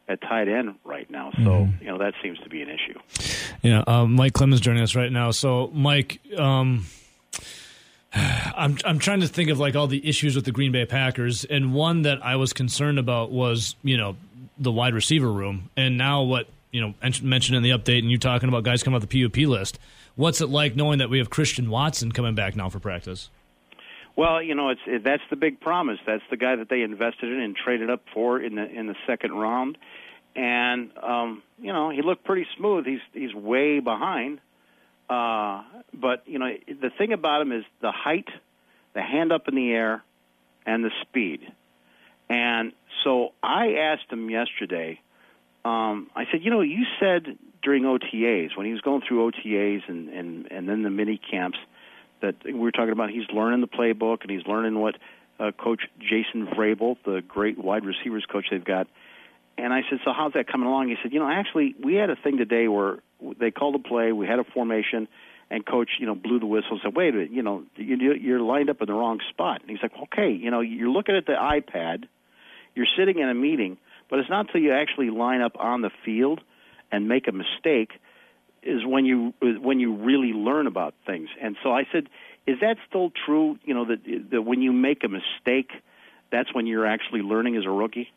at 0.08 0.22
tight 0.22 0.48
end 0.48 0.76
right 0.84 1.10
now. 1.10 1.32
So 1.44 1.68
you 1.80 1.88
know 1.88 1.98
that 2.00 2.14
seems 2.22 2.40
to 2.40 2.50
be 2.50 2.62
an 2.62 2.70
issue. 2.70 3.00
Yeah, 3.62 3.84
um, 3.88 4.14
Mike 4.14 4.34
Clemens 4.34 4.62
joining 4.62 4.84
us 4.84 4.96
right 4.96 5.12
now. 5.12 5.32
So, 5.32 5.70
Mike, 5.74 6.20
um, 6.38 6.86
I'm 8.14 8.78
I'm 8.86 9.00
trying 9.00 9.22
to 9.22 9.28
think 9.28 9.50
of 9.50 9.60
like 9.60 9.76
all 9.76 9.88
the 9.88 10.08
issues 10.08 10.36
with 10.36 10.46
the 10.46 10.52
Green 10.52 10.72
Bay 10.72 10.86
Packers, 10.86 11.46
and 11.46 11.74
one 11.74 12.02
that 12.02 12.24
I 12.24 12.36
was 12.36 12.54
concerned 12.54 13.00
about 13.00 13.32
was 13.32 13.76
you 13.84 13.98
know 13.98 14.18
the 14.58 14.72
wide 14.72 14.94
receiver 14.94 15.32
room, 15.32 15.70
and 15.76 15.98
now 15.98 16.24
what 16.24 16.48
you 16.72 16.82
know 16.82 16.94
mentioned 17.22 17.56
in 17.56 17.64
the 17.64 17.72
update, 17.72 18.00
and 18.00 18.12
you 18.12 18.18
talking 18.18 18.50
about 18.50 18.64
guys 18.64 18.84
coming 18.84 18.96
off 19.02 19.08
the 19.08 19.24
PUP 19.24 19.38
list. 19.48 19.80
What's 20.16 20.42
it 20.42 20.50
like 20.50 20.76
knowing 20.76 21.00
that 21.00 21.10
we 21.10 21.18
have 21.18 21.30
Christian 21.30 21.70
Watson 21.70 22.12
coming 22.12 22.36
back 22.36 22.56
now 22.56 22.70
for 22.70 22.80
practice? 22.80 23.30
Well, 24.16 24.44
you 24.44 24.54
know, 24.54 24.70
it's 24.70 24.82
it, 24.86 25.04
that's 25.04 25.24
the 25.30 25.36
big 25.36 25.60
promise. 25.60 25.98
That's 26.06 26.24
the 26.30 26.38
guy 26.38 26.56
that 26.56 26.70
they 26.70 26.82
invested 26.82 27.32
in 27.32 27.40
and 27.40 27.56
traded 27.56 27.90
up 27.90 28.04
for 28.14 28.40
in 28.40 28.56
the 28.56 28.70
in 28.70 28.88
the 28.88 28.96
second 29.08 29.32
round, 29.34 29.78
and 30.36 30.92
um, 31.02 31.42
you 31.60 31.74
know 31.74 31.90
he 31.90 32.02
looked 32.02 32.24
pretty 32.24 32.46
smooth. 32.58 32.86
He's 32.86 33.00
he's 33.12 33.34
way 33.34 33.80
behind, 33.80 34.40
uh, 35.10 35.64
but 35.94 36.24
you 36.28 36.38
know 36.38 36.48
the 36.68 36.92
thing 36.96 37.12
about 37.12 37.42
him 37.42 37.52
is 37.52 37.64
the 37.82 37.92
height, 37.92 38.28
the 38.94 39.02
hand 39.02 39.32
up 39.32 39.48
in 39.48 39.56
the 39.56 39.72
air, 39.72 40.04
and 40.66 40.84
the 40.84 40.92
speed. 41.02 41.42
And 42.30 42.72
so 43.04 43.34
I 43.42 43.74
asked 43.74 44.12
him 44.12 44.30
yesterday. 44.30 45.00
Um, 45.66 46.10
I 46.16 46.26
said, 46.32 46.42
you 46.44 46.52
know, 46.52 46.62
you 46.62 46.84
said 47.00 47.38
during 47.62 47.84
OTAs 47.84 48.56
when 48.58 48.66
he 48.66 48.74
was 48.74 48.82
going 48.82 49.02
through 49.08 49.32
OTAs 49.32 49.88
and 49.88 50.10
and 50.10 50.52
and 50.52 50.68
then 50.68 50.84
the 50.84 50.90
mini 50.90 51.18
camps 51.18 51.58
that 52.22 52.36
we 52.46 52.54
were 52.54 52.72
talking 52.72 52.92
about. 52.92 53.10
He's 53.10 53.28
learning 53.34 53.62
the 53.62 53.68
playbook 53.68 54.22
and 54.22 54.32
he's 54.32 54.46
learning 54.48 54.80
what 54.80 54.96
uh, 55.40 55.52
Coach 55.52 55.82
Jason 56.00 56.48
Vrabel, 56.48 56.98
the 57.06 57.22
great 57.28 57.58
wide 57.58 57.86
receivers 57.86 58.26
coach 58.26 58.46
they've 58.50 58.64
got. 58.64 58.88
And 59.58 59.72
I 59.72 59.82
said, 59.90 60.00
so 60.04 60.12
how's 60.16 60.34
that 60.34 60.48
coming 60.48 60.68
along? 60.68 60.90
He 60.90 60.96
said, 61.04 61.14
you 61.14 61.20
know, 61.20 61.30
actually, 61.30 61.76
we 61.84 61.96
had 61.96 62.10
a 62.10 62.16
thing 62.16 62.38
today 62.38 62.68
where 62.68 63.00
they 63.40 63.52
called 63.52 63.76
a 63.76 63.80
play, 63.80 64.12
we 64.12 64.26
had 64.26 64.40
a 64.40 64.44
formation, 64.44 65.08
and 65.52 65.66
coach, 65.66 65.90
you 66.00 66.08
know, 66.08 66.16
blew 66.16 66.40
the 66.40 66.46
whistle. 66.48 66.72
and 66.72 66.80
Said, 66.82 66.96
wait 66.96 67.10
a 67.10 67.18
minute, 67.18 67.32
you 67.32 67.44
know, 67.44 67.64
you- 67.76 68.14
you're 68.14 68.40
lined 68.40 68.70
up 68.70 68.82
in 68.82 68.88
the 68.88 68.94
wrong 68.94 69.20
spot. 69.30 69.62
And 69.62 69.70
he's 69.70 69.82
like, 69.84 69.96
okay, 70.04 70.32
you 70.32 70.50
know, 70.50 70.62
you're 70.62 70.90
looking 70.90 71.16
at 71.16 71.26
the 71.28 71.34
iPad, 71.34 72.06
you're 72.76 72.88
sitting 72.98 73.20
in 73.20 73.30
a 73.30 73.34
meeting, 73.34 73.78
but 74.10 74.20
it's 74.20 74.30
not 74.30 74.48
until 74.48 74.62
you 74.62 74.74
actually 74.74 75.10
line 75.10 75.42
up 75.42 75.56
on 75.60 75.82
the 75.82 75.92
field 76.06 76.42
and 76.92 77.08
make 77.08 77.28
a 77.28 77.32
mistake 77.32 77.92
is 78.62 78.86
when 78.86 79.06
you 79.06 79.34
when 79.42 79.80
you 79.80 79.94
really 79.96 80.32
learn 80.34 80.68
about 80.68 80.94
things. 81.06 81.30
And 81.42 81.58
so 81.64 81.72
I 81.72 81.84
said, 81.92 82.08
is 82.48 82.60
that 82.62 82.78
still 82.88 83.12
true? 83.26 83.58
You 83.64 83.74
know 83.74 83.86
that 83.86 84.30
that 84.32 84.42
when 84.42 84.62
you 84.62 84.72
make 84.72 85.04
a 85.04 85.10
mistake, 85.10 85.72
that's 86.32 86.54
when 86.54 86.66
you're 86.66 86.86
actually 86.86 87.22
learning 87.22 87.58
as 87.58 87.66
a 87.66 87.70
rookie. 87.70 88.12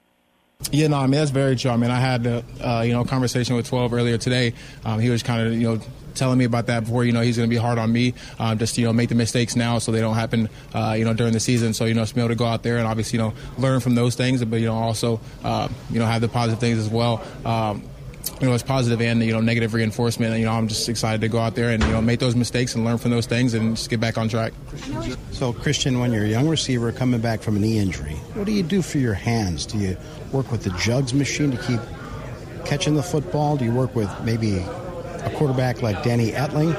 Yeah, 0.72 0.88
no, 0.88 0.96
I 0.96 1.02
mean 1.02 1.12
that's 1.12 1.30
very 1.30 1.54
true. 1.54 1.70
I 1.70 1.76
mean, 1.76 1.90
I 1.90 2.00
had 2.00 2.26
a 2.26 2.44
uh, 2.60 2.82
you 2.82 2.92
know 2.92 3.04
conversation 3.04 3.56
with 3.56 3.68
Twelve 3.68 3.92
earlier 3.92 4.18
today. 4.18 4.54
Um, 4.84 5.00
he 5.00 5.10
was 5.10 5.22
kind 5.22 5.46
of 5.46 5.52
you 5.52 5.68
know 5.68 5.80
telling 6.14 6.38
me 6.38 6.44
about 6.46 6.66
that 6.66 6.80
before. 6.80 7.04
You 7.04 7.12
know, 7.12 7.20
he's 7.20 7.36
going 7.36 7.48
to 7.48 7.54
be 7.54 7.60
hard 7.60 7.78
on 7.78 7.92
me. 7.92 8.14
Um, 8.38 8.58
just 8.58 8.76
you 8.78 8.86
know 8.86 8.92
make 8.92 9.10
the 9.10 9.14
mistakes 9.14 9.54
now 9.54 9.78
so 9.78 9.92
they 9.92 10.00
don't 10.00 10.14
happen. 10.14 10.48
Uh, 10.74 10.94
you 10.98 11.04
know 11.04 11.12
during 11.12 11.34
the 11.34 11.40
season. 11.40 11.74
So 11.74 11.84
you 11.84 11.94
know 11.94 12.04
to 12.04 12.14
be 12.14 12.20
able 12.20 12.30
to 12.30 12.34
go 12.34 12.46
out 12.46 12.62
there 12.62 12.78
and 12.78 12.86
obviously 12.86 13.18
you 13.18 13.24
know 13.24 13.34
learn 13.58 13.80
from 13.80 13.94
those 13.94 14.14
things, 14.16 14.44
but 14.44 14.60
you 14.60 14.66
know 14.66 14.74
also 14.74 15.20
uh, 15.44 15.68
you 15.90 15.98
know 15.98 16.06
have 16.06 16.22
the 16.22 16.28
positive 16.28 16.58
things 16.58 16.78
as 16.78 16.88
well. 16.88 17.22
Um, 17.44 17.84
you 18.40 18.46
know, 18.46 18.54
it's 18.54 18.62
positive 18.62 19.00
and 19.00 19.22
you 19.22 19.32
know 19.32 19.40
negative 19.40 19.74
reinforcement. 19.74 20.32
And, 20.32 20.40
you 20.40 20.46
know, 20.46 20.52
I'm 20.52 20.68
just 20.68 20.88
excited 20.88 21.20
to 21.22 21.28
go 21.28 21.38
out 21.38 21.54
there 21.54 21.70
and 21.70 21.82
you 21.82 21.90
know 21.90 22.02
make 22.02 22.20
those 22.20 22.36
mistakes 22.36 22.74
and 22.74 22.84
learn 22.84 22.98
from 22.98 23.10
those 23.10 23.26
things 23.26 23.54
and 23.54 23.76
just 23.76 23.90
get 23.90 24.00
back 24.00 24.18
on 24.18 24.28
track. 24.28 24.52
So, 25.32 25.52
Christian, 25.52 25.98
when 25.98 26.12
you're 26.12 26.24
a 26.24 26.28
young 26.28 26.48
receiver 26.48 26.92
coming 26.92 27.20
back 27.20 27.40
from 27.40 27.56
a 27.56 27.58
knee 27.58 27.78
injury, 27.78 28.14
what 28.34 28.46
do 28.46 28.52
you 28.52 28.62
do 28.62 28.82
for 28.82 28.98
your 28.98 29.14
hands? 29.14 29.66
Do 29.66 29.78
you 29.78 29.96
work 30.32 30.50
with 30.50 30.64
the 30.64 30.70
jugs 30.78 31.14
machine 31.14 31.50
to 31.50 31.56
keep 31.58 31.80
catching 32.64 32.94
the 32.94 33.02
football? 33.02 33.56
Do 33.56 33.64
you 33.64 33.72
work 33.72 33.94
with 33.94 34.10
maybe 34.24 34.58
a 34.58 35.32
quarterback 35.36 35.82
like 35.82 36.02
Danny 36.02 36.32
Etling 36.32 36.74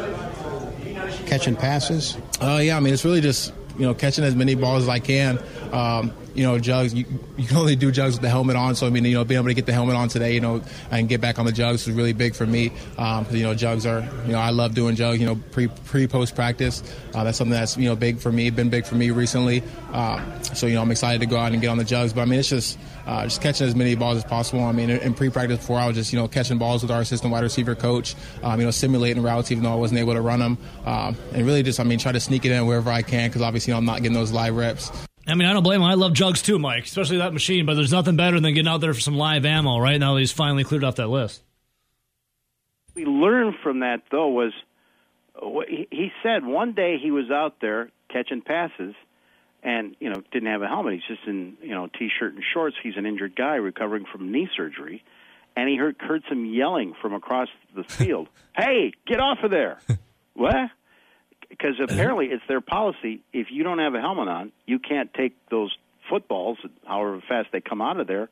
catching 1.27 1.55
passes? 1.55 2.17
Uh, 2.39 2.59
yeah, 2.61 2.77
I 2.77 2.79
mean, 2.79 2.93
it's 2.93 3.05
really 3.05 3.21
just 3.21 3.53
you 3.77 3.85
know 3.85 3.93
catching 3.93 4.23
as 4.23 4.35
many 4.35 4.55
balls 4.55 4.83
as 4.83 4.89
I 4.89 4.99
can. 4.99 5.39
Um, 5.71 6.13
you 6.37 6.43
know, 6.43 6.59
jugs. 6.59 6.93
You, 6.93 7.05
you 7.35 7.47
can 7.47 7.57
only 7.57 7.75
do 7.75 7.91
jugs 7.91 8.13
with 8.13 8.21
the 8.21 8.29
helmet 8.29 8.55
on. 8.55 8.75
So 8.75 8.85
I 8.85 8.91
mean, 8.91 9.03
you 9.03 9.15
know, 9.15 9.25
being 9.25 9.39
able 9.39 9.49
to 9.49 9.55
get 9.55 9.65
the 9.65 9.73
helmet 9.73 9.95
on 9.95 10.07
today, 10.07 10.35
you 10.35 10.39
know, 10.39 10.61
and 10.91 11.09
get 11.09 11.19
back 11.19 11.39
on 11.39 11.45
the 11.45 11.51
jugs 11.51 11.87
was 11.87 11.95
really 11.95 12.13
big 12.13 12.35
for 12.35 12.45
me. 12.45 12.71
Um, 12.97 13.25
you 13.31 13.43
know, 13.43 13.55
jugs 13.55 13.85
are, 13.87 14.07
you 14.25 14.33
know, 14.33 14.39
I 14.39 14.51
love 14.51 14.75
doing 14.75 14.95
jugs. 14.95 15.19
You 15.19 15.25
know, 15.25 15.35
pre 15.51 15.67
pre 15.67 16.07
post 16.07 16.35
practice. 16.35 16.83
Uh, 17.15 17.23
that's 17.23 17.39
something 17.39 17.51
that's 17.51 17.75
you 17.75 17.89
know 17.89 17.95
big 17.95 18.19
for 18.19 18.31
me. 18.31 18.51
Been 18.51 18.69
big 18.69 18.85
for 18.85 18.93
me 18.93 19.09
recently. 19.09 19.63
Um, 19.91 20.43
so 20.43 20.67
you 20.67 20.75
know, 20.75 20.83
I'm 20.83 20.91
excited 20.91 21.19
to 21.21 21.25
go 21.25 21.37
out 21.37 21.53
and 21.53 21.59
get 21.59 21.69
on 21.69 21.79
the 21.79 21.83
jugs. 21.83 22.13
But 22.13 22.21
I 22.21 22.25
mean, 22.25 22.39
it's 22.39 22.49
just 22.49 22.77
uh, 23.07 23.23
just 23.23 23.41
catching 23.41 23.65
as 23.65 23.75
many 23.75 23.95
balls 23.95 24.17
as 24.17 24.23
possible. 24.23 24.63
I 24.63 24.73
mean, 24.73 24.91
in, 24.91 24.99
in 24.99 25.13
pre 25.15 25.31
practice 25.31 25.57
before, 25.57 25.79
I 25.79 25.87
was 25.87 25.95
just 25.95 26.13
you 26.13 26.19
know 26.19 26.27
catching 26.27 26.59
balls 26.59 26.83
with 26.83 26.91
our 26.91 27.01
assistant 27.01 27.31
wide 27.31 27.43
receiver 27.43 27.73
coach. 27.73 28.15
Um, 28.43 28.59
you 28.59 28.65
know, 28.65 28.71
simulating 28.71 29.23
routes 29.23 29.51
even 29.51 29.63
though 29.63 29.73
I 29.73 29.75
wasn't 29.75 30.01
able 30.01 30.13
to 30.13 30.21
run 30.21 30.39
them, 30.39 30.59
um, 30.85 31.17
and 31.33 31.47
really 31.47 31.63
just 31.63 31.79
I 31.79 31.83
mean 31.83 31.97
try 31.97 32.11
to 32.11 32.19
sneak 32.19 32.45
it 32.45 32.51
in 32.51 32.67
wherever 32.67 32.91
I 32.91 33.01
can 33.01 33.27
because 33.29 33.41
obviously 33.41 33.71
you 33.71 33.73
know, 33.73 33.79
I'm 33.79 33.85
not 33.85 34.03
getting 34.03 34.13
those 34.13 34.31
live 34.31 34.55
reps. 34.55 35.06
I 35.27 35.35
mean, 35.35 35.47
I 35.47 35.53
don't 35.53 35.63
blame 35.63 35.81
him. 35.81 35.87
I 35.87 35.95
love 35.95 36.13
jugs 36.13 36.41
too, 36.41 36.57
Mike, 36.57 36.85
especially 36.85 37.17
that 37.17 37.33
machine. 37.33 37.65
But 37.65 37.75
there's 37.75 37.91
nothing 37.91 38.15
better 38.15 38.39
than 38.39 38.53
getting 38.53 38.69
out 38.69 38.79
there 38.79 38.93
for 38.93 39.01
some 39.01 39.17
live 39.17 39.45
ammo. 39.45 39.77
Right 39.77 39.99
now, 39.99 40.13
that 40.13 40.21
he's 40.21 40.31
finally 40.31 40.63
cleared 40.63 40.83
off 40.83 40.95
that 40.95 41.07
list. 41.07 41.43
We 42.95 43.05
learned 43.05 43.55
from 43.61 43.81
that 43.81 44.03
though 44.09 44.29
was 44.29 44.53
uh, 45.35 45.47
he 45.67 45.87
he 45.91 46.11
said 46.23 46.45
one 46.45 46.73
day 46.73 46.97
he 47.01 47.11
was 47.11 47.29
out 47.29 47.57
there 47.61 47.89
catching 48.09 48.41
passes 48.41 48.95
and 49.63 49.95
you 49.99 50.09
know 50.09 50.23
didn't 50.31 50.49
have 50.49 50.61
a 50.61 50.67
helmet. 50.67 50.93
He's 50.93 51.17
just 51.17 51.27
in 51.27 51.57
you 51.61 51.75
know 51.75 51.87
t-shirt 51.87 52.33
and 52.33 52.43
shorts. 52.53 52.77
He's 52.81 52.95
an 52.97 53.05
injured 53.05 53.35
guy 53.35 53.55
recovering 53.55 54.05
from 54.11 54.31
knee 54.31 54.49
surgery, 54.55 55.03
and 55.55 55.69
he 55.69 55.75
heard 55.75 55.97
heard 55.99 56.23
some 56.29 56.45
yelling 56.45 56.93
from 57.01 57.13
across 57.13 57.49
the 57.75 57.83
field. 57.83 58.29
hey, 58.55 58.93
get 59.05 59.19
off 59.19 59.39
of 59.43 59.51
there! 59.51 59.79
what? 60.33 60.71
Because 61.49 61.75
apparently 61.81 62.27
it's 62.27 62.43
their 62.47 62.61
policy. 62.61 63.21
If 63.33 63.47
you 63.51 63.63
don't 63.63 63.79
have 63.79 63.95
a 63.95 64.01
helmet 64.01 64.27
on, 64.27 64.51
you 64.65 64.79
can't 64.79 65.13
take 65.13 65.33
those 65.49 65.75
footballs, 66.09 66.57
however 66.85 67.21
fast 67.27 67.49
they 67.51 67.61
come 67.61 67.81
out 67.81 67.99
of 67.99 68.07
there, 68.07 68.29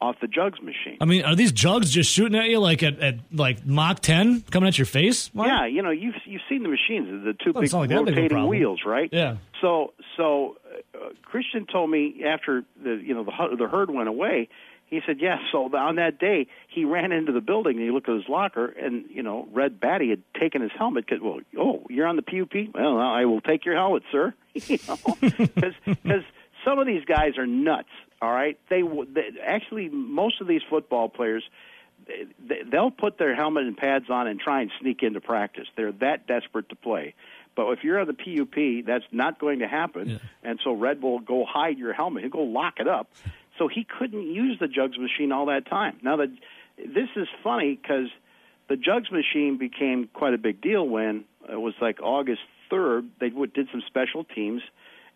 off 0.00 0.16
the 0.20 0.28
jugs 0.28 0.60
machine. 0.60 0.98
I 1.00 1.04
mean, 1.04 1.24
are 1.24 1.34
these 1.34 1.52
jugs 1.52 1.90
just 1.90 2.10
shooting 2.10 2.38
at 2.38 2.48
you 2.48 2.60
like 2.60 2.82
at, 2.82 3.00
at 3.00 3.16
like 3.32 3.66
Mach 3.66 4.00
10 4.00 4.42
coming 4.50 4.68
at 4.68 4.78
your 4.78 4.86
face? 4.86 5.30
Yeah, 5.34 5.66
you 5.66 5.82
know, 5.82 5.90
you've 5.90 6.14
you've 6.24 6.42
seen 6.48 6.62
the 6.62 6.68
machines, 6.68 7.24
the 7.24 7.32
two 7.32 7.52
Well, 7.52 7.62
big 7.62 7.72
like 7.72 7.90
rotating 7.90 8.46
wheels, 8.46 8.80
right? 8.86 9.08
Yeah. 9.12 9.36
So 9.60 9.92
so 10.16 10.56
uh, 10.94 11.08
Christian 11.22 11.66
told 11.66 11.90
me 11.90 12.22
after 12.24 12.64
the 12.82 12.94
you 13.04 13.14
know 13.14 13.24
the 13.24 13.56
the 13.56 13.66
herd 13.66 13.90
went 13.90 14.08
away, 14.08 14.48
He 14.88 15.00
said, 15.06 15.18
yes. 15.20 15.38
So 15.52 15.64
on 15.76 15.96
that 15.96 16.18
day, 16.18 16.46
he 16.68 16.84
ran 16.84 17.12
into 17.12 17.32
the 17.32 17.40
building 17.40 17.76
and 17.76 17.84
he 17.84 17.90
looked 17.90 18.08
at 18.08 18.16
his 18.16 18.28
locker, 18.28 18.66
and 18.66 19.04
you 19.10 19.22
know, 19.22 19.46
Red 19.52 19.80
Batty 19.80 20.10
had 20.10 20.22
taken 20.38 20.62
his 20.62 20.70
helmet. 20.76 21.08
Cause, 21.08 21.18
well, 21.22 21.40
oh, 21.58 21.84
you're 21.90 22.06
on 22.06 22.16
the 22.16 22.22
PUP. 22.22 22.74
Well, 22.74 22.98
I 22.98 23.24
will 23.26 23.40
take 23.40 23.64
your 23.64 23.74
helmet, 23.74 24.02
sir. 24.10 24.34
you 24.54 24.78
know, 24.88 24.96
because 25.20 26.22
some 26.64 26.78
of 26.78 26.86
these 26.86 27.04
guys 27.04 27.36
are 27.36 27.46
nuts. 27.46 27.88
All 28.20 28.30
right, 28.30 28.58
they, 28.68 28.82
they 28.82 29.28
actually 29.44 29.88
most 29.90 30.40
of 30.40 30.48
these 30.48 30.62
football 30.68 31.08
players 31.08 31.44
they, 32.06 32.62
they'll 32.70 32.90
put 32.90 33.18
their 33.18 33.34
helmet 33.34 33.66
and 33.66 33.76
pads 33.76 34.06
on 34.10 34.26
and 34.26 34.40
try 34.40 34.62
and 34.62 34.70
sneak 34.80 35.02
into 35.02 35.20
practice. 35.20 35.66
They're 35.76 35.92
that 35.92 36.26
desperate 36.26 36.68
to 36.70 36.76
play. 36.76 37.14
But 37.54 37.70
if 37.72 37.82
you're 37.82 37.98
on 37.98 38.06
the 38.06 38.14
PUP, 38.14 38.86
that's 38.86 39.04
not 39.10 39.40
going 39.40 39.58
to 39.60 39.68
happen. 39.68 40.10
Yeah. 40.10 40.18
And 40.44 40.60
so 40.62 40.72
Red 40.72 41.02
will 41.02 41.18
go 41.18 41.44
hide 41.44 41.76
your 41.76 41.92
helmet. 41.92 42.22
He'll 42.22 42.30
go 42.30 42.42
lock 42.42 42.74
it 42.78 42.86
up. 42.86 43.10
So 43.58 43.68
he 43.68 43.84
couldn't 43.84 44.32
use 44.32 44.58
the 44.60 44.68
jugs 44.68 44.98
machine 44.98 45.32
all 45.32 45.46
that 45.46 45.66
time. 45.68 45.98
Now 46.02 46.16
that 46.16 46.30
this 46.78 47.08
is 47.16 47.28
funny 47.42 47.78
because 47.80 48.08
the 48.68 48.76
jugs 48.76 49.10
machine 49.10 49.58
became 49.58 50.08
quite 50.12 50.34
a 50.34 50.38
big 50.38 50.60
deal 50.60 50.86
when 50.86 51.24
it 51.50 51.60
was 51.60 51.74
like 51.80 52.00
August 52.00 52.40
third. 52.70 53.08
They 53.20 53.30
did 53.30 53.68
some 53.72 53.82
special 53.86 54.24
teams, 54.24 54.62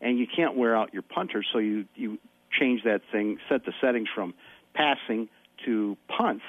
and 0.00 0.18
you 0.18 0.26
can't 0.26 0.56
wear 0.56 0.76
out 0.76 0.92
your 0.92 1.02
punter, 1.02 1.44
so 1.52 1.58
you 1.58 1.86
you 1.94 2.18
change 2.58 2.82
that 2.84 3.02
thing, 3.10 3.38
set 3.48 3.64
the 3.64 3.72
settings 3.80 4.08
from 4.14 4.34
passing 4.74 5.28
to 5.64 5.96
punts 6.08 6.44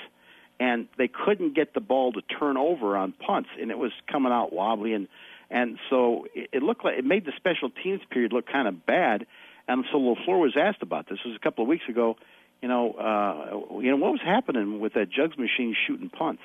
and 0.60 0.88
they 0.98 1.08
couldn't 1.08 1.56
get 1.56 1.74
the 1.74 1.82
ball 1.82 2.14
to 2.14 2.22
turn 2.22 2.58
over 2.58 2.96
on 2.96 3.12
punts, 3.12 3.50
and 3.60 3.72
it 3.72 3.78
was 3.78 3.92
coming 4.12 4.32
out 4.32 4.54
wobbly, 4.54 4.94
and 4.94 5.08
and 5.50 5.78
so 5.90 6.26
it, 6.34 6.50
it 6.54 6.64
looked 6.64 6.86
like 6.86 6.98
it 6.98 7.06
made 7.06 7.26
the 7.26 7.34
special 7.36 7.70
teams 7.70 8.02
period 8.10 8.34
look 8.34 8.48
kind 8.48 8.68
of 8.68 8.86
bad. 8.86 9.26
And 9.68 9.86
so 9.92 9.98
LaFleur 9.98 10.40
was 10.40 10.56
asked 10.58 10.82
about 10.82 11.08
this. 11.08 11.20
This 11.20 11.26
was 11.32 11.36
a 11.36 11.40
couple 11.40 11.64
of 11.64 11.68
weeks 11.68 11.86
ago. 11.88 12.18
You 12.62 12.68
know, 12.70 12.94
uh, 12.94 13.80
you 13.82 13.90
know 13.92 13.98
what 13.98 14.12
was 14.12 14.22
happening 14.24 14.80
with 14.80 14.94
that 14.94 15.10
jugs 15.10 15.38
machine 15.38 15.76
shooting 15.88 16.10
punts. 16.10 16.42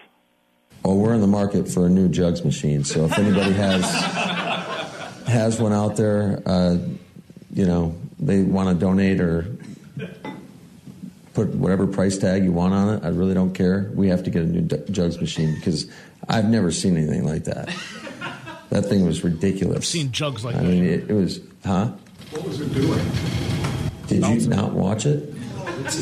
Well, 0.83 0.97
we're 0.97 1.15
in 1.15 1.21
the 1.21 1.27
market 1.27 1.69
for 1.69 1.87
a 1.87 1.89
new 1.89 2.09
jugs 2.09 2.45
machine, 2.45 2.85
so 2.85 3.05
if 3.05 3.19
anybody 3.19 3.53
has 3.53 3.85
has 5.27 5.61
one 5.61 5.73
out 5.73 5.97
there, 5.97 6.43
uh, 6.47 6.79
you 7.53 7.67
know, 7.67 7.97
they 8.19 8.43
want 8.43 8.69
to 8.69 8.75
donate 8.75 9.21
or 9.21 9.57
put 11.35 11.49
whatever 11.55 11.87
price 11.87 12.19
tag 12.19 12.43
you 12.45 12.53
want 12.53 12.75
on 12.75 12.95
it. 12.97 13.05
I 13.05 13.09
really 13.09 13.35
don't 13.35 13.55
care. 13.55 13.91
We 13.95 14.09
have 14.09 14.25
to 14.25 14.31
get 14.31 14.43
a 14.43 14.47
new 14.47 14.63
d- 14.63 14.83
jugs 14.91 15.21
machine 15.21 15.55
because 15.55 15.91
I've 16.29 16.47
never 16.49 16.71
seen 16.71 16.97
anything 16.97 17.25
like 17.25 17.45
that. 17.45 17.69
That 18.71 18.87
thing 18.87 19.07
was 19.07 19.23
ridiculous. 19.25 19.77
I've 19.79 19.85
seen 19.85 20.13
jugs 20.13 20.45
like 20.45 20.57
I 20.57 20.59
that. 20.59 20.65
mean, 20.69 20.85
it, 20.85 21.11
it 21.11 21.15
was, 21.15 21.41
huh? 21.65 21.93
What 22.31 22.45
was 22.47 22.61
it 22.61 22.73
doing? 22.75 23.05
Did 24.07 24.43
you 24.43 24.49
not 24.49 24.73
watch 24.73 25.07
it? 25.07 25.35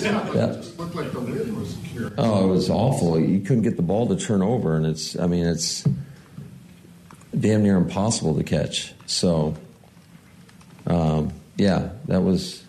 Yeah. 0.03 0.53
It 0.53 0.79
looked 0.79 0.95
like 0.95 1.13
the 1.13 1.21
lid 1.21 1.57
was 1.57 1.77
cured. 1.85 2.15
Oh, 2.19 2.45
it 2.45 2.51
was 2.51 2.71
awful. 2.71 3.21
You 3.21 3.41
couldn't 3.41 3.63
get 3.63 3.77
the 3.77 3.83
ball 3.83 4.09
to 4.09 4.17
turn 4.17 4.43
over, 4.43 4.77
and 4.77 4.87
it's, 4.87 5.19
I 5.19 5.27
mean, 5.27 5.47
it's 5.47 5.87
damn 7.39 7.63
near 7.63 7.77
impossible 7.77 8.37
to 8.37 8.45
catch. 8.45 8.95
So, 9.07 9.55
um, 10.87 11.33
yeah, 11.57 11.91
that 12.07 12.23
was 12.23 12.65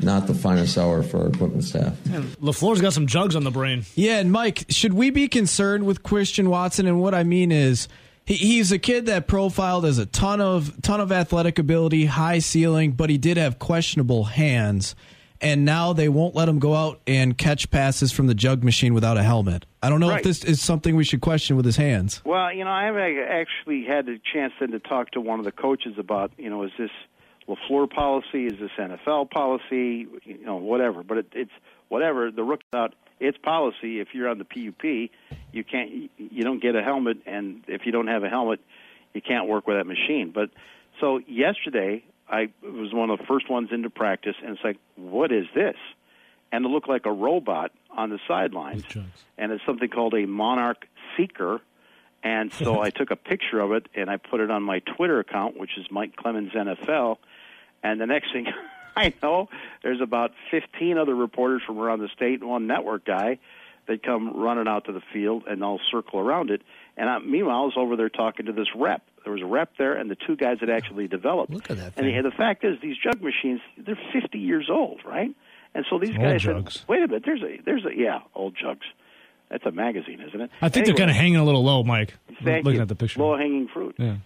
not 0.00 0.26
the 0.26 0.34
finest 0.34 0.78
hour 0.78 1.02
for 1.02 1.22
our 1.22 1.28
equipment 1.28 1.64
staff. 1.64 1.94
LaFleur's 2.40 2.80
got 2.80 2.92
some 2.92 3.06
jugs 3.06 3.36
on 3.36 3.44
the 3.44 3.50
brain. 3.50 3.84
Yeah, 3.94 4.18
and 4.18 4.32
Mike, 4.32 4.64
should 4.68 4.94
we 4.94 5.10
be 5.10 5.28
concerned 5.28 5.84
with 5.84 6.02
Christian 6.02 6.48
Watson? 6.48 6.86
And 6.86 7.00
what 7.00 7.14
I 7.14 7.22
mean 7.22 7.52
is, 7.52 7.86
he, 8.24 8.34
he's 8.34 8.72
a 8.72 8.78
kid 8.78 9.06
that 9.06 9.26
profiled 9.26 9.84
as 9.84 9.98
a 9.98 10.06
ton 10.06 10.40
of 10.40 10.80
ton 10.82 11.00
of 11.00 11.10
athletic 11.12 11.58
ability, 11.58 12.06
high 12.06 12.38
ceiling, 12.38 12.92
but 12.92 13.10
he 13.10 13.18
did 13.18 13.36
have 13.36 13.58
questionable 13.58 14.24
hands. 14.24 14.94
And 15.40 15.64
now 15.64 15.92
they 15.92 16.08
won't 16.08 16.36
let 16.36 16.48
him 16.48 16.60
go 16.60 16.72
out 16.76 17.00
and 17.04 17.36
catch 17.36 17.68
passes 17.72 18.12
from 18.12 18.28
the 18.28 18.34
jug 18.34 18.62
machine 18.62 18.94
without 18.94 19.16
a 19.16 19.24
helmet. 19.24 19.66
I 19.82 19.88
don't 19.88 19.98
know 19.98 20.10
Right. 20.10 20.18
if 20.18 20.22
this 20.24 20.44
is 20.44 20.60
something 20.62 20.94
we 20.94 21.02
should 21.02 21.20
question 21.20 21.56
with 21.56 21.64
his 21.64 21.76
hands. 21.76 22.22
Well, 22.24 22.52
you 22.54 22.62
know, 22.64 22.70
I've 22.70 22.94
actually 22.96 23.84
had 23.84 24.06
the 24.06 24.20
chance 24.32 24.52
then 24.60 24.70
to 24.70 24.78
talk 24.78 25.10
to 25.12 25.20
one 25.20 25.40
of 25.40 25.44
the 25.44 25.50
coaches 25.50 25.94
about, 25.98 26.30
you 26.38 26.48
know, 26.48 26.62
is 26.62 26.70
this 26.78 26.92
LaFleur 27.48 27.90
policy? 27.90 28.46
Is 28.46 28.60
this 28.60 28.70
NFL 28.78 29.30
policy? 29.32 30.06
You 30.24 30.46
know, 30.46 30.58
whatever. 30.58 31.02
But 31.02 31.18
it, 31.18 31.26
it's 31.32 31.50
whatever. 31.88 32.30
The 32.30 32.44
rook 32.44 32.60
out. 32.72 32.94
It's 33.22 33.38
policy. 33.38 34.00
If 34.00 34.08
you're 34.14 34.28
on 34.28 34.38
the 34.38 34.44
PUP, 34.44 34.84
you 35.52 35.64
can't. 35.64 36.10
You 36.18 36.42
don't 36.42 36.60
get 36.60 36.74
a 36.74 36.82
helmet, 36.82 37.18
and 37.24 37.62
if 37.68 37.86
you 37.86 37.92
don't 37.92 38.08
have 38.08 38.24
a 38.24 38.28
helmet, 38.28 38.60
you 39.14 39.20
can't 39.22 39.46
work 39.46 39.66
with 39.66 39.76
that 39.76 39.86
machine. 39.86 40.32
But 40.34 40.50
so 41.00 41.18
yesterday, 41.28 42.02
I 42.28 42.50
was 42.62 42.92
one 42.92 43.10
of 43.10 43.18
the 43.18 43.24
first 43.26 43.48
ones 43.48 43.68
into 43.70 43.90
practice, 43.90 44.34
and 44.42 44.56
it's 44.56 44.64
like, 44.64 44.78
what 44.96 45.30
is 45.30 45.46
this? 45.54 45.76
And 46.50 46.64
it 46.64 46.68
looked 46.68 46.88
like 46.88 47.06
a 47.06 47.12
robot 47.12 47.70
on 47.90 48.10
the 48.10 48.18
sidelines, 48.26 48.84
and 49.38 49.52
it's 49.52 49.64
something 49.64 49.88
called 49.88 50.14
a 50.14 50.26
Monarch 50.26 50.86
Seeker. 51.16 51.60
And 52.24 52.52
so 52.52 52.80
I 52.86 52.90
took 52.90 53.10
a 53.10 53.16
picture 53.16 53.60
of 53.60 53.72
it 53.72 53.86
and 53.94 54.10
I 54.10 54.16
put 54.16 54.40
it 54.40 54.50
on 54.50 54.62
my 54.62 54.80
Twitter 54.80 55.20
account, 55.20 55.58
which 55.58 55.78
is 55.78 55.86
Mike 55.90 56.16
Clemens 56.16 56.52
NFL. 56.52 57.18
And 57.82 58.00
the 58.00 58.06
next 58.06 58.32
thing 58.32 58.46
I 58.96 59.12
know, 59.22 59.48
there's 59.82 60.00
about 60.00 60.32
15 60.50 60.98
other 60.98 61.14
reporters 61.14 61.62
from 61.66 61.78
around 61.78 62.00
the 62.00 62.08
state 62.14 62.40
and 62.40 62.48
one 62.48 62.66
network 62.66 63.04
guy 63.04 63.38
that 63.88 64.02
come 64.04 64.36
running 64.40 64.68
out 64.68 64.84
to 64.84 64.92
the 64.92 65.02
field 65.12 65.44
and 65.48 65.60
they'll 65.60 65.80
circle 65.90 66.20
around 66.20 66.50
it. 66.50 66.62
And 66.96 67.08
I, 67.08 67.18
meanwhile, 67.18 67.56
I 67.56 67.64
was 67.64 67.74
over 67.76 67.96
there 67.96 68.08
talking 68.08 68.46
to 68.46 68.52
this 68.52 68.68
rep. 68.76 69.02
There 69.24 69.32
was 69.32 69.42
a 69.42 69.46
rep 69.46 69.72
there 69.78 69.94
and 69.94 70.10
the 70.10 70.16
two 70.16 70.36
guys 70.36 70.58
that 70.60 70.70
actually 70.70 71.08
developed. 71.08 71.52
Look 71.52 71.70
at 71.70 71.76
that 71.78 71.92
And 71.96 72.06
the, 72.06 72.30
the 72.30 72.36
fact 72.36 72.64
is, 72.64 72.78
these 72.80 72.96
jug 73.02 73.22
machines, 73.22 73.60
they're 73.78 73.98
50 74.12 74.38
years 74.38 74.68
old, 74.70 75.00
right? 75.04 75.30
And 75.74 75.84
so 75.88 75.98
these 75.98 76.10
Old 76.10 76.18
guys 76.20 76.42
jugs. 76.42 76.74
said, 76.80 76.88
wait 76.88 77.02
a 77.02 77.06
minute, 77.08 77.22
there's 77.24 77.42
a, 77.42 77.58
there's 77.64 77.84
a, 77.84 77.96
yeah, 77.96 78.20
old 78.34 78.54
jugs. 78.60 78.84
That's 79.50 79.64
a 79.66 79.70
magazine, 79.72 80.20
isn't 80.26 80.40
it? 80.40 80.50
I 80.60 80.68
think 80.68 80.84
Anyway. 80.84 80.86
they're 80.86 81.06
kind 81.06 81.10
of 81.10 81.16
hanging 81.16 81.36
a 81.36 81.44
little 81.44 81.64
low, 81.64 81.82
Mike. 81.82 82.14
Thank 82.42 82.64
Looking 82.64 82.76
you. 82.76 82.82
at 82.82 82.88
the 82.88 82.94
picture. 82.94 83.20
Low 83.20 83.36
hanging 83.36 83.68
fruit. 83.68 83.96
Yeah. 83.98 84.16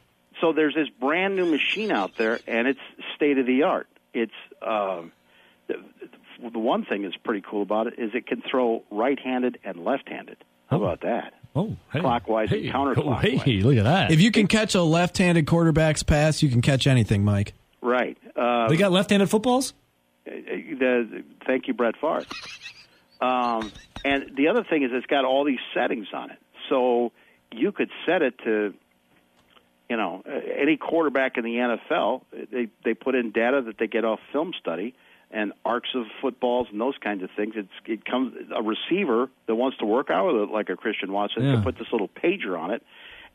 So 0.41 0.53
there's 0.53 0.75
this 0.75 0.89
brand 1.01 1.35
new 1.37 1.47
machine 1.47 1.91
out 1.91 2.17
there, 2.17 2.39
and 2.47 2.69
it's 2.69 2.79
state 3.17 3.39
of 3.39 3.47
the 3.47 3.63
art. 3.63 3.89
It's 4.17 4.33
um, 4.63 5.13
the, 5.67 5.75
the 6.53 6.59
one 6.59 6.85
thing 6.85 7.03
that's 7.03 7.17
pretty 7.17 7.45
cool 7.49 7.63
about 7.63 7.87
it 7.87 7.95
is 7.99 8.11
it 8.15 8.27
can 8.27 8.43
throw 8.43 8.83
right-handed 8.91 9.59
and 9.63 9.85
left-handed. 9.85 10.39
How 10.71 10.79
about 10.79 11.03
that? 11.03 11.35
Oh, 11.55 11.77
hey. 11.93 12.01
Clockwise 12.01 12.51
and 12.51 12.65
hey. 12.65 12.71
counterclockwise. 12.71 13.41
Oh, 13.41 13.43
hey, 13.45 13.61
look 13.61 13.77
at 13.77 13.85
that. 13.85 14.11
If 14.11 14.21
you 14.21 14.31
can 14.31 14.47
catch 14.47 14.75
a 14.75 14.83
left-handed 14.83 15.47
quarterback's 15.47 16.03
pass, 16.03 16.43
you 16.43 16.49
can 16.49 16.63
catch 16.63 16.87
anything, 16.87 17.25
Mike. 17.25 17.55
Right. 17.81 18.19
Uh, 18.35 18.69
they 18.69 18.77
got 18.77 18.91
left-handed 18.93 19.29
footballs. 19.31 19.75
the, 20.25 21.23
thank 21.47 21.69
you, 21.69 21.75
Brett 21.75 21.95
Favre. 22.01 22.25
Um, 23.21 23.71
and 24.05 24.37
the 24.37 24.49
other 24.49 24.65
thing 24.65 24.83
is, 24.83 24.91
it's 24.93 25.07
got 25.07 25.25
all 25.25 25.45
these 25.45 25.61
settings 25.73 26.09
on 26.13 26.31
it, 26.31 26.39
so 26.69 27.13
you 27.53 27.73
could 27.73 27.91
set 28.05 28.23
it 28.23 28.35
to, 28.45 28.75
you 29.89 29.97
know, 29.97 30.23
any 30.59 30.77
quarterback 30.77 31.37
in 31.39 31.45
the 31.45 31.55
NFL. 31.57 32.23
They 32.51 32.69
they 32.85 32.95
put 32.95 33.15
in 33.15 33.31
data 33.31 33.63
that 33.67 33.79
they 33.79 33.87
get 33.87 34.05
off 34.05 34.21
film 34.33 34.53
study 34.59 34.95
and 35.31 35.53
arcs 35.65 35.89
of 35.95 36.07
footballs 36.21 36.69
and 36.71 36.81
those 36.81 36.97
kinds 36.99 37.23
of 37.23 37.31
things. 37.37 37.55
It's 37.57 37.69
it 37.85 38.05
comes 38.05 38.35
a 38.55 38.63
receiver 38.63 39.29
that 39.47 39.55
wants 39.55 39.79
to 39.79 39.87
work 39.87 40.11
out 40.11 40.27
with 40.33 40.43
it 40.49 40.53
like 40.53 40.69
a 40.71 40.77
Christian 40.77 41.13
Watson 41.13 41.45
Yeah. 41.45 41.55
can 41.55 41.63
put 41.63 41.79
this 41.79 41.89
little 41.93 42.09
pager 42.09 42.59
on 42.59 42.71
it, 42.73 42.83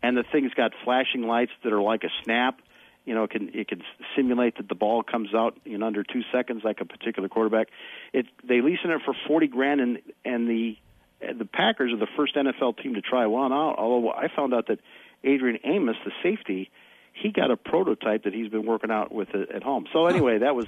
and 0.04 0.16
the 0.18 0.24
thing's 0.24 0.54
got 0.54 0.72
flashing 0.84 1.24
lights 1.28 1.52
that 1.64 1.72
are 1.74 1.82
like 1.82 2.04
a 2.04 2.10
snap. 2.24 2.62
You 3.06 3.16
know, 3.16 3.24
it 3.24 3.32
can 3.32 3.50
it 3.54 3.68
can 3.68 3.82
simulate 4.16 4.58
that 4.58 4.68
the 4.70 4.76
ball 4.76 5.04
comes 5.04 5.34
out 5.34 5.58
in 5.66 5.82
under 5.84 6.04
two 6.04 6.22
seconds, 6.32 6.64
like 6.64 6.82
a 6.82 6.86
particular 6.86 7.30
quarterback. 7.30 7.68
It 8.14 8.28
they 8.44 8.62
leasing 8.62 8.92
it 8.92 9.02
for 9.04 9.16
forty 9.28 9.48
grand, 9.48 9.82
and 9.82 10.00
and 10.24 10.48
the 10.48 10.78
the 11.20 11.46
Packers 11.46 11.94
are 11.94 11.98
the 11.98 12.08
first 12.16 12.36
NFL 12.36 12.78
team 12.82 12.94
to 12.96 13.02
try 13.02 13.26
one 13.26 13.52
out. 13.54 13.76
Although 13.78 14.12
I 14.12 14.28
found 14.36 14.54
out 14.54 14.68
that 14.68 14.80
Adrian 15.24 15.60
Amos, 15.64 15.96
the 16.06 16.12
safety, 16.24 16.72
he 17.14 17.32
got 17.32 17.52
a 17.52 17.58
prototype 17.58 18.24
that 18.24 18.34
he's 18.34 18.50
been 18.50 18.66
working 18.66 18.92
out 18.92 19.14
with 19.14 19.30
at 19.36 19.64
home. 19.64 19.86
So 19.94 20.08
anyway, 20.08 20.40
that 20.40 20.56
was 20.56 20.66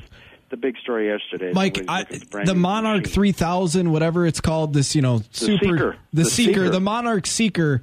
the 0.49 0.57
big 0.57 0.77
story 0.77 1.07
yesterday. 1.07 1.51
Mike, 1.53 1.83
I, 1.87 2.03
the 2.03 2.43
the 2.45 2.55
Monarch 2.55 3.03
machine. 3.03 3.13
3000, 3.13 3.91
whatever 3.91 4.27
it's 4.27 4.41
called, 4.41 4.73
this, 4.73 4.95
you 4.95 5.01
know, 5.01 5.21
super. 5.31 5.57
Seeker. 5.65 5.97
The, 6.13 6.23
The 6.23 6.29
Seeker, 6.29 6.51
Seeker. 6.51 6.69
the 6.69 6.79
Monarch 6.79 7.25
Seeker. 7.25 7.81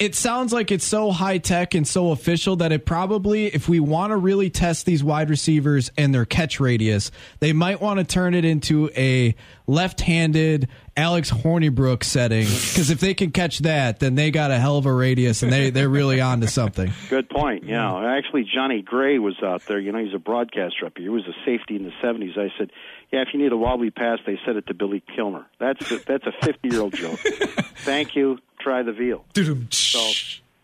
It 0.00 0.14
sounds 0.14 0.50
like 0.50 0.70
it's 0.70 0.86
so 0.86 1.10
high 1.10 1.36
tech 1.36 1.74
and 1.74 1.86
so 1.86 2.10
official 2.10 2.56
that 2.56 2.72
it 2.72 2.86
probably, 2.86 3.48
if 3.48 3.68
we 3.68 3.80
want 3.80 4.12
to 4.12 4.16
really 4.16 4.48
test 4.48 4.86
these 4.86 5.04
wide 5.04 5.28
receivers 5.28 5.90
and 5.98 6.14
their 6.14 6.24
catch 6.24 6.58
radius, 6.58 7.10
they 7.40 7.52
might 7.52 7.82
want 7.82 7.98
to 7.98 8.04
turn 8.04 8.32
it 8.32 8.46
into 8.46 8.90
a 8.96 9.34
left 9.66 10.00
handed 10.00 10.68
Alex 10.96 11.30
Hornibrook 11.30 12.02
setting. 12.02 12.46
Because 12.46 12.88
if 12.88 12.98
they 13.00 13.12
can 13.12 13.30
catch 13.30 13.58
that, 13.58 14.00
then 14.00 14.14
they 14.14 14.30
got 14.30 14.50
a 14.50 14.58
hell 14.58 14.78
of 14.78 14.86
a 14.86 14.92
radius 14.92 15.42
and 15.42 15.52
they, 15.52 15.68
they're 15.68 15.90
really 15.90 16.18
on 16.18 16.40
to 16.40 16.48
something. 16.48 16.90
Good 17.10 17.28
point. 17.28 17.64
Yeah, 17.64 18.02
actually, 18.16 18.48
Johnny 18.52 18.80
Gray 18.80 19.18
was 19.18 19.36
out 19.42 19.66
there. 19.66 19.78
You 19.78 19.92
know, 19.92 20.02
he's 20.02 20.14
a 20.14 20.18
broadcaster 20.18 20.86
up 20.86 20.96
here. 20.96 21.04
He 21.04 21.08
was 21.10 21.26
a 21.26 21.34
safety 21.44 21.76
in 21.76 21.84
the 21.84 21.92
'70s. 22.02 22.38
I 22.38 22.50
said, 22.56 22.72
"Yeah, 23.12 23.22
if 23.22 23.28
you 23.32 23.40
need 23.40 23.52
a 23.52 23.56
wobbly 23.56 23.90
pass, 23.90 24.18
they 24.26 24.38
set 24.46 24.56
it 24.56 24.66
to 24.68 24.74
Billy 24.74 25.02
Kilmer." 25.14 25.46
That's 25.58 25.90
a, 25.90 25.98
that's 26.06 26.26
a 26.26 26.32
50 26.44 26.68
year 26.68 26.80
old 26.80 26.94
joke. 26.94 27.18
Thank 27.78 28.14
you. 28.16 28.38
Try 28.60 28.82
the 28.82 28.92
veal. 28.92 29.24
So, 29.70 30.00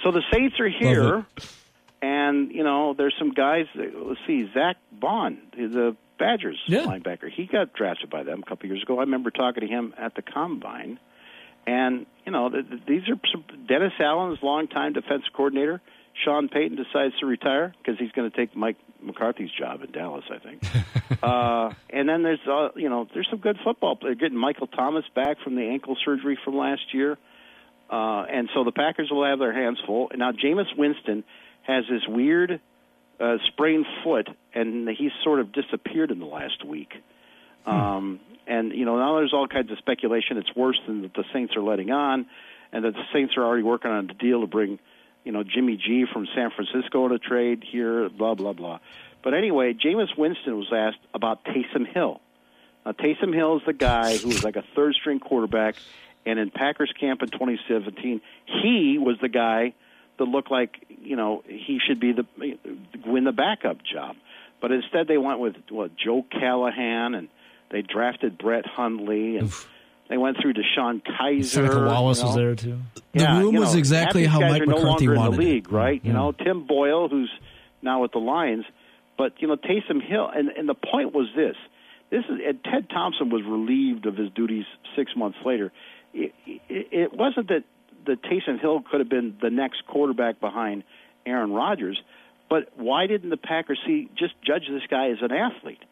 so 0.02 0.10
the 0.10 0.22
Saints 0.32 0.60
are 0.60 0.68
here, 0.68 1.24
and 2.02 2.52
you 2.52 2.62
know, 2.64 2.94
there's 2.94 3.14
some 3.18 3.32
guys. 3.32 3.66
Let's 3.74 4.20
see, 4.26 4.48
Zack 4.52 4.76
Baun, 4.92 5.38
the 5.56 5.96
Badgers 6.18 6.58
Yeah. 6.66 6.82
linebacker. 6.84 7.30
He 7.30 7.46
got 7.46 7.72
drafted 7.72 8.10
by 8.10 8.22
them 8.22 8.42
a 8.44 8.48
couple 8.48 8.68
years 8.68 8.82
ago. 8.82 8.98
I 8.98 9.00
remember 9.02 9.30
talking 9.30 9.62
to 9.62 9.66
him 9.66 9.94
at 9.98 10.14
the 10.14 10.22
combine, 10.22 10.98
and 11.66 12.06
you 12.24 12.32
know 12.32 12.48
th- 12.50 12.68
th- 12.68 12.82
these 12.86 13.02
are 13.08 13.16
some, 13.32 13.44
Dennis 13.66 13.92
Allen's 13.98 14.38
longtime 14.42 14.92
defensive 14.92 15.32
coordinator. 15.34 15.80
Sean 16.24 16.48
Payton 16.48 16.76
decides 16.76 17.18
to 17.20 17.26
retire 17.26 17.74
because 17.78 17.98
he's 17.98 18.12
going 18.12 18.30
to 18.30 18.36
take 18.36 18.56
Mike 18.56 18.76
McCarthy's 19.02 19.50
job 19.50 19.82
in 19.82 19.92
Dallas, 19.92 20.24
I 20.30 20.38
think. 20.38 20.62
uh, 21.22 21.70
and 21.90 22.08
then 22.08 22.22
there's 22.22 22.40
uh, 22.46 22.70
you 22.76 22.88
know 22.88 23.06
there's 23.12 23.28
some 23.30 23.38
good 23.38 23.58
football. 23.62 23.98
They're 24.00 24.14
getting 24.14 24.38
Michael 24.38 24.66
Thomas 24.66 25.04
back 25.14 25.38
from 25.42 25.56
the 25.56 25.62
ankle 25.62 25.96
surgery 26.04 26.38
from 26.44 26.56
last 26.56 26.94
year. 26.94 27.18
Uh, 27.88 28.22
and 28.22 28.48
so 28.52 28.64
the 28.64 28.72
Packers 28.72 29.10
will 29.10 29.24
have 29.24 29.38
their 29.38 29.52
hands 29.52 29.78
full. 29.86 30.10
And 30.10 30.18
now 30.18 30.32
Jameis 30.32 30.76
Winston 30.76 31.22
has 31.62 31.84
this 31.88 32.02
weird 32.08 32.60
uh, 33.20 33.36
sprained 33.46 33.86
foot, 34.02 34.28
and 34.54 34.88
he's 34.88 35.12
sort 35.22 35.40
of 35.40 35.52
disappeared 35.52 36.10
in 36.10 36.18
the 36.18 36.26
last 36.26 36.64
week. 36.64 36.92
Um, 37.64 38.20
and 38.46 38.72
you 38.72 38.84
know 38.84 38.96
now 38.96 39.16
there's 39.16 39.32
all 39.32 39.48
kinds 39.48 39.70
of 39.72 39.78
speculation. 39.78 40.36
It's 40.38 40.54
worse 40.54 40.78
than 40.86 41.02
that 41.02 41.14
the 41.14 41.24
Saints 41.32 41.56
are 41.56 41.62
letting 41.62 41.90
on, 41.90 42.26
and 42.72 42.84
that 42.84 42.94
the 42.94 43.04
Saints 43.12 43.36
are 43.36 43.44
already 43.44 43.62
working 43.62 43.90
on 43.90 44.10
a 44.10 44.14
deal 44.14 44.40
to 44.40 44.46
bring, 44.46 44.78
you 45.26 45.32
know, 45.32 45.42
Jimmy 45.42 45.76
G 45.76 46.06
from 46.10 46.28
San 46.34 46.50
Francisco 46.52 47.08
to 47.08 47.18
trade 47.18 47.64
here. 47.70 48.08
Blah 48.08 48.34
blah 48.34 48.52
blah. 48.52 48.78
But 49.22 49.34
anyway, 49.34 49.74
Jameis 49.74 50.16
Winston 50.16 50.56
was 50.56 50.72
asked 50.72 51.04
about 51.12 51.44
Taysom 51.44 51.84
Hill. 51.84 52.20
Now, 52.86 52.92
Taysom 52.92 53.34
Hill 53.34 53.56
is 53.56 53.62
the 53.66 53.72
guy 53.72 54.16
who 54.16 54.28
was 54.28 54.44
like 54.44 54.54
a 54.54 54.64
third 54.76 54.94
string 54.94 55.18
quarterback, 55.18 55.74
and 56.24 56.38
in 56.38 56.52
Packers 56.52 56.92
camp 56.98 57.22
in 57.22 57.30
2017, 57.30 58.20
he 58.62 58.98
was 58.98 59.16
the 59.20 59.28
guy 59.28 59.74
that 60.18 60.24
looked 60.24 60.52
like 60.52 60.86
you 61.02 61.16
know 61.16 61.42
he 61.48 61.80
should 61.84 61.98
be 61.98 62.12
the 62.12 62.26
win 63.04 63.24
the 63.24 63.32
backup 63.32 63.78
job. 63.82 64.14
But 64.60 64.70
instead, 64.70 65.08
they 65.08 65.18
went 65.18 65.40
with 65.40 65.56
what 65.70 65.96
Joe 65.96 66.24
Callahan, 66.30 67.16
and 67.16 67.28
they 67.70 67.82
drafted 67.82 68.38
Brett 68.38 68.64
Hundley, 68.64 69.38
and 69.38 69.52
they 70.08 70.16
went 70.16 70.36
through 70.40 70.54
DeShone 70.54 71.02
Kizer. 71.02 71.44
Seneca 71.44 71.84
Wallace 71.84 72.18
you 72.18 72.24
know. 72.24 72.28
was 72.28 72.36
there 72.36 72.54
too. 72.54 72.78
The 72.94 73.02
Yeah, 73.22 73.38
room 73.40 73.54
you 73.54 73.60
was 73.60 73.74
exactly 73.74 74.24
how 74.26 74.40
Mike 74.40 74.62
are 74.62 74.66
no 74.66 74.76
McCarthy 74.76 75.06
longer 75.08 75.14
in 75.14 75.18
wanted 75.20 75.36
the 75.38 75.42
it. 75.42 75.44
league, 75.52 75.72
right? 75.72 76.04
You 76.04 76.12
know, 76.12 76.32
Tim 76.32 76.66
Boyle, 76.66 77.08
who's 77.08 77.30
now 77.82 78.02
with 78.02 78.12
the 78.12 78.18
Lions, 78.18 78.64
but 79.18 79.32
you 79.40 79.48
know 79.48 79.56
Taysom 79.56 80.02
Hill, 80.02 80.28
and 80.32 80.48
and 80.50 80.68
the 80.68 80.74
point 80.74 81.12
was 81.14 81.28
this: 81.34 81.56
this 82.10 82.24
is 82.24 82.40
and 82.46 82.62
Ted 82.64 82.88
Thompson 82.90 83.30
was 83.30 83.42
relieved 83.44 84.06
of 84.06 84.16
his 84.16 84.30
duties 84.30 84.64
six 84.94 85.12
months 85.16 85.38
later. 85.44 85.72
It, 86.14 86.32
it, 86.46 86.60
it 86.92 87.12
wasn't 87.12 87.48
that 87.48 87.64
that 88.06 88.22
Taysom 88.22 88.60
Hill 88.60 88.82
could 88.88 89.00
have 89.00 89.08
been 89.08 89.36
the 89.42 89.50
next 89.50 89.86
quarterback 89.86 90.38
behind 90.40 90.84
Aaron 91.26 91.52
Rodgers, 91.52 92.00
but 92.48 92.70
why 92.76 93.06
didn't 93.08 93.30
the 93.30 93.36
Packers 93.36 93.80
see 93.84 94.08
just 94.16 94.34
judge 94.46 94.62
this 94.70 94.82
guy 94.88 95.10
as 95.10 95.18
an 95.22 95.32
athlete? 95.32 95.82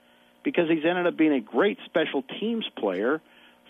Because 0.45 0.69
he's 0.69 0.85
ended 0.85 1.07
up 1.07 1.17
being 1.17 1.33
a 1.33 1.41
great 1.41 1.79
special 1.87 2.23
teams 2.39 2.65
player 2.79 3.21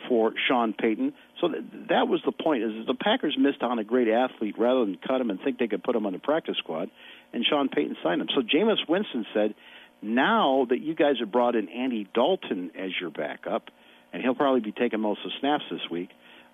for 0.09 0.33
Sean 0.49 0.73
Payton. 0.73 1.13
So 1.41 1.49
th- 1.49 1.65
that 1.89 2.09
was 2.09 2.21
the 2.25 2.33
point: 2.33 2.63
is 2.63 2.87
the 2.87 2.95
Packers 2.95 3.37
missed 3.39 3.63
on 3.63 3.79
a 3.79 3.85
great 3.85 4.09
athlete 4.09 4.57
rather 4.59 4.85
than 4.85 4.97
cut 4.97 5.21
him 5.21 5.31
and 5.31 5.41
think 5.41 5.59
they 5.59 5.69
could 5.69 5.83
put 5.83 5.97
him 5.97 6.07
on 6.07 6.13
the 6.13 6.19
practice 6.19 6.57
squad, 6.59 6.91
and 7.33 7.45
Sean 7.45 7.69
Payton 7.69 7.97
signed 8.03 8.21
him. 8.21 8.29
So 8.35 8.43
Jameis 8.43 8.89
Winston 8.89 9.27
said, 9.35 9.55
"Now 10.03 10.67
that 10.69 10.81
you 10.81 10.95
guys 10.95 11.17
have 11.21 11.33
brought 11.33 11.57
in 11.57 11.69
Andy 11.69 12.07
Dalton 12.15 12.71
as 12.79 12.91
your 13.01 13.11
backup, 13.11 13.71
and 14.13 14.23
he'll 14.23 14.35
probably 14.35 14.61
be 14.61 14.73
taking 14.73 15.01
most 15.01 15.21
of 15.25 15.31
the 15.31 15.39
snaps 15.41 15.65
this 15.71 15.91
week, 15.91 16.11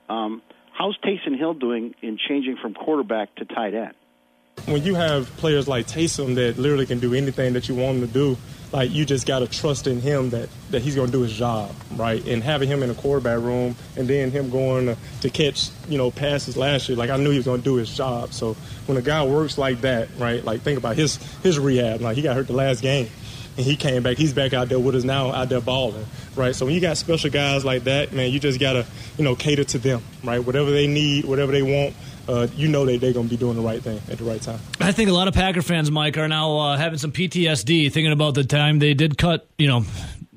um, 0.09 0.43
how's 0.73 0.97
Taysom 0.99 1.37
Hill 1.37 1.55
doing 1.55 1.95
in 2.01 2.19
changing 2.29 2.57
from 2.61 2.75
quarterback 2.75 3.35
to 3.37 3.45
tight 3.45 3.75
end?" 3.75 3.95
When 4.67 4.85
you 4.85 4.95
have 4.95 5.27
players 5.37 5.67
like 5.67 5.87
Taysom 5.87 6.35
that 6.37 6.59
literally 6.59 6.87
can 6.87 7.01
do 7.01 7.15
anything 7.15 7.55
that 7.55 7.69
you 7.69 7.75
want 7.75 7.99
him 7.99 8.07
to 8.07 8.13
do, 8.13 8.37
like 8.73 8.91
you 8.93 9.05
just 9.05 9.27
got 9.27 9.41
to 9.41 9.49
trust 9.49 9.87
in 9.89 10.01
him 10.01 10.31
that, 10.31 10.49
that 10.71 10.81
he's 10.81 10.95
going 10.95 11.09
to 11.09 11.13
do 11.13 11.23
his 11.23 11.33
job, 11.33 11.75
right? 11.97 12.25
And 12.27 12.43
having 12.43 12.69
him 12.69 12.83
in 12.83 12.89
the 12.89 12.95
quarterback 12.95 13.41
room 13.41 13.75
and 13.97 14.07
then 14.07 14.31
him 14.31 14.49
going 14.49 14.87
to, 14.87 14.97
to 15.23 15.31
catch, 15.31 15.71
you 15.89 15.99
know, 15.99 16.11
passes 16.11 16.57
last 16.57 16.89
year, 16.89 16.97
like 16.97 17.11
I 17.11 17.17
knew 17.17 17.31
he 17.31 17.37
was 17.37 17.47
going 17.47 17.61
to 17.61 17.65
do 17.65 17.75
his 17.77 17.95
job. 17.95 18.33
So 18.33 18.55
when 18.87 18.97
a 18.97 19.03
guy 19.03 19.25
works 19.25 19.59
like 19.59 19.81
that, 19.81 20.09
right? 20.19 20.45
Like 20.45 20.61
think 20.61 20.79
about 20.79 20.97
his 20.97 21.17
his 21.43 21.59
rehab. 21.59 22.01
Like 22.01 22.17
he 22.17 22.23
got 22.23 22.37
hurt 22.37 22.47
the 22.47 22.53
last 22.53 22.83
game. 22.83 23.09
And 23.57 23.67
he 23.67 23.75
came 23.75 24.05
back. 24.05 24.17
He's 24.17 24.33
back 24.33 24.55
out 24.55 24.69
there 24.69 24.79
with 24.79 24.95
us 24.95 25.03
now, 25.03 25.33
out 25.33 25.49
there 25.49 25.61
balling, 25.61 26.07
right? 26.37 26.55
So 26.55 26.65
when 26.65 26.75
you 26.75 26.81
got 26.81 26.97
special 26.97 27.31
guys 27.31 27.65
like 27.65 27.83
that, 27.85 28.13
man, 28.13 28.31
you 28.31 28.39
just 28.39 28.61
gotta, 28.61 28.87
you 29.19 29.25
know, 29.25 29.35
cater 29.35 29.65
to 29.65 29.79
them, 29.79 30.03
right? 30.23 30.39
Whatever 30.39 30.71
they 30.71 30.87
need, 30.87 31.25
whatever 31.25 31.51
they 31.51 31.61
want, 31.63 31.95
uh, 32.31 32.47
you 32.55 32.69
know 32.69 32.85
that 32.87 33.01
they're 33.01 33.13
gonna 33.13 33.29
be 33.29 33.37
doing 33.37 33.57
the 33.57 33.63
right 33.63 33.83
thing 33.83 34.01
at 34.11 34.19
the 34.19 34.25
right 34.25 34.41
time. 34.41 34.61
I 34.81 34.93
think 34.93 35.11
a 35.11 35.13
lot 35.13 35.29
of 35.29 35.35
Packer 35.35 35.63
fans, 35.63 35.91
Mike, 35.91 36.17
are 36.17 36.29
now 36.29 36.59
uh, 36.59 36.77
having 36.77 36.99
some 36.99 37.13
PTSD 37.13 37.93
thinking 37.93 38.13
about 38.13 38.35
the 38.35 38.45
time 38.45 38.79
they 38.79 38.95
did 38.95 39.19
cut, 39.19 39.49
you 39.59 39.67
know, 39.67 39.85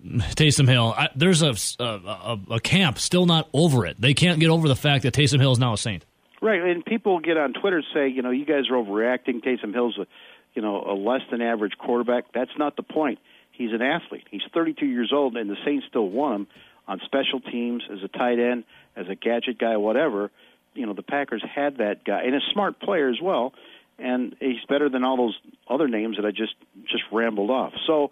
Taysom 0.03 0.67
Hill. 0.67 0.93
I, 0.97 1.09
there's 1.15 1.41
a, 1.41 1.55
a, 1.79 1.83
a, 1.83 2.39
a 2.51 2.59
camp 2.59 2.97
still 2.99 3.25
not 3.25 3.47
over 3.53 3.85
it. 3.85 3.99
They 3.99 4.13
can't 4.13 4.39
get 4.39 4.49
over 4.49 4.67
the 4.67 4.75
fact 4.75 5.03
that 5.03 5.13
Taysom 5.13 5.39
Hill 5.39 5.51
is 5.51 5.59
now 5.59 5.73
a 5.73 5.77
Saint. 5.77 6.05
Right, 6.41 6.61
and 6.61 6.83
people 6.83 7.19
get 7.19 7.37
on 7.37 7.53
Twitter 7.53 7.77
and 7.77 7.85
say, 7.93 8.07
you 8.09 8.21
know, 8.21 8.31
you 8.31 8.45
guys 8.45 8.69
are 8.69 8.73
overreacting. 8.73 9.43
Taysom 9.43 9.73
Hill's 9.73 9.97
a, 9.97 10.05
you 10.53 10.61
know, 10.61 10.83
a 10.83 10.93
less 10.93 11.21
than 11.31 11.41
average 11.41 11.77
quarterback. 11.77 12.25
That's 12.33 12.51
not 12.57 12.75
the 12.75 12.83
point. 12.83 13.19
He's 13.51 13.71
an 13.71 13.81
athlete. 13.81 14.27
He's 14.29 14.41
32 14.53 14.85
years 14.85 15.11
old, 15.13 15.37
and 15.37 15.49
the 15.49 15.55
Saints 15.63 15.85
still 15.87 16.09
won 16.09 16.33
him 16.33 16.47
on 16.85 16.99
special 17.05 17.39
teams 17.39 17.83
as 17.89 17.99
a 18.03 18.07
tight 18.07 18.39
end, 18.39 18.65
as 18.95 19.07
a 19.07 19.15
gadget 19.15 19.57
guy, 19.57 19.77
whatever. 19.77 20.31
You 20.75 20.85
know, 20.85 20.93
the 20.93 21.03
Packers 21.03 21.43
had 21.43 21.77
that 21.77 22.03
guy, 22.03 22.23
and 22.23 22.35
a 22.35 22.39
smart 22.51 22.79
player 22.79 23.09
as 23.09 23.21
well. 23.21 23.53
And 23.99 24.35
he's 24.39 24.63
better 24.67 24.89
than 24.89 25.03
all 25.03 25.17
those 25.17 25.37
other 25.67 25.87
names 25.87 26.17
that 26.17 26.25
I 26.25 26.31
just 26.31 26.55
just 26.85 27.03
rambled 27.11 27.51
off. 27.51 27.73
So 27.85 28.11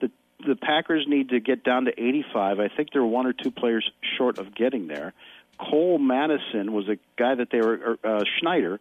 the 0.00 0.10
the 0.46 0.56
Packers 0.56 1.06
need 1.08 1.30
to 1.30 1.40
get 1.40 1.64
down 1.64 1.86
to 1.86 1.90
85. 1.90 2.60
I 2.60 2.68
think 2.68 2.90
they're 2.92 3.02
one 3.02 3.26
or 3.26 3.32
two 3.32 3.50
players 3.50 3.90
short 4.18 4.38
of 4.38 4.54
getting 4.54 4.88
there. 4.88 5.14
Cole 5.58 5.98
Madison 5.98 6.72
was 6.72 6.88
a 6.88 6.98
guy 7.16 7.34
that 7.34 7.48
they 7.50 7.60
were 7.60 7.98
uh, 8.04 8.24
Schneider 8.38 8.80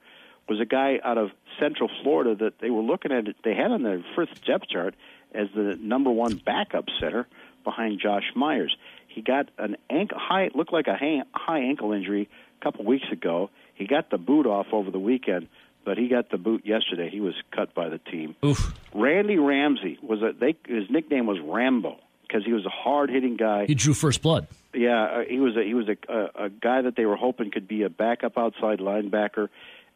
was 0.49 0.59
a 0.59 0.65
guy 0.65 0.99
out 1.03 1.17
of 1.17 1.31
Central 1.59 1.89
Florida 2.03 2.35
that 2.35 2.59
they 2.59 2.69
were 2.69 2.81
looking 2.81 3.11
at. 3.11 3.25
They 3.43 3.53
had 3.53 3.71
on 3.71 3.83
their 3.83 4.03
first 4.15 4.45
depth 4.45 4.67
chart 4.67 4.95
as 5.33 5.47
the 5.55 5.77
number 5.79 6.11
one 6.11 6.35
backup 6.35 6.85
center 6.99 7.27
behind 7.63 7.99
Josh 8.01 8.31
Myers. 8.35 8.75
He 9.07 9.21
got 9.21 9.49
an 9.57 9.77
ankle 9.89 10.17
high, 10.19 10.49
looked 10.53 10.73
like 10.73 10.87
a 10.87 10.95
high, 10.95 11.21
high 11.33 11.59
ankle 11.59 11.93
injury 11.93 12.29
a 12.61 12.63
couple 12.63 12.85
weeks 12.85 13.07
ago. 13.11 13.49
He 13.73 13.87
got 13.87 14.09
the 14.09 14.17
boot 14.17 14.45
off 14.45 14.67
over 14.71 14.91
the 14.91 14.99
weekend, 14.99 15.47
but 15.83 15.97
he 15.97 16.07
got 16.07 16.29
the 16.29 16.37
boot 16.37 16.65
yesterday. 16.65 17.09
He 17.09 17.19
was 17.19 17.33
cut 17.55 17.73
by 17.73 17.89
the 17.89 17.97
team. 17.97 18.35
Oof. 18.45 18.73
Randy 18.93 19.37
Ramsey 19.37 19.97
was 20.01 20.21
a 20.21 20.33
they 20.37 20.55
his 20.67 20.89
nickname 20.89 21.25
was 21.25 21.39
Rambo 21.41 21.97
because 22.27 22.45
he 22.45 22.53
was 22.53 22.65
a 22.65 22.69
hard 22.69 23.09
hitting 23.09 23.37
guy. 23.37 23.65
He 23.65 23.75
drew 23.75 23.93
first 23.93 24.21
blood. 24.21 24.47
Yeah, 24.73 25.03
uh, 25.03 25.21
he 25.27 25.39
was 25.39 25.55
a 25.57 25.63
he 25.63 25.73
was 25.73 25.87
a, 25.89 25.97
a 26.13 26.45
a 26.45 26.49
guy 26.49 26.81
that 26.83 26.95
they 26.95 27.05
were 27.05 27.15
hoping 27.17 27.51
could 27.51 27.67
be 27.67 27.83
a 27.83 27.89
backup 27.89 28.37
outside 28.37 28.79
linebacker. 28.79 29.49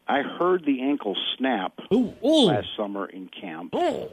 I 0.08 0.22
heard 0.22 0.64
the 0.64 0.82
ankle 0.82 1.16
snap 1.36 1.72
Ooh, 1.92 2.14
ooh. 2.24 2.44
last 2.46 2.68
summer 2.76 3.06
in 3.06 3.28
camp 3.28 3.70
Oh. 3.72 4.10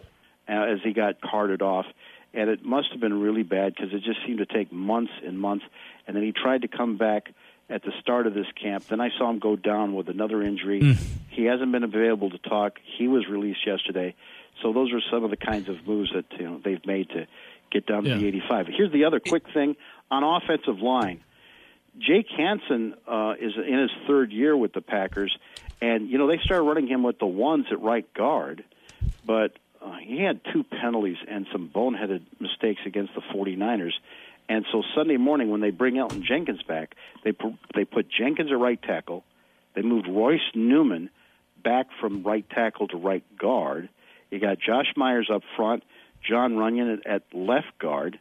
uh, 0.49 0.51
as 0.51 0.79
he 0.83 0.91
got 0.91 1.21
carted 1.21 1.61
off, 1.61 1.85
and 2.33 2.49
it 2.49 2.65
must 2.65 2.91
have 2.91 2.99
been 2.99 3.19
really 3.21 3.43
bad 3.43 3.75
because 3.75 3.93
it 3.93 4.01
just 4.03 4.19
seemed 4.25 4.39
to 4.39 4.45
take 4.47 4.71
months 4.71 5.11
and 5.25 5.37
months. 5.39 5.65
And 6.07 6.15
then 6.15 6.23
he 6.23 6.31
tried 6.31 6.63
to 6.63 6.67
come 6.67 6.97
back 6.97 7.29
at 7.73 7.81
the 7.83 7.91
start 8.01 8.27
of 8.27 8.33
this 8.35 8.45
camp. 8.61 8.85
Then 8.87 9.01
I 9.01 9.09
saw 9.17 9.29
him 9.31 9.39
go 9.39 9.55
down 9.55 9.95
with 9.95 10.07
another 10.07 10.43
injury. 10.43 10.95
He 11.29 11.45
hasn't 11.45 11.71
been 11.71 11.83
available 11.83 12.29
to 12.29 12.37
talk. 12.37 12.79
He 12.97 13.07
was 13.07 13.27
released 13.27 13.65
yesterday. 13.65 14.13
So 14.61 14.71
those 14.71 14.93
are 14.93 15.01
some 15.11 15.23
of 15.23 15.31
the 15.31 15.37
kinds 15.37 15.67
of 15.69 15.85
moves 15.87 16.11
that 16.13 16.25
you 16.39 16.45
know 16.45 16.61
they've 16.63 16.85
made 16.85 17.09
to 17.09 17.25
get 17.71 17.87
down 17.87 18.03
to 18.03 18.09
Yeah. 18.09 18.17
the 18.17 18.27
85. 18.27 18.67
Here's 18.67 18.91
the 18.91 19.05
other 19.05 19.19
quick 19.19 19.43
thing 19.51 19.75
on 20.11 20.23
offensive 20.23 20.79
line. 20.79 21.21
Jake 21.97 22.27
Hanson 22.35 22.93
uh, 23.07 23.33
is 23.39 23.53
in 23.55 23.79
his 23.79 23.91
third 24.07 24.31
year 24.31 24.55
with 24.55 24.73
the 24.73 24.81
Packers, 24.81 25.35
and 25.81 26.09
you 26.09 26.17
know 26.19 26.27
they 26.27 26.37
started 26.37 26.63
running 26.63 26.87
him 26.87 27.01
with 27.03 27.17
the 27.19 27.25
ones 27.25 27.65
at 27.71 27.79
right 27.81 28.11
guard, 28.13 28.63
but 29.25 29.53
uh, 29.81 29.97
he 30.01 30.21
had 30.21 30.41
two 30.53 30.63
penalties 30.63 31.17
and 31.27 31.45
some 31.51 31.69
boneheaded 31.73 32.21
mistakes 32.39 32.81
against 32.85 33.13
the 33.15 33.21
49ers. 33.33 33.93
And 34.49 34.65
so 34.71 34.83
Sunday 34.95 35.17
morning, 35.17 35.49
when 35.49 35.61
they 35.61 35.69
bring 35.69 35.95
Elgton 35.95 36.23
Jenkins 36.23 36.63
back, 36.63 36.95
they 37.23 37.31
pu- 37.31 37.57
they 37.73 37.85
put 37.85 38.09
Jenkins 38.09 38.51
at 38.51 38.59
right 38.59 38.81
tackle. 38.81 39.23
They 39.73 39.81
moved 39.81 40.07
Royce 40.07 40.41
Newman 40.53 41.09
back 41.63 41.87
from 41.99 42.23
right 42.23 42.47
tackle 42.49 42.87
to 42.89 42.97
right 42.97 43.23
guard. 43.37 43.89
You 44.29 44.39
got 44.39 44.59
Josh 44.59 44.93
Myers 44.95 45.29
up 45.33 45.43
front, 45.55 45.83
Jon 46.27 46.53
Runyan 46.53 46.99
at, 46.99 47.07
at 47.07 47.23
left 47.33 47.77
guard, 47.79 48.19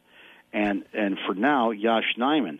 and 0.51 0.83
and 0.93 1.17
for 1.25 1.33
now, 1.35 1.71
Yosh 1.71 2.15
Nijman. 2.17 2.59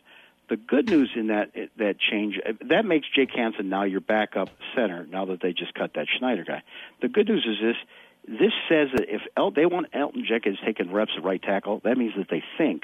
The 0.50 0.58
good 0.58 0.90
news 0.90 1.12
in 1.16 1.28
that 1.28 1.52
that 1.78 1.96
change 2.00 2.40
that 2.70 2.86
makes 2.86 3.08
Jake 3.16 3.32
Hanson 3.34 3.70
now 3.70 3.84
your 3.84 4.02
backup 4.02 4.50
center. 4.76 5.06
Now 5.10 5.26
that 5.26 5.42
they 5.42 5.54
just 5.54 5.74
cut 5.74 5.94
that 5.96 6.08
Schneider 6.18 6.44
guy, 6.44 6.64
the 7.02 7.08
good 7.08 7.30
news 7.30 7.48
is 7.48 7.58
this: 7.62 8.40
this 8.40 8.54
says 8.68 8.90
that 8.94 9.08
if 9.08 9.22
El, 9.38 9.52
they 9.52 9.66
want 9.66 9.92
Elgton 9.94 10.26
Jenkins 10.26 10.58
taking 10.66 10.92
reps 10.92 11.14
at 11.18 11.24
right 11.24 11.42
tackle, 11.42 11.82
that 11.86 11.98
means 11.98 12.14
that 12.18 12.28
they 12.30 12.44
think 12.58 12.84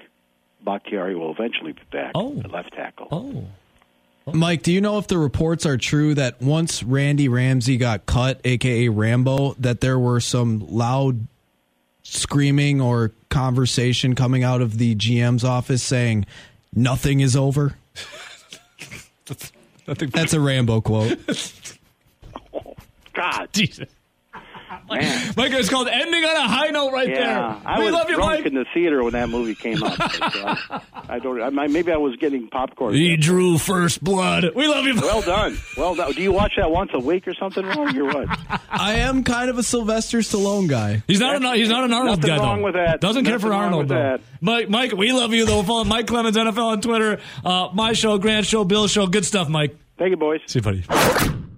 Bakhtiari 0.63 1.15
will 1.15 1.31
eventually 1.31 1.71
be 1.73 1.81
back 1.91 2.11
Oh. 2.15 2.39
at 2.39 2.51
left 2.51 2.73
tackle. 2.73 3.07
Oh. 3.11 3.47
oh. 4.27 4.31
Mike, 4.33 4.61
do 4.63 4.71
you 4.71 4.81
know 4.81 4.97
if 4.99 5.07
the 5.07 5.17
reports 5.17 5.65
are 5.65 5.77
true 5.77 6.13
that 6.15 6.41
once 6.41 6.83
Randy 6.83 7.27
Ramsey 7.27 7.77
got 7.77 8.05
cut, 8.05 8.39
aka 8.43 8.89
Rambo, 8.89 9.53
that 9.59 9.81
there 9.81 9.97
were 9.97 10.19
some 10.19 10.67
loud 10.69 11.25
screaming 12.03 12.79
or 12.81 13.11
conversation 13.29 14.15
coming 14.15 14.43
out 14.43 14.61
of 14.61 14.77
the 14.77 14.95
GM's 14.95 15.43
office 15.43 15.81
saying 15.83 16.25
nothing 16.75 17.19
is 17.21 17.35
over? 17.35 17.75
That's 19.85 20.33
a 20.33 20.39
Rambo 20.39 20.81
quote. 20.81 21.17
Oh, 22.53 22.75
God, 23.13 23.49
Jesus. 23.53 23.87
man. 24.99 25.33
Mike, 25.37 25.51
it's 25.53 25.69
called 25.69 25.87
ending 25.87 26.23
on 26.23 26.35
a 26.35 26.47
high 26.47 26.69
note 26.69 26.91
right 26.91 27.07
Yeah, 27.09 27.15
there. 27.15 27.61
I 27.65 27.79
we 27.79 27.85
was 27.85 27.93
love 27.93 28.09
you, 28.09 28.15
drunk 28.15 28.31
Mike. 28.39 28.45
in 28.45 28.53
the 28.55 28.65
theater 28.73 29.03
when 29.03 29.13
that 29.13 29.29
movie 29.29 29.55
came 29.55 29.83
out. 29.83 29.95
So 29.97 29.99
I, 30.45 30.81
I 31.07 31.19
don't. 31.19 31.41
I, 31.41 31.67
maybe 31.67 31.91
I 31.91 31.97
was 31.97 32.15
getting 32.17 32.47
popcorn. 32.49 32.93
He 32.93 33.17
drew 33.17 33.57
first 33.57 34.03
blood. 34.03 34.45
We 34.55 34.67
love 34.67 34.85
you. 34.85 34.95
Well 34.95 35.21
done. 35.21 35.57
Well 35.77 35.95
done. 35.95 36.11
Do 36.13 36.21
you 36.21 36.31
watch 36.31 36.53
that 36.57 36.69
once 36.71 36.91
a 36.93 36.99
week 36.99 37.27
or 37.27 37.33
something, 37.33 37.65
Roy, 37.65 37.91
or 37.99 38.05
what? 38.05 38.39
I 38.69 38.95
am 38.95 39.23
kind 39.23 39.49
of 39.49 39.57
a 39.57 39.63
Sylvester 39.63 40.19
Stallone 40.19 40.67
guy. 40.69 41.03
He's 41.07 41.19
not 41.19 41.35
an 41.35 41.43
he's 41.55 41.69
not 41.69 41.83
an 41.83 41.93
Arnold 41.93 42.21
Nothing 42.21 42.35
guy 42.37 42.43
wrong 42.43 42.59
though. 42.59 42.65
with 42.65 42.73
that. 42.75 43.01
Doesn't 43.01 43.25
care 43.25 43.39
for 43.39 43.53
Arnold 43.53 43.87
though. 43.89 43.95
that. 43.95 44.21
Mike, 44.41 44.69
Mike, 44.69 44.91
we 44.93 45.11
love 45.11 45.33
you 45.33 45.45
though. 45.45 45.63
Follow 45.63 45.83
Mike 45.83 46.07
Clemens 46.07 46.37
NFL 46.37 46.57
on 46.63 46.81
Twitter. 46.81 47.19
Uh, 47.43 47.69
my 47.73 47.93
show, 47.93 48.17
Grant 48.17 48.45
Show, 48.45 48.63
Bill 48.63 48.87
Show. 48.87 49.07
Good 49.07 49.25
stuff, 49.25 49.49
Mike. 49.49 49.77
Thank 49.97 50.11
you, 50.11 50.17
boys. 50.17 50.39
See 50.47 50.59
you, 50.59 50.63
buddy. 50.63 51.48